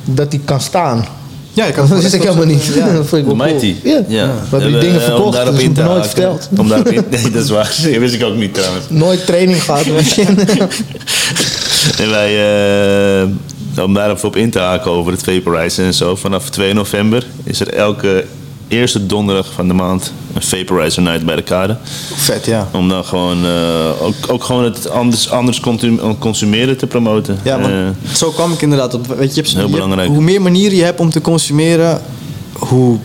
dat 0.05 0.31
die 0.31 0.41
kan 0.45 0.61
staan. 0.61 1.07
Ja, 1.55 1.65
ik 1.65 1.77
Dat 1.77 1.89
wist 1.89 2.15
ik 2.15 2.23
helemaal 2.23 2.47
niet. 2.47 2.65
Ja. 2.65 2.93
Dat 2.93 3.07
vond 3.07 3.23
ik 3.23 3.29
De 3.29 3.37
wel 3.37 3.47
cool. 3.47 3.53
Mighty. 3.53 3.75
Ja. 4.09 4.27
We 4.51 4.57
hebben 4.57 4.71
die 4.71 4.81
dingen 4.81 4.95
om 4.95 5.01
verkocht, 5.01 5.33
daarop 5.33 5.53
dat 5.53 5.61
is 5.61 5.67
in 5.67 5.73
me 5.73 5.77
te 5.77 5.83
nooit 5.83 6.07
verteld. 6.07 6.49
Om 6.57 6.69
daarop 6.69 6.89
in, 6.89 7.05
nee, 7.11 7.31
dat 7.31 7.45
is 7.45 7.51
waar. 7.51 7.75
Dat 7.83 7.97
wist 7.97 8.15
ik 8.15 8.25
ook 8.25 8.37
niet 8.37 8.55
trouwens. 8.55 8.85
Nooit 8.89 9.27
training 9.27 9.63
gehad. 9.63 9.85
weet 9.85 10.15
je. 10.15 10.25
En 11.99 12.11
wij, 12.11 12.33
eh, 13.75 13.83
om 13.85 13.95
daarop 13.95 14.25
op 14.25 14.37
in 14.37 14.51
te 14.51 14.59
haken 14.59 14.91
over 14.91 15.13
het 15.13 15.23
vaporizen 15.23 15.85
en 15.85 15.95
zo. 15.95 16.17
Vanaf 16.17 16.51
2 16.51 16.73
november 16.73 17.27
is 17.45 17.61
er 17.61 17.75
elke 17.75 18.25
eerste 18.69 19.07
donderdag 19.07 19.53
van 19.53 19.69
de 19.69 19.75
maand 19.75 20.13
een 20.35 20.43
vaporizer 20.43 21.03
night 21.03 21.25
bij 21.25 21.37
de 21.37 21.43
kade. 21.43 21.77
Vet, 22.15 22.47
ja. 22.47 22.69
Om 22.73 22.89
dan 22.89 23.05
gewoon, 23.05 23.45
eh, 23.45 24.03
ook, 24.03 24.15
ook 24.27 24.45
gewoon 24.45 24.65
het 24.65 24.91
anders, 24.91 25.31
anders 25.31 25.61
consum- 25.61 26.19
consumeren 26.19 26.77
te 26.77 26.87
promoten. 26.87 27.39
Ja, 27.43 27.61
want 27.61 27.73
Eh, 27.73 28.15
zo 28.15 28.31
kwam 28.31 28.53
ik 28.53 28.63
inderdaad 28.63 28.95
op. 28.95 29.07
Weet 29.07 29.19
je, 29.19 29.25
je 29.25 29.35
hebt, 29.35 29.47
Heel 29.47 29.55
je 29.55 29.59
hebt- 29.59 29.73
belangrijk. 29.73 30.09
hoe 30.09 30.21
meer 30.21 30.43
manieren 30.43 30.77
je 30.77 30.85
hebt 30.85 31.01
om 31.01 31.11
te 31.11 31.21
consumeren, 31.21 32.01
hoe 32.53 32.99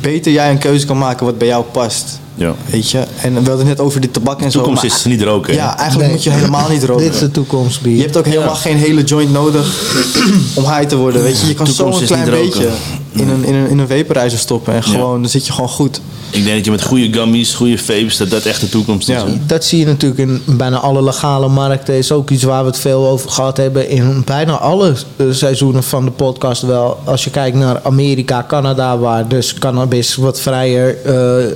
beter 0.00 0.32
jij 0.32 0.50
een 0.50 0.58
keuze 0.58 0.86
kan 0.86 0.98
maken 0.98 1.26
wat 1.26 1.38
bij 1.38 1.48
jou 1.48 1.64
past. 1.72 2.18
ja. 2.34 2.54
Weet 2.70 2.90
je? 2.90 2.98
En 2.98 3.30
we 3.32 3.38
hadden 3.38 3.56
het 3.58 3.66
net 3.66 3.80
over 3.80 4.00
die 4.00 4.10
tabak 4.10 4.38
en 4.38 4.44
De 4.44 4.50
zo. 4.50 4.58
toekomst 4.58 4.82
maar- 4.82 4.92
is 4.92 5.04
niet 5.04 5.22
roken. 5.22 5.54
Ja, 5.54 5.76
eigenlijk 5.78 6.00
Nee. 6.08 6.10
moet 6.10 6.24
je 6.24 6.30
helemaal 6.30 6.68
niet 6.68 6.84
roken. 6.84 7.04
Dit 7.04 7.14
is 7.14 7.20
de 7.20 7.30
toekomst, 7.30 7.76
Je 7.76 7.82
Bier. 7.82 8.02
hebt 8.02 8.16
ook 8.16 8.24
helemaal 8.26 8.48
Ja. 8.54 8.60
geen 8.60 8.76
hele 8.76 9.02
joint 9.04 9.32
nodig 9.32 9.94
om 10.54 10.64
high 10.64 10.80
te 10.86 10.96
worden. 10.96 11.22
Weet 11.22 11.40
je, 11.40 11.46
je 11.46 11.54
kan 11.54 11.66
zo 11.66 11.72
Toekomst 11.72 11.98
een 12.10 12.16
is 12.18 12.24
klein 12.24 12.42
beetje 12.42 12.68
in 13.12 13.28
een, 13.28 13.44
in, 13.44 13.54
een, 13.54 13.68
in 13.68 13.78
een 13.78 13.88
vaporizer 13.88 14.38
stoppen 14.38 14.74
en 14.74 14.82
gewoon, 14.82 15.20
dan 15.20 15.30
zit 15.30 15.46
je 15.46 15.52
gewoon 15.52 15.68
goed. 15.70 16.00
Ik 16.34 16.44
denk 16.44 16.56
dat 16.56 16.64
je 16.64 16.70
met 16.70 16.82
goede 16.82 17.12
gummies, 17.12 17.54
goede 17.54 17.78
vapes, 17.78 18.16
dat 18.16 18.30
dat 18.30 18.44
echt 18.44 18.60
de 18.60 18.68
toekomst 18.68 19.08
is. 19.08 19.16
Ja. 19.16 19.24
Dat 19.46 19.64
zie 19.64 19.78
je 19.78 19.86
natuurlijk 19.86 20.20
in 20.20 20.42
bijna 20.56 20.78
alle 20.78 21.02
legale 21.02 21.48
markten. 21.48 21.94
Is 21.94 22.12
ook 22.12 22.30
iets 22.30 22.42
waar 22.42 22.60
we 22.60 22.66
het 22.70 22.78
veel 22.78 23.06
over 23.08 23.30
gehad 23.30 23.56
hebben 23.56 23.88
in 23.88 24.22
bijna 24.24 24.52
alle 24.58 24.94
eh, 25.16 25.26
seizoenen 25.30 25.82
van 25.82 26.04
de 26.04 26.10
podcast 26.10 26.62
wel. 26.62 26.98
Als 27.04 27.24
je 27.24 27.30
kijkt 27.30 27.56
naar 27.56 27.80
Amerika, 27.82 28.44
Canada, 28.48 28.98
waar 28.98 29.28
dus 29.28 29.54
cannabis 29.54 30.14
wat 30.16 30.40
vrijer 30.40 30.96
eh, 31.04 31.44
eh, 31.46 31.50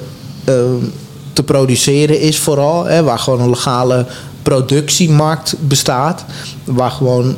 te 1.32 1.42
produceren 1.42 2.20
is 2.20 2.38
vooral. 2.38 2.84
Hè, 2.84 3.02
waar 3.02 3.18
gewoon 3.18 3.40
een 3.40 3.50
legale 3.50 4.06
productiemarkt 4.42 5.54
bestaat. 5.60 6.24
Waar 6.64 6.90
gewoon 6.90 7.36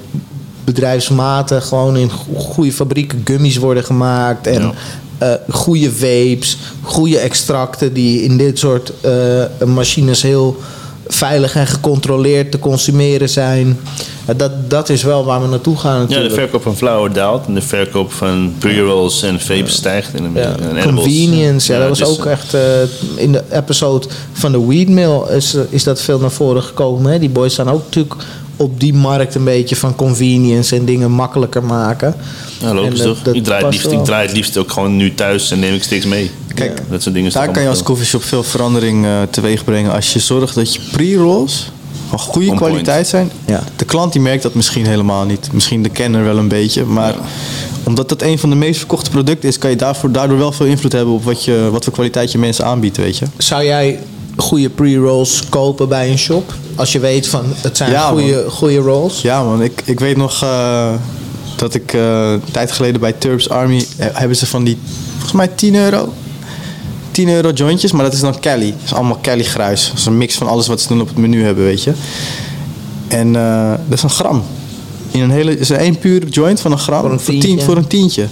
bedrijfsmatig 0.65 1.67
gewoon 1.67 1.97
in 1.97 2.11
go- 2.11 2.35
goede 2.41 2.73
fabrieken 2.73 3.21
gummies 3.25 3.57
worden 3.57 3.85
gemaakt. 3.85 4.47
En 4.47 4.63
Ja. 4.63 4.73
Eh, 5.21 5.33
goede 5.49 5.93
vapes, 5.93 6.57
goede 6.83 7.19
extracten 7.19 7.93
die 7.93 8.23
in 8.23 8.37
dit 8.37 8.59
soort 8.59 8.93
eh, 9.01 9.67
machines 9.67 10.23
heel 10.23 10.57
veilig 11.07 11.55
en 11.55 11.67
gecontroleerd 11.67 12.51
te 12.51 12.59
consumeren 12.59 13.29
zijn. 13.29 13.79
Eh, 14.27 14.35
dat, 14.37 14.71
dat 14.71 14.89
is 14.89 15.03
wel 15.03 15.25
waar 15.25 15.43
we 15.43 15.49
naartoe 15.49 15.77
gaan 15.77 16.01
Ja, 16.01 16.07
de 16.07 16.07
natuurlijk. 16.07 16.35
verkoop 16.35 16.63
van 16.63 16.77
flower 16.77 17.13
daalt 17.13 17.47
en 17.47 17.55
de 17.55 17.63
verkoop 17.63 18.13
van 18.13 18.55
pre-rolls 18.59 19.23
en 19.23 19.41
vapes 19.41 19.75
stijgt. 19.75 20.15
En, 20.15 20.31
Ja, 20.35 20.57
en 20.75 20.95
convenience, 20.95 21.73
ja, 21.73 21.79
dat 21.79 21.89
was 21.89 21.99
dus, 21.99 22.09
ook 22.09 22.27
echt 22.27 22.57
in 23.17 23.33
de 23.33 23.43
episode 23.51 24.07
van 24.33 24.53
de 24.53 24.67
Weed 24.67 24.89
Mill 24.89 25.21
is, 25.37 25.57
is 25.71 25.85
dat 25.85 26.01
veel 26.01 26.19
naar 26.19 26.31
voren 26.31 26.63
gekomen. 26.63 27.13
Hè? 27.13 27.19
Die 27.19 27.31
boys 27.31 27.53
staan 27.53 27.71
ook 27.71 27.85
natuurlijk 27.85 28.15
op 28.61 28.81
die 28.81 28.95
markt 28.95 29.35
een 29.35 29.45
beetje 29.45 29.77
van 29.77 29.95
convenience 29.95 30.77
en 30.77 30.85
dingen 30.85 31.11
makkelijker 31.11 31.65
maken. 31.65 32.15
Ja, 32.61 32.75
logisch 32.75 32.99
dat- 32.99 33.07
toch? 33.07 33.23
dat 33.23 33.35
ik, 33.35 33.45
draai 33.45 33.65
het 33.65 33.73
liefst, 33.73 33.91
ik 33.93 34.05
draai 34.05 34.27
het 34.27 34.37
liefst 34.37 34.57
ook 34.57 34.73
gewoon 34.73 34.97
nu 34.97 35.15
thuis 35.15 35.51
en 35.51 35.59
neem 35.59 35.75
ik 35.75 35.83
steeds 35.83 36.07
mee. 36.07 36.31
Kijk, 36.55 36.81
dat 36.91 37.03
soort 37.03 37.15
dingen. 37.15 37.33
Daar 37.33 37.51
kan 37.51 37.63
je 37.63 37.69
als 37.69 37.83
coffeeshop 37.83 38.23
veel 38.23 38.43
verandering 38.43 39.05
eh, 39.05 39.13
teweeg 39.31 39.65
brengen 39.65 39.93
als 39.93 40.13
je 40.13 40.19
zorgt 40.19 40.55
dat 40.55 40.75
je 40.75 40.81
pre-rolls 40.93 41.71
van 42.09 42.19
goede 42.19 42.51
On 42.51 42.57
point. 42.57 42.71
kwaliteit 42.71 43.07
zijn. 43.07 43.31
Ja. 43.47 43.63
De 43.77 43.85
klant 43.85 44.13
die 44.13 44.21
merkt 44.23 44.43
dat 44.43 44.55
misschien 44.55 44.87
helemaal 44.87 45.25
niet. 45.25 45.53
Misschien 45.53 45.83
de 45.83 45.89
kenner 45.89 46.25
wel 46.25 46.39
een 46.39 46.49
beetje. 46.49 46.85
Maar 46.85 47.15
omdat 47.85 48.11
het 48.11 48.23
een 48.23 48.39
van 48.39 48.51
de 48.51 48.57
meest 48.57 48.79
verkochte 48.79 49.11
producten 49.11 49.49
is, 49.49 49.59
kan 49.59 49.71
je 49.71 49.77
daarvoor, 49.77 50.13
daardoor 50.13 50.39
wel 50.39 50.53
veel 50.53 50.67
invloed 50.67 50.93
hebben 50.93 51.15
op 51.15 51.25
wat, 51.25 51.45
je, 51.45 51.69
wat 51.73 51.85
voor 51.85 51.93
kwaliteit 51.93 52.33
je 52.33 52.39
mensen 52.39 52.65
aanbiedt, 52.65 52.97
weet 52.97 53.19
je. 53.19 53.25
Zou 53.37 53.65
jij 53.65 53.99
goede 54.41 54.69
pre-rolls 54.69 55.49
kopen 55.49 55.89
bij 55.89 56.11
een 56.11 56.19
shop? 56.19 56.55
Als 56.75 56.93
je 56.93 56.99
weet 56.99 57.29
van 57.29 57.45
het 57.57 57.77
zijn 57.77 57.91
Ja, 57.91 58.09
goede, 58.09 58.45
goede 58.49 58.77
rolls. 58.79 59.21
Ja 59.23 59.43
man, 59.45 59.63
ik, 59.63 59.83
ik 59.85 60.01
weet 60.01 60.17
nog 60.17 60.43
eh, 60.43 60.93
dat 61.57 61.75
ik 61.75 61.93
eh, 61.93 62.31
een 62.31 62.43
tijd 62.53 62.73
geleden 62.73 63.01
bij 63.01 63.13
Turbs 63.13 63.49
Army... 63.49 63.87
eh, 63.97 64.07
hebben 64.13 64.37
ze 64.37 64.47
van 64.47 64.65
die, 64.65 64.79
volgens 65.13 65.33
mij 65.33 65.49
10 65.49 65.75
euro... 65.75 66.13
10 67.11 67.27
10 67.27 67.29
euro 67.29 67.51
jointjes, 67.51 67.93
maar 67.93 68.05
dat 68.05 68.13
is 68.13 68.21
dan 68.21 68.41
Cali. 68.41 68.71
Dat 68.71 68.85
is 68.85 68.93
allemaal 68.95 69.19
Cali 69.23 69.45
gruis. 69.45 69.89
Dat 69.89 69.99
is 69.99 70.07
een 70.07 70.19
mix 70.19 70.35
van 70.35 70.49
alles 70.49 70.67
wat 70.67 70.81
ze 70.81 70.89
doen 70.89 71.01
op 71.01 71.09
het 71.09 71.17
menu 71.17 71.45
hebben, 71.45 71.65
weet 71.65 71.83
je. 71.83 71.93
En 73.09 73.33
dat 73.89 73.97
is 73.99 74.03
een 74.03 74.11
gram. 74.11 74.43
In 75.11 75.21
een 75.21 75.31
hele, 75.31 75.59
is 75.59 75.71
er 75.71 75.77
één 75.77 75.99
puur 75.99 76.29
joint 76.29 76.61
van 76.61 76.73
een 76.73 76.79
gram 76.79 77.01
Voor 77.01 77.11
een 77.11 77.19
tien, 77.19 77.41
tientje. 77.41 77.65
voor 77.65 77.77
een 77.77 77.87
tientje. 77.87 78.27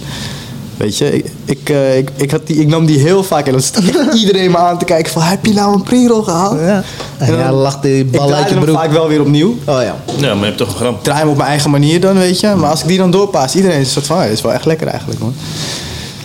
Weet 0.79 0.97
je, 0.97 1.15
ik, 1.15 1.25
ik, 1.45 1.69
eh, 1.69 1.97
ik, 1.97 2.09
ik, 2.15 2.31
had 2.31 2.47
die, 2.47 2.55
ik 2.55 2.67
nam 2.67 2.85
die 2.85 2.99
heel 2.99 3.23
vaak 3.23 3.45
en 3.45 3.51
dan 3.51 3.61
stond 3.61 3.85
iedereen 4.21 4.51
me 4.51 4.57
aan 4.57 4.77
te 4.79 4.85
kijken 4.85 5.11
van 5.11 5.21
heb 5.21 5.45
je 5.45 5.53
nou 5.53 5.73
een 5.75 5.83
pre-roll 5.83 6.23
gehaald? 6.23 6.59
Ja. 6.59 6.83
En 7.17 7.27
dan- 7.31 7.39
ja, 7.39 7.51
lacht 7.51 7.81
die 7.81 7.95
Ik 7.95 8.11
bal 8.11 8.33
uit 8.33 8.47
je 8.49 8.53
hem 8.55 8.63
broek. 8.63 8.75
vaak 8.77 8.91
wel 8.91 9.07
weer 9.07 9.21
opnieuw. 9.21 9.49
Oh 9.65 9.81
ja. 9.81 9.95
Ja, 10.17 10.27
maar 10.33 10.37
je 10.39 10.45
hebt 10.45 10.57
toch 10.57 10.69
een 10.69 10.75
gram. 10.75 10.97
Draai 11.01 11.19
hem 11.19 11.29
op 11.29 11.37
mijn 11.37 11.49
eigen 11.49 11.69
manier 11.69 11.99
dan, 12.01 12.17
weet 12.17 12.39
je. 12.39 12.47
Maar 12.55 12.69
als 12.69 12.81
ik 12.81 12.87
die 12.87 12.97
dan 12.97 13.11
doorpaas, 13.11 13.55
iedereen 13.55 13.79
is 13.79 13.91
soort 13.91 14.05
van, 14.05 14.23
is 14.23 14.41
wel 14.41 14.53
echt 14.53 14.65
lekker 14.65 14.87
eigenlijk, 14.87 15.19
man. 15.19 15.33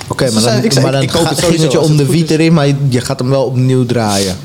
Oké, 0.08 0.28
Ze 0.28 0.34
maar 0.34 0.42
dan, 0.42 0.64
ik 0.64 0.72
zei- 0.72 0.84
maar 0.84 0.92
dan 0.92 1.02
ik 1.02 1.10
het 1.12 1.38
ging 1.44 1.60
het 1.62 1.72
je 1.72 1.80
om 1.80 1.96
de 1.96 2.06
wiet 2.06 2.30
erin, 2.30 2.52
maar 2.52 2.66
je, 2.66 2.74
je 2.88 3.00
gaat 3.00 3.18
hem 3.18 3.30
wel 3.30 3.44
opnieuw 3.44 3.86
draaien. 3.86 4.36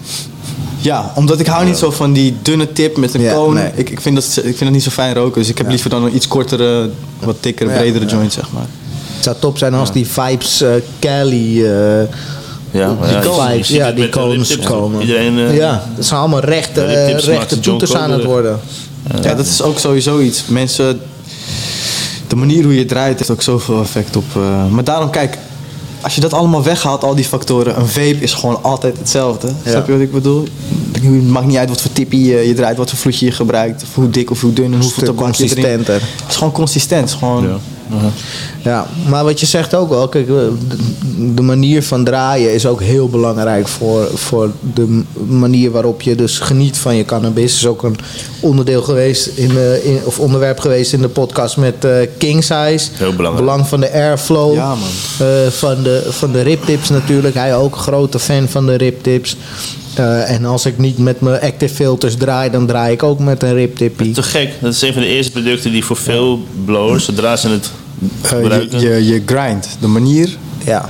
Ja, 0.81 1.11
omdat 1.15 1.39
ik 1.39 1.47
hou 1.47 1.65
niet 1.65 1.77
zo 1.77 1.91
van 1.91 2.13
die 2.13 2.35
dunne 2.41 2.73
tip 2.73 2.97
met 2.97 3.13
een 3.13 3.21
Ja, 3.21 3.33
koon. 3.33 3.53
nee. 3.53 3.69
Ik, 3.75 3.89
ik, 3.89 4.01
vind 4.01 4.15
dat, 4.15 4.25
ik 4.37 4.43
vind 4.43 4.59
dat 4.59 4.71
niet 4.71 4.83
zo 4.83 4.89
fijn 4.89 5.13
roken. 5.13 5.41
Dus 5.41 5.49
ik 5.49 5.57
heb 5.57 5.69
liever 5.69 5.89
dan 5.89 6.03
een 6.03 6.15
iets 6.15 6.27
kortere, 6.27 6.89
wat 7.23 7.35
dikkere, 7.39 7.69
Ja, 7.71 7.77
bredere 7.77 8.05
ja. 8.05 8.11
joint, 8.11 8.33
zeg 8.33 8.51
maar. 8.51 8.65
Het 9.19 9.27
zou 9.27 9.37
top 9.39 9.57
zijn 9.57 9.73
als 9.73 9.91
die 9.91 10.07
Vibes 10.07 10.61
eh 10.61 10.69
Cali 10.99 11.65
eh, 11.65 11.71
Ja, 12.71 12.95
die 13.01 13.09
ja, 13.11 13.21
vibes, 13.21 13.67
ja, 13.67 13.85
het 13.85 13.95
die 13.95 14.09
cones 14.09 14.59
komen. 14.59 15.01
Iedereen, 15.01 15.39
eh, 15.39 15.55
ja, 15.55 15.83
dat 15.95 16.05
zijn 16.05 16.19
allemaal 16.19 16.39
rechte, 16.39 16.81
Ja, 16.81 17.05
tips 17.07 17.27
eh, 17.27 17.33
rechte 17.35 17.59
toeters 17.59 17.95
aan 17.95 18.11
het 18.11 18.23
worden. 18.23 18.59
Ja, 19.21 19.33
dat 19.33 19.45
is 19.45 19.61
ook 19.61 19.79
sowieso 19.79 20.19
iets. 20.19 20.43
Mensen, 20.47 21.01
de 22.27 22.35
manier 22.35 22.63
hoe 22.63 22.75
je 22.75 22.85
draait 22.85 23.17
heeft 23.17 23.29
ook 23.31 23.41
zoveel 23.41 23.81
effect 23.81 24.15
op. 24.15 24.23
eh, 24.35 24.65
maar 24.67 24.83
daarom, 24.83 25.09
kijk, 25.09 25.37
als 26.01 26.15
je 26.15 26.21
dat 26.21 26.33
allemaal 26.33 26.63
weghaalt, 26.63 27.03
al 27.03 27.15
die 27.15 27.25
factoren, 27.25 27.79
een 27.79 27.87
vape 27.87 28.17
is 28.19 28.33
gewoon 28.33 28.63
altijd 28.63 28.97
hetzelfde. 28.97 29.51
Snap 29.65 29.85
je 29.85 29.91
wat 29.91 30.01
ik 30.01 30.11
bedoel? 30.11 30.47
Het 30.91 31.27
maakt 31.27 31.47
niet 31.47 31.57
uit 31.57 31.69
wat 31.69 31.81
voor 31.81 31.88
tippie 31.99 32.25
je, 32.25 32.47
je 32.47 32.53
draait, 32.53 32.77
wat 32.77 32.89
voor 32.89 32.99
vloedje 32.99 33.25
je 33.25 33.31
gebruikt, 33.31 33.83
of 33.83 33.95
hoe 33.95 34.09
dik 34.09 34.31
of 34.31 34.41
hoe 34.41 34.53
dun 34.53 34.65
en 34.65 34.71
hoeveel 34.71 34.89
stuk 34.89 35.05
tabak 35.05 35.35
je 35.35 35.43
erin. 35.43 35.55
consistenter. 35.55 35.93
Het 35.93 36.29
is 36.29 36.35
gewoon 36.35 36.53
consistent. 36.53 37.07
Is 37.09 37.13
gewoon, 37.15 37.43
Ja. 37.43 37.57
Ja, 38.63 38.87
maar 39.07 39.23
wat 39.23 39.39
je 39.39 39.45
zegt 39.45 39.75
ook 39.75 39.89
wel, 39.89 40.07
kijk, 40.09 40.27
eh, 40.27 40.35
de, 40.35 41.33
de 41.33 41.41
manier 41.41 41.83
van 41.83 42.03
draaien 42.03 42.53
is 42.53 42.65
ook 42.65 42.81
heel 42.81 43.09
belangrijk 43.09 43.67
voor, 43.67 44.09
voor 44.13 44.51
de 44.73 45.03
manier 45.27 45.71
waarop 45.71 46.01
je 46.01 46.15
dus 46.15 46.39
geniet 46.39 46.77
van 46.77 46.95
je 46.95 47.05
cannabis. 47.05 47.55
is 47.55 47.65
ook 47.65 47.83
een 47.83 47.95
onderdeel 48.39 48.81
geweest 48.81 49.27
in, 49.27 49.47
de, 49.47 49.81
in 49.83 49.99
of 50.03 50.19
onderwerp 50.19 50.59
geweest 50.59 50.93
in 50.93 51.01
de 51.01 51.07
podcast 51.07 51.57
met 51.57 51.85
eh 51.85 51.91
King 52.17 52.43
Size. 52.43 52.89
Heel 52.93 53.13
belangrijk. 53.15 53.45
Belang 53.45 53.67
van 53.67 53.79
de 53.79 53.91
airflow. 53.91 54.53
Ja, 54.53 54.67
man. 54.69 54.77
eh, 55.19 55.47
van, 55.51 55.83
de, 55.83 56.07
van 56.09 56.31
de 56.31 56.41
riptips 56.41 56.89
natuurlijk. 56.89 57.35
Hij 57.35 57.55
ook 57.55 57.75
een 57.75 57.81
grote 57.81 58.19
fan 58.19 58.47
van 58.47 58.65
de 58.65 58.75
riptips. 58.75 59.37
Eh, 59.99 60.31
en 60.31 60.45
als 60.45 60.65
ik 60.65 60.77
niet 60.77 60.97
met 60.97 61.21
mijn 61.21 61.41
active 61.41 61.73
filters 61.73 62.15
draai, 62.15 62.51
dan 62.51 62.65
draai 62.67 62.93
ik 62.93 63.03
ook 63.03 63.19
met 63.19 63.43
een 63.43 63.53
riptippie. 63.53 64.11
Te 64.11 64.23
gek. 64.23 64.51
Dat 64.61 64.73
is 64.73 64.81
een 64.81 64.93
van 64.93 65.01
de 65.01 65.07
eerste 65.07 65.31
producten 65.31 65.71
die 65.71 65.85
voor 65.85 65.95
veel 65.95 66.39
blowers, 66.65 67.05
zodra 67.05 67.35
ze 67.35 67.49
het 67.49 67.71
eh, 68.01 68.29
gebruiken. 68.29 68.79
je, 68.79 68.87
je, 68.89 69.05
je 69.05 69.21
grind, 69.25 69.67
de 69.79 69.87
manier 69.87 70.37
Ja. 70.65 70.89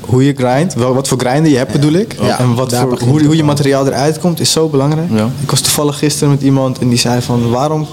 hoe 0.00 0.24
je 0.24 0.34
grindt, 0.36 0.74
wel, 0.74 0.94
wat 0.94 1.08
voor 1.08 1.18
grinder 1.18 1.50
je 1.52 1.56
hebt 1.56 1.72
bedoel 1.72 1.92
ik. 1.92 2.16
Ja, 2.20 2.38
en 2.38 2.54
wat 2.54 2.74
voor, 2.74 2.98
hoe, 3.00 3.36
je 3.36 3.40
al. 3.40 3.46
materiaal 3.46 3.86
eruit 3.86 4.18
komt 4.18 4.40
is 4.40 4.52
zo 4.52 4.68
belangrijk. 4.68 5.08
Ja. 5.14 5.28
Ik 5.42 5.50
was 5.50 5.60
toevallig 5.60 5.98
gisteren 5.98 6.30
met 6.30 6.42
iemand 6.42 6.78
en 6.78 6.88
die 6.88 6.98
zei 6.98 7.20
van 7.22 7.50
waarom 7.50 7.86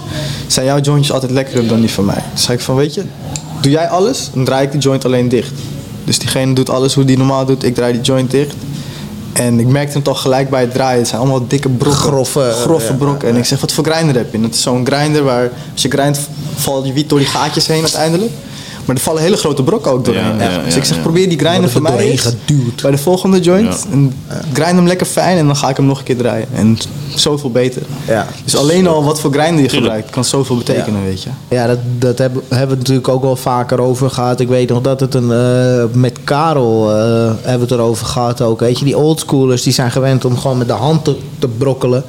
zijn 0.46 0.66
jouw 0.66 0.80
jointjes 0.80 1.12
altijd 1.12 1.32
lekkerder 1.32 1.68
dan 1.68 1.80
die 1.80 1.90
van 1.90 2.04
mij? 2.04 2.14
Toen 2.28 2.38
zei 2.38 2.56
ik 2.58 2.64
van 2.64 2.74
weet 2.76 2.94
je, 2.94 3.02
doe 3.60 3.72
jij 3.72 3.88
alles, 3.88 4.30
dan 4.34 4.44
draai 4.44 4.64
ik 4.64 4.72
die 4.72 4.80
joint 4.80 5.04
alleen 5.04 5.28
dicht. 5.28 5.52
Dus 6.04 6.18
diegene 6.18 6.52
doet 6.52 6.70
alles 6.70 6.94
hoe 6.94 7.04
die 7.04 7.16
normaal 7.16 7.44
doet, 7.46 7.64
ik 7.64 7.74
draai 7.74 7.92
die 7.92 8.02
joint 8.02 8.30
dicht. 8.30 8.54
En 9.40 9.60
ik 9.60 9.66
merkte 9.66 9.98
het 9.98 10.08
al 10.08 10.14
gelijk 10.14 10.50
bij 10.50 10.60
het 10.60 10.72
draaien. 10.72 10.98
Het 10.98 11.08
zijn 11.08 11.20
allemaal 11.20 11.46
dikke 11.46 11.68
brokken. 11.68 12.00
Grove, 12.00 12.52
grove 12.60 12.86
ja, 12.86 12.92
brokken. 12.92 13.28
En 13.28 13.36
ik 13.36 13.44
zeg, 13.44 13.60
wat 13.60 13.72
voor 13.72 13.84
grinder 13.84 14.16
heb 14.16 14.30
je? 14.30 14.36
En 14.36 14.42
het 14.42 14.54
is 14.54 14.62
zo'n 14.62 14.86
grinder 14.86 15.22
waar, 15.22 15.50
als 15.72 15.82
je 15.82 15.88
grindt, 15.88 16.20
valt 16.54 16.86
je 16.86 16.92
wiet 16.92 17.08
door 17.08 17.18
die 17.18 17.28
gaatjes 17.28 17.66
heen 17.66 17.80
uiteindelijk. 17.80 18.30
Maar 18.90 18.98
er 18.98 19.04
vallen 19.04 19.22
hele 19.22 19.36
grote 19.36 19.62
brokken 19.62 19.92
ook 19.92 20.04
doorheen. 20.04 20.38
Ja, 20.38 20.50
ja, 20.50 20.62
dus 20.64 20.76
ik 20.76 20.84
zeg, 20.84 20.96
ja. 20.96 21.02
probeer 21.02 21.28
die 21.28 21.38
grinder 21.38 21.70
van 21.70 21.86
er 21.86 21.92
mij 21.92 22.10
eens 22.10 22.20
geduwd. 22.20 22.82
bij 22.82 22.90
de 22.90 22.98
volgende 22.98 23.40
joint. 23.40 23.86
Ja. 23.88 23.92
En 23.92 24.12
grind 24.52 24.76
hem 24.76 24.86
lekker 24.86 25.06
fijn 25.06 25.38
en 25.38 25.46
dan 25.46 25.56
ga 25.56 25.68
ik 25.68 25.76
hem 25.76 25.86
nog 25.86 25.98
een 25.98 26.04
keer 26.04 26.16
draaien. 26.16 26.48
En 26.54 26.78
zoveel 27.14 27.50
beter. 27.50 27.82
Ja. 28.06 28.26
Dus 28.44 28.56
alleen 28.56 28.86
al 28.86 29.04
wat 29.04 29.20
voor 29.20 29.32
grinder 29.32 29.62
je 29.62 29.68
gebruikt, 29.68 30.10
kan 30.10 30.24
zoveel 30.24 30.56
betekenen, 30.56 31.04
weet 31.04 31.22
je. 31.22 31.30
Ja, 31.48 31.66
dat, 31.66 31.78
dat 31.98 32.18
hebben, 32.18 32.42
hebben 32.48 32.68
we 32.68 32.76
natuurlijk 32.76 33.08
ook 33.08 33.22
wel 33.22 33.36
vaker 33.36 33.80
over 33.80 34.10
gehad. 34.10 34.40
Ik 34.40 34.48
weet 34.48 34.68
nog 34.68 34.80
dat 34.80 35.00
het 35.00 35.14
een. 35.14 35.32
eh, 35.32 35.84
met 35.92 36.18
Karel 36.24 36.90
eh, 36.90 36.96
hebben 37.40 37.68
we 37.68 37.74
het 37.74 37.82
erover 37.82 38.06
gehad 38.06 38.40
ook. 38.40 38.60
Weet 38.60 38.78
je, 38.78 38.84
die 38.84 38.96
oldschoolers 38.98 39.62
die 39.62 39.72
zijn 39.72 39.90
gewend 39.90 40.24
om 40.24 40.38
gewoon 40.38 40.58
met 40.58 40.66
de 40.66 40.72
hand 40.72 41.04
te, 41.04 41.16
te 41.38 41.48
brokkelen. 41.48 42.04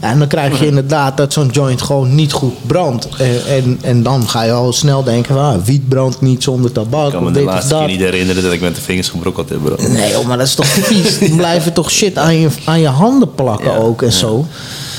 En 0.00 0.18
dan 0.18 0.28
krijg 0.28 0.58
je 0.58 0.66
inderdaad 0.66 1.16
dat 1.16 1.32
zo'n 1.32 1.48
joint 1.48 1.82
gewoon 1.82 2.14
niet 2.14 2.32
goed 2.32 2.66
brandt. 2.66 3.08
En, 3.18 3.46
en, 3.46 3.78
en 3.82 4.02
dan 4.02 4.28
ga 4.28 4.42
je 4.42 4.52
al 4.52 4.72
snel 4.72 5.02
denken: 5.02 5.34
van, 5.34 5.44
ah, 5.44 5.62
wiet 5.64 5.88
brandt 5.88 6.20
niet 6.20 6.42
zonder 6.42 6.72
tabak. 6.72 7.06
Ik 7.06 7.12
kan 7.12 7.24
me 7.24 7.30
de 7.30 7.42
laatste 7.42 7.74
keer 7.74 7.86
niet 7.86 8.00
herinneren 8.00 8.42
dat 8.42 8.52
ik 8.52 8.60
met 8.60 8.74
de 8.74 8.80
vingers 8.80 9.08
gebrokkeld 9.08 9.48
heb, 9.48 9.58
bro. 9.62 9.74
Nee, 9.88 10.10
joh, 10.10 10.26
maar 10.26 10.38
dat 10.38 10.46
is 10.46 10.54
toch 10.54 10.66
vies. 10.66 11.18
Dan 11.28 11.36
blijven 11.36 11.72
toch 11.72 11.90
shit 11.90 12.18
aan 12.18 12.36
je, 12.36 12.48
aan 12.64 12.80
je 12.80 12.88
handen 12.88 13.34
plakken 13.34 13.70
Ja, 13.70 13.76
ook 13.76 14.02
en 14.02 14.08
ja. 14.08 14.14
zo. 14.16 14.46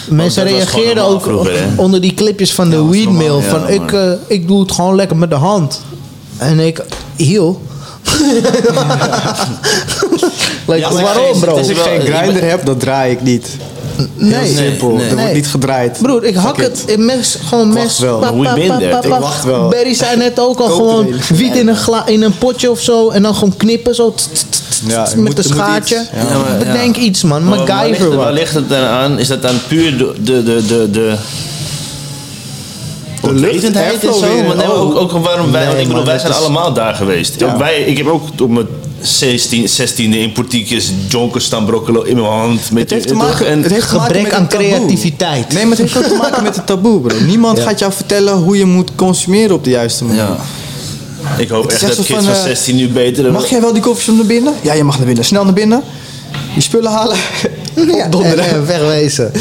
Mensen 0.10 0.43
reageerden 0.43 1.04
ook 1.04 1.22
vroeger, 1.22 1.68
onder 1.76 2.02
die 2.02 2.14
clipjes 2.14 2.54
van 2.54 2.70
de 2.70 2.88
ja, 2.91 3.39
van 3.39 3.70
ik, 3.70 3.91
eh, 3.91 4.12
ik 4.28 4.47
doe 4.47 4.62
het 4.62 4.72
gewoon 4.72 4.95
lekker 4.95 5.18
met 5.18 5.30
de 5.30 5.36
hand. 5.36 5.82
En 6.38 6.60
ik, 6.60 6.84
heel. 7.16 7.62
like, 10.68 10.80
Ja, 10.80 10.89
maar 10.89 11.04
waarom 11.04 11.39
bro? 11.39 11.58
Als 11.58 11.68
ik 11.68 11.78
geen 11.78 12.02
grinder 12.02 12.43
heb, 12.43 12.66
dan 12.66 12.78
draai 12.78 13.12
ik 13.12 13.22
niet. 13.22 13.58
Nee, 14.16 14.34
Heel 14.34 14.56
simpel. 14.56 14.89
nee. 14.95 15.10
Er 15.10 15.16
wordt 15.18 15.34
niet 15.34 15.47
gedraaid. 15.47 15.97
Broer, 16.02 16.24
ik 16.24 16.36
hak 16.36 16.58
het 16.62 16.84
in 16.86 17.06
mes, 17.06 17.38
gewoon 17.45 17.74
mes. 17.74 18.00
wel. 18.00 18.20
pa, 18.20 18.32
pa, 18.32 18.54
pa, 18.68 19.02
Ik 19.04 19.10
wacht 19.20 19.43
wel. 19.43 19.70
Barry 19.70 19.93
zei 19.93 20.18
net 20.18 20.39
ook 20.39 20.60
al 20.60 20.70
gewoon 20.70 21.08
wiet 21.34 21.56
in 21.56 21.68
een, 21.68 21.76
gla, 21.76 22.08
in 22.08 22.22
een 22.22 22.38
potje 22.38 22.72
of 22.72 22.80
zo. 22.82 23.10
En 23.10 23.22
dan 23.22 23.34
gewoon 23.34 23.58
knippen 23.58 23.95
zo. 23.95 24.14
Ja, 24.88 25.02
met 25.02 25.16
moet- 25.16 25.38
een 25.38 25.43
schaartje. 25.43 25.95
iets, 25.95 26.10
ja. 26.14 26.34
Ja, 26.34 26.38
maar- 26.38 26.52
ja. 26.52 26.72
Bedenk 26.72 26.95
iets 26.95 27.24
man. 27.24 27.43
Maar 27.43 27.58
waar 27.58 27.68
ligt, 27.68 27.80
MacGyver 27.89 28.06
het, 28.12 28.16
waar 28.16 28.34
ligt 28.34 28.54
het 28.54 28.70
dan 28.70 28.84
aan? 28.84 29.20
Is 29.20 29.28
dat 29.28 29.41
dan 29.41 29.56
puur 29.68 29.97
de, 29.97 30.14
de, 30.22 30.43
de, 30.43 30.64
de, 30.68 30.89
de 30.91 31.16
onwetendheid 33.22 34.04
en 34.08 34.14
zo? 34.14 34.43
Maar 34.47 34.56
nee, 34.56 34.74
ook, 34.74 34.95
ook 34.95 35.12
waarom 35.12 35.52
wij, 35.52 35.66
Nee, 35.66 35.82
ik 35.82 35.88
bedoel, 35.88 36.06
wij 36.06 36.20
zijn 36.20 36.32
is- 36.32 36.38
allemaal 36.38 36.74
daar 36.74 36.95
geweest. 36.95 37.39
Ja. 37.39 37.52
Ook 37.52 37.58
wij, 37.58 37.82
ik 37.82 37.97
heb 37.97 38.08
ook 38.08 38.24
op 38.41 38.50
mijn 38.50 38.68
16, 39.02 39.68
16e 39.68 40.18
in 40.18 40.32
portiekjes 40.32 40.91
jonkers 41.08 41.45
staan 41.45 41.66
brokkelen 41.66 42.08
in 42.08 42.16
mijn 42.16 42.28
hand. 42.28 42.72
Met 42.72 42.82
Het 42.82 42.91
heeft 42.91 43.08
te 43.08 43.14
maken, 43.14 43.47
En- 43.47 43.62
het 43.64 43.72
heeft 43.72 43.88
te 43.89 43.95
maken 43.95 44.06
Gebrek 44.16 44.24
met 44.32 44.34
aan 44.34 44.47
creativiteit. 44.47 45.54
Nee, 45.54 45.66
maar 45.66 45.78
het 45.78 45.80
heeft 45.80 45.97
ook 45.97 46.12
te 46.12 46.18
maken 46.22 46.43
met 46.43 46.56
het 46.56 46.66
taboe, 46.66 47.00
bro. 47.00 47.16
Niemand 47.26 47.58
Ja. 47.58 47.64
gaat 47.64 47.80
jou 47.80 47.93
vertellen 47.93 48.34
hoe 48.34 48.58
je 48.58 48.66
moet 48.66 48.89
consumeren 48.95 49.56
op 49.56 49.64
de 49.64 49.70
juiste 49.70 50.04
manier. 50.04 50.22
ja. 50.22 50.38
Ik 51.38 51.50
hoop 51.50 51.68
echt 51.72 51.82
dat 51.82 51.95
kids 51.95 52.08
van, 52.08 52.24
van 52.24 52.34
eh, 52.34 52.41
16 52.41 52.76
nu 52.76 52.88
beter... 52.89 53.32
Mag 53.32 53.50
jij 53.50 53.62
wel 53.62 53.74
die 53.74 53.82
koffieshop 53.82 54.16
naar 54.16 54.26
binnen? 54.26 54.54
Ja, 54.62 54.74
je 54.74 54.84
mag 54.84 54.97
naar 54.97 55.06
binnen. 55.06 55.26
Snel 55.26 55.43
naar 55.43 55.54
binnen. 55.54 55.84
Je 56.56 56.62
spullen 56.62 56.91
halen. 56.91 57.18
Opdonderen. 58.05 58.43
en, 58.43 58.49
en 58.55 58.65
wegwezen. 58.65 59.32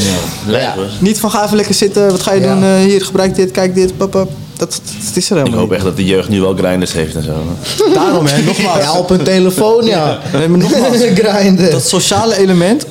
Lijp, 0.46 0.74
hoor. 0.74 0.84
Niet 1.00 1.20
van 1.20 1.30
ga 1.30 1.44
even 1.44 1.56
lekker 1.56 1.74
zitten. 1.74 2.10
Wat 2.10 2.22
ga 2.22 2.32
je 2.32 2.40
Ja. 2.40 2.54
doen? 2.54 2.62
Eh, 2.62 2.74
hier, 2.76 3.04
gebruik 3.04 3.34
dit, 3.34 3.50
kijk 3.50 3.74
dit. 3.74 3.96
Papa. 3.96 4.18
Dat, 4.56 4.80
dat 5.06 5.16
is 5.16 5.30
er 5.30 5.36
Ik 5.36 5.42
helemaal 5.42 5.58
hoop 5.58 5.68
niet. 5.68 5.76
echt 5.76 5.84
dat 5.86 5.96
de 5.96 6.04
jeugd 6.04 6.28
nu 6.28 6.40
wel 6.40 6.54
grinders 6.56 6.92
heeft 6.92 7.14
en 7.14 7.22
zo. 7.22 7.32
Daarom, 7.94 8.26
hè. 8.26 8.42
Nogmaals. 8.42 8.78
Ja, 8.82 8.98
op 8.98 9.10
een 9.10 9.22
telefoon, 9.22 9.84
ja. 9.84 10.18
Nee, 10.32 10.48
maar 10.48 10.58
nogmaals. 10.58 10.96
Grinden. 11.14 11.70
Dat 11.70 11.86
sociale 11.88 12.38
element. 12.38 12.86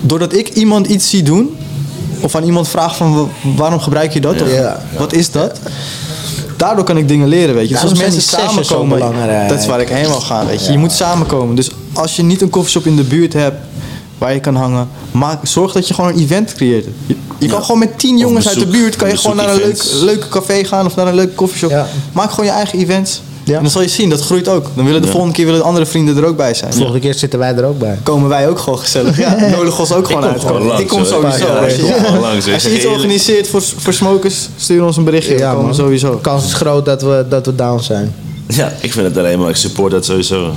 Doordat 0.00 0.34
ik 0.34 0.48
iemand 0.48 0.86
iets 0.86 1.10
zie 1.10 1.22
doen. 1.22 1.56
Of 2.20 2.34
aan 2.34 2.42
iemand 2.44 2.68
vraag 2.68 2.96
van 2.96 3.14
wa- 3.14 3.26
waarom 3.56 3.80
gebruik 3.80 4.12
je 4.12 4.20
dat? 4.20 4.42
Of 4.42 4.52
Ja. 4.52 4.80
wat 4.98 5.12
is 5.12 5.30
dat? 5.30 5.58
Daardoor 6.56 6.84
kan 6.84 6.96
ik 6.96 7.08
dingen 7.08 7.28
leren, 7.28 7.54
weet 7.54 7.68
je. 7.68 7.72
Dus 7.74 7.82
Daarom 7.82 7.90
als 7.90 8.00
mensen 8.00 8.22
samenkomen, 8.22 8.98
dat 9.48 9.58
is 9.60 9.66
waar 9.66 9.80
ik 9.80 9.88
heen 9.88 10.06
wil 10.06 10.20
gaan, 10.20 10.46
weet 10.46 10.66
je. 10.66 10.72
Je 10.72 10.78
moet 10.78 10.92
samenkomen. 10.92 11.54
Dus 11.56 11.70
als 11.92 12.16
je 12.16 12.22
niet 12.22 12.40
een 12.42 12.50
koffieshop 12.50 12.86
in 12.86 12.96
de 12.96 13.02
buurt 13.02 13.32
hebt 13.32 13.56
waar 14.18 14.34
je 14.34 14.40
kan 14.40 14.54
hangen, 14.54 14.88
maak, 15.10 15.46
zorg 15.46 15.72
dat 15.72 15.88
je 15.88 15.94
gewoon 15.94 16.12
een 16.12 16.18
event 16.18 16.54
creëert. 16.54 16.86
Je, 17.06 17.16
je 17.38 17.48
kan 17.48 17.62
gewoon 17.62 17.78
met 17.78 17.98
tien 17.98 18.18
jongens 18.18 18.48
uit 18.48 18.58
de 18.58 18.66
buurt, 18.66 18.96
kan 18.96 19.08
je 19.08 19.16
gewoon 19.16 19.36
naar 19.36 19.48
een 19.48 19.56
leuk, 19.56 19.84
leuke 20.00 20.28
café 20.28 20.64
gaan 20.64 20.86
of 20.86 20.96
naar 20.96 21.06
een 21.06 21.14
leuke 21.14 21.34
koffieshop. 21.34 21.70
Ja. 21.70 21.86
Maak 22.12 22.30
gewoon 22.30 22.44
je 22.44 22.50
eigen 22.50 22.78
events. 22.78 23.20
Ja. 23.46 23.56
En 23.56 23.62
dan 23.62 23.70
zal 23.70 23.82
je 23.82 23.88
zien, 23.88 24.08
dat 24.08 24.20
groeit 24.20 24.48
ook. 24.48 24.66
Dan 24.74 24.84
willen 24.84 25.02
de 25.02 25.08
volgende 25.08 25.34
keer 25.34 25.44
willen 25.44 25.60
de 25.60 25.66
andere 25.66 25.86
vrienden 25.86 26.16
er 26.16 26.24
ook 26.24 26.36
bij 26.36 26.54
zijn. 26.54 26.72
Volgende 26.72 27.00
keer 27.00 27.14
zitten 27.14 27.38
wij 27.38 27.54
er 27.54 27.64
ook 27.64 27.78
bij. 27.78 27.98
Komen 28.02 28.28
wij 28.28 28.48
ook 28.48 28.58
gewoon 28.58 28.78
gezellig. 28.78 29.18
Ja, 29.18 29.36
nodig 29.56 29.78
ons 29.78 29.92
ook 29.92 30.06
gewoon 30.06 30.24
uit. 30.24 30.80
ik 30.80 30.88
kom 30.88 31.04
sowieso. 31.04 31.46
Als 31.56 31.74
je, 32.44 32.52
als 32.52 32.68
iets 32.68 32.86
organiseert 32.86 33.48
voor, 33.48 33.62
voor 33.76 33.92
smokers, 33.92 34.48
stuur 34.56 34.84
ons 34.84 34.96
een 34.96 35.04
berichtje. 35.04 35.38
Ja, 35.38 35.52
komen 35.54 35.74
sowieso. 35.74 36.10
De 36.10 36.20
kans 36.20 36.44
is 36.44 36.54
groot 36.54 36.84
dat 36.84 37.02
we, 37.02 37.24
dat 37.28 37.46
we 37.46 37.54
down 37.54 37.82
zijn. 37.82 38.14
Ja, 38.46 38.72
ik 38.80 38.92
vind 38.92 39.06
het 39.06 39.16
alleen 39.18 39.38
maar, 39.38 39.48
ik 39.48 39.56
support 39.56 39.90
dat 39.90 40.04
sowieso. 40.04 40.52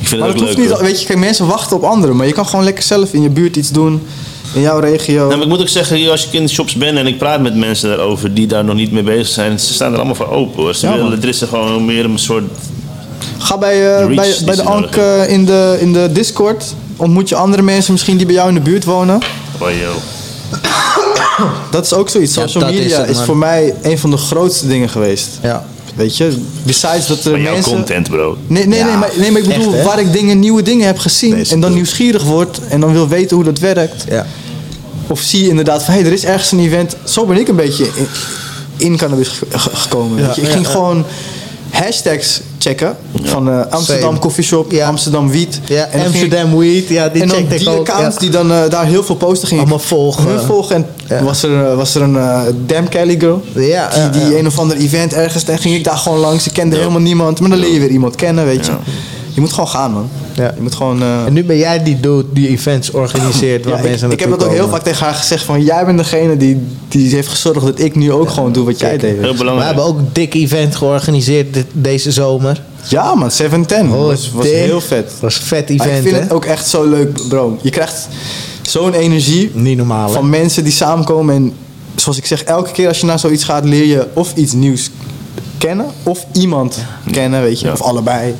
Ik 0.00 0.08
vind 0.08 0.20
Maar 0.20 0.28
het 0.28 0.38
dat 0.38 0.48
ook 0.48 0.54
hoeft 0.56 0.68
leuk. 0.68 0.78
niet, 0.78 0.88
weet 0.88 1.00
je, 1.00 1.06
kijk, 1.06 1.18
mensen 1.18 1.46
wachten 1.46 1.76
op 1.76 1.82
anderen, 1.82 2.16
maar 2.16 2.26
je 2.26 2.32
kan 2.32 2.46
gewoon 2.46 2.64
lekker 2.64 2.84
zelf 2.84 3.12
in 3.12 3.22
je 3.22 3.30
buurt 3.30 3.56
iets 3.56 3.70
doen, 3.70 4.02
in 4.54 4.60
jouw 4.60 4.78
regio. 4.78 5.16
Nou, 5.16 5.28
maar 5.28 5.40
ik 5.42 5.48
moet 5.48 5.60
ook 5.60 5.68
zeggen, 5.68 6.10
als 6.10 6.26
ik 6.26 6.32
in 6.32 6.42
de 6.42 6.52
shops 6.52 6.74
ben 6.74 6.96
en 6.96 7.06
ik 7.06 7.18
praat 7.18 7.40
met 7.40 7.54
mensen 7.56 7.88
daarover 7.88 8.34
die 8.34 8.46
daar 8.46 8.64
nog 8.64 8.74
niet 8.74 8.92
mee 8.92 9.02
bezig 9.02 9.28
zijn, 9.28 9.60
ze 9.60 9.72
staan 9.72 9.90
er 9.90 9.96
allemaal 9.96 10.14
voor 10.14 10.30
open 10.30 10.62
hoor. 10.62 10.74
Ze 10.74 10.86
Ja, 10.86 10.96
willen, 10.96 11.22
er 11.22 11.28
is 11.28 11.40
er 11.40 11.48
gewoon 11.48 11.84
meer 11.84 12.04
een 12.04 12.18
soort 12.18 12.44
Ga 13.38 13.58
bij, 13.58 13.98
eh, 14.00 14.14
bij, 14.44 14.54
de 14.56 14.62
Ank 14.62 14.96
eh, 14.96 15.28
in, 15.28 15.44
de, 15.44 15.76
in 15.80 15.92
de 15.92 16.08
Discord. 16.12 16.74
Ontmoet 16.96 17.28
je 17.28 17.34
andere 17.36 17.62
mensen 17.62 17.92
misschien 17.92 18.16
die 18.16 18.26
bij 18.26 18.34
jou 18.34 18.48
in 18.48 18.54
de 18.54 18.60
buurt 18.60 18.84
wonen. 18.84 19.18
Oh. 19.58 19.68
Dat 21.70 21.84
is 21.84 21.92
ook 21.92 22.08
zoiets. 22.08 22.34
Ja, 22.34 22.40
Social 22.46 22.68
is 22.70 22.78
media 22.78 23.00
het, 23.00 23.10
is, 23.10 23.16
man. 23.16 23.24
voor 23.24 23.36
mij 23.36 23.74
een 23.82 23.98
van 23.98 24.10
de 24.10 24.16
grootste 24.16 24.66
dingen 24.66 24.88
geweest. 24.88 25.28
Ja. 25.42 25.64
Weet 26.00 26.16
je, 26.16 26.36
besides 26.62 27.06
dat 27.06 27.24
er 27.24 27.30
Van 27.30 27.40
jouw 27.40 27.52
mensen... 27.52 27.72
content, 27.72 28.08
bro. 28.08 28.36
Nee, 28.46 28.66
nee, 28.66 28.78
Ja, 28.78 28.86
nee, 28.86 28.96
maar, 28.96 29.10
nee, 29.16 29.30
maar 29.30 29.40
ik 29.40 29.48
bedoel, 29.48 29.74
echt, 29.74 29.84
waar 29.84 30.00
ik 30.00 30.12
dingen, 30.12 30.38
nieuwe 30.38 30.62
dingen 30.62 30.86
heb 30.86 30.98
gezien 30.98 31.34
Deze 31.34 31.54
en 31.54 31.60
dan 31.60 31.72
nieuwsgierig 31.74 32.22
word 32.24 32.60
en 32.68 32.80
dan 32.80 32.92
wil 32.92 33.08
weten 33.08 33.36
hoe 33.36 33.44
dat 33.44 33.58
werkt. 33.58 34.04
Ja. 34.08 34.26
Of 35.06 35.20
zie 35.20 35.42
je 35.42 35.48
inderdaad 35.48 35.82
van, 35.84 35.94
hé, 35.94 36.00
hey, 36.00 36.08
er 36.08 36.14
is 36.14 36.24
ergens 36.24 36.52
een 36.52 36.58
event. 36.60 36.96
Zo 37.04 37.24
ben 37.26 37.36
ik 37.36 37.48
een 37.48 37.56
beetje 37.56 37.84
in, 37.94 38.06
in 38.76 38.96
cannabis 38.96 39.28
ge- 39.28 39.46
ge- 39.50 39.76
gekomen. 39.76 40.16
weet 40.26 40.34
je. 40.34 40.40
Ik 40.40 40.46
ja, 40.46 40.52
ging 40.52 40.64
ja. 40.66 40.70
gewoon 40.70 41.04
hashtags 41.70 42.40
checken 42.58 42.96
van 43.22 43.48
eh, 43.50 43.60
Amsterdam 43.70 44.04
Same. 44.08 44.18
Coffeeshop, 44.18 44.72
Ja. 44.72 44.86
Amsterdam 44.88 45.30
Wiet. 45.30 45.60
Ja, 45.66 45.86
En 45.86 46.06
Amsterdam 46.06 46.58
Weed, 46.58 46.88
ja, 46.88 47.08
die 47.08 47.22
en 47.22 47.28
dan 47.28 47.38
ik 47.38 47.58
die 47.58 47.70
ook. 47.70 47.88
accounts 47.88 48.14
ja. 48.14 48.20
die 48.20 48.30
dan 48.30 48.52
eh, 48.52 48.68
daar 48.68 48.86
heel 48.86 49.02
veel 49.02 49.14
posten 49.14 49.48
gingen. 49.48 49.62
Allemaal 49.62 49.82
volgen. 49.84 50.24
Hun 50.26 50.40
volgen. 50.40 50.74
En 50.76 50.86
Ja. 51.08 51.22
was 51.22 51.42
er, 51.42 51.66
eh, 51.66 51.76
was 51.76 51.94
er 51.94 52.02
een 52.02 52.18
Damn 52.66 52.88
Kelly 52.88 53.18
girl. 53.20 53.42
Ja, 53.54 53.88
die, 53.88 54.00
ja, 54.00 54.08
die 54.08 54.22
ja. 54.30 54.38
een 54.38 54.46
of 54.46 54.58
ander 54.58 54.76
event 54.76 55.12
ergens. 55.12 55.44
En 55.44 55.58
ging 55.58 55.74
ik 55.74 55.84
daar 55.84 55.96
gewoon 55.96 56.18
langs. 56.18 56.46
Ik 56.46 56.52
kende 56.52 56.76
helemaal 56.76 57.00
niemand. 57.00 57.40
Maar 57.40 57.50
dan 57.50 57.58
leer 57.58 57.72
je 57.72 57.80
weer 57.80 57.90
iemand 57.90 58.14
kennen, 58.16 58.44
weet 58.44 58.66
je. 58.66 58.72
Je 59.40 59.46
moet 59.46 59.54
gewoon 59.54 59.70
gaan, 59.70 59.92
man. 59.92 60.08
Ja. 60.34 60.52
Je 60.56 60.62
moet 60.62 60.74
gewoon... 60.74 61.02
eh, 61.02 61.24
En 61.26 61.32
nu 61.32 61.44
ben 61.44 61.56
jij 61.56 61.82
die 61.82 62.00
dude 62.00 62.24
die 62.32 62.48
events 62.48 62.90
organiseert 62.90 63.64
waar 63.64 63.74
ja, 63.74 63.78
ik, 63.82 63.88
mensen 63.88 64.10
ik 64.10 64.20
heb 64.20 64.28
naartoe 64.28 64.48
dat 64.48 64.56
ook 64.56 64.62
heel 64.62 64.72
vaak 64.72 64.82
tegen 64.82 65.04
haar 65.06 65.14
gezegd 65.14 65.44
van... 65.44 65.62
Jij 65.62 65.84
bent 65.84 65.98
degene 65.98 66.36
die, 66.36 66.66
die 66.88 67.14
heeft 67.14 67.28
gezorgd 67.28 67.60
dat 67.60 67.78
ik 67.78 67.94
nu 67.96 68.12
ook 68.12 68.30
gewoon 68.30 68.52
doe 68.52 68.64
wat 68.64 68.80
jij 68.80 68.98
deed. 68.98 69.18
Heel 69.18 69.30
We 69.32 69.38
belangrijk. 69.38 69.66
hebben 69.66 69.84
ook 69.84 69.98
een 69.98 70.08
dik 70.12 70.34
event 70.34 70.76
georganiseerd 70.76 71.54
dit- 71.54 71.66
deze 71.72 72.10
zomer. 72.12 72.62
Ja 72.88 73.14
man, 73.14 73.30
710. 73.30 73.92
Oh, 73.92 74.06
was, 74.06 74.30
was 74.32 74.44
heel 74.46 74.80
vet. 74.80 75.12
was 75.20 75.36
een 75.38 75.42
vet 75.46 75.68
Maar 75.76 75.86
event, 75.86 75.96
ik 75.98 76.02
vind 76.02 76.16
hè? 76.16 76.22
het 76.22 76.32
ook 76.32 76.44
echt 76.44 76.68
zo 76.68 76.84
leuk, 76.88 77.28
bro. 77.28 77.58
Je 77.62 77.70
krijgt 77.70 78.08
zo'n 78.62 78.92
energie 78.94 79.50
Niet 79.54 79.76
normaal, 79.76 80.06
hè? 80.06 80.12
van 80.14 80.30
mensen 80.30 80.64
die 80.64 80.72
samenkomen. 80.72 81.34
En 81.34 81.52
zoals 81.94 82.18
ik 82.18 82.26
zeg, 82.26 82.42
elke 82.42 82.70
keer 82.72 82.88
als 82.88 83.00
je 83.00 83.06
naar 83.06 83.18
zoiets 83.18 83.44
gaat, 83.44 83.64
leer 83.64 83.84
je 83.84 84.06
of 84.14 84.32
iets 84.34 84.52
nieuws 84.52 84.90
kennen 85.58 85.86
of 86.02 86.26
iemand 86.32 86.78
kennen, 87.10 87.42
weet 87.42 87.60
je. 87.60 87.66
Ja. 87.66 87.72
Of 87.72 87.82
allebei. 87.82 88.34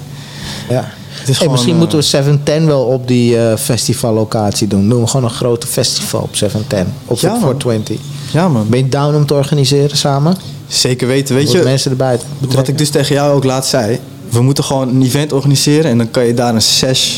Ja. 0.69 0.93
Hey, 1.25 1.35
gewoon, 1.35 1.51
misschien 1.53 1.73
eh, 1.73 1.79
moeten 1.79 1.99
we 1.99 2.05
710 2.05 2.67
wel 2.67 2.83
op 2.83 3.09
die 3.09 3.39
eh, 3.39 3.57
festivallocatie 3.57 4.67
doen. 4.67 4.89
Doen 4.89 5.01
we 5.01 5.07
gewoon 5.07 5.25
een 5.31 5.35
grote 5.37 5.67
festival 5.67 6.21
op 6.21 6.37
710. 6.37 6.95
Op 7.07 7.19
Ja, 7.19 7.29
man. 7.31 7.39
420. 7.41 7.97
Ja 8.33 8.49
man, 8.49 8.67
Ben 8.69 8.79
je 8.79 8.89
down 8.89 9.15
om 9.15 9.27
te 9.27 9.35
organiseren 9.35 9.97
samen? 9.97 10.37
zeker 10.69 11.07
weten. 11.07 11.35
Weet 11.35 11.53
je, 11.53 11.63
mensen 11.63 11.91
erbij 11.91 12.17
betrekken? 12.17 12.57
wat 12.59 12.69
ik 12.69 12.79
dus 12.79 12.91
tegen 12.91 13.15
jou 13.15 13.35
ook 13.35 13.45
laatst 13.45 13.71
zei. 13.71 13.99
We 14.29 14.43
moeten 14.43 14.65
gewoon 14.65 14.89
een 14.89 15.03
event 15.03 15.33
organiseren 15.33 15.91
en 15.91 15.99
dan 15.99 16.11
kan 16.11 16.25
je 16.27 16.35
daar 16.35 16.55
een 16.55 16.63
sesh 16.63 17.17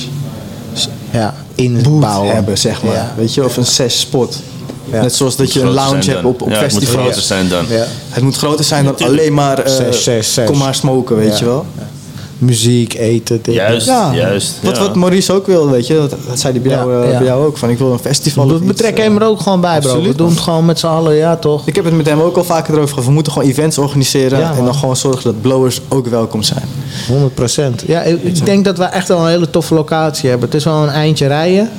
ja, 1.10 1.34
booth 1.56 1.66
inbouwen. 1.66 2.34
hebben, 2.34 2.58
zeg 2.58 2.82
maar. 2.82 2.94
Ja. 2.94 3.12
Weet 3.16 3.34
je, 3.34 3.44
of 3.44 3.56
een 3.56 3.66
sesh 3.66 3.96
spot. 3.98 4.38
Ja. 4.92 5.00
Net 5.02 5.14
zoals 5.14 5.36
dat 5.36 5.52
je 5.52 5.60
een 5.60 5.70
lounge 5.70 6.10
hebt 6.10 6.24
op, 6.24 6.42
op 6.42 6.48
ja, 6.50 6.54
het 6.54 6.72
moet 6.72 6.80
festivals. 6.82 7.04
groter 7.06 7.22
zijn 7.22 7.48
dan. 7.48 7.64
Ja. 7.68 7.86
Het 8.08 8.22
moet 8.22 8.36
groter 8.36 8.64
zijn 8.64 8.84
dan 8.84 8.96
alleen 8.96 9.34
maar 9.34 9.58
eh, 9.58 10.44
kom 10.46 10.58
maar 10.58 10.74
smoken, 10.74 11.16
weet 11.16 11.32
Ja. 11.32 11.38
je 11.38 11.44
wel. 11.44 11.66
Muziek, 12.42 12.94
eten, 12.94 13.38
dit. 13.42 13.54
Juist, 13.54 13.86
Ja, 13.86 14.14
juist. 14.14 14.58
Wat, 14.62 14.76
ja. 14.76 14.82
wat 14.82 14.94
Maurice 14.94 15.32
ook 15.32 15.46
wil, 15.46 15.70
weet 15.70 15.86
je. 15.86 15.94
Dat, 15.94 16.10
dat 16.10 16.40
zei 16.40 16.52
hij 16.52 16.62
bij, 16.62 16.72
Ja, 16.72 16.78
jou, 16.78 17.02
eh, 17.02 17.12
ja. 17.12 17.18
bij 17.18 17.26
jou 17.26 17.46
ook. 17.46 17.58
Van 17.58 17.70
ik 17.70 17.78
wil 17.78 17.92
een 17.92 17.98
festival 17.98 18.48
We 18.48 18.58
betrekken 18.58 19.04
eh. 19.04 19.10
hem 19.10 19.20
er 19.20 19.26
ook 19.26 19.40
gewoon 19.40 19.60
bij, 19.60 19.80
bro. 19.80 19.88
absoluut, 19.90 20.10
we 20.10 20.16
doen 20.16 20.28
het 20.28 20.40
gewoon 20.40 20.64
met 20.64 20.78
z'n 20.78 20.86
allen, 20.86 21.14
ja 21.14 21.36
toch? 21.36 21.66
Ik 21.66 21.76
heb 21.76 21.84
het 21.84 21.96
met 21.96 22.06
hem 22.06 22.20
ook 22.20 22.36
al 22.36 22.44
vaker 22.44 22.74
erover 22.74 22.88
gehad. 22.88 23.04
We 23.04 23.12
moeten 23.12 23.32
gewoon 23.32 23.48
events 23.48 23.78
organiseren. 23.78 24.38
Ja, 24.38 24.54
en 24.56 24.64
dan 24.64 24.74
gewoon 24.74 24.96
zorgen 24.96 25.22
dat 25.22 25.40
blowers 25.40 25.80
ook 25.88 26.06
welkom 26.06 26.42
zijn. 26.42 26.64
100 27.08 27.34
procent. 27.34 27.82
Ja, 27.86 28.02
ik, 28.02 28.22
ik 28.22 28.44
denk 28.44 28.64
dat 28.64 28.78
we 28.78 28.84
echt 28.84 29.08
wel 29.08 29.18
een 29.18 29.28
hele 29.28 29.50
toffe 29.50 29.74
locatie 29.74 30.28
hebben. 30.28 30.48
Het 30.48 30.56
is 30.56 30.64
wel 30.64 30.82
een 30.82 30.88
eindje 30.88 31.26
rijden. 31.26 31.70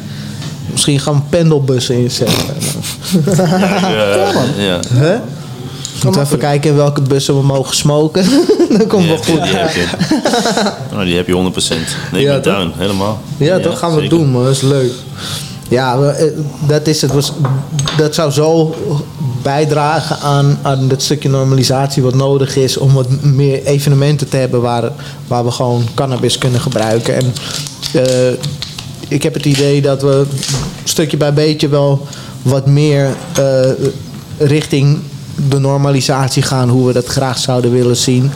Misschien 0.72 1.00
gaan 1.00 1.14
we 1.14 1.22
pendelbussen 1.30 1.96
inzetten. 1.96 2.56
Ja, 3.36 4.34
ja. 4.58 4.80
Huh? 5.00 5.16
Moeten 6.04 6.22
we 6.22 6.28
even 6.28 6.40
kijken 6.40 6.70
in 6.70 6.76
welke 6.76 7.02
bussen 7.02 7.38
we 7.38 7.44
mogen 7.46 7.76
smoken. 7.76 8.26
Dan 8.78 8.88
komt 8.88 9.08
wel 9.08 9.18
goed. 9.18 9.44
die 9.44 9.56
heb 9.56 9.74
je. 9.74 9.86
Oh, 10.94 11.00
die 11.04 11.16
heb 11.16 11.28
je 11.28 11.52
100%. 11.64 12.12
Nee, 12.12 12.22
Ja, 12.22 12.40
down, 12.40 12.72
helemaal. 12.78 13.22
Ja, 13.38 13.60
dat 13.60 13.76
gaan 13.78 13.96
we 13.96 14.02
zeker. 14.02 14.18
doen, 14.18 14.30
man. 14.30 14.44
Dat 14.44 14.52
is 14.52 14.62
leuk. 14.62 14.92
Ja, 15.70 15.98
eh, 16.02 16.26
dat 16.68 16.88
is 16.88 17.02
het. 17.02 17.14
Was- 17.14 17.34
Dat 17.98 18.16
zou 18.16 18.32
zo 18.32 18.76
bijdragen 19.42 20.20
aan, 20.20 20.58
aan 20.62 20.88
dat 20.88 21.02
stukje 21.02 21.30
normalisatie 21.30 22.04
wat 22.04 22.14
nodig 22.16 22.56
is 22.56 22.78
om 22.78 22.94
wat 22.94 23.08
meer 23.22 23.64
evenementen 23.66 24.30
te 24.30 24.38
hebben 24.38 24.62
waar, 24.62 24.92
waar 25.28 25.46
we 25.46 25.52
gewoon 25.52 25.84
cannabis 25.94 26.38
kunnen 26.38 26.62
gebruiken. 26.62 27.16
En 27.16 27.34
eh, 27.94 28.34
ik 29.08 29.24
heb 29.24 29.34
het 29.34 29.46
idee 29.46 29.82
dat 29.82 30.02
we 30.02 30.26
stukje 30.84 31.18
bij 31.18 31.34
beetje 31.34 31.68
wel 31.70 32.08
wat 32.42 32.66
meer 32.68 33.08
eh, 33.36 33.70
richting 34.38 35.00
de 35.50 35.60
normalisatie 35.60 36.44
gaan, 36.44 36.70
hoe 36.70 36.88
we 36.88 36.94
dat 36.94 37.06
graag 37.06 37.38
zouden 37.38 37.72
willen 37.72 37.96
zien. 37.96 38.32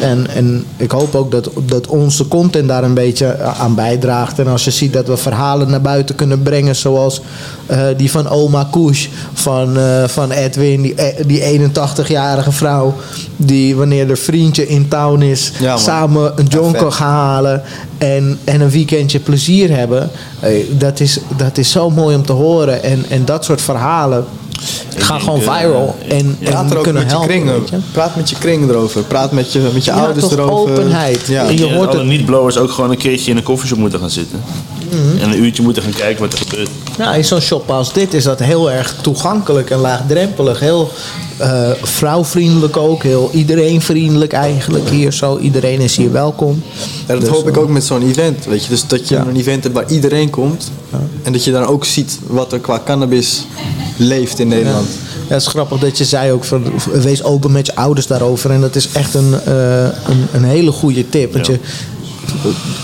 En, 0.00 0.26
en 0.30 0.64
ik 0.76 0.90
hoop 0.90 1.14
ook 1.14 1.30
dat, 1.30 1.50
dat 1.66 1.86
onze 1.86 2.28
content 2.28 2.68
daar 2.68 2.84
een 2.84 2.94
beetje 2.94 3.38
aan 3.40 3.74
bijdraagt. 3.74 4.38
En 4.38 4.46
als 4.46 4.64
je 4.64 4.70
ziet 4.70 4.92
dat 4.92 5.06
we 5.06 5.16
verhalen 5.16 5.70
naar 5.70 5.80
buiten 5.80 6.14
kunnen 6.14 6.42
brengen, 6.42 6.76
zoals 6.76 7.20
eh, 7.66 7.80
die 7.96 8.10
van 8.10 8.28
Oma 8.28 8.68
Koes, 8.70 9.08
van, 9.32 9.78
eh, 9.78 10.04
van 10.08 10.30
Edwin, 10.30 10.82
die, 10.82 10.94
eh, 10.94 11.26
die 11.26 11.42
81-jarige 11.42 12.52
vrouw, 12.52 12.94
die 13.36 13.76
wanneer 13.76 14.10
er 14.10 14.16
vriendje 14.16 14.68
in 14.68 14.88
town 14.88 15.22
is, 15.22 15.52
Ja, 15.58 15.76
samen 15.76 16.32
een 16.36 16.72
kan 16.72 16.92
gaan 16.92 17.10
halen 17.10 17.62
en, 17.98 18.38
en 18.44 18.60
een 18.60 18.70
weekendje 18.70 19.20
plezier 19.20 19.76
hebben. 19.76 20.10
Dat, 20.70 21.00
is, 21.00 21.18
dat 21.36 21.58
is 21.58 21.70
zo 21.70 21.90
mooi 21.90 22.16
om 22.16 22.26
te 22.26 22.32
horen. 22.32 22.82
En, 22.82 23.04
en 23.08 23.24
dat 23.24 23.44
soort 23.44 23.62
verhalen 23.62 24.24
denk, 24.88 25.22
gewoon 25.22 25.40
eh, 25.42 25.56
viral. 25.56 25.96
En, 26.08 26.38
Praat 26.40 26.70
er 26.70 26.76
ook 26.76 26.82
kunnen 26.82 27.02
met 27.02 27.10
je 27.12 27.18
helpen. 27.18 27.34
kring 27.42 27.50
weet 27.58 27.68
je. 27.68 27.76
Praat 27.92 28.16
met 28.16 28.30
je 28.30 28.36
kring 28.38 28.70
erover. 28.70 29.02
Praat 29.02 29.32
met 29.32 29.52
je, 29.52 29.70
met 29.72 29.84
je 29.84 29.90
Ja, 29.90 29.96
ouders 30.04 30.28
toch 30.28 30.32
erover. 30.38 30.72
openheid. 30.72 31.26
Ja. 31.26 31.44
En 31.44 31.56
je 31.56 31.74
hoort 31.74 31.92
het- 31.92 32.04
niet-blowers 32.04 32.58
ook 32.58 32.70
gewoon 32.70 32.90
een 32.90 32.96
keertje 32.96 33.30
in 33.30 33.36
een 33.36 33.42
koffieshop 33.42 33.78
moeten 33.78 33.98
gaan 34.00 34.10
zitten. 34.10 34.40
Mhm. 34.92 35.18
En 35.22 35.30
een 35.30 35.44
uurtje 35.44 35.62
moeten 35.62 35.82
gaan 35.82 35.92
kijken 35.92 36.22
wat 36.22 36.32
er 36.32 36.38
gebeurt. 36.38 36.68
Ja, 36.98 37.14
in 37.14 37.24
zo'n 37.24 37.40
shop 37.40 37.70
als 37.70 37.92
dit 37.92 38.14
is 38.14 38.24
dat 38.24 38.38
heel 38.38 38.70
erg 38.70 38.94
toegankelijk 39.00 39.70
en 39.70 39.78
laagdrempelig. 39.78 40.60
Heel 40.60 40.90
eh, 41.36 41.70
vrouwvriendelijk 41.82 42.76
ook. 42.76 43.02
Heel 43.02 43.30
iedereen 43.32 43.80
vriendelijk 43.82 44.32
eigenlijk 44.32 44.88
hier 44.88 45.12
zo. 45.12 45.38
Iedereen 45.38 45.80
is 45.80 45.96
hier 45.96 46.12
welkom. 46.12 46.62
Ja, 47.06 47.12
dat 47.12 47.20
Dus, 47.20 47.28
hoop 47.30 47.48
ik 47.48 47.56
eh, 47.56 47.62
ook 47.62 47.68
met 47.68 47.84
zo'n 47.84 48.08
event. 48.08 48.44
Weet 48.44 48.62
je? 48.64 48.68
Dus 48.68 48.86
dat 48.86 49.08
je 49.08 49.14
Ja. 49.14 49.24
een 49.26 49.36
event 49.36 49.62
hebt 49.62 49.74
waar 49.74 49.90
iedereen 49.90 50.30
komt. 50.30 50.70
En 51.22 51.32
dat 51.32 51.44
je 51.44 51.50
dan 51.52 51.66
ook 51.66 51.84
ziet 51.84 52.18
wat 52.26 52.52
er 52.52 52.58
qua 52.58 52.80
cannabis 52.84 53.46
leeft 53.96 54.38
in 54.38 54.48
Nederland. 54.48 54.88
Ja, 55.28 55.34
het 55.34 55.42
is 55.42 55.48
grappig 55.48 55.78
dat 55.78 55.98
je 55.98 56.04
zei 56.04 56.32
ook 56.32 56.44
van 56.44 56.64
wees 56.92 57.22
open 57.22 57.52
met 57.52 57.66
je 57.66 57.74
ouders 57.74 58.06
daarover. 58.06 58.50
En 58.50 58.60
dat 58.60 58.76
is 58.76 58.88
echt 58.92 59.14
een, 59.14 59.34
eh, 59.44 59.82
een, 59.84 60.26
een 60.32 60.44
hele 60.44 60.72
goede 60.72 61.08
tip. 61.08 61.32
Want 61.32 61.46
Ja. 61.46 61.52
je, 61.52 61.58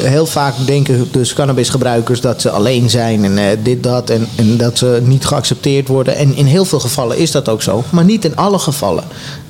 heel 0.02 0.26
vaak 0.26 0.54
denken 0.66 1.08
dus 1.10 1.32
cannabisgebruikers 1.32 2.20
dat 2.20 2.40
ze 2.40 2.50
alleen 2.50 2.90
zijn 2.90 3.24
en 3.24 3.38
eh, 3.38 3.44
dit, 3.62 3.82
dat. 3.82 4.10
En, 4.10 4.28
en 4.36 4.56
dat 4.56 4.78
ze 4.78 5.00
niet 5.04 5.26
geaccepteerd 5.26 5.88
worden. 5.88 6.16
En 6.16 6.34
in 6.36 6.46
heel 6.46 6.64
veel 6.64 6.80
gevallen 6.80 7.18
is 7.18 7.30
dat 7.30 7.48
ook 7.48 7.62
zo. 7.62 7.84
Maar 7.90 8.04
niet 8.04 8.24
in 8.24 8.36
alle 8.36 8.58
gevallen. 8.58 9.04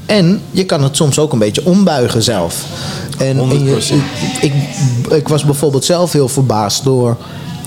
En 0.06 0.40
je 0.50 0.64
kan 0.64 0.82
het 0.82 0.96
soms 0.96 1.18
ook 1.18 1.32
een 1.32 1.38
beetje 1.38 1.64
ombuigen 1.64 2.22
zelf. 2.22 2.64
En, 3.18 3.38
en 3.38 3.64
je- 3.64 3.80
100%. 4.40 4.40
ik, 4.40 4.52
ik 5.10 5.28
was 5.28 5.44
bijvoorbeeld 5.44 5.84
zelf 5.84 6.12
heel 6.12 6.28
verbaasd 6.28 6.84
door 6.84 7.16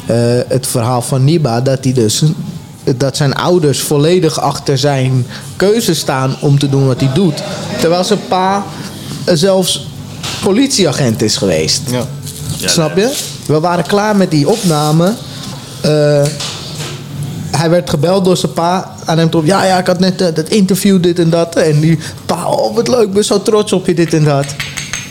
eh, 0.06 0.16
het 0.48 0.68
verhaal 0.68 1.02
van 1.02 1.24
Niba. 1.24 1.62
Dat 1.62 1.84
hij 1.84 1.94
dus 1.94 2.24
dat 2.98 3.18
zijn 3.18 3.34
ouders 3.36 3.80
volledig 3.80 4.40
achter 4.40 4.78
zijn 4.78 5.26
keuze 5.56 5.94
staan 5.94 6.36
om 6.40 6.60
te 6.60 6.70
doen 6.70 6.88
wat 6.88 7.00
hij 7.00 7.14
doet. 7.14 7.44
Terwijl 7.80 8.04
zijn 8.04 8.20
pa 8.28 8.66
zelfs 9.26 9.88
politieagent 10.44 11.22
is 11.22 11.38
geweest. 11.38 11.82
Ja. 11.92 12.06
Ja, 12.62 12.68
Snap 12.68 12.98
je? 12.98 13.14
We 13.46 13.60
waren 13.60 13.86
klaar 13.86 14.16
met 14.16 14.32
die 14.32 14.50
opname. 14.50 15.14
Eh, 15.82 16.24
hij 17.58 17.70
werd 17.70 17.90
gebeld 17.90 18.26
door 18.26 18.38
zijn 18.38 18.54
pa 18.54 18.96
aan 19.06 19.18
hem 19.18 19.30
toe. 19.30 19.46
Ja, 19.46 19.64
ja, 19.64 19.78
ik 19.78 19.88
had 19.88 20.00
net 20.00 20.22
eh, 20.22 20.36
dat 20.36 20.48
interview, 20.50 21.04
dit 21.04 21.20
en 21.20 21.30
dat. 21.30 21.56
En 21.56 21.80
die 21.80 22.00
pa, 22.26 22.46
oh 22.50 22.76
wat 22.76 22.88
leuk, 22.88 23.02
ik 23.08 23.14
ben 23.14 23.26
zo 23.26 23.42
trots 23.42 23.74
op 23.74 23.86
je, 23.86 23.94
dit 23.94 24.14
en 24.14 24.24
dat. 24.24 24.46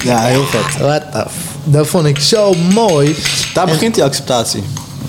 ja, 0.05 0.21
heel 0.21 0.45
vet. 0.45 0.79
What 0.79 1.03
the 1.13 1.19
f- 1.29 1.49
Dat 1.65 1.87
vond 1.87 2.07
ik 2.07 2.19
zo 2.19 2.55
mooi. 2.73 3.17
Daar 3.55 3.67
begint 3.67 3.95
die 3.95 4.05
acceptatie. 4.05 4.63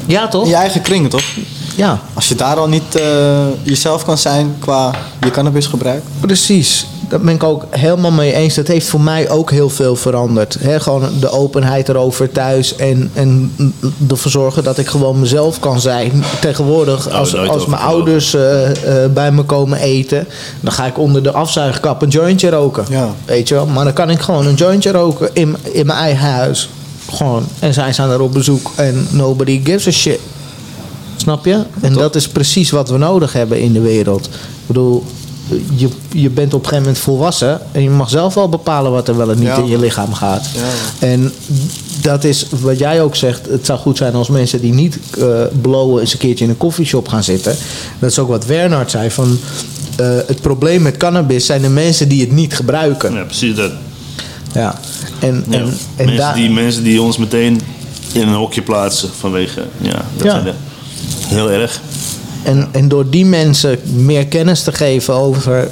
Ja, 0.05 0.27
toch? 0.27 0.43
In 0.43 0.49
je 0.49 0.55
eigen 0.55 0.81
kringen, 0.81 1.09
toch? 1.09 1.23
Ja, 1.76 1.99
Als 2.13 2.27
je 2.27 2.35
daar 2.35 2.55
al 2.57 2.68
niet 2.68 2.95
eh, 2.95 3.03
jezelf 3.63 4.05
kan 4.05 4.18
zijn 4.18 4.55
qua 4.59 4.91
je 5.22 5.31
cannabisgebruik. 5.31 6.03
precies. 6.19 6.88
Daar 7.11 7.19
ben 7.19 7.35
ik 7.35 7.43
ook 7.43 7.65
helemaal 7.69 8.11
mee 8.11 8.33
eens. 8.33 8.55
Dat 8.55 8.67
heeft 8.67 8.88
voor 8.88 9.01
mij 9.01 9.29
ook 9.29 9.51
heel 9.51 9.69
veel 9.69 9.95
veranderd. 9.95 10.57
He, 10.59 10.79
gewoon 10.79 11.09
de 11.19 11.29
openheid 11.29 11.89
erover 11.89 12.31
thuis. 12.31 12.75
En, 12.75 13.11
en 13.13 13.53
ervoor 14.09 14.31
zorgen 14.31 14.63
dat 14.63 14.77
ik 14.77 14.88
gewoon 14.88 15.19
mezelf 15.19 15.59
kan 15.59 15.81
zijn. 15.81 16.23
Tegenwoordig, 16.41 17.09
als, 17.09 17.35
als 17.38 17.65
mijn 17.65 17.81
ouders 17.81 18.33
eh, 18.33 19.03
eh, 19.03 19.11
bij 19.11 19.31
me 19.31 19.43
komen 19.43 19.79
eten. 19.79 20.27
Dan 20.59 20.71
ga 20.71 20.85
ik 20.85 20.97
onder 20.97 21.23
de 21.23 21.31
afzuigkap 21.31 22.01
een 22.01 22.09
jointje 22.09 22.49
roken. 22.49 22.85
Ja. 22.89 23.13
Weet 23.25 23.47
je 23.47 23.53
wel? 23.53 23.65
Maar 23.65 23.83
dan 23.83 23.93
kan 23.93 24.09
ik 24.09 24.19
gewoon 24.19 24.45
een 24.45 24.55
jointje 24.55 24.91
roken 24.91 25.29
in, 25.33 25.55
in 25.71 25.85
mijn 25.85 25.99
eigen 25.99 26.27
huis. 26.27 26.69
Gewoon, 27.09 27.43
en 27.59 27.73
zij 27.73 27.93
zijn 27.93 28.09
daar 28.09 28.19
op 28.19 28.33
bezoek 28.33 28.71
en 28.75 29.07
nobody 29.09 29.61
gives 29.63 29.88
a 29.88 29.91
shit. 29.91 30.19
Snap 31.15 31.45
je? 31.45 31.63
En 31.81 31.93
dat 31.93 32.15
is 32.15 32.27
precies 32.27 32.69
wat 32.69 32.89
we 32.89 32.97
nodig 32.97 33.33
hebben 33.33 33.59
in 33.59 33.73
de 33.73 33.81
wereld. 33.81 34.25
Ik 34.25 34.67
bedoel, 34.67 35.05
je, 35.76 35.90
je 36.11 36.30
bent 36.30 36.53
op 36.53 36.60
een 36.60 36.65
gegeven 36.68 36.84
moment 36.86 36.98
volwassen 37.03 37.61
en 37.72 37.84
je 37.84 37.90
mag 37.90 38.10
zelf 38.10 38.34
wel 38.34 38.49
bepalen 38.49 38.91
wat 38.91 39.07
er 39.07 39.18
wel 39.18 39.32
en 39.32 39.38
niet 39.38 39.48
Ja. 39.48 39.57
in 39.57 39.68
je 39.68 39.80
lichaam 39.80 40.14
gaat. 40.14 40.49
Ja. 40.56 41.07
En 41.07 41.32
dat 42.02 42.23
is 42.23 42.45
wat 42.61 42.80
jij 42.80 43.02
ook 43.02 43.15
zegt. 43.15 43.45
Het 43.49 43.65
zou 43.65 43.80
goed 43.80 43.98
zijn 43.98 44.14
als 44.14 44.30
mensen 44.30 44.61
die 44.61 44.73
niet 44.73 44.98
eh 45.19 45.28
blowen 45.61 46.02
eens 46.02 46.14
een 46.14 46.19
keertje 46.19 46.44
in 46.44 46.49
een 46.49 46.57
koffieshop 46.57 47.07
gaan 47.07 47.23
zitten. 47.23 47.56
Dat 47.99 48.10
is 48.10 48.19
ook 48.19 48.28
wat 48.28 48.48
Bernhard 48.48 48.91
zei. 48.91 49.11
Van, 49.11 49.40
eh, 49.95 50.07
het 50.28 50.41
probleem 50.41 50.82
met 50.82 50.98
cannabis 50.98 51.45
zijn 51.45 51.61
de 51.61 51.69
mensen 51.69 52.07
die 52.10 52.22
het 52.22 52.32
niet 52.32 52.56
gebruiken. 52.56 53.14
Ja, 53.14 53.23
precies 53.23 53.56
dat. 53.56 53.72
Ja. 54.53 54.80
En, 55.19 55.44
Ja. 55.49 55.57
en, 55.57 55.73
en 55.95 56.06
mensen, 56.06 56.34
die, 56.36 56.49
mensen 56.49 56.84
die 56.84 57.02
ons 57.02 57.18
meteen 57.18 57.61
in 58.11 58.28
een 58.28 58.34
hokje 58.34 58.61
plaatsen 58.61 59.10
vanwege... 59.19 59.61
Ja, 59.82 60.06
dat 60.18 60.23
Ja. 60.26 60.32
zijn 60.32 60.44
de, 60.44 60.53
heel 61.26 61.52
erg. 61.52 61.82
En, 62.43 62.68
en 62.72 62.88
door 62.88 63.09
die 63.09 63.26
mensen 63.26 63.80
meer 63.95 64.27
kennis 64.27 64.63
te 64.63 64.72
geven 64.72 65.13
over, 65.13 65.69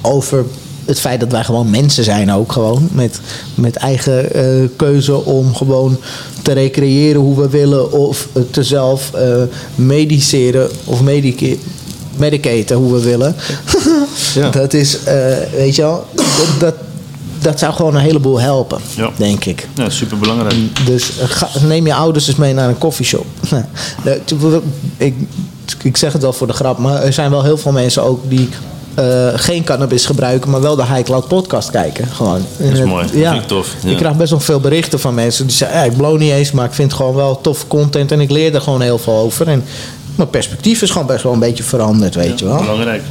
over 0.00 0.44
het 0.84 1.00
feit 1.00 1.20
dat 1.20 1.30
wij 1.32 1.44
gewoon 1.44 1.70
mensen 1.70 2.04
zijn 2.04 2.32
ook 2.32 2.52
gewoon. 2.52 2.88
Met, 2.92 3.20
met 3.54 3.76
eigen 3.76 4.32
eh, 4.32 4.68
keuze 4.76 5.24
om 5.24 5.54
gewoon 5.54 5.96
te 6.42 6.52
recreëren 6.52 7.20
hoe 7.20 7.40
we 7.40 7.48
willen. 7.48 7.92
Of 7.92 8.28
te 8.50 8.62
zelf 8.62 9.12
eh, 9.14 9.42
mediceren 9.74 10.70
of 10.84 11.00
medica- 11.02 11.56
medicaten 12.16 12.76
hoe 12.76 12.92
we 12.92 13.00
willen. 13.00 13.34
Ja. 14.34 14.50
Dat 14.50 14.72
is, 14.74 15.02
eh, 15.04 15.14
weet 15.56 15.74
je 15.76 15.82
wel, 15.82 16.06
dat, 16.14 16.24
dat, 16.58 16.74
dat 17.40 17.58
zou 17.58 17.72
gewoon 17.74 17.94
een 17.94 18.00
heleboel 18.00 18.40
helpen, 18.40 18.78
Ja. 18.96 19.10
denk 19.16 19.44
ik. 19.44 19.68
Ja, 19.74 19.90
super 19.90 20.18
belangrijk. 20.18 20.54
Dus 20.86 21.10
ga- 21.18 21.48
neem 21.66 21.86
je 21.86 21.94
ouders 21.94 22.28
eens 22.28 22.36
mee 22.36 22.54
naar 22.54 22.68
een 22.68 22.78
koffieshop. 22.78 23.26
ik, 24.96 25.14
ik 25.82 25.96
zeg 25.96 26.12
het 26.12 26.22
wel 26.22 26.32
voor 26.32 26.46
de 26.46 26.52
grap, 26.52 26.78
maar 26.78 27.02
er 27.02 27.12
zijn 27.12 27.30
wel 27.30 27.42
heel 27.42 27.58
veel 27.58 27.72
mensen 27.72 28.02
ook 28.02 28.20
die 28.30 28.48
eh, 28.94 29.28
geen 29.34 29.64
cannabis 29.64 30.06
gebruiken, 30.06 30.50
maar 30.50 30.60
wel 30.60 30.76
de 30.76 30.84
High 30.86 31.02
Cloud 31.02 31.28
podcast 31.28 31.70
kijken. 31.70 32.06
Gewoon. 32.06 32.44
Dat 32.58 32.72
is 32.72 32.80
mooi. 32.84 33.04
het- 33.04 33.12
Dat 33.12 33.22
vind 33.30 33.42
ik 33.42 33.48
tof. 33.48 33.74
Ja. 33.84 33.90
Ik 33.90 33.96
krijg 33.96 34.16
best 34.16 34.30
wel 34.30 34.40
veel 34.40 34.60
berichten 34.60 35.00
van 35.00 35.14
mensen 35.14 35.46
die 35.46 35.56
zeggen, 35.56 35.78
ja, 35.78 35.84
ik 35.84 35.96
blow 35.96 36.18
niet 36.18 36.32
eens, 36.32 36.50
maar 36.52 36.64
ik 36.64 36.72
vind 36.72 36.90
het 36.90 37.00
gewoon 37.00 37.14
wel 37.14 37.40
tof 37.40 37.66
content 37.68 38.12
en 38.12 38.20
ik 38.20 38.30
leer 38.30 38.54
er 38.54 38.60
gewoon 38.60 38.80
heel 38.80 38.98
veel 38.98 39.16
over. 39.16 39.48
En 39.48 39.64
mijn 40.14 40.30
perspectief 40.30 40.82
is 40.82 40.90
gewoon 40.90 41.06
best 41.06 41.22
wel 41.22 41.32
een 41.32 41.38
beetje 41.38 41.62
veranderd, 41.62 42.14
weet 42.14 42.38
je 42.38 42.44
wel. 42.44 42.56
Belangrijk. 42.60 43.02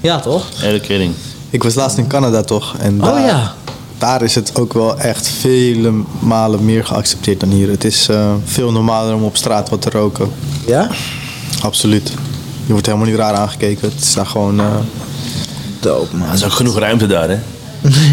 Ja, 0.00 0.20
toch? 0.20 0.44
Educating. 0.62 1.12
Ik 1.50 1.62
was 1.62 1.74
laatst 1.74 1.98
in 1.98 2.06
Canada 2.06 2.42
toch? 2.42 2.74
En 2.78 2.98
Oh 3.00 3.06
daar, 3.06 3.26
ja. 3.26 3.54
daar 3.98 4.22
is 4.22 4.34
het 4.34 4.50
ook 4.54 4.72
wel 4.72 4.98
echt 4.98 5.28
vele 5.28 5.92
malen 6.18 6.64
meer 6.64 6.84
geaccepteerd 6.84 7.40
dan 7.40 7.48
hier. 7.48 7.68
Het 7.70 7.84
is 7.84 8.08
eh, 8.08 8.30
veel 8.44 8.72
normaler 8.72 9.14
om 9.14 9.22
op 9.24 9.36
straat 9.36 9.68
wat 9.68 9.82
te 9.82 9.90
roken. 9.90 10.28
Ja? 10.66 10.88
Absoluut. 11.62 12.08
Je 12.66 12.72
wordt 12.72 12.86
helemaal 12.86 13.06
niet 13.08 13.16
raar 13.16 13.34
aangekeken. 13.34 13.88
Het 13.94 14.00
is 14.02 14.14
daar 14.14 14.26
gewoon... 14.26 14.60
eh, 14.60 14.66
Dope, 15.80 16.16
man. 16.16 16.28
Er 16.28 16.34
is 16.34 16.44
ook 16.44 16.52
genoeg 16.52 16.78
ruimte 16.78 17.06
daar, 17.06 17.28
hè? 17.28 17.36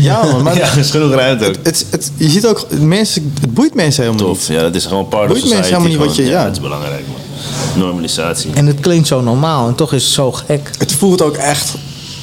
Ja 0.02 0.24
man, 0.24 0.42
maar 0.44 0.56
ja, 0.58 0.72
er 0.72 0.78
is 0.78 0.92
genoeg 0.92 1.12
ruimte 1.14 1.46
ook. 1.46 1.56
het, 1.56 1.66
het, 1.66 1.86
het- 1.90 2.12
je 2.18 2.30
ziet 2.30 2.46
ook, 2.48 2.66
mensen, 2.80 3.34
het 3.42 3.54
boeit 3.54 3.74
mensen 3.74 4.04
helemaal 4.04 4.26
Tof. 4.28 4.38
niet. 4.38 4.58
Ja, 4.58 4.62
dat 4.64 4.76
is 4.76 4.86
gewoon 4.86 5.08
part 5.08 5.24
of 5.24 5.28
Boeit 5.28 5.42
mensen 5.42 5.58
society. 5.64 5.82
helemaal 5.84 5.98
niet 6.08 6.08
wat 6.08 6.26
je- 6.26 6.32
ja. 6.32 6.44
dat 6.44 6.52
is 6.52 6.62
belangrijk, 6.62 7.04
man. 7.08 7.84
Normalisatie. 7.84 8.52
En 8.54 8.66
het 8.66 8.80
klinkt 8.80 9.08
zo 9.08 9.22
normaal 9.22 9.68
en 9.68 9.76
toch 9.76 9.94
is 9.94 10.04
het 10.04 10.14
zo 10.14 10.32
gek. 10.32 10.70
Het 10.78 10.92
voelt 10.92 11.22
ook 11.22 11.36
echt... 11.36 11.74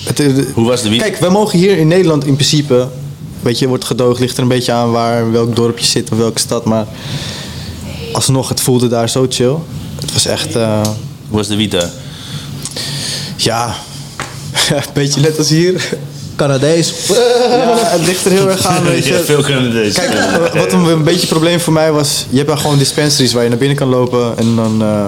Het, 0.04 0.18
het- 0.18 0.46
Hoe 0.54 0.66
was 0.68 0.82
de 0.82 0.88
wiet? 0.88 1.00
Kijk, 1.02 1.16
wij 1.18 1.28
mogen 1.30 1.58
hier 1.58 1.78
in 1.78 1.88
Nederland 1.88 2.24
in 2.26 2.34
principe... 2.34 2.88
Weet 3.42 3.58
je, 3.58 3.68
wordt 3.68 3.84
gedoogd, 3.84 4.20
ligt 4.20 4.36
er 4.36 4.42
een 4.42 4.48
beetje 4.48 4.72
aan 4.72 4.90
waar, 4.90 5.32
welk 5.32 5.56
dorp 5.56 5.78
je 5.78 5.84
zit 5.84 6.10
of 6.12 6.18
welke 6.18 6.38
stad. 6.38 6.64
Maar 6.64 6.86
alsnog, 8.12 8.48
het 8.48 8.60
voelde 8.60 8.88
daar 8.88 9.08
zo 9.08 9.26
chill. 9.28 9.54
Het 10.02 10.12
was 10.12 10.26
echt, 10.26 10.56
eh, 10.56 10.80
Hoe 11.28 11.36
was 11.36 11.48
de 11.48 11.56
wiet 11.56 11.70
daar? 11.70 11.90
ja, 13.36 13.74
een 14.70 14.82
beetje 14.92 15.20
net 15.20 15.38
als 15.38 15.48
hier. 15.48 15.88
Canadees. 16.36 16.92
Ja, 17.08 17.14
het 17.96 18.06
ligt 18.06 18.24
er 18.24 18.30
heel 18.30 18.50
erg 18.50 18.66
aan, 18.66 18.82
weet 18.84 19.06
Ja, 19.06 19.16
je. 19.16 19.24
veel 19.24 19.42
deze. 19.72 20.00
Kijk, 20.00 20.14
eh, 20.14 20.54
wat 20.60 20.72
een, 20.72 20.84
een 20.84 21.04
beetje 21.04 21.20
een 21.22 21.28
probleem 21.28 21.60
voor 21.60 21.72
mij 21.72 21.92
was... 21.92 22.26
Je 22.28 22.36
hebt 22.36 22.48
daar 22.48 22.58
gewoon 22.58 22.78
dispensaries 22.78 23.32
waar 23.32 23.42
je 23.42 23.48
naar 23.48 23.58
binnen 23.58 23.76
kan 23.76 23.88
lopen... 23.88 24.38
en 24.38 24.56
dan 24.56 24.82
eh, 24.82 25.06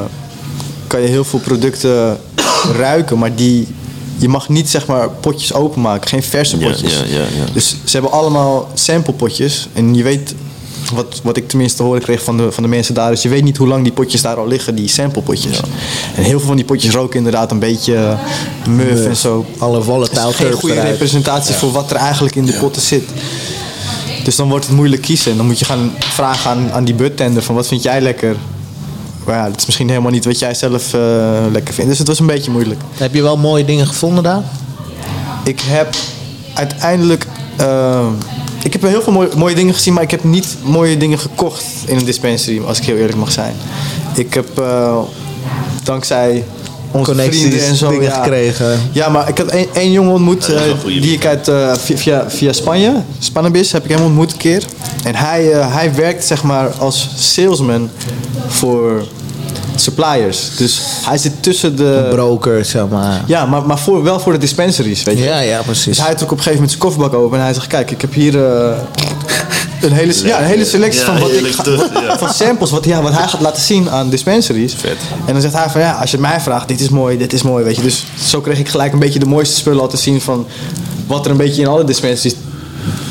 kan 0.87 1.01
je 1.01 1.09
heel 1.09 1.25
veel 1.25 1.39
producten 1.39 2.19
ruiken... 2.77 3.19
maar 3.19 3.35
die, 3.35 3.69
je 4.17 4.29
mag 4.29 4.49
niet 4.49 4.71
zeg 4.71 4.87
maar 4.87 5.11
potjes 5.11 5.53
openmaken. 5.53 6.09
Geen 6.09 6.23
verse 6.23 6.57
potjes. 6.57 6.93
ja, 6.93 7.05
ja, 7.07 7.19
ja. 7.19 7.45
Dus 7.53 7.69
ze 7.85 7.91
hebben 7.93 8.13
allemaal 8.13 8.71
samplepotjes. 8.75 9.69
En 9.73 9.95
je 9.95 10.03
weet... 10.03 10.35
Wat, 10.95 11.21
wat 11.23 11.37
ik 11.37 11.49
tenminste 11.49 11.77
te 11.77 11.83
horen 11.83 12.03
kreeg 12.03 12.23
van 12.23 12.37
de, 12.37 12.53
van 12.53 12.63
de 12.63 12.69
mensen 12.69 12.95
daar... 12.95 13.13
is 13.13 13.23
je 13.23 13.29
weet 13.29 13.45
niet 13.45 13.57
hoe 13.57 13.69
lang 13.69 13.83
die 13.83 13.93
potjes 13.93 14.23
daar 14.23 14.37
al 14.37 14.47
liggen, 14.47 14.75
die 14.75 14.89
samplepotjes. 14.89 15.61
En 16.15 16.23
heel 16.23 16.39
veel 16.39 16.47
van 16.47 16.57
die 16.57 16.65
potjes 16.65 16.95
roken 16.95 17.17
inderdaad 17.17 17.51
een 17.51 17.59
beetje 17.59 17.95
eh, 17.95 18.19
muf 18.69 19.07
en 19.07 19.17
zo. 19.17 19.47
Alle 19.59 19.83
volatile 19.83 20.29
is 20.29 20.37
geen 20.37 20.53
goede 20.53 20.75
eruit. 20.75 20.91
representatie 20.91 21.55
voor 21.55 21.73
wat 21.73 21.91
er 21.91 21.97
eigenlijk 21.97 22.35
in 22.35 22.45
de 22.45 22.53
potten 22.53 22.83
zit. 22.83 23.05
Dus 24.25 24.37
dan 24.37 24.49
wordt 24.49 24.67
het 24.67 24.75
moeilijk 24.75 25.03
kiezen. 25.03 25.31
En 25.31 25.37
dan 25.37 25.47
moet 25.47 25.59
je 25.59 25.65
gaan 25.65 25.93
vragen 25.99 26.51
aan, 26.51 26.73
aan 26.73 26.85
die 26.85 26.95
buttender 26.95 27.43
van 27.43 27.55
wat 27.55 27.67
vind 27.67 27.83
jij 27.83 28.01
lekker? 28.01 28.37
Maar 29.25 29.37
ja, 29.37 29.49
dat 29.49 29.59
is 29.59 29.67
misschien 29.67 29.89
helemaal 29.89 30.11
niet 30.11 30.25
wat 30.25 30.39
jij 30.39 30.55
zelf 30.55 30.95
eh, 30.95 31.01
lekker 31.53 31.75
vindt. 31.75 31.91
Dus 31.91 31.99
het 31.99 32.09
was 32.09 32.19
een 32.19 32.27
beetje 32.27 32.51
moeilijk. 32.51 32.81
Heb 32.95 33.15
je 33.15 33.23
wel 33.23 33.37
mooie 33.37 33.65
dingen 33.65 33.87
gevonden 33.87 34.23
daar? 34.23 34.43
Ik 35.45 35.61
heb 35.61 35.95
uiteindelijk... 36.55 37.27
eh, 37.57 38.07
ik 38.63 38.73
heb 38.73 38.83
heel 38.83 39.03
veel 39.03 39.13
mooie, 39.13 39.29
mooie 39.37 39.55
dingen 39.55 39.75
gezien, 39.75 39.95
maar 39.95 40.03
ik 40.03 40.11
heb 40.11 40.25
niet 40.25 40.57
mooie 40.63 40.97
dingen 40.97 41.19
gekocht 41.19 41.65
in 41.87 41.97
een 41.97 42.05
dispensary, 42.05 42.63
als 42.67 42.79
ik 42.79 42.85
heel 42.85 42.97
eerlijk 42.97 43.19
mag 43.19 43.33
zijn. 43.33 43.55
Ik 44.15 44.35
heb 44.35 44.59
eh, 44.59 44.99
dankzij 45.83 46.45
onze 46.95 47.11
Connecties, 47.11 47.41
vrienden 47.41 47.67
en 47.67 47.77
zo 47.77 47.91
dingen 47.91 48.05
ja, 48.05 48.23
gekregen. 48.23 48.81
Ja, 48.93 49.09
maar 49.09 49.29
ik 49.29 49.39
had 49.39 49.47
één, 49.47 49.67
één 49.73 49.93
jongen 49.93 50.13
ontmoet 50.13 50.49
eh, 50.49 50.63
die 50.85 51.13
ik 51.13 51.27
uit, 51.27 51.49
eh, 51.49 51.75
via, 51.75 52.31
via, 52.31 52.53
Spanje, 52.53 53.03
Spanabis, 53.19 53.73
heb 53.73 53.85
ik 53.85 53.91
hem 53.91 54.05
ontmoet 54.05 54.33
een 54.33 54.39
keer. 54.39 54.65
En 55.05 55.15
hij, 55.15 55.53
eh, 55.53 55.75
hij 55.75 55.95
werkt 55.95 56.25
zeg 56.25 56.43
maar 56.43 56.69
als 56.69 57.09
salesman 57.17 57.91
voor 58.47 59.07
suppliers. 59.75 60.51
Dus 60.57 60.81
hij 61.05 61.19
zit 61.19 61.33
tussen 61.43 61.77
de... 61.77 62.07
Broker, 62.11 62.65
zeg 62.65 62.89
maar. 62.89 63.23
Ja, 63.27 63.47
maar, 63.47 63.67
maar 63.67 63.79
voor, 63.79 64.03
wel 64.03 64.21
voor 64.21 64.33
de 64.33 64.39
dispensaries, 64.39 65.03
weet 65.03 65.19
je. 65.19 65.25
Ja, 65.25 65.39
ja, 65.41 65.63
precies. 65.63 65.85
Dus 65.97 66.07
hij 66.07 66.15
trok 66.15 66.31
op 66.31 66.37
een 66.37 66.43
gegeven 66.43 66.53
moment 66.53 66.71
zijn 66.71 66.83
kofferbak 66.83 67.15
open 67.21 67.39
en 67.39 67.45
hij 67.45 67.55
zegt: 67.55 67.67
Kijk, 67.67 67.91
ik 67.91 68.01
heb 68.01 68.13
hier 68.13 68.45
eh, 68.47 68.77
een, 69.81 69.93
hele, 69.93 70.27
ja, 70.27 70.39
een 70.41 70.45
hele 70.47 70.65
selectie 70.65 71.01
Ja, 71.01 71.07
van, 71.07 71.19
wat 71.19 71.29
ik 71.29 71.33
heerlijk 71.35 71.55
ga- 71.55 71.63
terug, 71.63 71.93
ja. 71.93 72.19
van 72.27 72.33
samples, 72.35 72.71
wat, 72.71 72.85
ja, 72.85 73.03
wat 73.03 73.13
hij 73.13 73.29
gaat 73.29 73.41
laten 73.41 73.63
zien 73.63 73.91
aan 73.91 74.11
dispensaries. 74.11 74.75
Vet. 74.75 74.97
En 75.27 75.33
dan 75.33 75.43
zegt 75.43 75.55
hij: 75.55 75.71
van 75.71 75.81
ja, 75.81 75.93
als 75.93 76.11
je 76.11 76.19
mij 76.19 76.41
vraagt, 76.41 76.69
dit 76.69 76.81
is 76.81 76.89
mooi, 76.89 77.19
dit 77.19 77.33
is 77.33 77.43
mooi, 77.43 77.65
weet 77.65 77.77
je. 77.77 77.83
Dus 77.83 78.05
zo 78.25 78.41
kreeg 78.41 78.59
ik 78.59 78.69
gelijk 78.69 78.93
een 78.93 78.99
beetje 78.99 79.19
de 79.19 79.27
mooiste 79.27 79.55
spullen 79.57 79.81
laten 79.81 79.99
zien 79.99 80.21
van 80.21 80.47
wat 81.07 81.25
er 81.25 81.31
een 81.31 81.37
beetje 81.37 81.63
in 81.63 81.69
alle 81.69 81.85
dispensaries 81.85 82.35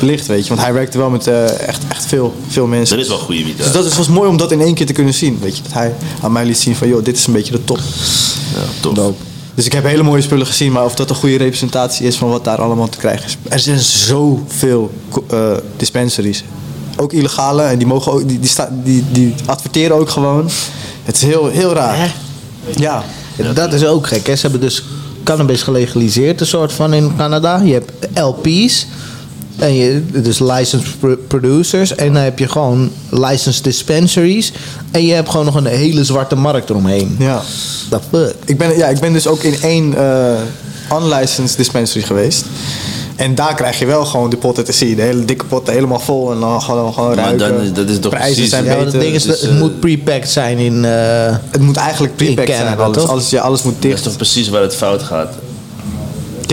ligt, 0.03 0.27
weet 0.27 0.43
je. 0.43 0.49
Want 0.49 0.61
hij 0.61 0.73
werkte 0.73 0.97
wel 0.97 1.09
met 1.09 1.27
eh, 1.27 1.59
echt, 1.67 1.81
echt 1.89 2.05
veel, 2.05 2.33
veel 2.47 2.67
mensen. 2.67 2.95
Dat 2.97 3.05
is 3.05 3.11
wel 3.11 3.21
goede 3.21 3.43
wiet 3.43 3.57
Dus 3.57 3.71
dat 3.71 3.85
is, 3.85 3.95
was 3.97 4.07
mooi 4.07 4.29
om 4.29 4.37
dat 4.37 4.51
in 4.51 4.61
één 4.61 4.73
keer 4.73 4.85
te 4.85 4.93
kunnen 4.93 5.13
zien, 5.13 5.39
weet 5.41 5.57
je. 5.57 5.63
Dat 5.63 5.73
hij 5.73 5.93
aan 6.21 6.31
mij 6.31 6.45
liet 6.45 6.57
zien 6.57 6.75
van, 6.75 6.87
joh, 6.87 7.03
dit 7.03 7.17
is 7.17 7.27
een 7.27 7.33
beetje 7.33 7.51
de 7.51 7.63
top. 7.63 7.77
Ja, 8.53 8.61
tof. 8.93 9.13
Dus 9.55 9.65
ik 9.65 9.73
heb 9.73 9.83
hele 9.83 10.03
mooie 10.03 10.21
spullen 10.21 10.45
gezien, 10.47 10.71
maar 10.71 10.85
of 10.85 10.95
dat 10.95 11.09
een 11.09 11.15
goede 11.15 11.37
representatie 11.37 12.07
is 12.07 12.15
van 12.17 12.29
wat 12.29 12.43
daar 12.43 12.61
allemaal 12.61 12.89
te 12.89 12.97
krijgen 12.97 13.25
is. 13.25 13.37
Er 13.49 13.59
zijn 13.59 13.79
zoveel 13.79 14.91
eh 15.29 15.51
dispensaries. 15.77 16.43
Ook 16.97 17.13
illegale 17.13 17.61
en 17.61 17.77
die, 17.77 17.87
mogen 17.87 18.11
ook, 18.11 18.27
die, 18.27 18.39
die, 18.39 18.49
sta- 18.49 18.69
die, 18.83 19.03
die 19.11 19.35
adverteren 19.45 19.95
ook 19.95 20.09
gewoon. 20.09 20.49
Het 21.03 21.15
is 21.15 21.21
heel, 21.21 21.47
heel 21.47 21.73
raar. 21.73 21.97
Hè? 21.97 22.07
Ja. 22.75 23.03
Dat 23.53 23.73
is 23.73 23.85
ook 23.85 24.07
gek. 24.07 24.27
Hè? 24.27 24.35
Ze 24.35 24.41
hebben 24.41 24.59
dus 24.61 24.83
cannabis 25.23 25.61
gelegaliseerd, 25.61 26.39
een 26.41 26.47
soort 26.47 26.73
van 26.73 26.93
in 26.93 27.11
Canada. 27.17 27.57
Je 27.61 27.73
hebt 27.73 27.91
LP's. 28.19 28.87
En 29.57 29.73
je, 29.73 30.03
dus 30.11 30.39
licensed 30.39 30.99
pro- 30.99 31.17
producers. 31.27 31.95
En 31.95 32.13
dan 32.13 32.23
heb 32.23 32.39
je 32.39 32.47
gewoon 32.47 32.91
licensed 33.09 33.63
dispensaries. 33.63 34.51
En 34.91 35.05
je 35.05 35.13
hebt 35.13 35.29
gewoon 35.29 35.45
nog 35.45 35.55
een 35.55 35.65
hele 35.65 36.03
zwarte 36.03 36.35
markt 36.35 36.69
eromheen. 36.69 37.15
ja. 37.19 37.41
The 37.89 37.99
fuck? 38.11 38.35
Ik 38.45 38.57
ben, 38.57 38.77
ja, 38.77 38.87
ik 38.87 38.99
ben 38.99 39.13
dus 39.13 39.27
ook 39.27 39.43
in 39.43 39.55
één 39.61 39.97
eh, 39.97 40.97
unlicensed 41.01 41.57
dispensary 41.57 42.05
geweest. 42.05 42.45
En 43.15 43.35
daar 43.35 43.55
krijg 43.55 43.79
je 43.79 43.85
wel 43.85 44.05
gewoon 44.05 44.29
de 44.29 44.37
potten 44.37 44.63
te 44.63 44.71
zien. 44.71 44.95
De 44.95 45.01
hele 45.01 45.25
dikke 45.25 45.45
potten 45.45 45.73
helemaal 45.73 45.99
vol 45.99 46.31
en 46.31 46.39
dan 46.39 46.61
gewoon, 46.61 46.93
gewoon 46.93 47.15
Maar 47.15 47.25
ruiken. 47.25 47.49
dan 47.49 47.61
is- 47.61 47.73
dat 47.73 47.89
is 47.89 47.99
toch 47.99 48.11
Prijzen 48.11 48.33
precies- 48.33 48.49
zijn 48.51 48.65
Ja, 48.65 48.75
beter. 48.83 48.99
ding 48.99 49.13
is, 49.15 49.23
dus, 49.23 49.41
het 49.41 49.49
eh, 49.49 49.57
moet 49.59 49.79
prepacked 49.79 50.29
zijn 50.29 50.57
in... 50.57 50.85
eh, 50.85 51.35
Het 51.51 51.61
moet 51.61 51.75
eigenlijk 51.77 52.15
prepacked 52.15 52.55
zijn. 52.55 52.63
Canada, 52.63 52.83
Alles, 52.83 53.07
alles, 53.07 53.29
ja, 53.29 53.41
alles 53.41 53.61
moet 53.63 53.73
Dat 53.75 53.83
is 53.83 53.89
dicht. 53.89 54.03
toch 54.03 54.15
precies 54.15 54.49
waar 54.49 54.61
het 54.61 54.75
fout 54.75 55.03
gaat. 55.03 55.33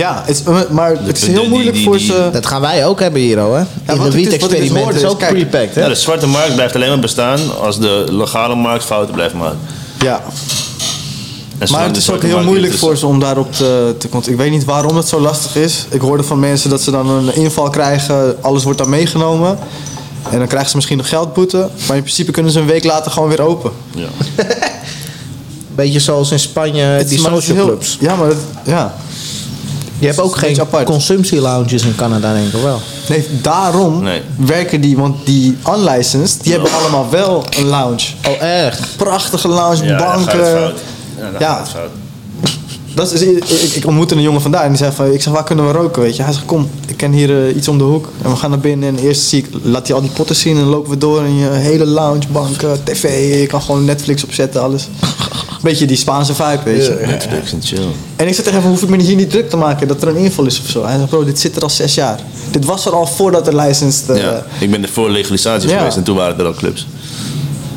Ja, 0.01 0.23
het 0.25 0.35
is, 0.35 0.43
maar 0.69 0.91
het 1.03 1.17
is 1.17 1.27
heel 1.27 1.39
die- 1.41 1.49
moeilijk 1.49 1.75
die- 1.75 1.83
voor 1.83 1.99
ze... 1.99 2.29
dat 2.31 2.45
gaan 2.45 2.61
wij 2.61 2.85
ook 2.85 2.99
hebben 2.99 3.21
hier, 3.21 3.39
hoor. 3.39 3.57
In 3.57 3.65
wat 3.85 3.95
de 3.97 4.03
dus- 4.03 4.13
dus 4.13 4.13
wiet-experiment 4.13 4.89
is 4.89 5.01
is, 5.01 5.07
ook 5.09 5.17
prepacked, 5.17 5.75
hè? 5.75 5.81
Ja, 5.81 5.87
de 5.87 5.95
zwarte 5.95 6.27
markt 6.27 6.53
blijft 6.53 6.75
alleen 6.75 6.89
maar 6.89 6.99
bestaan 6.99 7.39
als 7.61 7.79
de 7.79 8.05
legale 8.09 8.55
markt 8.55 8.83
fouten 8.83 9.13
blijft 9.13 9.33
maken. 9.33 9.59
Ja, 9.99 10.21
maar 11.71 11.83
het 11.85 11.97
is 11.97 12.09
ook 12.09 12.21
heel 12.21 12.43
moeilijk 12.43 12.73
voor 12.73 12.97
ze 12.97 13.07
om 13.07 13.19
daarop 13.19 13.53
te, 13.53 13.95
te... 13.97 14.07
Ik 14.25 14.37
weet 14.37 14.51
niet 14.51 14.65
waarom 14.65 14.95
het 14.95 15.07
zo 15.07 15.19
lastig 15.19 15.55
is. 15.55 15.85
Ik 15.89 16.01
hoorde 16.01 16.23
van 16.23 16.39
mensen 16.39 16.69
dat 16.69 16.81
ze 16.81 16.91
dan 16.91 17.09
een 17.09 17.35
inval 17.35 17.69
krijgen. 17.69 18.43
Alles 18.43 18.63
wordt 18.63 18.77
dan 18.77 18.89
meegenomen. 18.89 19.57
En 20.29 20.37
dan 20.37 20.47
krijgen 20.47 20.69
ze 20.69 20.75
misschien 20.75 20.97
nog 20.97 21.09
geldboete. 21.09 21.69
Maar 21.87 21.95
in 21.95 22.03
principe 22.03 22.31
kunnen 22.31 22.51
ze 22.51 22.59
een 22.59 22.65
week 22.65 22.83
later 22.83 23.11
gewoon 23.11 23.29
weer 23.29 23.41
open. 23.41 23.71
Ja. 23.95 24.07
Beetje 25.75 25.99
zoals 25.99 26.31
in 26.31 26.39
Spanje, 26.39 27.03
die 27.07 27.19
social 27.19 27.65
clubs. 27.65 27.97
Ja, 27.99 28.15
maar 28.15 28.27
dat, 28.27 28.37
ja. 28.65 28.95
Je 30.01 30.07
hebt 30.07 30.19
ook 30.19 30.35
geen 30.35 30.59
apart. 30.59 30.85
consumptielounges 30.85 31.83
in 31.83 31.95
Canada, 31.95 32.33
denk 32.33 32.53
ik 32.53 32.61
wel. 32.61 32.81
Nee, 33.09 33.27
daarom 33.41 34.03
Nee. 34.03 34.21
werken 34.37 34.81
die, 34.81 34.97
want 34.97 35.25
die 35.25 35.57
unlicensed, 35.75 36.43
die 36.43 36.51
hebben 36.53 36.71
allemaal 36.71 37.09
wel 37.09 37.45
een 37.57 37.65
lounge. 37.65 38.07
Oh, 38.27 38.41
echt? 38.41 38.95
Prachtige 38.97 39.47
lounge, 39.47 39.85
Ja, 39.85 39.97
banken. 39.97 40.45
fout. 40.45 40.79
Ja, 41.17 41.29
Ja. 41.39 41.63
Dat 42.95 43.11
is, 43.13 43.21
ik, 43.21 43.43
ik, 43.75 43.85
ontmoette 43.85 44.15
een 44.15 44.21
jongen 44.21 44.41
vandaar 44.41 44.63
en 44.63 44.69
die 44.69 44.77
zei 44.77 44.91
van, 44.91 45.11
ik 45.13 45.21
zeg, 45.21 45.33
waar 45.33 45.43
kunnen 45.43 45.65
we 45.67 45.71
roken, 45.71 46.01
weet 46.01 46.15
je? 46.15 46.23
Hij 46.23 46.33
zegt, 46.33 46.45
kom, 46.45 46.69
ik 46.87 46.97
ken 46.97 47.11
hier 47.11 47.47
eh, 47.47 47.55
iets 47.55 47.67
om 47.67 47.77
de 47.77 47.83
hoek. 47.83 48.09
En 48.21 48.29
we 48.29 48.35
gaan 48.35 48.49
naar 48.49 48.59
binnen 48.59 48.89
en 48.97 49.03
eerst 49.03 49.21
zie 49.21 49.39
ik, 49.43 49.47
laat 49.63 49.87
hij 49.87 49.95
al 49.95 50.01
die 50.01 50.11
potten 50.11 50.35
zien 50.35 50.55
en 50.55 50.61
dan 50.61 50.69
lopen 50.69 50.89
we 50.91 50.97
door 50.97 51.23
in 51.25 51.35
je 51.35 51.47
hele 51.49 51.85
lounge, 51.85 52.21
banken, 52.31 52.83
tv, 52.83 53.39
je 53.39 53.47
kan 53.47 53.61
gewoon 53.61 53.85
Netflix 53.85 54.23
opzetten, 54.23 54.61
alles. 54.61 54.87
Beetje 55.61 55.85
die 55.85 55.97
Spaanse 55.97 56.33
vibe, 56.33 56.59
weet 56.63 56.85
je. 56.85 57.03
Netflix 57.05 57.53
en 57.53 57.61
chill. 57.63 57.79
En 58.15 58.27
ik 58.27 58.33
zeg 58.33 58.43
tegen 58.45 58.61
hem, 58.61 58.69
hoef 58.69 58.81
ik 58.81 58.89
me 58.89 59.01
hier 59.01 59.15
niet 59.15 59.29
druk 59.29 59.49
te 59.49 59.57
maken 59.57 59.87
dat 59.87 60.01
er 60.01 60.07
een 60.07 60.15
inval 60.15 60.45
is 60.45 60.59
of 60.59 60.67
zo. 60.69 60.85
Hij 60.85 60.97
zegt, 60.97 61.09
bro, 61.09 61.23
dit 61.23 61.39
zit 61.39 61.55
er 61.55 61.61
al 61.61 61.69
zes 61.69 61.95
jaar. 61.95 62.19
Dit 62.51 62.65
was 62.65 62.85
er 62.85 62.91
al 62.91 63.07
voordat 63.07 63.45
de 63.45 63.55
licensed... 63.55 64.09
eh, 64.09 64.17
Ja. 64.17 64.45
Ik 64.59 64.71
ben 64.71 64.83
er 64.83 64.89
voor 64.89 65.09
legalisatie 65.09 65.69
Ja. 65.69 65.77
geweest 65.77 65.97
en 65.97 66.03
toen 66.03 66.15
waren 66.15 66.39
er 66.39 66.45
al 66.45 66.53
clubs. 66.53 66.87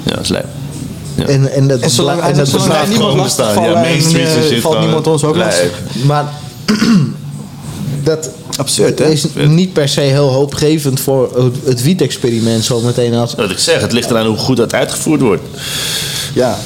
Ja, 0.05 0.11
dat 0.15 0.21
is 0.23 0.29
lijp. 0.29 0.47
Ja. 1.15 1.25
En, 1.27 1.53
en 1.53 1.69
dat 1.69 1.81
En 1.81 1.91
zolang, 1.91 2.21
en 2.23 2.35
dat 2.37 2.49
zolang 2.49 2.67
bestaat 2.69 2.87
wij 2.87 2.97
niemand 2.97 3.17
lastig 3.17 3.47
bestaan. 3.47 3.63
Ja, 3.65 3.69
vallen 3.69 3.81
Main 3.81 3.95
en, 3.95 4.11
shit 4.11 4.61
valt 4.61 4.63
gewoon 4.63 4.81
niemand 4.81 5.07
ons 5.07 5.25
ook 5.25 5.37
lastig. 5.37 5.71
Maar 6.05 6.25
dat 8.05 8.31
Absurd, 8.57 8.99
hè? 8.99 9.09
is 9.11 9.27
niet 9.47 9.73
per 9.73 9.89
se 9.89 10.01
heel 10.01 10.29
hoopgevend 10.29 11.01
voor 11.01 11.31
het- 11.45 11.57
het 11.65 11.83
wiet-experiment 11.83 12.65
zo 12.65 12.81
meteen 12.81 13.15
als... 13.15 13.35
Wat 13.35 13.51
ik 13.51 13.59
zeg, 13.59 13.81
het 13.81 13.93
ligt 13.93 14.11
eraan 14.11 14.27
hoe 14.27 14.37
goed 14.37 14.57
dat 14.57 14.75
uitgevoerd 14.75 15.21
wordt. 15.21 15.43
Ja. 16.35 16.59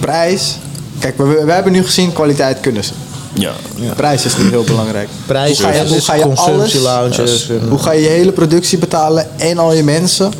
Prijs. 0.00 0.56
Kijk, 0.98 1.16
we, 1.18 1.42
we 1.44 1.52
hebben 1.52 1.72
nu 1.72 1.84
gezien, 1.84 2.12
kwaliteit 2.12 2.60
kunnen 2.60 2.84
ze. 2.84 2.92
Ja. 3.32 3.52
Prijs 3.96 4.24
is 4.24 4.36
niet 4.36 4.50
heel 4.50 4.64
belangrijk. 4.64 5.08
Prijs, 5.26 5.58
hoe 5.60 5.66
ga 5.66 5.74
je, 5.74 5.88
hoe 5.88 6.00
ga 6.00 6.14
je 6.14 6.24
alles, 6.34 7.48
en- 7.48 7.68
hoe 7.68 7.78
ga 7.78 7.92
je 7.92 8.02
je 8.02 8.08
hele 8.08 8.32
productie 8.32 8.78
betalen 8.78 9.26
en 9.40 9.58
al 9.58 9.72
je 9.72 9.82
mensen. 9.82 10.32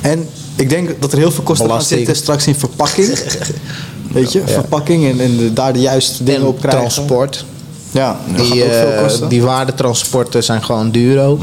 En 0.00 0.28
ik 0.60 0.68
denk 0.68 1.00
dat 1.00 1.12
er 1.12 1.18
heel 1.18 1.30
veel 1.30 1.42
kosten 1.44 1.66
Belasting. 1.66 1.98
zitten 1.98 2.16
straks 2.16 2.46
in 2.46 2.54
verpakking. 2.54 3.18
Weet 4.12 4.32
je, 4.32 4.42
verpakking 4.46 5.10
en, 5.10 5.20
en 5.20 5.54
daar 5.54 5.72
de 5.72 5.80
juiste 5.80 6.24
dingen 6.24 6.40
en 6.40 6.46
op 6.46 6.58
krijgen. 6.60 6.80
transport. 6.80 7.44
Ja, 7.90 8.20
Die, 8.36 8.42
ook 8.64 8.70
veel 8.72 8.90
eh, 8.92 9.02
kosten. 9.02 9.28
die 9.28 9.42
waardetransporten 9.42 10.44
zijn 10.44 10.62
gewoon 10.64 10.90
duur 10.90 11.22
ook. 11.22 11.40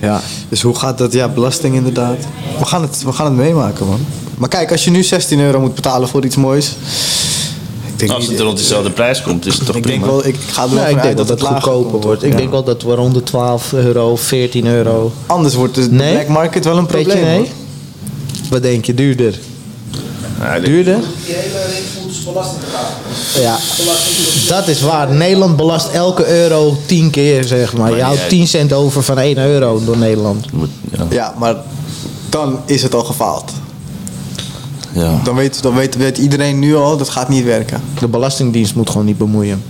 Ja. 0.00 0.20
Dus 0.48 0.62
hoe 0.62 0.74
gaat 0.74 0.98
dat? 0.98 1.12
Ja, 1.12 1.28
belasting 1.28 1.74
inderdaad. 1.74 2.16
We 2.58 2.64
gaan 2.64 2.82
het, 2.82 3.02
we 3.04 3.12
gaan 3.12 3.26
het 3.26 3.34
meemaken, 3.34 3.86
man. 3.86 4.00
Maar 4.38 4.48
kijk, 4.48 4.70
als 4.72 4.84
je 4.84 4.90
nu 4.90 5.02
16 5.02 5.40
euro 5.40 5.60
moet 5.60 5.74
betalen 5.74 6.08
voor 6.08 6.24
iets 6.24 6.36
moois. 6.36 6.76
Denk, 7.98 8.10
Als 8.10 8.22
het 8.22 8.30
niet- 8.32 8.40
rond 8.40 8.58
dezelfde 8.58 8.90
prijs 8.90 9.22
komt, 9.22 9.46
is 9.46 9.54
het 9.54 9.66
toch 9.66 9.76
ik 9.76 9.82
prima. 9.82 9.98
denk 10.06 10.10
wel, 10.10 10.26
ik 10.26 10.36
ga 10.50 10.62
er 10.62 10.68
wel 10.74 10.78
Ja, 10.78 10.86
ik 10.86 11.02
denk 11.02 11.16
dat 11.16 11.28
het 11.28 11.42
goedkoper 11.42 12.00
wordt. 12.00 12.22
Ik 12.22 12.30
Ja. 12.30 12.36
denk 12.36 12.50
wel 12.50 12.64
dat 12.64 12.82
we 12.82 12.94
rond 12.94 13.14
de 13.14 13.22
12 13.22 13.72
euro, 13.72 14.16
14 14.16 14.66
euro. 14.66 15.12
Anders 15.26 15.54
wordt 15.54 15.74
de 15.74 15.88
Nee? 15.90 16.12
black 16.14 16.28
market 16.28 16.64
wel 16.64 16.76
een 16.76 16.86
probleem. 16.86 17.24
nee? 17.24 17.50
Wat 18.50 18.62
denk 18.62 18.84
je, 18.84 18.94
duurder? 18.94 19.38
Ja, 20.40 20.58
Duurder? 20.60 20.96
Die 21.24 21.34
hele 21.34 21.64
ringvoetsbelasting 21.74 22.60
betalen. 22.64 22.90
Ja, 23.40 23.58
dat 24.48 24.68
is 24.68 24.80
waar. 24.80 25.10
Nederland 25.14 25.56
belast 25.56 25.88
elke 25.88 26.26
euro 26.42 26.76
10 26.86 27.10
keer, 27.10 27.44
zeg 27.44 27.76
maar. 27.76 27.96
Je 27.96 28.02
houdt 28.02 28.18
jij- 28.18 28.28
10 28.28 28.46
cent 28.46 28.72
over 28.72 29.02
van 29.02 29.18
1 29.18 29.38
euro 29.38 29.80
door 29.84 29.96
Nederland. 29.96 30.44
Ja, 31.10 31.34
maar 31.38 31.56
dan 32.28 32.58
is 32.66 32.82
het 32.82 32.94
al 32.94 33.04
gefaald. 33.04 33.52
Ja. 34.98 35.20
Dan 35.24 35.34
weet, 35.34 35.62
dan 35.62 35.74
weet, 35.74 35.96
weet 35.96 36.18
iedereen 36.18 36.58
nu 36.58 36.76
al, 36.76 36.96
dat 36.96 37.08
gaat 37.08 37.28
niet 37.28 37.44
werken. 37.44 37.82
De 38.00 38.08
Belastingdienst 38.08 38.74
moet 38.74 38.90
gewoon 38.90 39.06
niet 39.06 39.18
bemoeien. 39.18 39.62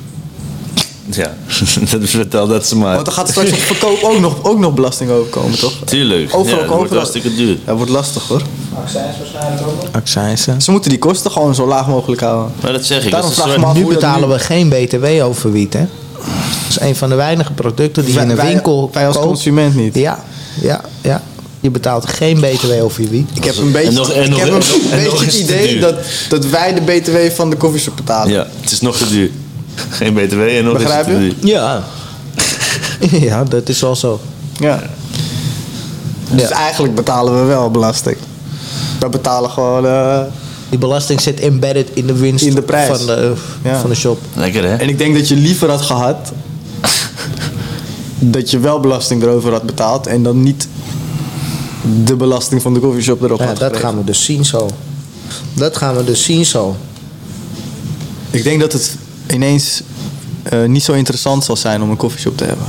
ja. 1.11 1.35
dat 1.91 2.01
vertel 2.05 2.47
dat 2.47 2.67
ze 2.67 2.77
maar. 2.77 2.95
Want 2.95 3.07
er 3.07 3.13
gaat 3.13 3.29
straks 3.29 3.51
op 3.53 3.59
verkoop 3.59 4.03
ook 4.03 4.19
nog, 4.21 4.43
ook 4.45 4.59
nog 4.59 4.75
belasting 4.75 5.11
overkomen, 5.11 5.59
toch? 5.59 5.73
Tuurlijk. 5.85 6.35
Overal 6.35 6.61
ja, 6.61 6.67
dat 6.67 6.77
wordt 6.77 6.93
hartstikke 6.95 7.35
duur. 7.35 7.59
Dat 7.65 7.77
wordt 7.77 7.91
lastig 7.91 8.29
hoor. 8.29 8.43
Accijns 8.83 9.17
waarschijnlijk 9.19 9.67
ook 9.69 9.83
nog. 9.83 9.93
Accijnsen. 9.93 10.63
Ze 10.63 10.71
moeten 10.71 10.91
die 10.91 10.99
kosten 10.99 11.31
gewoon 11.31 11.55
zo 11.55 11.67
laag 11.67 11.87
mogelijk 11.89 12.21
houden. 12.21 12.53
Maar 12.63 12.73
dat 12.73 12.85
zeg 12.85 13.05
ik. 13.05 13.11
Daarom 13.11 13.31
dat 13.31 13.39
is 13.39 13.45
een 13.45 13.51
vraag 13.51 13.61
soort- 13.65 13.75
me 13.75 13.81
af 13.81 13.89
Nu 13.89 13.95
betalen 13.95 14.29
nu- 14.29 14.35
we 14.35 14.41
geen 14.41 14.69
BTW 14.69 15.25
over 15.25 15.53
wiet, 15.53 15.73
hè? 15.73 15.87
Dat 16.15 16.69
is 16.69 16.81
een 16.81 16.97
van 16.97 17.09
de 17.09 17.15
weinige 17.15 17.53
producten 17.53 18.05
die 18.05 18.21
in 18.21 18.37
wij- 18.37 18.47
winkel 18.47 18.91
wij 18.93 19.07
als 19.07 19.15
koopt. 19.17 19.27
consument 19.29 19.75
niet. 19.75 19.95
Ja, 19.95 20.25
ja, 20.61 20.81
ja. 21.01 21.23
Je 21.69 21.75
betaalt 21.75 22.07
geen 22.09 22.41
BTW 22.41 22.83
over 22.83 23.03
je 23.03 23.09
wiet. 23.09 23.29
Ik 23.35 23.45
heb 23.45 23.57
een 23.57 23.73
beetje, 23.73 23.91
nog- 23.91 24.11
en 24.13 24.23
ik 24.25 24.31
nog- 24.31 24.39
heb 24.39 24.49
en 24.49 24.55
een 24.55 24.91
en 24.91 25.11
beetje 25.11 25.25
het 25.25 25.35
idee 25.35 25.81
dat, 25.81 25.95
dat 26.29 26.47
wij 26.47 26.75
de 26.75 26.81
BTW 26.81 27.35
van 27.35 27.51
de 27.51 27.57
koffieshop 27.57 27.97
betalen. 27.97 28.33
Ja, 28.33 28.47
het 28.61 28.71
is 28.71 28.81
nog 28.81 28.97
te 28.97 29.09
duur. 29.09 29.31
Geen 29.91 30.15
BTW 30.15 30.41
en 30.41 30.65
nog 30.65 30.73
Begrijp 30.73 31.07
is 31.07 31.13
het 31.13 31.21
te 31.21 31.27
je? 31.27 31.35
duur. 31.41 31.51
Ja. 31.51 31.85
ja, 33.29 33.45
dat 33.45 33.69
is 33.69 33.81
wel 33.81 33.97
zo. 33.97 34.21
Ja. 34.59 34.83
Dus 36.31 36.49
Ja. 36.49 36.51
eigenlijk 36.57 36.95
betalen 36.95 37.41
we 37.41 37.47
wel 37.47 37.71
belasting. 37.71 38.17
We 39.01 39.09
betalen 39.09 39.51
gewoon... 39.51 39.87
eh, 39.87 40.21
Die 40.69 40.79
belasting 40.79 41.21
zit 41.21 41.41
embedded 41.41 41.89
in 41.93 42.07
de 42.07 42.15
winst 42.15 42.45
In 42.45 42.55
de 42.55 42.63
prijs. 42.63 42.97
Van, 42.99 43.07
de, 43.07 43.33
Ja. 43.65 43.81
van 43.81 43.91
de 43.91 43.97
shop. 43.97 44.19
Lekker 44.35 44.65
hè? 44.65 44.75
En 44.77 44.89
ik 44.89 44.99
denk 44.99 45.15
dat 45.15 45.29
je 45.29 45.37
liever 45.37 45.71
had 45.71 45.81
gehad 45.83 46.33
dat 48.19 48.51
je 48.51 48.59
wel 48.59 48.81
belasting 48.81 49.23
erover 49.23 49.53
had 49.53 49.63
betaald 49.63 50.07
en 50.07 50.23
dan 50.23 50.43
niet 50.43 50.69
de 52.05 52.17
belasting 52.17 52.63
van 52.63 52.75
de 52.75 52.81
koffieshop 52.81 53.23
erop 53.23 53.39
Ja, 53.39 53.47
had 53.47 53.59
dat 53.59 53.77
gaan 53.77 53.97
we 53.99 54.05
dus 54.05 54.25
zien 54.25 54.45
zo. 54.45 54.69
Dat 55.55 55.77
gaan 55.77 55.97
we 55.97 56.05
dus 56.05 56.23
zien 56.25 56.45
zo. 56.47 56.77
Ik 58.31 58.43
denk 58.45 58.61
dat 58.61 58.73
het 58.73 58.97
ineens 59.31 59.83
eh, 60.43 60.65
niet 60.65 60.83
zo 60.83 60.93
interessant 60.93 61.45
zal 61.45 61.57
zijn 61.57 61.83
om 61.83 61.91
een 61.91 61.97
koffieshop 61.97 62.37
te 62.37 62.45
hebben. 62.45 62.67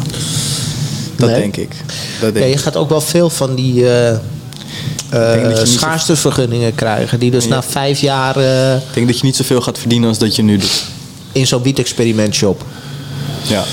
Dat 1.15 1.29
Nee. 1.29 1.39
denk 1.39 1.57
ik. 1.57 1.69
Dat 1.69 2.27
Ja, 2.27 2.31
denk 2.31 2.45
je 2.45 2.51
ik. 2.51 2.59
gaat 2.59 2.75
ook 2.75 2.89
wel 2.89 3.01
veel 3.01 3.29
van 3.29 3.55
die 3.55 3.73
je 3.73 4.17
niet 5.47 5.57
zo- 5.57 5.65
schaarstevergunningen 5.65 6.75
krijgen. 6.75 7.19
Die 7.19 7.31
dus 7.31 7.47
na 7.47 7.63
vijf 7.63 7.99
jaar 7.99 8.37
Ik 8.77 8.93
denk 8.93 9.07
dat 9.07 9.19
je 9.19 9.25
niet 9.25 9.35
zoveel 9.35 9.61
gaat 9.61 9.77
verdienen 9.79 10.09
als 10.09 10.17
dat 10.17 10.35
je 10.35 10.41
nu 10.41 10.57
doet. 10.57 10.85
in 11.31 11.47
zo'n 11.47 11.61
wiet-experiment 11.63 12.33
shop. 12.35 12.63
Ja. 13.49 13.63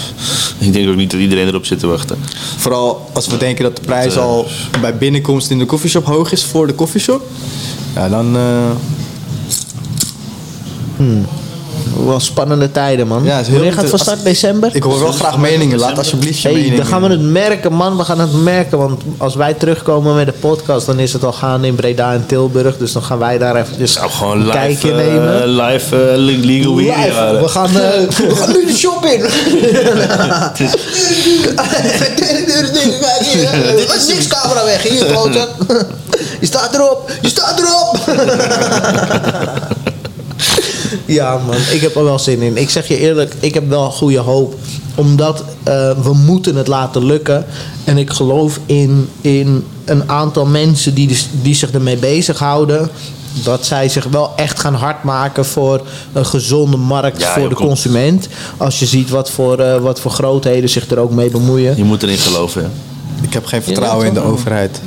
Ik 0.58 0.72
denk 0.72 0.88
ook 0.88 0.96
niet 0.96 1.10
dat 1.10 1.20
iedereen 1.20 1.46
erop 1.46 1.66
zit 1.66 1.78
te 1.78 1.86
wachten. 1.86 2.18
Vooral 2.56 3.10
als 3.12 3.26
we 3.26 3.36
denken 3.36 3.64
dat 3.64 3.76
de 3.76 3.82
prijs 3.82 4.14
Dat, 4.14 4.22
eh, 4.22 4.28
al 4.28 4.46
bij 4.80 4.96
binnenkomst 4.96 5.50
in 5.50 5.58
de 5.58 5.66
koffieshop 5.66 6.04
hoog 6.04 6.32
is 6.32 6.44
voor 6.44 6.66
de 6.66 6.72
koffieshop. 6.72 7.22
Ja, 7.94 8.08
dan... 8.08 8.36
eh, 8.36 8.70
Wel 12.06 12.20
spannende 12.20 12.70
tijden, 12.72 13.06
man. 13.06 13.24
Ja, 13.24 13.30
het 13.30 13.40
is 13.40 13.46
heel 13.46 13.54
Wanneer 13.54 13.72
gaat 13.72 13.80
het 13.82 13.90
van 13.90 13.98
start? 13.98 14.24
December? 14.24 14.70
ik 14.72 14.82
hoor 14.82 14.98
wel 15.00 15.12
graag 15.12 15.38
meningen. 15.38 15.78
Laat 15.78 15.98
alsjeblieft 15.98 16.40
je 16.40 16.48
Hey, 16.48 16.56
mening. 16.56 16.76
dan 16.76 16.86
gaan 16.86 17.02
we 17.02 17.08
het 17.08 17.20
merken, 17.20 17.72
man. 17.72 17.96
We 17.96 18.04
gaan 18.04 18.20
het 18.20 18.42
merken. 18.42 18.78
Want 18.78 19.02
als 19.16 19.34
wij 19.34 19.54
terugkomen 19.54 20.14
met 20.14 20.26
de 20.26 20.32
podcast, 20.32 20.86
dan 20.86 20.98
is 20.98 21.12
het 21.12 21.24
al 21.24 21.32
gaande 21.32 21.66
in 21.66 21.74
Breda 21.74 22.12
en 22.12 22.24
Tilburg. 22.26 22.76
Dus 22.76 22.92
dan 22.92 23.02
gaan 23.02 23.18
wij 23.18 23.38
daar 23.38 23.56
eventjes 23.56 23.92
Zou 23.92 24.10
gewoon 24.10 24.32
een 24.40 24.46
live, 24.46 24.52
kijkje 24.58 24.90
eh, 24.90 24.96
nemen. 24.96 25.48
live 25.48 25.96
eh, 25.96 26.16
le- 26.16 26.46
legal 26.46 26.74
Live. 26.76 27.38
We 27.42 27.48
gaan, 27.48 27.68
eh, 27.68 28.08
we 28.28 28.34
gaan 28.36 28.52
nu 28.52 28.66
de 28.66 28.76
shop 28.76 29.04
in. 29.04 29.20
Dit 33.76 33.94
is 33.96 34.06
niks 34.06 34.26
camera 34.26 34.64
weg. 34.64 34.82
Hier. 34.82 35.06
Je 36.40 36.46
staat 36.46 36.74
erop. 36.74 37.10
Je 37.20 37.28
staat 37.28 37.58
erop. 37.60 37.98
Ja, 41.04 41.40
man. 41.46 41.56
Ik 41.70 41.80
heb 41.80 41.96
er 41.96 42.04
wel 42.04 42.18
zin 42.18 42.40
in. 42.40 42.56
Ik 42.56 42.70
zeg 42.70 42.88
je 42.88 42.98
eerlijk, 42.98 43.34
ik 43.40 43.54
heb 43.54 43.68
wel 43.68 43.90
goede 43.90 44.18
hoop. 44.18 44.54
Omdat 44.94 45.44
eh, 45.62 45.90
we 46.02 46.12
moeten 46.14 46.56
het 46.56 46.66
laten 46.66 47.04
lukken. 47.04 47.44
En 47.84 47.98
ik 47.98 48.10
geloof 48.10 48.58
in, 48.66 49.08
in 49.20 49.64
een 49.84 50.10
aantal 50.10 50.46
mensen 50.46 50.94
die, 50.94 51.06
dus, 51.06 51.28
die 51.42 51.54
zich 51.54 51.70
ermee 51.70 51.96
bezighouden. 51.96 52.90
Dat 53.44 53.66
zij 53.66 53.88
zich 53.88 54.04
wel 54.04 54.32
echt 54.36 54.60
gaan 54.60 54.74
hard 54.74 55.02
maken 55.02 55.44
voor 55.44 55.80
een 56.12 56.26
gezonde 56.26 56.76
markt 56.76 57.20
Ja, 57.20 57.32
voor 57.32 57.48
de 57.48 57.54
consument. 57.54 58.28
Als 58.56 58.78
je 58.78 58.86
ziet 58.86 59.10
wat 59.10 59.30
voor, 59.30 59.58
eh, 59.58 59.76
wat 59.80 60.00
voor 60.00 60.10
grootheden 60.10 60.68
zich 60.70 60.90
er 60.90 60.98
ook 60.98 61.10
mee 61.10 61.30
bemoeien. 61.30 61.76
Je 61.76 61.84
moet 61.84 62.02
erin 62.02 62.18
geloven. 62.18 62.62
hè. 62.62 62.68
Ik 63.22 63.32
heb 63.32 63.46
geen 63.46 63.62
vertrouwen 63.62 64.06
in 64.06 64.14
de 64.14 64.20
overheid. 64.20 64.80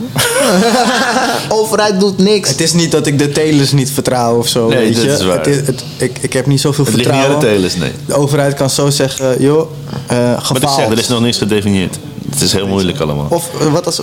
Overheid 1.60 2.00
doet 2.00 2.18
niks. 2.18 2.50
Het 2.50 2.62
is 2.62 2.74
niet 2.74 2.92
dat 2.92 3.08
ik 3.08 3.20
de 3.20 3.32
telers 3.32 3.72
niet 3.72 3.92
vertrouw 3.92 4.38
of 4.38 4.48
zo. 4.48 4.68
Nee, 4.68 4.78
weet 4.78 4.96
dat 4.96 5.04
je? 5.04 5.12
is 5.12 5.24
waar. 5.26 5.38
Het 5.38 5.48
is, 5.48 5.56
het, 5.58 5.84
ik, 5.98 6.18
ik 6.22 6.34
heb 6.34 6.46
niet 6.46 6.62
zoveel 6.62 6.86
Het 6.86 6.94
ligt 6.94 7.08
niet 7.10 7.18
vertrouwen. 7.18 7.48
aan 7.48 7.54
de 7.54 7.56
telers, 7.56 7.76
nee. 7.76 7.92
De 8.06 8.14
overheid 8.14 8.54
kan 8.54 8.70
zo 8.70 8.90
zeggen, 8.90 9.42
joh, 9.42 9.72
eh 10.08 10.48
Wat 10.48 10.64
ik 10.64 10.70
zeg, 10.70 10.90
er 10.90 10.98
is 10.98 11.08
nog 11.08 11.22
niks 11.22 11.38
gedefinieerd. 11.38 11.98
Het 12.30 12.42
is 12.42 12.54
heel 12.54 12.68
moeilijk 12.68 13.00
allemaal. 13.00 13.28
Of 13.30 13.50
eh, 13.60 13.72
wat 13.72 13.86
als, 13.86 14.02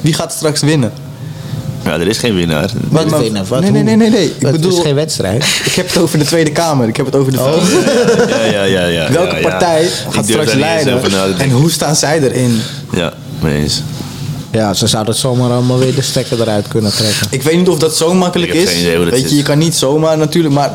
wie 0.00 0.14
gaat 0.14 0.32
straks 0.32 0.60
winnen? 0.60 0.92
Ja, 1.84 1.92
er 1.92 2.06
is 2.08 2.18
geen 2.18 2.34
winnaar. 2.34 2.70
Wat 2.88 3.10
Maar-? 3.10 3.44
Wat, 3.48 3.60
nee, 3.60 3.70
nee, 3.70 3.82
nee, 3.82 3.96
nee, 3.96 4.10
nee. 4.10 4.24
Ik 4.24 4.34
het 4.38 4.50
bedoel, 4.50 4.76
is 4.78 4.82
geen 4.82 4.94
wedstrijd. 4.94 5.44
ik 5.64 5.72
heb 5.72 5.86
het 5.88 5.98
over 5.98 6.18
de 6.18 6.24
Tweede 6.24 6.50
Kamer. 6.50 6.88
Ik 6.88 6.96
heb 6.96 7.06
het 7.06 7.16
over 7.16 7.32
de 7.32 7.38
Ja, 8.28 8.44
ja, 8.44 8.62
ja, 8.62 8.84
ja. 8.84 9.12
Welke 9.12 9.30
ja, 9.34 9.36
ja. 9.40 9.48
partij 9.48 9.88
gaat 10.10 10.26
straks 10.26 10.54
leiden? 10.54 11.02
En 11.38 11.50
hoe 11.50 11.70
staan 11.70 11.96
zij 11.96 12.20
erin? 12.22 12.60
Ja, 12.92 13.12
mee 13.40 13.62
eens. 13.62 13.82
Ja, 14.52 14.74
ze 14.74 14.86
zouden 14.86 15.12
het 15.12 15.22
zomaar 15.22 15.50
allemaal 15.50 15.78
weer 15.78 15.94
de 15.94 16.02
stekker 16.02 16.40
eruit 16.40 16.68
kunnen 16.68 16.92
trekken. 16.92 17.26
Ik 17.30 17.42
weet 17.42 17.56
niet 17.56 17.68
of 17.68 17.78
dat 17.78 17.96
zo 17.96 18.14
makkelijk 18.14 18.52
Ik 18.52 18.58
heb 18.58 18.68
is. 18.68 18.72
geen 18.74 18.82
idee 18.82 18.96
hoe 18.96 19.04
dat 19.04 19.14
Weet 19.14 19.30
je, 19.30 19.36
je 19.36 19.42
kan 19.42 19.58
niet 19.58 19.74
zomaar 19.74 20.18
natuurlijk, 20.18 20.54
maar 20.54 20.72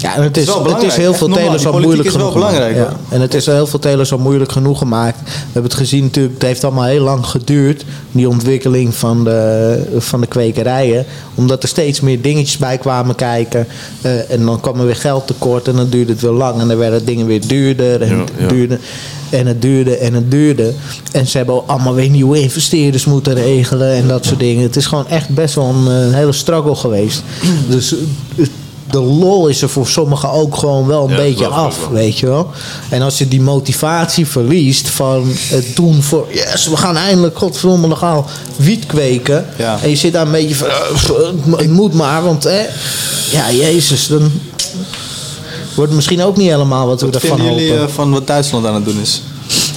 Ja, 0.00 0.16
en 0.16 0.22
het 0.22 0.36
is, 0.36 0.46
het 0.46 0.82
is 0.82 0.96
heel 0.96 1.14
veel 1.14 1.28
normaal. 1.28 1.46
telers 1.46 1.66
al 1.66 1.80
moeilijk 1.80 2.10
genoeg 2.10 2.32
belangrijk, 2.32 2.76
Ja. 2.76 2.92
En 3.08 3.20
het 3.20 3.34
is 3.34 3.46
heel 3.46 3.66
veel 3.66 3.78
telers 3.78 4.12
al 4.12 4.18
moeilijk 4.18 4.52
genoeg 4.52 4.78
gemaakt. 4.78 5.18
We 5.24 5.30
hebben 5.42 5.62
het 5.62 5.74
gezien 5.74 6.02
natuurlijk, 6.02 6.34
het 6.34 6.42
heeft 6.42 6.64
allemaal 6.64 6.84
heel 6.84 7.02
lang 7.02 7.26
geduurd. 7.26 7.84
Die 8.12 8.28
ontwikkeling 8.28 8.94
van 8.94 9.24
de, 9.24 9.82
van 9.98 10.20
de 10.20 10.26
kwekerijen. 10.26 11.04
Omdat 11.34 11.62
er 11.62 11.68
steeds 11.68 12.00
meer 12.00 12.20
dingetjes 12.22 12.56
bij 12.56 12.78
kwamen 12.78 13.14
kijken. 13.14 13.66
Eh, 14.00 14.30
en 14.30 14.44
dan 14.44 14.60
kwam 14.60 14.80
er 14.80 14.86
weer 14.86 14.96
geld 14.96 15.26
tekort 15.26 15.68
en 15.68 15.76
dan 15.76 15.88
duurde 15.88 16.12
het 16.12 16.20
weer 16.20 16.30
lang. 16.30 16.60
En 16.60 16.68
dan 16.68 16.78
werden 16.78 17.04
dingen 17.04 17.26
weer 17.26 17.46
duurder 17.46 18.02
en 18.02 18.26
Ja, 18.38 18.48
duurder. 18.48 18.78
En 19.30 19.46
het 19.46 19.62
duurde 19.62 19.96
en 19.96 20.14
het 20.14 20.30
duurde. 20.30 20.72
En 21.12 21.26
ze 21.26 21.36
hebben 21.36 21.66
allemaal 21.68 21.94
weer 21.94 22.08
nieuwe 22.08 22.40
investeerders 22.40 23.04
moeten 23.04 23.34
regelen 23.34 23.92
en 23.92 24.08
dat 24.08 24.24
soort 24.24 24.38
dingen. 24.38 24.62
Het 24.62 24.76
is 24.76 24.86
gewoon 24.86 25.08
echt 25.08 25.28
best 25.28 25.54
wel 25.54 25.64
een, 25.64 26.08
eh, 26.08 26.14
hele 26.14 26.32
struggle 26.32 26.74
geweest. 26.74 27.22
Dus 27.68 27.94
de 28.90 29.00
lol 29.00 29.46
is 29.48 29.62
er 29.62 29.68
voor 29.68 29.86
sommigen 29.86 30.30
ook 30.30 30.56
gewoon 30.56 30.86
wel 30.86 31.04
een 31.04 31.10
Ja, 31.10 31.16
beetje 31.16 31.46
af, 31.46 31.78
wel. 31.80 31.90
weet 31.90 32.18
je 32.18 32.26
wel. 32.26 32.50
En 32.88 33.02
als 33.02 33.18
je 33.18 33.28
die 33.28 33.40
motivatie 33.40 34.26
verliest 34.26 34.88
van 34.88 35.24
het 35.48 35.76
doen 35.76 36.02
voor... 36.02 36.26
Yes, 36.32 36.66
we 36.68 36.76
gaan 36.76 36.96
eindelijk, 36.96 37.38
godverdomme, 37.38 37.88
legaal 37.88 38.26
wiet 38.56 38.86
kweken. 38.86 39.46
Ja. 39.56 39.78
En 39.82 39.88
je 39.90 39.96
zit 39.96 40.12
daar 40.12 40.26
een 40.26 40.32
beetje 40.32 40.54
van... 40.54 40.68
eh, 40.68 41.58
het, 41.58 41.70
moet 41.70 41.94
maar, 41.94 42.22
want 42.22 42.44
hè, 42.44 42.60
ja, 43.32 43.50
jezus, 43.52 44.06
dan... 44.06 44.30
Wordt 45.74 45.92
misschien 45.92 46.22
ook 46.22 46.36
niet 46.36 46.50
helemaal 46.50 46.86
wat, 46.86 47.00
we 47.00 47.06
wat 47.06 47.14
ervan 47.14 47.36
vinden 47.38 47.54
jullie 47.54 47.70
hopen. 47.70 47.86
eh, 47.88 47.94
van 47.94 48.10
wat 48.12 48.26
Duitsland 48.26 48.66
aan 48.66 48.74
het 48.74 48.84
doen 48.84 49.00
is? 49.00 49.22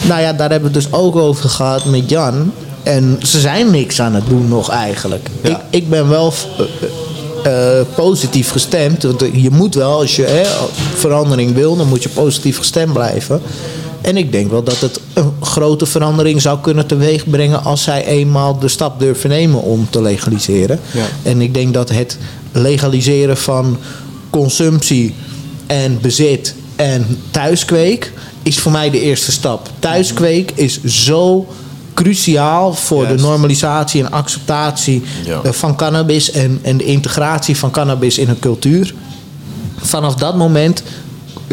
Nou 0.07 0.21
ja, 0.21 0.33
daar 0.33 0.49
hebben 0.49 0.71
we 0.71 0.77
het 0.79 0.85
dus 0.89 0.99
ook 0.99 1.15
over 1.15 1.49
gehad 1.49 1.85
met 1.85 2.09
Jan. 2.09 2.51
En 2.83 3.19
ze 3.21 3.39
zijn 3.39 3.71
niks 3.71 4.01
aan 4.01 4.13
het 4.13 4.27
doen 4.27 4.47
nog 4.47 4.69
eigenlijk. 4.69 5.29
Ja. 5.41 5.49
Ik, 5.49 5.57
ik 5.69 5.89
ben 5.89 6.09
wel 6.09 6.33
eh, 7.43 7.81
positief 7.95 8.49
gestemd. 8.49 9.03
Want 9.03 9.25
je 9.33 9.49
moet 9.51 9.75
wel, 9.75 9.99
als 9.99 10.15
je 10.15 10.23
hè, 10.23 10.43
verandering 10.95 11.53
wil, 11.53 11.75
dan 11.75 11.87
moet 11.87 12.03
je 12.03 12.09
positief 12.09 12.57
gestemd 12.57 12.93
blijven. 12.93 13.41
En 14.01 14.17
ik 14.17 14.31
denk 14.31 14.51
wel 14.51 14.63
dat 14.63 14.79
het 14.79 14.99
een 15.13 15.33
grote 15.41 15.85
verandering 15.85 16.41
zou 16.41 16.59
kunnen 16.59 16.87
teweegbrengen 16.87 17.63
als 17.63 17.83
zij 17.83 18.05
eenmaal 18.05 18.59
de 18.59 18.67
stap 18.67 18.99
durven 18.99 19.29
nemen 19.29 19.61
om 19.61 19.87
te 19.89 20.01
legaliseren. 20.01 20.79
Ja. 20.93 21.05
En 21.23 21.41
ik 21.41 21.53
denk 21.53 21.73
dat 21.73 21.89
het 21.89 22.17
legaliseren 22.51 23.37
van 23.37 23.77
consumptie 24.29 25.15
en 25.67 25.97
bezit 26.01 26.55
en 26.75 27.19
thuiskweek 27.31 28.11
is 28.43 28.59
voor 28.59 28.71
mij 28.71 28.89
de 28.89 29.01
eerste 29.01 29.31
stap. 29.31 29.69
Thuiskweek 29.79 30.51
is 30.55 30.83
zo 30.83 31.47
cruciaal 31.93 32.73
voor 32.73 33.03
Juist. 33.03 33.17
de 33.17 33.23
normalisatie 33.27 34.03
en 34.03 34.11
acceptatie 34.11 35.03
Ja. 35.25 35.39
eh, 35.43 35.51
van 35.51 35.75
cannabis 35.75 36.31
en, 36.31 36.59
en 36.61 36.77
de 36.77 36.83
integratie 36.85 37.57
van 37.57 37.71
cannabis 37.71 38.17
in 38.17 38.29
een 38.29 38.39
cultuur. 38.39 38.93
Vanaf 39.77 40.15
dat 40.15 40.35
moment 40.37 40.83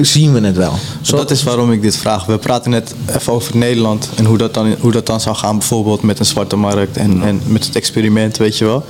zien 0.00 0.32
we 0.32 0.40
het 0.40 0.56
wel. 0.56 0.72
Zo, 1.00 1.16
Dat 1.16 1.30
is 1.30 1.42
waarom 1.42 1.72
ik 1.72 1.82
dit 1.82 1.96
vraag. 1.96 2.26
We 2.26 2.38
praten 2.38 2.70
net 2.70 2.94
even 3.16 3.32
over 3.32 3.56
Nederland 3.56 4.08
en 4.16 4.24
hoe 4.24 4.38
dat 4.38 4.54
dan, 4.54 4.74
hoe 4.80 4.92
dat 4.92 5.06
dan 5.06 5.20
zou 5.20 5.36
gaan, 5.36 5.58
bijvoorbeeld 5.58 6.02
met 6.02 6.18
een 6.18 6.24
zwarte 6.26 6.56
markt 6.56 6.96
en, 6.96 7.22
en 7.22 7.40
met 7.46 7.66
het 7.66 7.76
experiment, 7.76 8.36
weet 8.36 8.58
je 8.58 8.64
wel. 8.64 8.84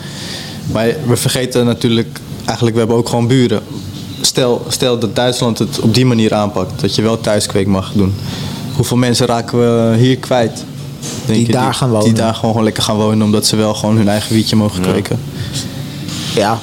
Maar 0.72 0.86
we 1.06 1.16
vergeten 1.16 1.64
natuurlijk, 1.66 2.18
eigenlijk, 2.44 2.72
we 2.72 2.78
hebben 2.82 2.98
ook 2.98 3.08
gewoon 3.08 3.26
buren. 3.26 3.60
Stel, 4.20 4.64
stel 4.68 4.98
dat 4.98 5.16
Duitsland 5.16 5.58
het 5.58 5.80
op 5.80 5.94
die 5.94 6.06
manier 6.06 6.34
aanpakt, 6.34 6.80
dat 6.80 6.94
je 6.94 7.02
wel 7.02 7.20
thuiskweek 7.20 7.66
mag 7.66 7.92
doen. 7.94 8.14
Hoeveel 8.76 8.96
mensen 8.96 9.26
raken 9.26 9.58
we 9.58 9.96
hier 9.98 10.16
kwijt? 10.16 10.64
Denk 11.26 11.38
Die 11.38 11.46
je, 11.46 11.52
daar 11.52 11.74
gaan 11.74 11.88
wonen. 11.90 12.04
Die 12.04 12.12
daar 12.14 12.34
gewoon, 12.34 12.50
gewoon 12.50 12.64
lekker 12.64 12.82
gaan 12.82 12.96
wonen, 12.96 13.22
omdat 13.22 13.46
ze 13.46 13.56
wel 13.56 13.74
gewoon 13.74 13.96
hun 13.96 14.08
eigen 14.08 14.34
wietje 14.34 14.56
mogen 14.56 14.82
kweken. 14.82 15.18
ja. 16.34 16.58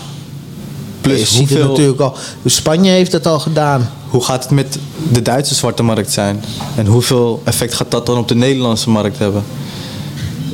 Plus, 1.02 1.20
je 1.20 1.26
ziet 1.26 1.40
het 1.40 1.50
hoeveel- 1.50 1.68
natuurlijk 1.70 2.00
al. 2.00 2.14
Spanje 2.46 2.92
heeft 2.92 3.12
het 3.12 3.26
al 3.28 3.40
gedaan. 3.40 3.90
Hoe 4.10 4.24
gaat 4.24 4.44
het 4.44 4.52
met 4.52 4.80
de 5.12 5.22
Duitse 5.22 5.56
zwarte 5.56 5.84
markt 5.84 6.12
zijn? 6.12 6.44
En 6.76 6.86
hoeveel 6.86 7.42
effect 7.44 7.74
gaat 7.74 7.92
dat 7.92 8.06
dan 8.06 8.18
op 8.18 8.28
de 8.28 8.36
Nederlandse 8.36 8.90
markt 8.90 9.18
hebben? 9.18 9.44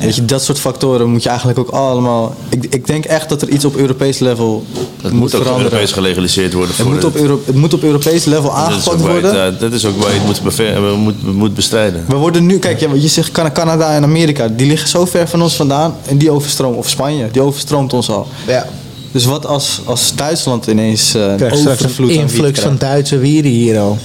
Weet 0.00 0.16
je, 0.16 0.24
dat 0.24 0.44
soort 0.44 0.58
factoren 0.58 1.10
moet 1.10 1.22
je 1.22 1.28
eigenlijk 1.28 1.58
ook 1.58 1.68
allemaal... 1.68 2.34
Ik, 2.48 2.66
ik 2.70 2.86
denk 2.86 3.04
echt 3.04 3.28
dat 3.28 3.42
er 3.42 3.48
iets 3.48 3.64
op 3.64 3.76
Europees 3.76 4.18
level 4.18 4.64
Het 5.02 5.12
moet, 5.12 5.20
moet 5.20 5.34
ook 5.34 5.42
veranderen. 5.42 5.70
Europees 5.72 5.92
gelegaliseerd 5.92 6.52
worden. 6.52 6.74
het, 6.76 6.84
voor 6.84 6.94
moet 6.94 7.04
op 7.04 7.16
Euro, 7.16 7.40
het 7.44 7.54
moet 7.54 7.74
op 7.74 7.82
Europees 7.82 8.24
level 8.24 8.50
dat, 8.54 8.70
is 8.70 8.88
ook 8.88 8.94
aangepakt 8.94 9.00
worden. 9.00 9.44
het, 9.44 9.60
dat 9.60 9.72
is 9.72 9.86
ook 9.86 9.96
waar 10.02 10.12
je 10.12 10.20
het 10.20 10.42
moet, 10.42 10.58
eh, 10.60 10.94
moet, 10.96 11.34
moet 11.36 11.54
bestrijden. 11.54 12.04
We 12.08 12.16
worden 12.16 12.46
nu, 12.46 12.58
kijk, 12.58 12.80
ja, 12.80 12.88
je 12.94 13.08
zegt 13.08 13.30
Can- 13.30 13.52
Canada 13.52 13.94
en 13.94 14.02
Amerika, 14.02 14.48
die 14.48 14.66
liggen 14.66 14.88
zo 14.88 15.04
ver 15.04 15.28
van 15.28 15.42
ons 15.42 15.54
vandaan 15.54 15.94
en 16.06 16.18
die 16.18 16.30
overstroomt, 16.30 16.76
of 16.76 16.88
Spanje, 16.88 17.28
die 17.30 17.42
overstroomt 17.42 17.92
ons 17.92 18.10
al. 18.10 18.26
Ja. 18.46 18.66
Dus 19.12 19.24
wat 19.24 19.46
als, 19.46 19.80
als 19.84 20.14
Duitsland 20.14 20.66
ineens 20.66 21.14
eh, 21.14 21.22
een 21.26 21.36
Krijg 21.36 21.52
overvloed 21.52 22.10
influx 22.10 22.60
van 22.60 22.76
Duitse 22.78 23.18
wieren 23.18 23.50
hier 23.50 23.78
al. 23.78 23.98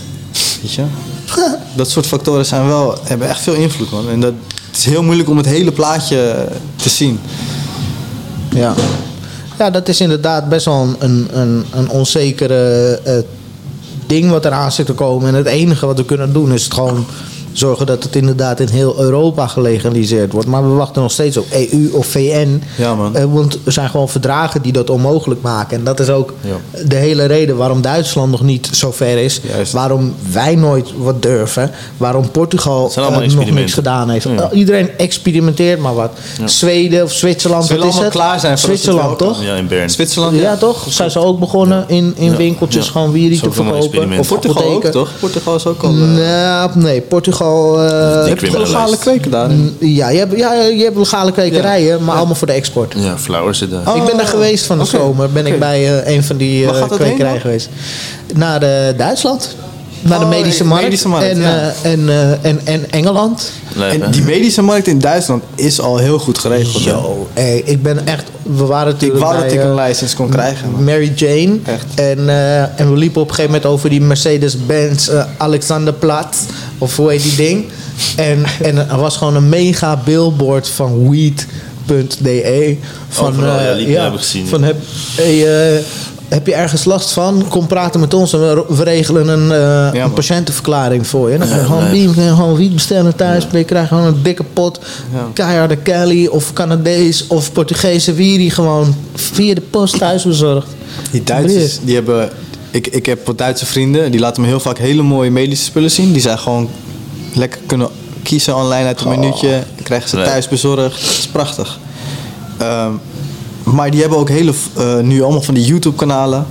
weet 0.61 0.73
je? 0.73 0.83
Dat 1.75 1.89
soort 1.89 2.05
factoren 2.05 2.45
zijn 2.45 2.67
wel, 2.67 2.97
hebben 3.03 3.27
echt 3.29 3.41
veel 3.41 3.53
invloed, 3.53 3.91
man. 3.91 4.09
En 4.09 4.19
dat, 4.19 4.33
het 4.33 4.58
is 4.79 4.85
heel 4.85 5.03
moeilijk 5.03 5.29
om 5.29 5.37
het 5.37 5.45
hele 5.45 5.71
plaatje 5.71 6.47
te 6.75 6.89
zien. 6.89 7.19
Ja. 8.49 8.73
ja, 9.57 9.69
dat 9.69 9.87
is 9.87 10.01
inderdaad 10.01 10.49
best 10.49 10.65
wel 10.65 10.95
een, 10.99 11.27
een, 11.31 11.65
een, 11.73 11.89
onzekere 11.89 12.99
eh, 13.03 13.17
ding 14.07 14.29
wat 14.29 14.45
eraan 14.45 14.71
zit 14.71 14.85
te 14.85 14.93
komen. 14.93 15.27
En 15.27 15.33
het 15.35 15.45
enige 15.45 15.85
wat 15.85 15.97
we 15.97 16.05
kunnen 16.05 16.33
doen 16.33 16.53
is 16.53 16.63
het 16.63 16.73
gewoon 16.73 17.05
zorgen 17.59 17.85
dat 17.85 18.03
het 18.03 18.15
inderdaad 18.15 18.59
in 18.59 18.67
heel 18.67 18.99
Europa 18.99 19.47
gelegaliseerd 19.47 20.31
wordt. 20.31 20.47
Maar 20.47 20.63
we 20.69 20.75
wachten 20.75 21.01
nog 21.01 21.11
steeds 21.11 21.37
op 21.37 21.45
EU 21.51 21.89
of 21.91 22.07
VN. 22.07 22.61
Ja, 22.77 22.95
man. 22.95 23.15
Eh, 23.15 23.23
want 23.33 23.59
er 23.65 23.71
zijn 23.71 23.89
gewoon 23.89 24.09
verdragen 24.09 24.61
die 24.61 24.71
dat 24.71 24.89
onmogelijk 24.89 25.41
maken. 25.41 25.77
En 25.77 25.83
dat 25.83 25.99
is 25.99 26.09
ook 26.09 26.33
Ja. 26.41 26.81
de 26.85 26.95
hele 26.95 27.25
reden 27.25 27.57
waarom 27.57 27.81
Duitsland 27.81 28.31
nog 28.31 28.41
niet 28.41 28.69
zo 28.71 28.91
ver 28.91 29.17
is. 29.17 29.41
Juist. 29.47 29.71
Waarom 29.73 30.13
wij 30.31 30.55
nooit 30.55 30.87
wat 30.97 31.21
durven. 31.21 31.71
Waarom 31.97 32.31
Portugal 32.31 32.91
eh, 32.95 33.17
nog 33.35 33.49
niks 33.51 33.73
gedaan 33.73 34.09
heeft. 34.09 34.25
Ja. 34.25 34.49
Eh, 34.51 34.57
Iedereen 34.57 34.89
experimenteert 34.97 35.79
maar 35.79 35.95
wat. 35.95 36.11
Zweden 36.45 37.03
of 37.03 37.11
Zwitserland, 37.11 37.69
wat 37.69 37.85
is 37.85 37.97
het? 37.97 38.09
klaar 38.09 38.39
zijn 38.39 38.57
voor 38.57 38.67
Zwitserland, 38.69 39.17
toch? 39.17 39.43
Ja, 39.43 39.55
in 39.55 39.67
Bern. 39.67 39.89
Zwitserland, 39.89 40.35
Ja, 40.39 40.55
toch? 40.57 40.85
Zijn 40.89 41.11
ze 41.11 41.19
ook 41.19 41.39
begonnen 41.39 41.83
in, 41.87 42.13
in 42.17 42.35
winkeltjes 42.35 42.89
gewoon 42.89 43.11
wierie 43.11 43.39
te 43.41 43.51
verkopen? 43.51 44.19
Of 44.19 44.27
Portugal 44.27 44.63
ook, 44.63 44.85
toch? 44.85 45.09
Portugal 45.19 45.55
is 45.55 45.65
ook 45.65 45.83
al... 45.83 45.91
Nou, 45.91 46.69
nee, 46.75 47.01
Portugal... 47.01 47.48
eh, 47.79 48.19
Die 48.23 48.29
heb 48.29 48.39
je 48.39 48.59
legale 48.59 48.97
kweken 48.97 49.31
daar? 49.31 49.49
mm, 49.49 49.75
ja, 49.79 50.09
je 50.09 50.17
hebt, 50.17 50.37
ja, 50.37 50.53
je 50.53 50.83
hebt 50.83 50.97
legale 50.97 51.31
kwekerijen, 51.31 52.03
maar 52.03 52.15
allemaal 52.15 52.35
voor 52.35 52.47
de 52.47 52.53
export. 52.53 52.93
Ja, 52.97 53.17
Flower 53.17 53.55
zit 53.55 53.71
daar. 53.71 53.87
Oh, 53.87 53.95
ik 53.95 54.05
ben 54.05 54.17
daar 54.17 54.27
geweest 54.27 54.65
van 54.65 54.77
de 54.79 54.85
zomer. 54.85 55.31
Ben 55.31 55.45
ik 55.45 55.59
bij 55.59 56.01
eh, 56.03 56.15
een 56.15 56.23
van 56.23 56.37
die 56.37 56.65
eh 56.67 56.87
kwekerijen 56.89 57.41
geweest. 57.41 57.69
Naar 58.35 58.61
eh, 58.61 58.97
Duitsland. 58.97 59.55
Naar 60.01 60.19
de 60.19 60.25
Oh, 60.25 60.29
medische 60.31 60.63
markt. 60.63 60.83
medische 60.83 61.07
markt, 61.07 61.27
en, 61.27 61.39
ja. 61.39 61.73
eh, 61.81 61.91
en, 61.91 62.09
eh, 62.09 62.31
en, 62.45 62.59
en 62.63 62.91
Engeland. 62.91 63.51
En 63.79 64.11
die 64.11 64.21
medische 64.23 64.61
markt 64.61 64.87
in 64.87 64.99
Duitsland 64.99 65.43
is 65.55 65.81
al 65.81 65.97
heel 65.97 66.19
goed 66.19 66.37
geregeld. 66.37 66.83
Yo, 66.83 67.27
ik 67.65 67.83
ben 67.83 68.07
echt... 68.07 68.23
We 68.43 68.65
waren 68.65 68.87
Ik 68.87 68.93
natuurlijk 68.93 69.21
wou 69.21 69.33
dat 69.35 69.45
bij, 69.45 69.53
ik 69.53 69.61
een 69.63 69.77
eh, 69.79 69.85
license 69.87 70.15
kon 70.15 70.29
krijgen. 70.29 70.71
man. 70.71 70.83
Mary 70.83 71.11
Jane. 71.15 71.57
Echt. 71.63 71.85
En, 71.95 72.29
eh, 72.29 72.79
en 72.79 72.91
we 72.91 72.97
liepen 72.97 73.21
op 73.21 73.27
een 73.29 73.35
gegeven 73.35 73.55
moment 73.55 73.71
over 73.73 73.89
die 73.89 74.01
Mercedes-Benz 74.01 75.09
Alexanderplatz. 75.37 76.37
Of 76.77 76.95
hoe 76.95 77.09
heet 77.11 77.23
die 77.23 77.35
ding? 77.35 77.65
En, 78.15 78.43
en 78.67 78.89
er 78.89 78.99
was 78.99 79.17
gewoon 79.17 79.35
een 79.35 79.49
mega 79.49 80.01
billboard 80.05 80.67
van 80.69 81.09
weed.de. 81.09 82.77
Van, 83.09 83.27
Overal, 83.27 83.77
ja, 83.77 84.03
heb 84.03 84.13
ik 84.13 84.19
gezien, 84.19 84.47
Van 84.47 84.63
heb, 84.63 84.75
hey, 85.15 85.75
eh, 85.77 85.83
heb 86.29 86.47
je 86.47 86.53
ergens 86.53 86.85
last 86.85 87.11
van? 87.11 87.45
Kom 87.49 87.67
praten 87.67 87.99
met 87.99 88.13
ons 88.13 88.33
en 88.33 88.39
we, 88.39 88.65
we 88.75 88.83
regelen 88.83 89.27
een, 89.27 89.51
eh, 89.93 90.01
een 90.01 90.13
patiëntenverklaring 90.13 91.07
voor 91.07 91.31
je. 91.31 91.37
Dan 91.37 91.47
ga 91.47 91.53
je 91.55 91.59
Ja, 91.61 91.65
gewoon, 91.67 91.99
je 91.99 92.13
gewoon 92.13 92.55
wiet 92.55 92.73
bestellen 92.73 93.15
thuis. 93.15 93.47
Je 93.51 93.63
krijgt 93.63 93.87
gewoon 93.87 94.03
een 94.05 94.23
dikke 94.23 94.43
pot. 94.53 94.79
Ja. 95.13 95.27
Keiharde 95.33 95.75
Kelly 95.75 96.27
of 96.27 96.53
Canadees 96.53 97.27
of 97.27 97.51
Portugese 97.51 98.13
wierie 98.13 98.51
gewoon 98.51 98.95
via 99.15 99.53
de 99.53 99.61
post 99.61 99.97
thuis 99.97 100.23
bezorgd. 100.23 100.67
Die 101.11 101.23
Duitsers, 101.23 101.79
die 101.81 101.95
hebben... 101.95 102.29
Ik, 102.71 102.87
ik 102.87 103.05
heb 103.05 103.25
wat 103.25 103.37
Duitse 103.37 103.65
vrienden, 103.65 104.11
die 104.11 104.19
laten 104.19 104.41
me 104.41 104.47
heel 104.47 104.59
vaak 104.59 104.77
hele 104.77 105.01
mooie 105.01 105.31
medische 105.31 105.65
spullen 105.65 105.91
zien. 105.91 106.11
Die 106.11 106.21
zijn 106.21 106.37
gewoon 106.39 106.69
lekker 107.33 107.59
kunnen 107.65 107.87
kiezen 108.23 108.55
online 108.55 108.87
uit 108.87 109.01
een 109.01 109.09
minuutje. 109.09 109.49
Dan 109.49 109.83
krijgen 109.83 110.09
ze 110.09 110.15
Nee. 110.15 110.25
thuis 110.25 110.47
bezorgd. 110.47 111.01
Dat 111.01 111.09
is 111.09 111.27
prachtig. 111.31 111.79
Ehm, 112.57 112.91
maar 113.73 113.91
die 113.91 113.99
hebben 114.01 114.19
ook 114.19 114.29
hele, 114.29 114.53
eh, 114.77 114.99
nu 114.99 115.21
allemaal 115.21 115.41
van 115.41 115.53
die 115.53 115.65
YouTube-kanalen. 115.65 116.45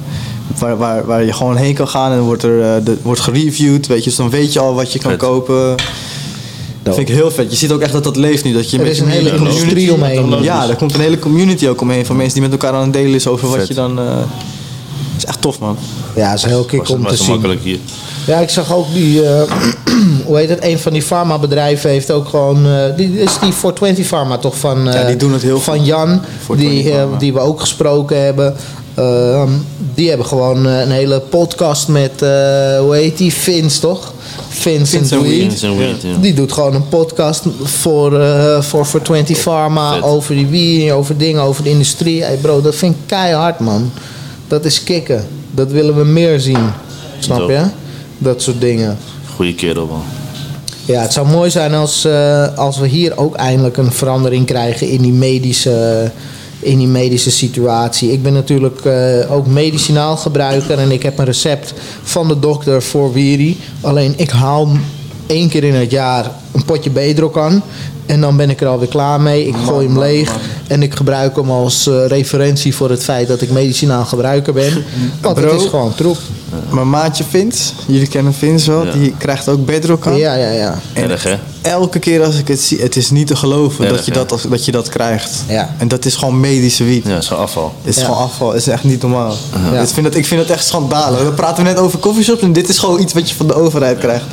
Waar, 0.58 0.76
waar, 0.76 1.06
waar 1.06 1.24
je 1.24 1.32
gewoon 1.32 1.56
heen 1.56 1.74
kan 1.74 1.88
gaan 1.88 2.12
en 2.12 2.20
wordt 2.20 2.42
er 2.42 2.62
eh, 2.62 2.84
de, 2.84 2.96
wordt 3.02 3.20
gereviewd. 3.20 3.86
Weet 3.86 3.98
je, 3.98 4.04
dus 4.04 4.16
dan 4.16 4.30
weet 4.30 4.52
je 4.52 4.58
al 4.60 4.74
wat 4.74 4.92
je 4.92 4.98
kan 4.98 5.10
Vet. 5.10 5.20
kopen. 5.20 5.74
Dat 6.82 6.94
vind 6.96 7.08
ik 7.08 7.14
heel 7.14 7.30
vet. 7.30 7.50
Je 7.50 7.56
ziet 7.56 7.72
ook 7.72 7.80
echt 7.80 7.92
dat 7.92 8.04
dat 8.04 8.16
leeft 8.16 8.44
nu. 8.44 8.52
Dat 8.52 8.70
je 8.70 8.76
Er 8.76 8.82
met 8.82 8.92
is 8.92 9.00
een 9.00 9.08
hele 9.08 9.30
community- 9.30 9.56
industrie 9.58 9.92
omheen. 9.92 10.42
Ja, 10.42 10.68
er 10.68 10.76
komt 10.76 10.94
een 10.94 11.00
hele 11.00 11.18
community 11.18 11.68
ook 11.68 11.80
omheen 11.80 12.06
van 12.06 12.16
mensen 12.16 12.34
die 12.40 12.42
met 12.48 12.52
elkaar 12.60 12.72
aan 12.78 12.82
het 12.82 12.92
delen 12.92 13.14
is 13.14 13.26
over 13.26 13.48
wat 13.48 13.68
je 13.68 13.74
dan. 13.74 13.98
eh, 13.98 14.04
is 15.18 15.24
echt 15.24 15.40
tof, 15.40 15.58
man. 15.58 15.76
Ja, 16.14 16.32
is 16.32 16.42
heel 16.42 16.64
kick 16.64 16.80
Was, 16.80 16.90
om 16.90 17.06
te 17.06 17.16
zien. 17.16 17.28
makkelijk 17.30 17.60
hier. 17.62 17.78
Ja, 18.26 18.38
ik 18.38 18.48
zag 18.50 18.74
ook 18.74 18.86
die, 18.92 19.24
eh, 19.26 19.42
hoe 20.26 20.36
heet 20.36 20.48
het, 20.48 20.64
een 20.64 20.78
van 20.78 20.92
die 20.92 21.02
farmabedrijven 21.02 21.90
heeft 21.90 22.10
ook 22.10 22.28
gewoon, 22.28 22.66
eh, 22.66 22.96
die 22.96 23.20
is 23.20 23.38
die 23.40 23.52
420 23.52 24.06
Pharma 24.06 24.38
toch 24.38 24.58
van, 24.58 24.88
eh, 24.88 24.94
Ja, 25.00 25.06
die 25.06 25.16
doen 25.16 25.32
het 25.32 25.42
heel 25.42 25.60
van 25.60 25.76
goed. 25.78 25.86
Jan, 25.86 26.20
420 26.44 26.56
die, 26.82 26.90
eh, 26.92 26.98
Pharma. 26.98 27.18
die 27.18 27.32
we 27.32 27.38
ook 27.38 27.60
gesproken 27.60 28.24
hebben. 28.24 28.56
Ehm, 28.94 29.48
die 29.94 30.08
hebben 30.08 30.26
gewoon 30.26 30.66
eh, 30.66 30.80
een 30.80 30.90
hele 30.90 31.20
podcast 31.20 31.88
met, 31.88 32.22
eh, 32.22 32.28
hoe 32.78 32.94
heet 32.94 33.18
die, 33.18 33.32
Vince 33.32 33.80
toch? 33.80 34.12
Vince, 34.48 34.96
Vince 34.96 35.14
en 35.16 35.22
Weed. 35.22 35.60
Weed, 35.60 36.02
ja. 36.02 36.16
Die 36.20 36.34
doet 36.34 36.52
gewoon 36.52 36.74
een 36.74 36.88
podcast 36.88 37.42
voor, 37.62 38.20
eh 38.20 38.62
voor 38.62 38.86
420 38.86 39.38
Pharma 39.38 39.92
Vet. 39.94 40.02
over 40.02 40.34
die 40.34 40.46
wier, 40.46 40.94
over 40.94 41.16
dingen, 41.16 41.42
over 41.42 41.62
de 41.62 41.70
industrie. 41.70 42.22
Hey 42.22 42.36
bro, 42.36 42.60
dat 42.60 42.74
vind 42.74 42.94
ik 42.94 43.00
keihard 43.06 43.58
man. 43.60 43.92
Dat 44.48 44.64
is 44.64 44.84
kicken. 44.84 45.26
Dat 45.50 45.70
willen 45.70 45.96
we 45.96 46.04
meer 46.04 46.40
zien. 46.40 46.70
Snap 47.18 47.48
je? 47.48 47.64
Dat 48.18 48.42
soort 48.42 48.60
dingen. 48.60 48.98
Goeie 49.34 49.54
kerel, 49.54 49.86
man. 49.86 50.02
Ja, 50.84 51.00
het 51.00 51.12
zou 51.12 51.28
mooi 51.28 51.50
zijn 51.50 51.74
als, 51.74 52.04
eh, 52.04 52.56
als 52.56 52.78
we 52.78 52.86
hier 52.86 53.16
ook 53.16 53.34
eindelijk 53.34 53.76
een 53.76 53.92
verandering 53.92 54.46
krijgen 54.46 54.88
in 54.88 55.02
die 55.02 55.12
medische, 55.12 56.10
in 56.60 56.78
die 56.78 56.86
medische 56.86 57.30
situatie. 57.30 58.12
Ik 58.12 58.22
ben 58.22 58.32
natuurlijk 58.32 58.80
eh, 58.84 59.32
ook 59.32 59.46
medicinaal 59.46 60.16
gebruiker 60.16 60.78
en 60.78 60.90
ik 60.90 61.02
heb 61.02 61.18
een 61.18 61.24
recept 61.24 61.74
van 62.02 62.28
de 62.28 62.38
dokter 62.38 62.82
voor 62.82 63.12
Wiri. 63.12 63.58
Alleen 63.80 64.14
ik 64.16 64.30
haal 64.30 64.68
één 65.26 65.48
keer 65.48 65.64
in 65.64 65.74
het 65.74 65.90
jaar 65.90 66.30
een 66.52 66.64
potje 66.64 66.90
Bedrocan. 66.90 67.62
En 68.08 68.20
dan 68.20 68.36
ben 68.36 68.50
ik 68.50 68.60
er 68.60 68.66
alweer 68.66 68.88
klaar 68.88 69.20
mee. 69.20 69.46
Ik 69.46 69.54
gooi 69.66 69.86
hem 69.86 69.98
leeg. 69.98 70.36
En 70.66 70.82
ik 70.82 70.94
gebruik 70.94 71.36
hem 71.36 71.50
als 71.50 71.86
eh, 71.86 72.06
referentie 72.06 72.74
voor 72.74 72.90
het 72.90 73.04
feit 73.04 73.28
dat 73.28 73.40
ik 73.40 73.50
medicinaal 73.50 74.04
gebruiker 74.04 74.52
ben. 74.52 74.84
Want 75.20 75.36
het 75.36 75.52
is 75.52 75.66
gewoon 75.68 75.94
troep. 75.94 76.18
Mijn 76.70 76.90
maatje 76.90 77.24
Vince, 77.30 77.72
jullie 77.86 78.08
kennen 78.08 78.34
Vince 78.34 78.70
wel, 78.70 78.84
Ja. 78.86 78.92
die 78.92 79.14
krijgt 79.18 79.48
ook 79.48 79.64
Bedrocan. 79.66 80.16
Ja, 80.16 80.34
ja, 80.34 80.50
ja. 80.50 80.78
Erg, 80.92 81.22
hè? 81.22 81.36
Elke 81.62 81.98
keer 81.98 82.24
als 82.24 82.38
ik 82.38 82.48
het 82.48 82.60
zie, 82.60 82.80
het 82.80 82.96
is 82.96 83.10
niet 83.10 83.26
te 83.26 83.36
geloven 83.36 83.84
Erg, 83.84 83.96
dat, 83.96 84.04
je 84.04 84.12
dat, 84.12 84.32
als- 84.32 84.42
dat 84.42 84.64
je 84.64 84.72
dat 84.72 84.88
krijgt. 84.88 85.30
Ja. 85.48 85.74
En 85.78 85.88
dat 85.88 86.04
is 86.04 86.14
gewoon 86.16 86.40
medische 86.40 86.84
wiet. 86.84 87.06
Ja, 87.06 87.20
zo 87.20 87.34
afval. 87.34 87.74
Het 87.82 87.94
is 87.96 88.00
Ja. 88.00 88.06
gewoon 88.06 88.22
afval, 88.22 88.48
het 88.48 88.60
is 88.60 88.66
echt 88.68 88.84
niet 88.84 89.02
normaal. 89.02 89.34
Ja. 89.72 89.80
Ik, 89.80 89.88
vind 89.88 90.06
het, 90.06 90.14
ik 90.16 90.26
vind 90.26 90.40
het 90.40 90.50
echt 90.50 90.66
schandalig. 90.66 91.22
We 91.22 91.30
praten 91.32 91.64
net 91.64 91.78
over 91.78 91.98
coffeeshops 91.98 92.42
en 92.42 92.52
dit 92.52 92.68
is 92.68 92.78
gewoon 92.78 93.00
iets 93.00 93.12
wat 93.12 93.28
je 93.28 93.34
van 93.36 93.46
de 93.46 93.54
overheid 93.54 93.98
krijgt. 93.98 94.24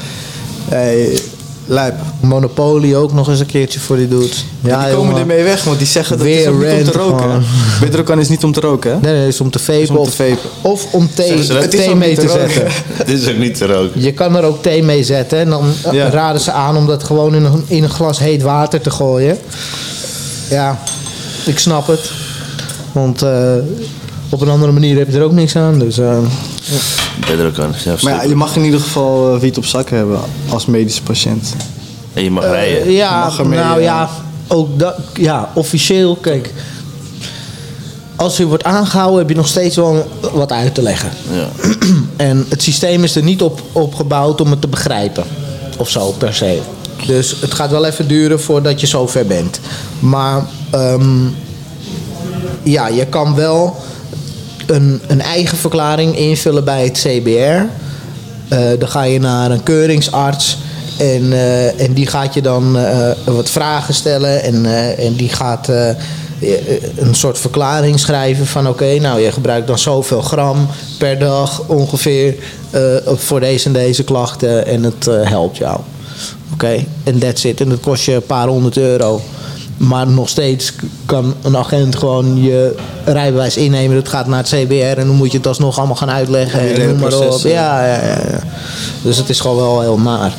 Hey, 0.69 1.19
lijp. 1.65 1.95
Monopoly 2.19 2.95
ook 2.95 3.13
nog 3.13 3.29
eens 3.29 3.39
een 3.39 3.45
keertje 3.45 3.79
voor 3.79 3.95
die 3.95 4.07
doet. 4.07 4.45
Ja, 4.61 4.85
die 4.85 4.93
komen 4.93 5.07
jongen. 5.07 5.21
ermee 5.21 5.43
weg, 5.43 5.63
want 5.63 5.77
die 5.77 5.87
zeggen 5.87 6.17
dat 6.17 6.25
Weer 6.25 6.53
het 6.53 6.61
is 6.63 6.77
niet 6.77 6.87
om 6.87 6.91
te 6.91 6.97
roken. 6.97 7.43
Bedrocan 7.81 8.19
is 8.25 8.29
niet 8.29 8.43
om 8.43 8.51
te 8.51 8.59
roken, 8.59 8.91
hè? 8.91 8.99
Nee, 8.99 9.13
nee, 9.13 9.27
is 9.27 9.41
om 9.41 9.49
te 9.51 9.59
vapen. 9.59 9.81
Is 9.81 9.89
om 9.89 9.95
te 9.95 10.01
of, 10.01 10.13
vapen. 10.15 10.37
of 10.61 10.87
om 10.93 11.09
thee? 11.13 11.37
Het 11.37 11.71
thee 11.71 11.89
ook 11.89 11.95
mee 11.95 12.09
niet 12.09 12.19
te 12.19 12.25
te 12.25 12.31
roken. 12.37 12.49
zetten. 12.51 12.73
Dit 13.05 13.21
is 13.21 13.29
ook 13.29 13.37
niet 13.37 13.57
te 13.57 13.65
roken. 13.65 14.01
Je 14.01 14.11
kan 14.11 14.35
er 14.35 14.43
ook 14.43 14.61
thee 14.61 14.83
mee 14.83 15.03
zetten. 15.03 15.39
En 15.39 15.49
dan 15.49 15.65
eh, 15.83 15.93
Ja. 15.93 16.09
raden 16.09 16.41
ze 16.41 16.51
aan 16.51 16.77
om 16.77 16.87
dat 16.87 17.03
gewoon 17.03 17.35
in 17.35 17.43
een, 17.43 17.63
in 17.67 17.83
een 17.83 17.89
glas 17.89 18.19
heet 18.19 18.41
water 18.41 18.81
te 18.81 18.91
gooien. 18.91 19.37
Ja, 20.49 20.79
ik 21.45 21.59
snap 21.59 21.87
het. 21.87 22.11
Want 22.91 23.21
eh, 23.21 23.53
op 24.29 24.41
een 24.41 24.49
andere 24.49 24.71
manier 24.71 24.97
heb 24.97 25.09
je 25.11 25.17
er 25.17 25.23
ook 25.23 25.31
niks 25.31 25.55
aan. 25.55 25.79
Dus 25.79 25.97
eh, 25.97 26.17
Beter 27.19 27.45
ook 27.45 27.59
aan. 27.59 27.73
Ja, 27.83 27.95
Maar 28.01 28.13
ja, 28.13 28.23
je 28.23 28.35
mag 28.35 28.55
in 28.55 28.63
ieder 28.63 28.79
geval 28.79 29.33
eh, 29.33 29.39
wiet 29.39 29.57
op 29.57 29.65
zak 29.65 29.89
hebben 29.89 30.19
als 30.49 30.65
medische 30.65 31.01
patiënt. 31.01 31.55
En 32.13 32.23
je 32.23 32.31
mag 32.31 32.43
rijden. 32.43 32.81
Eh, 32.81 32.95
ja, 32.95 33.19
mag 33.23 33.39
ermee, 33.39 33.59
nou 33.59 33.77
eh, 33.77 33.83
ja, 33.83 34.09
ook 34.47 34.79
dat, 34.79 34.95
ja, 35.13 35.51
officieel, 35.53 36.15
kijk. 36.15 36.53
Als 38.15 38.37
je 38.37 38.45
wordt 38.45 38.63
aangehouden, 38.63 39.19
heb 39.19 39.29
je 39.29 39.35
nog 39.35 39.47
steeds 39.47 39.75
wel 39.75 40.07
wat 40.33 40.51
uit 40.51 40.75
te 40.75 40.81
leggen. 40.81 41.09
Ja. 41.31 41.49
En 42.15 42.45
het 42.49 42.63
systeem 42.63 43.03
is 43.03 43.15
er 43.15 43.23
niet 43.23 43.41
op, 43.41 43.61
op 43.71 43.95
gebouwd 43.95 44.41
om 44.41 44.51
het 44.51 44.61
te 44.61 44.67
begrijpen. 44.67 45.23
Of 45.77 45.89
zo, 45.89 46.11
per 46.11 46.33
se. 46.33 46.59
Dus 47.05 47.35
het 47.41 47.53
gaat 47.53 47.69
wel 47.69 47.85
even 47.85 48.07
duren 48.07 48.41
voordat 48.41 48.79
je 48.81 48.87
zover 48.87 49.25
bent. 49.25 49.59
Maar 49.99 50.45
ehm, 50.69 51.27
ja, 52.63 52.87
je 52.87 53.05
kan 53.05 53.35
wel 53.35 53.75
een, 54.65 55.01
een 55.07 55.21
eigen 55.21 55.57
verklaring 55.57 56.17
invullen 56.17 56.63
bij 56.63 56.83
het 56.83 56.97
CBR. 57.07 57.63
Eh, 58.47 58.79
dan 58.79 58.89
ga 58.89 59.03
je 59.03 59.19
naar 59.19 59.51
een 59.51 59.63
keuringsarts. 59.63 60.57
En, 60.97 61.33
eh, 61.33 61.81
en 61.81 61.93
die 61.93 62.07
gaat 62.07 62.33
je 62.33 62.41
dan 62.41 62.77
eh, 62.77 63.09
wat 63.25 63.49
vragen 63.49 63.93
stellen. 63.93 64.43
En, 64.43 64.65
en 64.97 65.13
die 65.13 65.29
gaat 65.29 65.67
een 66.95 67.15
soort 67.15 67.37
verklaring 67.37 67.99
schrijven 67.99 68.47
van... 68.47 68.67
oké, 68.67 68.99
nou 68.99 69.19
je 69.19 69.31
gebruikt 69.31 69.67
dan 69.67 69.79
zoveel 69.79 70.21
gram 70.21 70.67
per 70.97 71.19
dag 71.19 71.67
ongeveer... 71.67 72.35
voor 73.05 73.39
deze 73.39 73.65
en 73.65 73.73
deze 73.73 74.03
klachten 74.03 74.65
en 74.65 74.83
het 74.83 75.05
helpt 75.05 75.57
jou. 75.57 75.79
Oké, 76.53 76.85
en 77.03 77.19
that's 77.19 77.43
it. 77.43 77.61
En 77.61 77.69
dat 77.69 77.79
kost 77.79 78.05
je 78.05 78.13
een 78.13 78.25
paar 78.25 78.47
honderd 78.47 78.77
euro. 78.77 79.21
Maar 79.77 80.07
nog 80.07 80.29
steeds 80.29 80.73
kan 81.05 81.33
een 81.41 81.57
agent 81.57 81.95
gewoon 81.95 82.43
je 82.43 82.75
rijbewijs 83.05 83.57
innemen. 83.57 83.95
Dat 83.95 84.09
gaat 84.09 84.27
naar 84.27 84.37
het 84.37 84.47
CBR 84.47 84.99
en 84.99 85.07
dan 85.07 85.15
moet 85.15 85.31
je 85.31 85.37
het 85.37 85.47
alsnog 85.47 85.77
allemaal 85.77 85.95
gaan 85.95 86.11
uitleggen. 86.11 86.59
En 86.59 86.87
noem 86.87 86.99
maar 86.99 87.17
op. 87.19 87.39
ja, 87.41 87.85
ja, 87.85 88.01
ja. 88.03 88.39
Dus 89.01 89.17
het 89.17 89.29
is 89.29 89.39
gewoon 89.39 89.57
wel 89.57 89.81
heel 89.81 89.97
naar. 89.97 90.33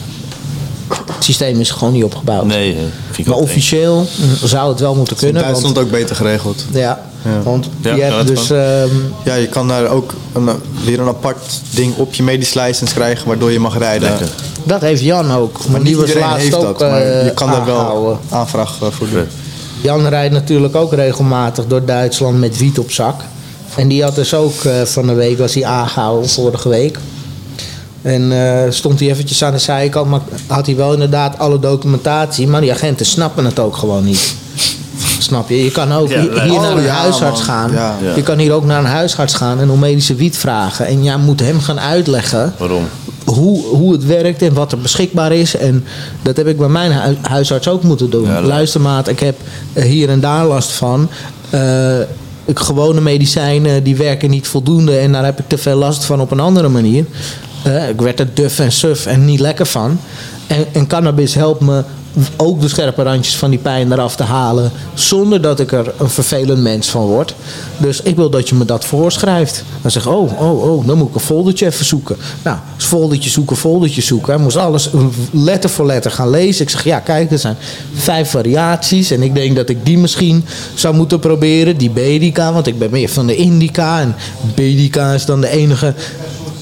Het 1.17 1.25
systeem 1.25 1.61
is 1.61 1.71
gewoon 1.71 1.93
niet 1.93 2.05
opgebouwd. 2.05 2.45
Nee, 2.47 2.77
eh, 3.19 3.27
maar 3.27 3.37
officieel 3.37 4.07
zou 4.43 4.69
het 4.71 4.81
wel 4.81 4.95
moeten 4.95 5.17
in 5.17 5.23
kunnen. 5.23 5.43
Duitsland 5.43 5.75
want, 5.75 5.87
ook 5.87 5.93
beter 5.93 6.17
geregeld. 6.17 6.65
ja, 6.73 7.01
Ja. 7.23 7.43
want 7.43 7.69
Ja, 7.81 7.95
je 7.95 8.03
hebt 8.03 8.17
het 8.17 8.27
dus... 8.27 8.51
ehm, 8.51 8.89
Ja, 9.25 9.35
je 9.35 9.47
kan 9.47 9.69
daar 9.69 9.89
ook 9.89 10.15
een, 10.33 10.49
weer 10.85 11.01
een 11.01 11.09
apart 11.09 11.61
ding 11.71 11.97
op 11.97 12.15
je 12.15 12.23
medisch 12.23 12.55
license 12.55 12.95
krijgen 12.95 13.27
waardoor 13.29 13.53
je 13.53 13.61
mag 13.61 13.79
rijden. 13.79 14.09
Lekker. 14.09 14.29
dat 14.65 14.81
heeft 14.81 15.03
Jan 15.03 15.33
ook. 15.33 15.59
Maar, 15.59 15.71
Maar 15.71 15.83
die 15.83 15.97
was 15.97 16.09
iedereen 16.09 16.29
laatst 16.29 16.43
heeft 16.43 16.57
ook 16.57 16.79
dat, 16.79 16.91
maar 16.91 17.03
eh, 17.03 17.25
je 17.25 17.35
kan 17.35 17.51
daar 17.51 17.65
wel 17.65 18.21
aanvraag 18.29 18.79
eh, 18.83 18.89
voor 18.91 19.09
doen. 19.11 19.27
Jan 19.81 20.07
rijdt 20.07 20.35
natuurlijk 20.35 20.77
ook 20.77 20.93
regelmatig 20.93 21.67
door 21.67 21.85
Duitsland 21.85 22.39
met 22.39 22.59
wiet 22.59 22.79
op 22.79 22.91
zak. 22.91 23.21
En 23.77 23.89
die 23.89 24.03
had 24.03 24.15
dus 24.15 24.35
ook 24.35 24.65
eh, 24.65 24.83
van 24.83 25.07
de 25.07 25.13
week, 25.13 25.39
was 25.39 25.55
hij 25.55 25.65
aangehouden 25.65 26.31
vorige 26.31 26.69
week. 26.69 26.99
En 28.07 28.33
eh, 28.33 28.71
stond 28.71 29.01
hij 29.01 29.09
eventjes 29.11 29.45
aan 29.45 29.53
de 29.53 29.59
zijkant, 29.59 30.11
maar 30.11 30.21
had 30.47 30.67
hij 30.67 30.77
wel 30.77 30.93
inderdaad 30.93 31.39
alle 31.39 31.59
documentatie. 31.59 32.47
Maar 32.49 32.61
die 32.61 32.73
agenten 32.73 33.07
snappen 33.07 33.45
het 33.45 33.59
ook 33.59 33.77
gewoon 33.77 34.05
niet. 34.05 34.35
Snap 35.19 35.49
je? 35.49 35.65
Je 35.65 35.71
kan 35.71 35.93
ook 35.93 36.09
Ja, 36.09 36.21
hier, 36.21 36.33
lijp. 36.33 36.51
naar 36.51 36.71
Oh, 36.73 36.77
een 36.79 36.83
ja, 36.83 36.95
huisarts 36.95 37.39
man. 37.47 37.49
gaan. 37.49 37.73
Ja. 37.73 37.95
Je 38.17 38.23
kan 38.23 38.39
hier 38.39 38.53
ook 38.53 38.65
naar 38.65 38.79
een 38.79 38.85
huisarts 38.91 39.35
gaan 39.35 39.61
en 39.61 39.71
om 39.71 39.79
medische 39.79 40.15
wiet 40.15 40.37
vragen. 40.37 40.87
En 40.87 41.03
jij 41.05 41.17
moet 41.17 41.41
hem 41.41 41.61
gaan 41.61 41.81
uitleggen 41.81 42.55
Waarom? 42.59 42.83
hoe, 43.25 43.65
hoe 43.67 43.93
het 43.93 44.05
werkt 44.05 44.43
en 44.43 44.55
wat 44.55 44.73
er 44.73 44.79
beschikbaar 44.79 45.33
is. 45.33 45.57
En 45.57 45.85
dat 46.23 46.37
heb 46.37 46.47
ik 46.47 46.57
bij 46.59 46.69
mijn 46.69 46.93
hu- 46.93 47.17
huisarts 47.23 47.69
ook 47.69 47.83
moeten 47.83 48.11
doen. 48.11 48.41
Luister 48.47 48.81
maat, 48.81 49.09
ik 49.09 49.21
heb 49.21 49.37
hier 49.75 50.09
en 50.09 50.21
daar 50.21 50.47
last 50.47 50.71
van. 50.71 51.09
Ik, 52.45 52.59
gewone 52.59 53.01
medicijnen 53.01 53.83
die 53.83 53.97
werken 53.97 54.31
niet 54.31 54.49
voldoende 54.49 54.97
en 54.99 55.13
daar 55.13 55.25
heb 55.25 55.39
ik 55.39 55.49
te 55.49 55.59
veel 55.59 55.77
last 55.77 56.05
van 56.05 56.21
op 56.21 56.31
een 56.31 56.41
andere 56.41 56.69
manier. 56.69 57.05
Eh, 57.67 57.89
ik 57.89 58.01
werd 58.01 58.21
er 58.21 58.35
duf 58.35 58.59
en 58.59 58.73
suf 58.73 59.07
en 59.07 59.25
niet 59.25 59.41
lekker 59.41 59.67
van. 59.67 59.99
En, 60.73 60.87
cannabis 60.87 61.35
helpt 61.35 61.61
me 61.61 61.83
ook 62.37 62.61
de 62.61 62.69
scherpe 62.69 63.03
randjes 63.03 63.37
van 63.37 63.51
die 63.51 63.59
pijn 63.59 63.93
eraf 63.93 64.17
te 64.17 64.23
halen. 64.23 64.71
Zonder 64.95 65.41
dat 65.41 65.61
ik 65.61 65.73
er 65.73 65.93
een 65.99 66.11
vervelend 66.11 66.63
mens 66.63 66.89
van 66.89 67.07
word. 67.07 67.35
Dus 67.77 68.03
ik 68.03 68.17
wil 68.17 68.31
dat 68.31 68.49
je 68.49 68.55
me 68.55 68.65
dat 68.65 68.85
voorschrijft. 68.85 69.65
Dan 69.83 69.91
zeg 69.91 70.05
ik, 70.05 70.13
oh, 70.13 70.41
oh, 70.41 70.63
oh, 70.63 70.87
dan 70.87 70.99
moet 70.99 71.09
ik 71.09 71.15
een 71.15 71.21
foldertje 71.21 71.67
even 71.67 71.85
zoeken. 71.85 72.17
Nou, 72.43 72.59
foldertje 72.77 73.31
zoeken, 73.31 73.57
foldertje 73.57 74.03
zoeken. 74.03 74.33
Hij 74.33 74.43
moest 74.43 74.57
alles 74.57 74.91
letter 75.31 75.71
voor 75.71 75.87
letter 75.87 76.11
gaan 76.11 76.31
lezen. 76.31 76.63
Ik 76.63 76.71
zeg, 76.71 76.85
ja, 76.85 76.99
kijk, 76.99 77.31
er 77.31 77.39
zijn 77.39 77.57
vijf 77.95 78.31
variaties. 78.31 79.11
En 79.11 79.23
ik 79.23 79.35
denk 79.35 79.57
dat 79.57 79.69
ik 79.69 79.87
die 79.87 79.99
misschien 79.99 80.45
zou 80.75 80.95
moeten 80.95 81.19
proberen. 81.19 81.77
Die 81.77 81.91
Bedica, 81.91 82.53
want 82.53 82.67
ik 82.67 82.79
ben 82.79 82.91
meer 82.91 83.09
van 83.09 83.27
de 83.27 83.37
Indica. 83.37 84.01
En 84.01 84.15
Bedica 84.55 85.13
is 85.13 85.25
dan 85.25 85.41
de 85.41 85.49
enige 85.49 85.95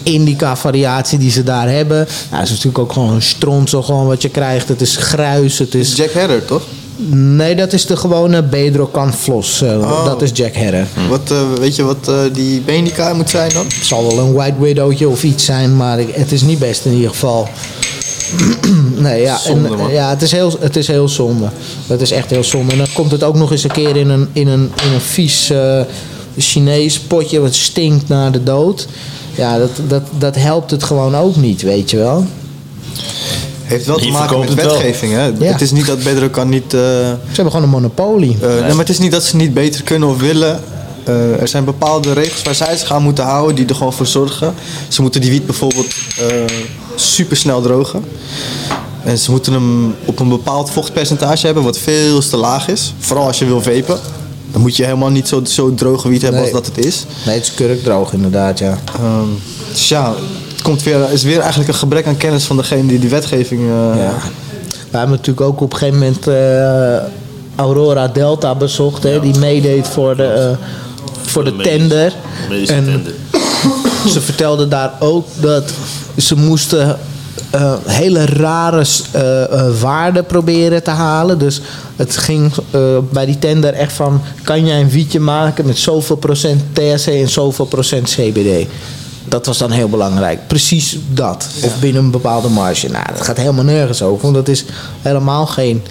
indica-variatie 0.05 1.19
die 1.19 1.31
ze 1.31 1.43
daar 1.43 1.69
hebben. 1.69 1.97
Nou, 1.97 2.09
dat 2.31 2.43
is 2.43 2.51
natuurlijk 2.51 2.79
ook 2.79 2.93
gewoon 2.93 3.13
een 3.15 3.23
stronsel 3.23 3.83
gewoon 3.83 4.07
wat 4.07 4.23
je 4.23 4.29
krijgt. 4.29 4.69
Het 4.69 4.81
is 4.81 4.97
gruis, 4.97 5.59
het 5.59 5.75
is... 5.75 5.97
Jack 5.97 6.11
Herder, 6.13 6.45
toch? 6.45 6.63
Nee, 7.11 7.55
dat 7.55 7.73
is 7.73 7.87
de 7.87 7.97
gewone 7.97 8.43
Bedrocan 8.43 9.15
Flos. 9.15 9.63
eh, 9.63 9.79
Oh. 9.79 10.05
Dat 10.05 10.23
is 10.23 10.31
Jack 10.35 10.55
Herrer. 10.55 10.87
Wat, 11.09 11.31
eh, 11.31 11.39
weet 11.61 11.77
je 11.77 11.83
wat 11.83 12.09
eh, 12.09 12.19
die 12.33 12.61
Benica 12.61 13.13
moet 13.15 13.31
zijn 13.31 13.51
dan? 13.53 13.65
Het 13.65 13.87
zal 13.87 14.07
wel 14.07 14.19
een 14.19 14.33
White 14.33 14.61
Widowtje 14.61 15.09
of 15.09 15.23
iets 15.25 15.45
zijn, 15.45 15.77
maar 15.77 15.99
het 15.99 16.33
is 16.33 16.43
niet 16.43 16.59
best 16.59 16.85
in 16.85 16.93
ieder 16.93 17.11
geval. 17.11 17.49
nee, 18.97 19.23
ja, 19.23 19.39
Zonde, 19.39 19.69
en, 19.69 19.93
ja 19.93 20.09
het, 20.11 20.23
is 20.23 20.33
heel, 20.33 20.57
het 20.61 20.77
is 20.77 20.87
heel 20.87 21.09
zonde. 21.09 21.49
Het 21.87 22.01
is 22.01 22.11
echt 22.11 22.31
heel 22.31 22.45
zonde. 22.45 22.73
En 22.73 22.79
dan 22.79 22.87
komt 22.93 23.11
het 23.11 23.23
ook 23.23 23.35
nog 23.35 23.51
eens 23.51 23.65
een 23.65 23.71
keer 23.71 23.97
in 23.97 24.09
een, 24.09 24.29
in 24.33 24.49
een, 24.49 24.73
in 24.87 24.93
een 24.93 25.01
vies 25.01 25.53
Chinees 26.39 27.01
potje 27.01 27.41
wat 27.41 27.55
stinkt 27.55 28.09
naar 28.09 28.33
de 28.33 28.43
dood. 28.43 28.87
Ja, 29.35 29.59
dat, 29.59 29.71
dat, 29.89 30.03
dat 30.19 30.35
helpt 30.37 30.71
het 30.71 30.83
gewoon 30.85 31.17
ook 31.17 31.37
niet, 31.37 31.63
weet 31.63 31.91
je 31.91 31.97
wel. 31.97 32.25
Heeft 33.63 33.87
wel 33.87 33.97
te 33.97 34.09
maken 34.09 34.39
met 34.39 34.55
wetgeving, 34.55 35.13
hè? 35.13 35.25
Ja. 35.25 35.33
Het 35.53 35.61
is 35.61 35.71
niet 35.71 35.87
dat 35.87 36.03
Bedrocan 36.03 36.49
niet... 36.49 36.75
eh, 36.75 36.81
Ze 36.81 37.17
hebben 37.27 37.45
gewoon 37.53 37.63
een 37.63 37.69
monopolie. 37.73 38.37
eh, 38.43 38.49
nee, 38.49 38.61
maar 38.69 38.79
het 38.79 38.89
is 38.89 38.99
niet 38.99 39.13
dat 39.13 39.25
ze 39.25 39.37
niet 39.37 39.55
beter 39.55 39.83
kunnen 39.83 40.09
of 40.09 40.21
willen. 40.21 40.61
eh, 41.05 41.41
er 41.41 41.49
zijn 41.49 41.65
bepaalde 41.65 42.13
regels 42.13 42.43
waar 42.43 42.55
zij 42.55 42.77
zich 42.77 42.93
aan 42.93 43.03
moeten 43.03 43.25
houden 43.25 43.55
die 43.57 43.67
er 43.67 43.75
gewoon 43.75 43.93
voor 43.93 44.07
zorgen. 44.07 44.55
Ze 44.89 45.03
moeten 45.03 45.21
die 45.21 45.31
wiet 45.31 45.47
bijvoorbeeld 45.47 45.93
super 46.95 47.37
snel 47.37 47.61
drogen. 47.63 48.05
En 49.05 49.19
ze 49.19 49.31
moeten 49.31 49.53
hem 49.53 49.95
op 50.05 50.21
een 50.21 50.29
bepaald 50.29 50.71
vochtpercentage 50.71 51.47
hebben, 51.47 51.65
wat 51.65 51.79
veel 51.79 52.21
te 52.21 52.37
laag 52.37 52.69
is. 52.69 52.95
Vooral 52.99 53.27
als 53.27 53.39
je 53.39 53.45
wil 53.45 53.63
vapen. 53.63 53.99
Dan 54.55 54.63
moet 54.63 54.77
je 54.77 54.85
helemaal 54.85 55.11
niet 55.11 55.29
zo, 55.29 55.45
zo 55.45 55.75
droge 55.75 56.09
wiet 56.09 56.23
hebben 56.23 56.41
Nee. 56.41 56.53
als 56.53 56.63
dat 56.65 56.75
het 56.77 56.85
is. 56.87 57.05
Nee, 57.27 57.35
het 57.35 57.45
is 57.45 57.55
kurkdroog 57.55 58.13
inderdaad, 58.13 58.59
ja. 58.59 58.79
Ehm, 58.99 59.29
dus 59.71 59.89
ja, 59.89 60.15
het 60.53 60.63
komt 60.63 60.83
weer, 60.83 61.13
is 61.13 61.23
weer 61.23 61.39
eigenlijk 61.41 61.69
een 61.69 61.75
gebrek 61.79 62.07
aan 62.07 62.17
kennis 62.17 62.45
van 62.45 62.57
degene 62.57 62.87
die 62.87 62.99
die 62.99 63.09
wetgeving... 63.11 63.61
eh, 63.61 63.67
Ja. 64.03 64.13
We 64.91 65.01
hebben 65.01 65.17
natuurlijk 65.17 65.47
ook 65.47 65.61
op 65.61 65.73
een 65.73 65.79
gegeven 65.79 65.99
moment 66.01 66.27
eh, 66.29 67.11
Aurora 67.57 68.09
Delta 68.09 68.55
bezocht, 68.55 69.03
hè, 69.03 69.21
die 69.21 69.39
meedeed 69.39 69.89
voor 69.89 70.17
de, 70.17 70.25
eh, 70.27 70.57
voor 71.23 71.45
de 71.45 71.51
de 71.51 71.57
medische- 71.57 71.79
tender. 71.79 72.13
Medische 72.49 72.75
En 72.75 72.85
tender. 72.85 73.13
ze 74.13 74.21
vertelde 74.21 74.69
daar 74.69 74.93
ook 74.99 75.27
dat 75.41 75.73
ze 76.17 76.35
moesten 76.37 76.99
eh, 77.51 77.75
hele 77.87 78.25
rare 78.27 78.87
eh, 79.13 79.43
eh, 79.43 79.75
waarden 79.81 80.27
proberen 80.27 80.83
te 80.83 80.91
halen. 80.91 81.39
Dus 81.39 81.61
het 81.97 82.17
ging 82.17 82.53
bij 83.11 83.27
die 83.27 83.39
tender 83.39 83.75
echt 83.75 83.93
van... 83.93 84.21
kan 84.43 84.67
jij 84.67 84.81
een 84.81 84.91
wietje 84.91 85.21
maken 85.21 85.67
met 85.67 85.79
zoveel 85.79 86.17
procent 86.17 86.63
THC 86.73 87.07
en 87.07 87.29
zoveel 87.29 87.65
procent 87.65 88.09
CBD? 88.09 88.67
Dat 89.29 89.47
was 89.47 89.59
dan 89.59 89.71
heel 89.71 89.89
belangrijk. 89.89 90.47
Precies 90.47 90.99
dat. 91.11 91.49
Of 91.63 91.81
binnen 91.81 92.05
een 92.05 92.11
bepaalde 92.11 92.49
marge. 92.49 92.89
Nou, 92.89 93.05
dat 93.13 93.23
gaat 93.23 93.37
helemaal 93.37 93.65
nergens 93.65 94.03
over. 94.03 94.23
Want 94.23 94.35
dat 94.35 94.49
is 94.49 94.65
helemaal 95.03 95.47
geen 95.47 95.83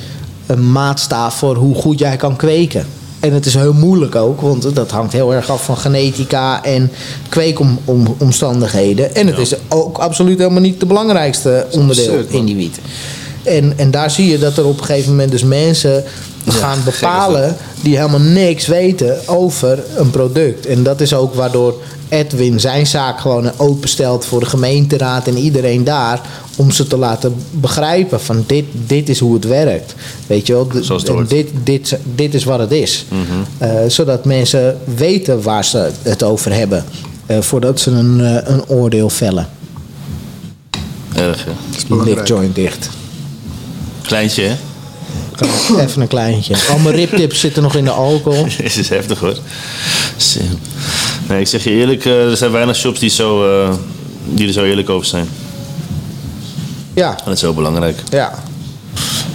maatstaaf 0.57 1.36
voor 1.36 1.56
hoe 1.56 1.76
goed 1.76 1.99
jij 1.99 2.15
kan 2.15 2.36
kweken. 2.36 2.86
En 3.24 3.34
het 3.34 3.45
is 3.45 3.54
heel 3.54 3.74
moeilijk 3.74 4.16
ook, 4.16 4.41
want 4.41 4.76
dat 4.76 4.91
hangt 4.91 5.14
heel 5.14 5.34
erg 5.34 5.50
af 5.50 5.66
van 5.66 5.78
genetica 5.78 6.64
en 6.64 6.91
kweekomstandigheden. 7.30 9.16
En 9.16 9.28
het 9.28 9.38
is 9.38 9.54
ook 9.70 9.98
absoluut 9.98 10.38
helemaal 10.38 10.62
niet 10.62 10.80
de 10.80 10.86
belangrijkste 10.86 11.66
onderdeel 11.72 12.06
absurd, 12.06 12.32
in 12.32 12.45
die 12.45 12.56
wiet. 12.56 12.80
En, 13.44 13.74
en 13.78 13.91
daar 13.91 14.12
zie 14.12 14.32
je 14.32 14.40
dat 14.40 14.58
er 14.58 14.66
op 14.66 14.80
een 14.80 14.86
gegeven 14.86 15.10
moment 15.10 15.32
dus 15.32 15.44
mensen 15.44 16.04
gaan 16.48 16.80
bepalen 16.86 17.56
die 17.82 17.98
helemaal 17.98 18.20
niks 18.20 18.68
weten 18.68 19.28
over 19.28 19.84
een 19.95 20.10
product. 20.10 20.66
En 20.66 20.84
dat 20.84 21.02
is 21.02 21.14
ook 21.14 21.34
waardoor 21.34 21.82
Edwin 22.14 22.60
zijn 22.60 22.88
zaak 22.88 23.19
gewoon 23.19 23.52
openstelt 23.57 24.26
voor 24.26 24.40
de 24.40 24.45
gemeenteraad 24.45 25.27
en 25.27 25.38
iedereen 25.38 25.84
daar. 25.84 26.22
Om 26.56 26.72
ze 26.72 26.88
te 26.88 26.98
laten 26.98 27.35
begrijpen 27.52 28.22
van 28.22 28.44
dit, 28.48 28.65
dit 28.88 29.10
is 29.10 29.19
hoe 29.19 29.34
het 29.34 29.45
werkt. 29.45 29.95
Weet 30.27 30.48
je 30.48 30.53
wel, 30.53 30.68
en 31.18 31.26
dit, 31.27 31.49
dit, 31.64 31.98
dit 32.15 32.34
is 32.34 32.44
wat 32.44 32.60
het 32.60 32.72
is. 32.72 33.06
Eh, 33.57 33.69
zodat 33.88 34.26
mensen 34.26 34.77
weten 34.95 35.41
waar 35.41 35.65
ze 35.65 35.91
het 36.02 36.23
over 36.23 36.53
hebben. 36.53 36.85
eh, 37.26 37.40
voordat 37.41 37.80
ze 37.80 37.91
een, 37.91 38.22
eh, 38.22 38.53
een 38.53 38.68
oordeel 38.68 39.10
vellen. 39.10 39.49
Erg, 41.15 41.45
hè? 41.45 41.52
Die 41.88 42.03
ligt 42.03 42.27
joint 42.27 42.56
dicht. 42.56 42.90
Kleintje, 44.02 44.44
hè? 44.44 44.56
Even 45.81 46.02
een 46.02 46.07
kleintje. 46.07 46.56
Al 46.69 46.77
mijn 46.77 46.95
riptips 46.95 47.40
zitten 47.40 47.64
nog 47.64 47.76
in 47.76 47.84
de 47.84 47.91
alcohol. 47.91 48.44
Dit 48.57 48.77
is 48.77 48.90
heftig, 48.90 49.19
hoor. 49.19 49.38
Sim. 50.18 50.60
Nee, 51.34 51.41
ik 51.41 51.47
zeg 51.47 51.64
je 51.64 51.69
eerlijk, 51.69 52.05
eh, 52.05 52.30
er 52.30 52.38
zijn 52.38 52.51
weinig 52.51 52.76
shops 52.76 52.99
die, 52.99 53.10
zo, 53.10 53.43
eh, 53.61 53.73
die 54.26 54.47
er 54.47 54.53
zo 54.53 54.64
eerlijk 54.64 54.89
over 54.89 55.07
zijn. 55.07 55.27
Ja, 56.93 57.10
En 57.10 57.18
dat 57.26 57.34
is 57.34 57.41
heel 57.41 57.53
belangrijk. 57.53 57.97
ja. 58.10 58.34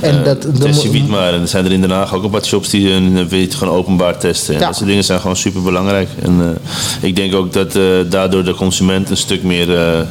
En 0.01 0.19
Eh, 0.19 0.25
dat, 0.25 0.61
test 0.61 0.83
je 0.83 1.03
maar. 1.03 1.33
En 1.35 1.41
er 1.41 1.49
zijn 1.49 1.65
er 1.65 1.73
in 1.73 1.81
Den 1.81 1.91
Haag 1.91 2.15
ook 2.15 2.25
een 2.25 2.31
paar 2.31 2.45
shops 2.45 2.71
die 2.71 2.93
hun 2.93 3.29
wiet 3.29 3.55
gewoon 3.55 3.75
openbaar 3.75 4.19
testen. 4.19 4.55
En 4.55 4.61
Ja. 4.61 4.67
dat 4.67 4.77
soort 4.77 4.89
dingen 4.89 5.05
zijn 5.05 5.21
gewoon 5.21 5.37
super 5.37 5.63
belangrijk. 5.63 6.09
En 6.23 6.59
ik 7.01 7.17
denk 7.17 7.35
ook 7.35 7.53
dat 7.53 7.73
daardoor 8.11 8.45
de 8.45 8.55
consument 8.55 9.11
een 9.11 9.17
stuk 9.17 9.43
meer 9.43 10.07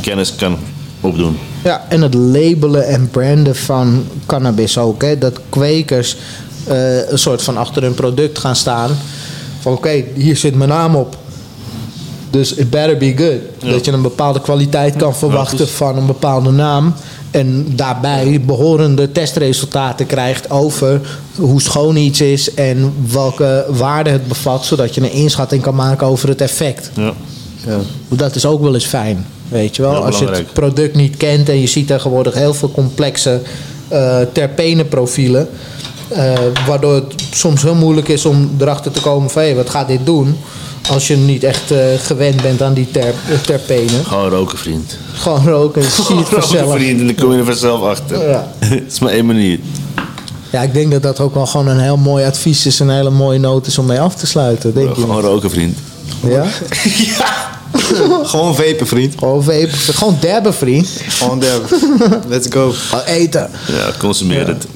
kennis 0.00 0.34
kan 0.34 0.58
opdoen. 1.00 1.38
Ja, 1.64 1.84
en 1.88 2.02
het 2.02 2.14
labelen 2.14 2.86
en 2.86 3.10
branden 3.10 3.56
van 3.56 4.04
cannabis 4.26 4.78
ook. 4.78 5.02
Hè? 5.02 5.18
Dat 5.18 5.40
kwekers 5.48 6.16
een 7.08 7.18
soort 7.18 7.42
van 7.42 7.56
achter 7.56 7.82
hun 7.82 7.94
product 7.94 8.38
gaan 8.38 8.56
staan. 8.56 8.90
Van 9.66 9.74
oké, 9.74 10.04
hier 10.14 10.36
zit 10.36 10.54
mijn 10.54 10.70
naam 10.70 10.94
op. 10.94 11.16
Dus 12.30 12.54
it 12.54 12.70
better 12.70 12.96
be 12.96 13.16
good. 13.16 13.72
Dat 13.72 13.84
je 13.84 13.92
een 13.92 14.02
bepaalde 14.02 14.40
kwaliteit 14.40 14.96
kan 14.96 15.16
verwachten 15.16 15.68
van 15.68 15.96
een 15.96 16.06
bepaalde 16.06 16.50
naam. 16.50 16.94
En 17.30 17.72
daarbij 17.76 18.40
behorende 18.40 19.12
testresultaten 19.12 20.06
krijgt 20.06 20.50
over 20.50 21.00
hoe 21.36 21.62
schoon 21.62 21.96
iets 21.96 22.20
is 22.20 22.54
en 22.54 22.92
welke 23.12 23.66
waarde 23.68 24.10
het 24.10 24.28
bevat. 24.28 24.64
Zodat 24.64 24.94
je 24.94 25.00
een 25.00 25.12
inschatting 25.12 25.62
kan 25.62 25.74
maken 25.74 26.06
over 26.06 26.28
het 26.28 26.40
effect. 26.40 26.90
Ja. 26.94 27.12
ja. 27.66 27.78
Dat 28.08 28.34
is 28.34 28.46
ook 28.46 28.60
wel 28.60 28.74
eens 28.74 28.86
fijn, 28.86 29.26
weet 29.48 29.76
je 29.76 29.82
wel. 29.82 30.04
Als 30.04 30.18
je 30.18 30.26
het 30.26 30.52
product 30.52 30.94
niet 30.94 31.16
kent 31.16 31.48
en 31.48 31.60
je 31.60 31.66
ziet 31.66 31.86
tegenwoordig 31.86 32.34
heel 32.34 32.54
veel 32.54 32.70
complexe 32.70 33.40
eh 33.88 34.18
terpenenprofielen. 34.32 35.48
Eh, 36.08 36.32
waardoor 36.66 36.94
het 36.94 37.14
soms 37.30 37.62
heel 37.62 37.74
moeilijk 37.74 38.08
is 38.08 38.24
om 38.24 38.50
erachter 38.60 38.90
te 38.92 39.00
komen 39.00 39.30
van 39.30 39.42
hé, 39.42 39.54
wat 39.54 39.70
gaat 39.70 39.88
dit 39.88 40.06
doen? 40.06 40.36
Als 40.90 41.06
je 41.06 41.16
niet 41.16 41.44
echt 41.44 41.70
eh, 41.70 41.78
gewend 41.98 42.42
bent 42.42 42.62
aan 42.62 42.74
die 42.74 42.90
ter, 42.90 43.14
terpenen. 43.42 44.04
Gewoon 44.04 44.28
roken, 44.30 44.58
vriend. 44.58 44.96
Gewoon 45.12 45.48
roken 45.48 45.82
het 45.84 45.96
roken, 45.96 46.26
vanzelf. 46.26 46.74
vriend. 46.74 47.00
En 47.00 47.06
dan 47.06 47.14
kom 47.14 47.32
je 47.32 47.38
er 47.38 47.44
vanzelf 47.44 47.82
achter. 47.82 48.28
Ja. 48.28 48.52
Het 48.58 48.92
is 48.92 48.98
maar 48.98 49.12
één 49.12 49.26
manier. 49.26 49.58
Ja, 50.50 50.62
ik 50.62 50.74
denk 50.74 50.90
dat 50.90 51.02
dat 51.02 51.20
ook 51.20 51.34
wel 51.34 51.46
gewoon 51.46 51.66
een 51.66 51.80
heel 51.80 51.96
mooi 51.96 52.24
advies 52.24 52.66
is. 52.66 52.78
Een 52.78 52.90
hele 52.90 53.10
mooie 53.10 53.38
noot 53.38 53.66
is 53.66 53.78
om 53.78 53.86
mee 53.86 54.00
af 54.00 54.14
te 54.14 54.26
sluiten. 54.26 54.74
Denk 54.74 54.88
je 54.94 55.00
Gewoon 55.00 55.20
roken, 55.20 55.50
vriend. 55.50 55.78
Ja? 56.28 56.44
Gewoon 58.22 58.54
vapen, 58.54 58.86
vriend. 58.86 59.14
Gewoon 59.18 59.42
vapen. 59.42 59.70
Gewoon 59.70 60.16
dabben, 60.20 60.54
vriend. 60.54 60.88
Gewoon 61.08 61.38
derven. 61.38 61.78
Let's 62.28 62.46
go. 62.50 62.70
Gewoon 62.72 63.04
eten. 63.04 63.50
Ja, 63.66 63.90
consumeer 63.98 64.46
het. 64.46 64.66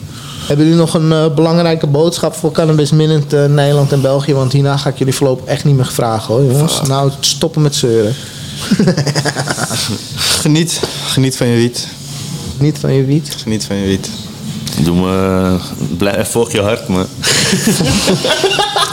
Hebben 0.47 0.67
jullie 0.67 0.81
nog 0.81 0.95
een 0.95 1.13
eh, 1.13 1.35
belangrijke 1.35 1.87
boodschap 1.87 2.35
voor 2.35 2.53
cannabisminnend 2.53 3.33
eh, 3.33 3.45
Nederland 3.45 3.93
en 3.93 4.01
België? 4.01 4.35
Want 4.35 4.53
hierna 4.53 4.77
ga 4.77 4.89
ik 4.89 4.99
jullie 4.99 5.15
voorlopig 5.15 5.45
echt 5.45 5.65
niet 5.65 5.77
meer 5.77 5.87
vragen 5.87 6.35
hoor, 6.35 6.45
jongens. 6.45 6.81
Nou, 6.83 7.11
stoppen 7.21 7.63
met 7.63 7.75
zeuren. 7.75 8.15
Geniet. 10.43 10.81
Geniet 11.07 11.37
van 11.37 11.47
je 11.47 11.57
wiet. 11.57 11.87
Niet 12.59 12.79
van 12.79 12.93
je 12.93 13.05
wiet. 13.05 13.37
Geniet 13.43 13.65
van 13.65 13.77
je 13.77 13.87
wiet. 13.87 14.11
Doe 14.83 14.95
me... 14.95 15.57
Blijf, 15.97 16.31
volg 16.31 16.53
je 16.53 16.61
hart, 16.61 16.89
man. 16.89 17.07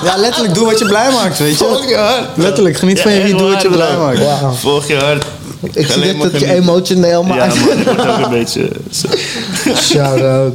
Ja, 0.03 0.17
letterlijk 0.17 0.53
doe 0.53 0.65
wat 0.65 0.79
je 0.79 0.85
blij 0.85 1.11
maakt, 1.11 1.39
weet 1.39 1.51
je. 1.51 1.57
Volg 1.57 1.89
je 1.89 1.95
hart. 1.95 2.27
Letterlijk, 2.35 2.77
geniet 2.77 3.01
van 3.01 3.11
je 3.11 3.21
wiet, 3.21 3.37
doe 3.37 3.51
wat 3.51 3.61
je 3.61 3.69
blij 3.69 3.97
maakt. 3.97 4.19
Volg 4.57 4.87
je 4.87 4.95
hart. 4.95 5.25
Ik 5.73 5.87
zie 5.91 6.01
dit 6.01 6.17
maar 6.17 6.31
dat 6.31 6.39
je 6.41 6.53
emotioneel 6.53 7.21
Ja, 7.21 7.27
maakt. 7.35 7.59
man, 7.65 7.77
ik 7.77 7.85
word 7.85 8.07
ook 8.07 8.17
een 8.25 8.29
beetje... 8.29 8.69
Shout-out. 9.89 10.53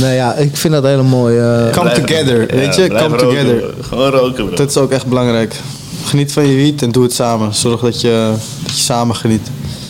Nee 0.00 0.14
ja, 0.14 0.34
ik 0.34 0.56
vind 0.56 0.72
dat 0.74 0.82
hele 0.84 1.02
mooi. 1.02 1.38
eh, 1.38 1.70
Come 1.72 1.92
together, 1.92 2.40
ja, 2.40 2.60
weet 2.60 2.74
je. 2.74 2.86
Come 2.88 3.00
roken, 3.00 3.18
together. 3.18 3.54
bro. 3.56 3.70
Gewoon 3.82 4.10
roken, 4.10 4.46
bro. 4.46 4.54
Dat 4.56 4.70
is 4.70 4.76
ook 4.76 4.90
echt 4.92 5.06
belangrijk. 5.06 5.54
Geniet 6.04 6.32
van 6.32 6.46
je 6.46 6.54
wiet 6.56 6.82
en 6.82 6.92
doe 6.92 7.02
het 7.02 7.12
samen. 7.12 7.54
Zorg 7.54 7.80
dat 7.80 8.00
je, 8.00 8.32
dat 8.64 8.76
je 8.76 8.82
samen 8.82 9.16
geniet. 9.16 9.46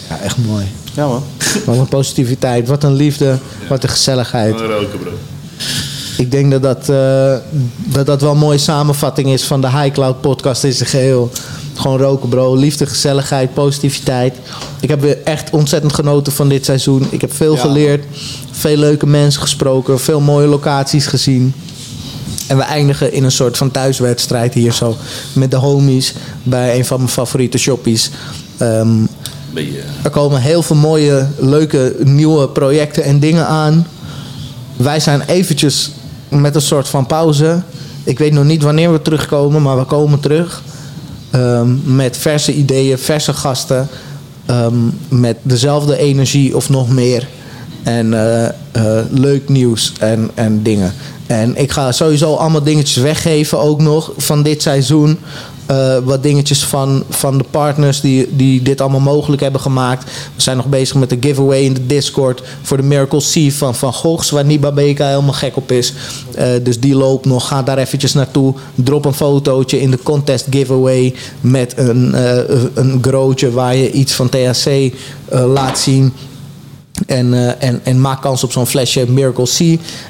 ja, 0.09 0.19
echt 0.25 0.37
mooi. 0.47 0.65
Ja 0.95 1.07
man. 1.07 1.23
Wat 1.65 1.77
een 1.77 1.89
positiviteit, 1.89 2.69
wat 2.69 2.85
een 2.85 2.95
liefde, 2.95 3.39
wat 3.69 3.83
een 3.83 3.89
gezelligheid. 3.89 4.55
Gewoon 4.57 4.71
roken, 4.71 4.99
bro. 4.99 5.11
Ik 6.17 6.31
denk 6.31 6.51
dat 6.51 6.63
dat, 6.63 6.89
eh, 6.89 7.35
dat 7.77 8.07
dat 8.07 8.21
wel 8.21 8.31
een 8.31 8.39
mooie 8.39 8.59
samenvatting 8.59 9.29
is 9.33 9.43
van 9.45 9.61
de 9.61 9.71
High 9.71 9.91
Cloud 9.93 10.21
podcast 10.21 10.65
in 10.65 10.73
zijn 10.73 10.89
geheel. 10.89 11.31
Gewoon 11.83 11.99
roken 11.99 12.29
bro, 12.29 12.55
liefde, 12.55 12.87
gezelligheid, 12.87 13.55
positiviteit. 13.55 14.37
Ik 14.81 14.89
heb 14.89 15.01
weer 15.01 15.19
echt 15.25 15.51
ontzettend 15.51 15.93
genoten 15.93 16.33
van 16.33 16.49
dit 16.49 16.65
seizoen. 16.65 17.07
Ik 17.11 17.21
heb 17.21 17.35
veel 17.35 17.55
Ja. 17.55 17.61
geleerd, 17.61 18.05
veel 18.51 18.77
leuke 18.77 19.07
mensen 19.07 19.41
gesproken, 19.43 20.01
veel 20.01 20.21
mooie 20.21 20.47
locaties 20.47 21.07
gezien. 21.07 21.55
En 22.47 22.57
we 22.57 22.63
eindigen 22.63 23.13
in 23.13 23.25
een 23.25 23.33
soort 23.33 23.57
van 23.57 23.71
thuiswedstrijd 23.71 24.55
hier 24.55 24.73
zo. 24.73 24.97
Met 25.33 25.51
de 25.51 25.57
homies 25.57 26.15
bij 26.43 26.77
een 26.79 26.85
van 26.85 26.97
mijn 26.99 27.09
favoriete 27.11 27.59
shoppies. 27.59 28.11
Ehm, 28.57 28.97
er 30.03 30.11
komen 30.11 30.41
heel 30.41 30.63
veel 30.63 30.77
mooie, 30.77 31.27
leuke, 31.39 31.97
nieuwe 32.05 32.49
projecten 32.49 33.03
en 33.05 33.19
dingen 33.21 33.47
aan. 33.47 33.87
Wij 34.77 35.01
zijn 35.01 35.21
eventjes 35.27 35.91
met 36.29 36.55
een 36.55 36.61
soort 36.63 36.89
van 36.89 37.07
pauze. 37.07 37.63
Ik 38.05 38.19
weet 38.19 38.33
nog 38.33 38.45
niet 38.45 38.63
wanneer 38.63 38.93
we 38.93 39.03
terugkomen, 39.03 39.63
maar 39.63 39.79
we 39.79 39.85
komen 39.85 40.21
terug. 40.21 40.63
Ehm, 41.33 41.95
met 41.97 42.17
verse 42.17 42.55
ideeën, 42.55 42.99
verse 42.99 43.33
gasten. 43.33 43.89
ehm, 44.47 44.75
met 45.09 45.37
dezelfde 45.43 45.97
energie 45.97 46.57
of 46.57 46.69
nog 46.69 46.89
meer. 46.89 47.29
En 47.83 48.15
eh, 48.15 48.45
eh, 48.73 49.05
leuk 49.11 49.49
nieuws 49.49 49.93
en, 49.99 50.31
en 50.35 50.63
dingen. 50.63 50.93
En 51.27 51.57
ik 51.57 51.73
ga 51.73 51.93
sowieso 51.93 52.35
allemaal 52.35 52.63
dingetjes 52.63 53.03
weggeven 53.03 53.59
ook 53.59 53.81
nog 53.81 54.13
van 54.17 54.43
dit 54.43 54.63
seizoen. 54.63 55.19
Eh, 55.67 55.97
wat 56.05 56.23
dingetjes 56.23 56.65
van, 56.65 57.05
van 57.09 57.39
de 57.39 57.45
partners 57.51 58.01
die, 58.01 58.37
die 58.37 58.63
dit 58.63 58.81
allemaal 58.81 59.01
mogelijk 59.01 59.43
hebben 59.43 59.61
gemaakt. 59.61 60.05
We 60.35 60.43
zijn 60.43 60.57
nog 60.57 60.67
bezig 60.67 60.97
met 60.97 61.11
de 61.11 61.17
giveaway 61.21 61.61
in 61.61 61.75
de 61.75 61.87
Discord 61.87 62.43
voor 62.63 62.77
de 62.77 62.83
Miracle 62.83 63.21
C 63.21 63.53
van 63.53 63.75
Van 63.75 63.93
Goghs, 63.93 64.31
waar 64.31 64.45
Niba 64.45 64.73
Beka 64.73 65.09
helemaal 65.09 65.33
gek 65.33 65.57
op 65.57 65.73
is. 65.73 65.93
Eh, 66.35 66.47
dus 66.63 66.81
die 66.81 66.95
loopt 66.95 67.27
nog. 67.27 67.49
Ga 67.49 67.63
daar 67.63 67.79
eventjes 67.79 68.13
naartoe. 68.13 68.55
Drop 68.75 69.05
een 69.05 69.15
fotootje 69.15 69.81
in 69.81 69.91
de 69.91 70.03
contest 70.03 70.47
giveaway 70.51 71.15
met 71.41 71.73
een, 71.77 72.15
eh, 72.15 72.57
een 72.75 72.99
grootje 73.03 73.51
waar 73.51 73.77
je 73.77 73.91
iets 73.91 74.13
van 74.13 74.29
THC 74.29 74.93
laat 75.31 75.79
zien. 75.79 76.13
En, 77.07 77.35
eh, 77.35 77.69
en, 77.69 77.81
en 77.83 78.01
maak 78.01 78.23
kans 78.23 78.45
op 78.45 78.53
zo'n 78.53 78.67
flesje 78.67 79.11
Miracle 79.11 79.45
C. 79.45 79.59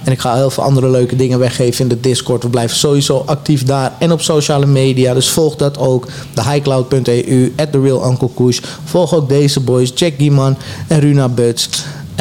En 0.04 0.12
ik 0.12 0.20
ga 0.20 0.34
heel 0.34 0.50
veel 0.50 0.62
andere 0.62 0.90
leuke 0.90 1.16
dingen 1.16 1.38
weggeven 1.38 1.82
in 1.82 1.88
de 1.88 2.00
Discord. 2.00 2.42
We 2.42 2.48
blijven 2.48 2.76
sowieso 2.76 3.22
actief 3.26 3.64
daar 3.64 3.92
en 3.98 4.12
op 4.12 4.20
sociale 4.20 4.66
media. 4.66 5.14
Dus 5.14 5.30
volg 5.30 5.56
dat 5.56 5.78
ook. 5.78 6.06
De 6.34 6.42
highcloud.eu, 6.42 7.52
at 7.56 7.72
the 7.72 7.80
real 7.80 8.06
Uncle 8.10 8.30
Kush. 8.34 8.60
Volg 8.84 9.14
ook 9.14 9.28
deze 9.28 9.60
boys, 9.60 9.92
Jack 9.94 10.12
Gieman 10.18 10.56
en 10.86 11.00
Runa 11.00 11.28
Buts. 11.28 11.68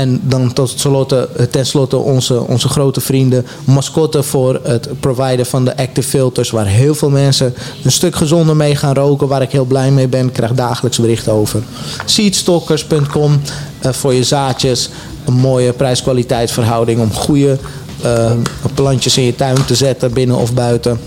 En 0.02 0.22
dan 0.23 0.53
tot 0.53 0.73
slotte, 0.76 1.30
eh, 1.36 1.45
tenslotte 1.45 1.98
onze, 1.98 2.48
onze 2.48 2.69
grote 2.69 3.02
vrienden, 3.02 3.45
mascotte 3.65 4.23
voor 4.23 4.60
het 4.64 4.90
providen 4.99 5.45
van 5.45 5.65
de 5.65 5.78
active 5.78 6.10
filters. 6.10 6.49
Waar 6.49 6.65
heel 6.65 6.95
veel 6.95 7.10
mensen 7.10 7.53
een 7.84 7.91
stuk 7.91 8.15
gezonder 8.15 8.56
mee 8.56 8.76
gaan 8.76 8.94
roken. 8.94 9.28
Waar 9.28 9.41
ik 9.41 9.52
heel 9.52 9.65
blij 9.65 9.91
mee 9.91 10.07
ben. 10.07 10.28
Ik 10.28 10.34
krijg 10.34 10.52
dagelijks 10.53 10.98
berichten 10.99 11.32
over. 11.34 11.64
Seedstalkers.com 12.06 13.41
eh, 13.80 13.91
voor 13.91 14.14
je 14.14 14.23
zaadjes. 14.23 14.90
Een 15.26 15.34
mooie 15.34 15.73
prijs-kwaliteitsverhouding 15.73 16.99
om 16.99 17.14
goede 17.14 17.57
eh, 18.02 18.32
plantjes 18.73 19.18
in 19.18 19.23
je 19.23 19.36
tuin 19.36 19.65
te 19.65 19.76
zetten, 19.76 20.14
binnen 20.14 20.38
of 20.38 20.53
buiten. 20.53 20.99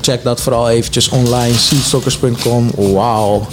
Check 0.00 0.22
dat 0.22 0.40
vooral 0.40 0.68
eventjes 0.68 1.08
online. 1.08 1.54
Seedstockers.com. 1.54 2.70
Wauw. 2.74 3.46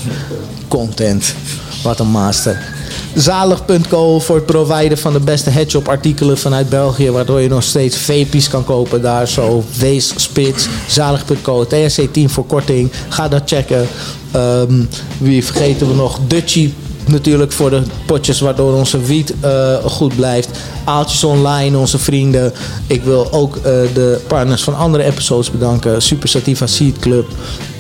Content. 0.68 1.36
Wat 1.84 2.00
een 2.00 2.12
master. 2.12 2.83
Zalig.co 3.16 4.20
voor 4.20 4.36
het 4.36 4.46
providen 4.46 4.98
van 4.98 5.14
de 5.14 5.20
beste 5.20 5.50
headshop 5.50 5.88
artikelen 5.88 6.38
vanuit 6.38 6.70
België. 6.70 7.12
Waardoor 7.12 7.42
je 7.42 7.50
nog 7.50 7.64
steeds 7.64 7.98
vapies 7.98 8.50
kan 8.50 8.66
kopen 8.66 9.02
daar 9.02 9.28
zo. 9.28 9.64
Wees 9.80 10.14
spits. 10.16 10.68
Zalig.co. 10.88 11.66
TSC 11.66 12.02
10 12.12 12.30
voor 12.30 12.46
korting. 12.46 12.92
Ga 13.10 13.28
dat 13.28 13.42
checken. 13.46 13.88
Ehm, 14.32 14.84
wie 15.18 15.46
vergeten 15.46 15.88
we 15.88 15.94
nog? 15.94 16.20
Dutchie 16.28 16.74
natuurlijk 17.08 17.52
voor 17.52 17.70
de 17.70 17.82
potjes 18.06 18.40
waardoor 18.40 18.74
onze 18.74 19.02
wiet 19.02 19.34
eh, 19.40 19.76
goed 19.86 20.16
blijft. 20.16 20.50
Aaltjes 20.84 21.24
online, 21.24 21.78
onze 21.78 21.98
vrienden. 21.98 22.54
Ik 22.88 23.04
wil 23.04 23.32
ook 23.32 23.56
eh, 23.56 23.64
de 23.94 24.20
partners 24.28 24.64
van 24.64 24.78
andere 24.78 25.04
episodes 25.04 25.52
bedanken. 25.52 26.02
Super 26.02 26.30
Sativa 26.30 26.68
Seed 26.68 27.00
Club. 27.00 27.28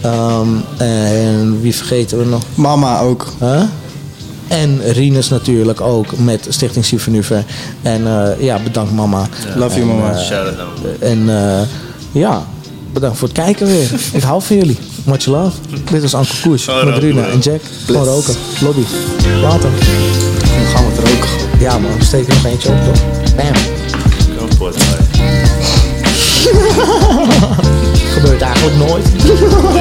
Ehm, 0.02 0.48
en 0.78 1.62
wie 1.62 1.76
vergeten 1.76 2.18
we 2.18 2.26
nog? 2.26 2.42
Mama 2.56 3.00
ook. 3.00 3.28
Huh? 3.40 3.62
En 4.54 4.92
Rinus 4.92 5.30
natuurlijk 5.30 5.82
ook 5.82 6.18
met 6.18 6.46
Stichting 6.50 6.86
Sivenuver. 6.86 7.44
En 7.82 8.08
eh, 8.08 8.42
ja, 8.44 8.60
bedankt 8.60 8.92
mama. 8.92 9.28
Love 9.56 9.76
you, 9.76 9.86
mama. 9.86 10.12
eh, 10.12 10.20
Shout 10.20 10.48
out 10.60 11.00
en 11.00 11.30
eh, 11.30 11.62
ja, 12.12 12.48
bedankt 12.94 13.18
voor 13.18 13.28
het 13.28 13.38
kijken 13.38 13.68
weer. 13.68 13.90
Ik 14.14 14.22
hou 14.24 14.42
van 14.42 14.56
jullie. 14.56 14.78
Much 15.04 15.26
love. 15.26 15.52
Dit 15.92 16.02
was 16.02 16.14
Uncle 16.14 16.42
Koes 16.42 16.66
met 16.66 17.00
bro. 17.00 17.22
en 17.22 17.40
Jack. 17.40 17.62
Gewoon 17.86 18.06
roken. 18.06 18.34
Lobby. 18.62 18.82
Later. 19.42 19.70
Dan 20.40 20.66
gaan 20.74 20.86
we 20.86 20.92
het 20.92 21.10
roken. 21.10 21.30
Ja 21.60 21.78
man, 21.78 21.92
steek 22.02 22.28
er 22.28 22.34
nog 22.34 22.46
eentje 22.46 22.70
op 22.70 22.76
toch? 22.84 23.02
Bam. 23.36 23.54
Gebeurt 28.14 28.42
eigenlijk 28.42 28.78
nooit. 28.88 29.06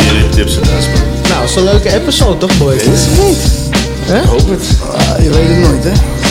Jullie 0.07 0.29
tips 0.29 0.57
en 0.57 0.63
nou, 1.29 1.57
een 1.57 1.65
leuke 1.65 1.95
episode 1.95 2.39
toch 2.39 2.59
boys? 2.59 2.83
Is 2.83 3.05
het 3.05 3.27
niet? 3.27 3.62
Hè? 4.05 4.27
Hoop 4.27 4.49
het. 4.49 4.79
Ah, 4.93 5.23
je 5.23 5.31
weet 5.31 5.49
het 5.49 5.69
nooit, 5.69 5.85
hè? 5.85 6.22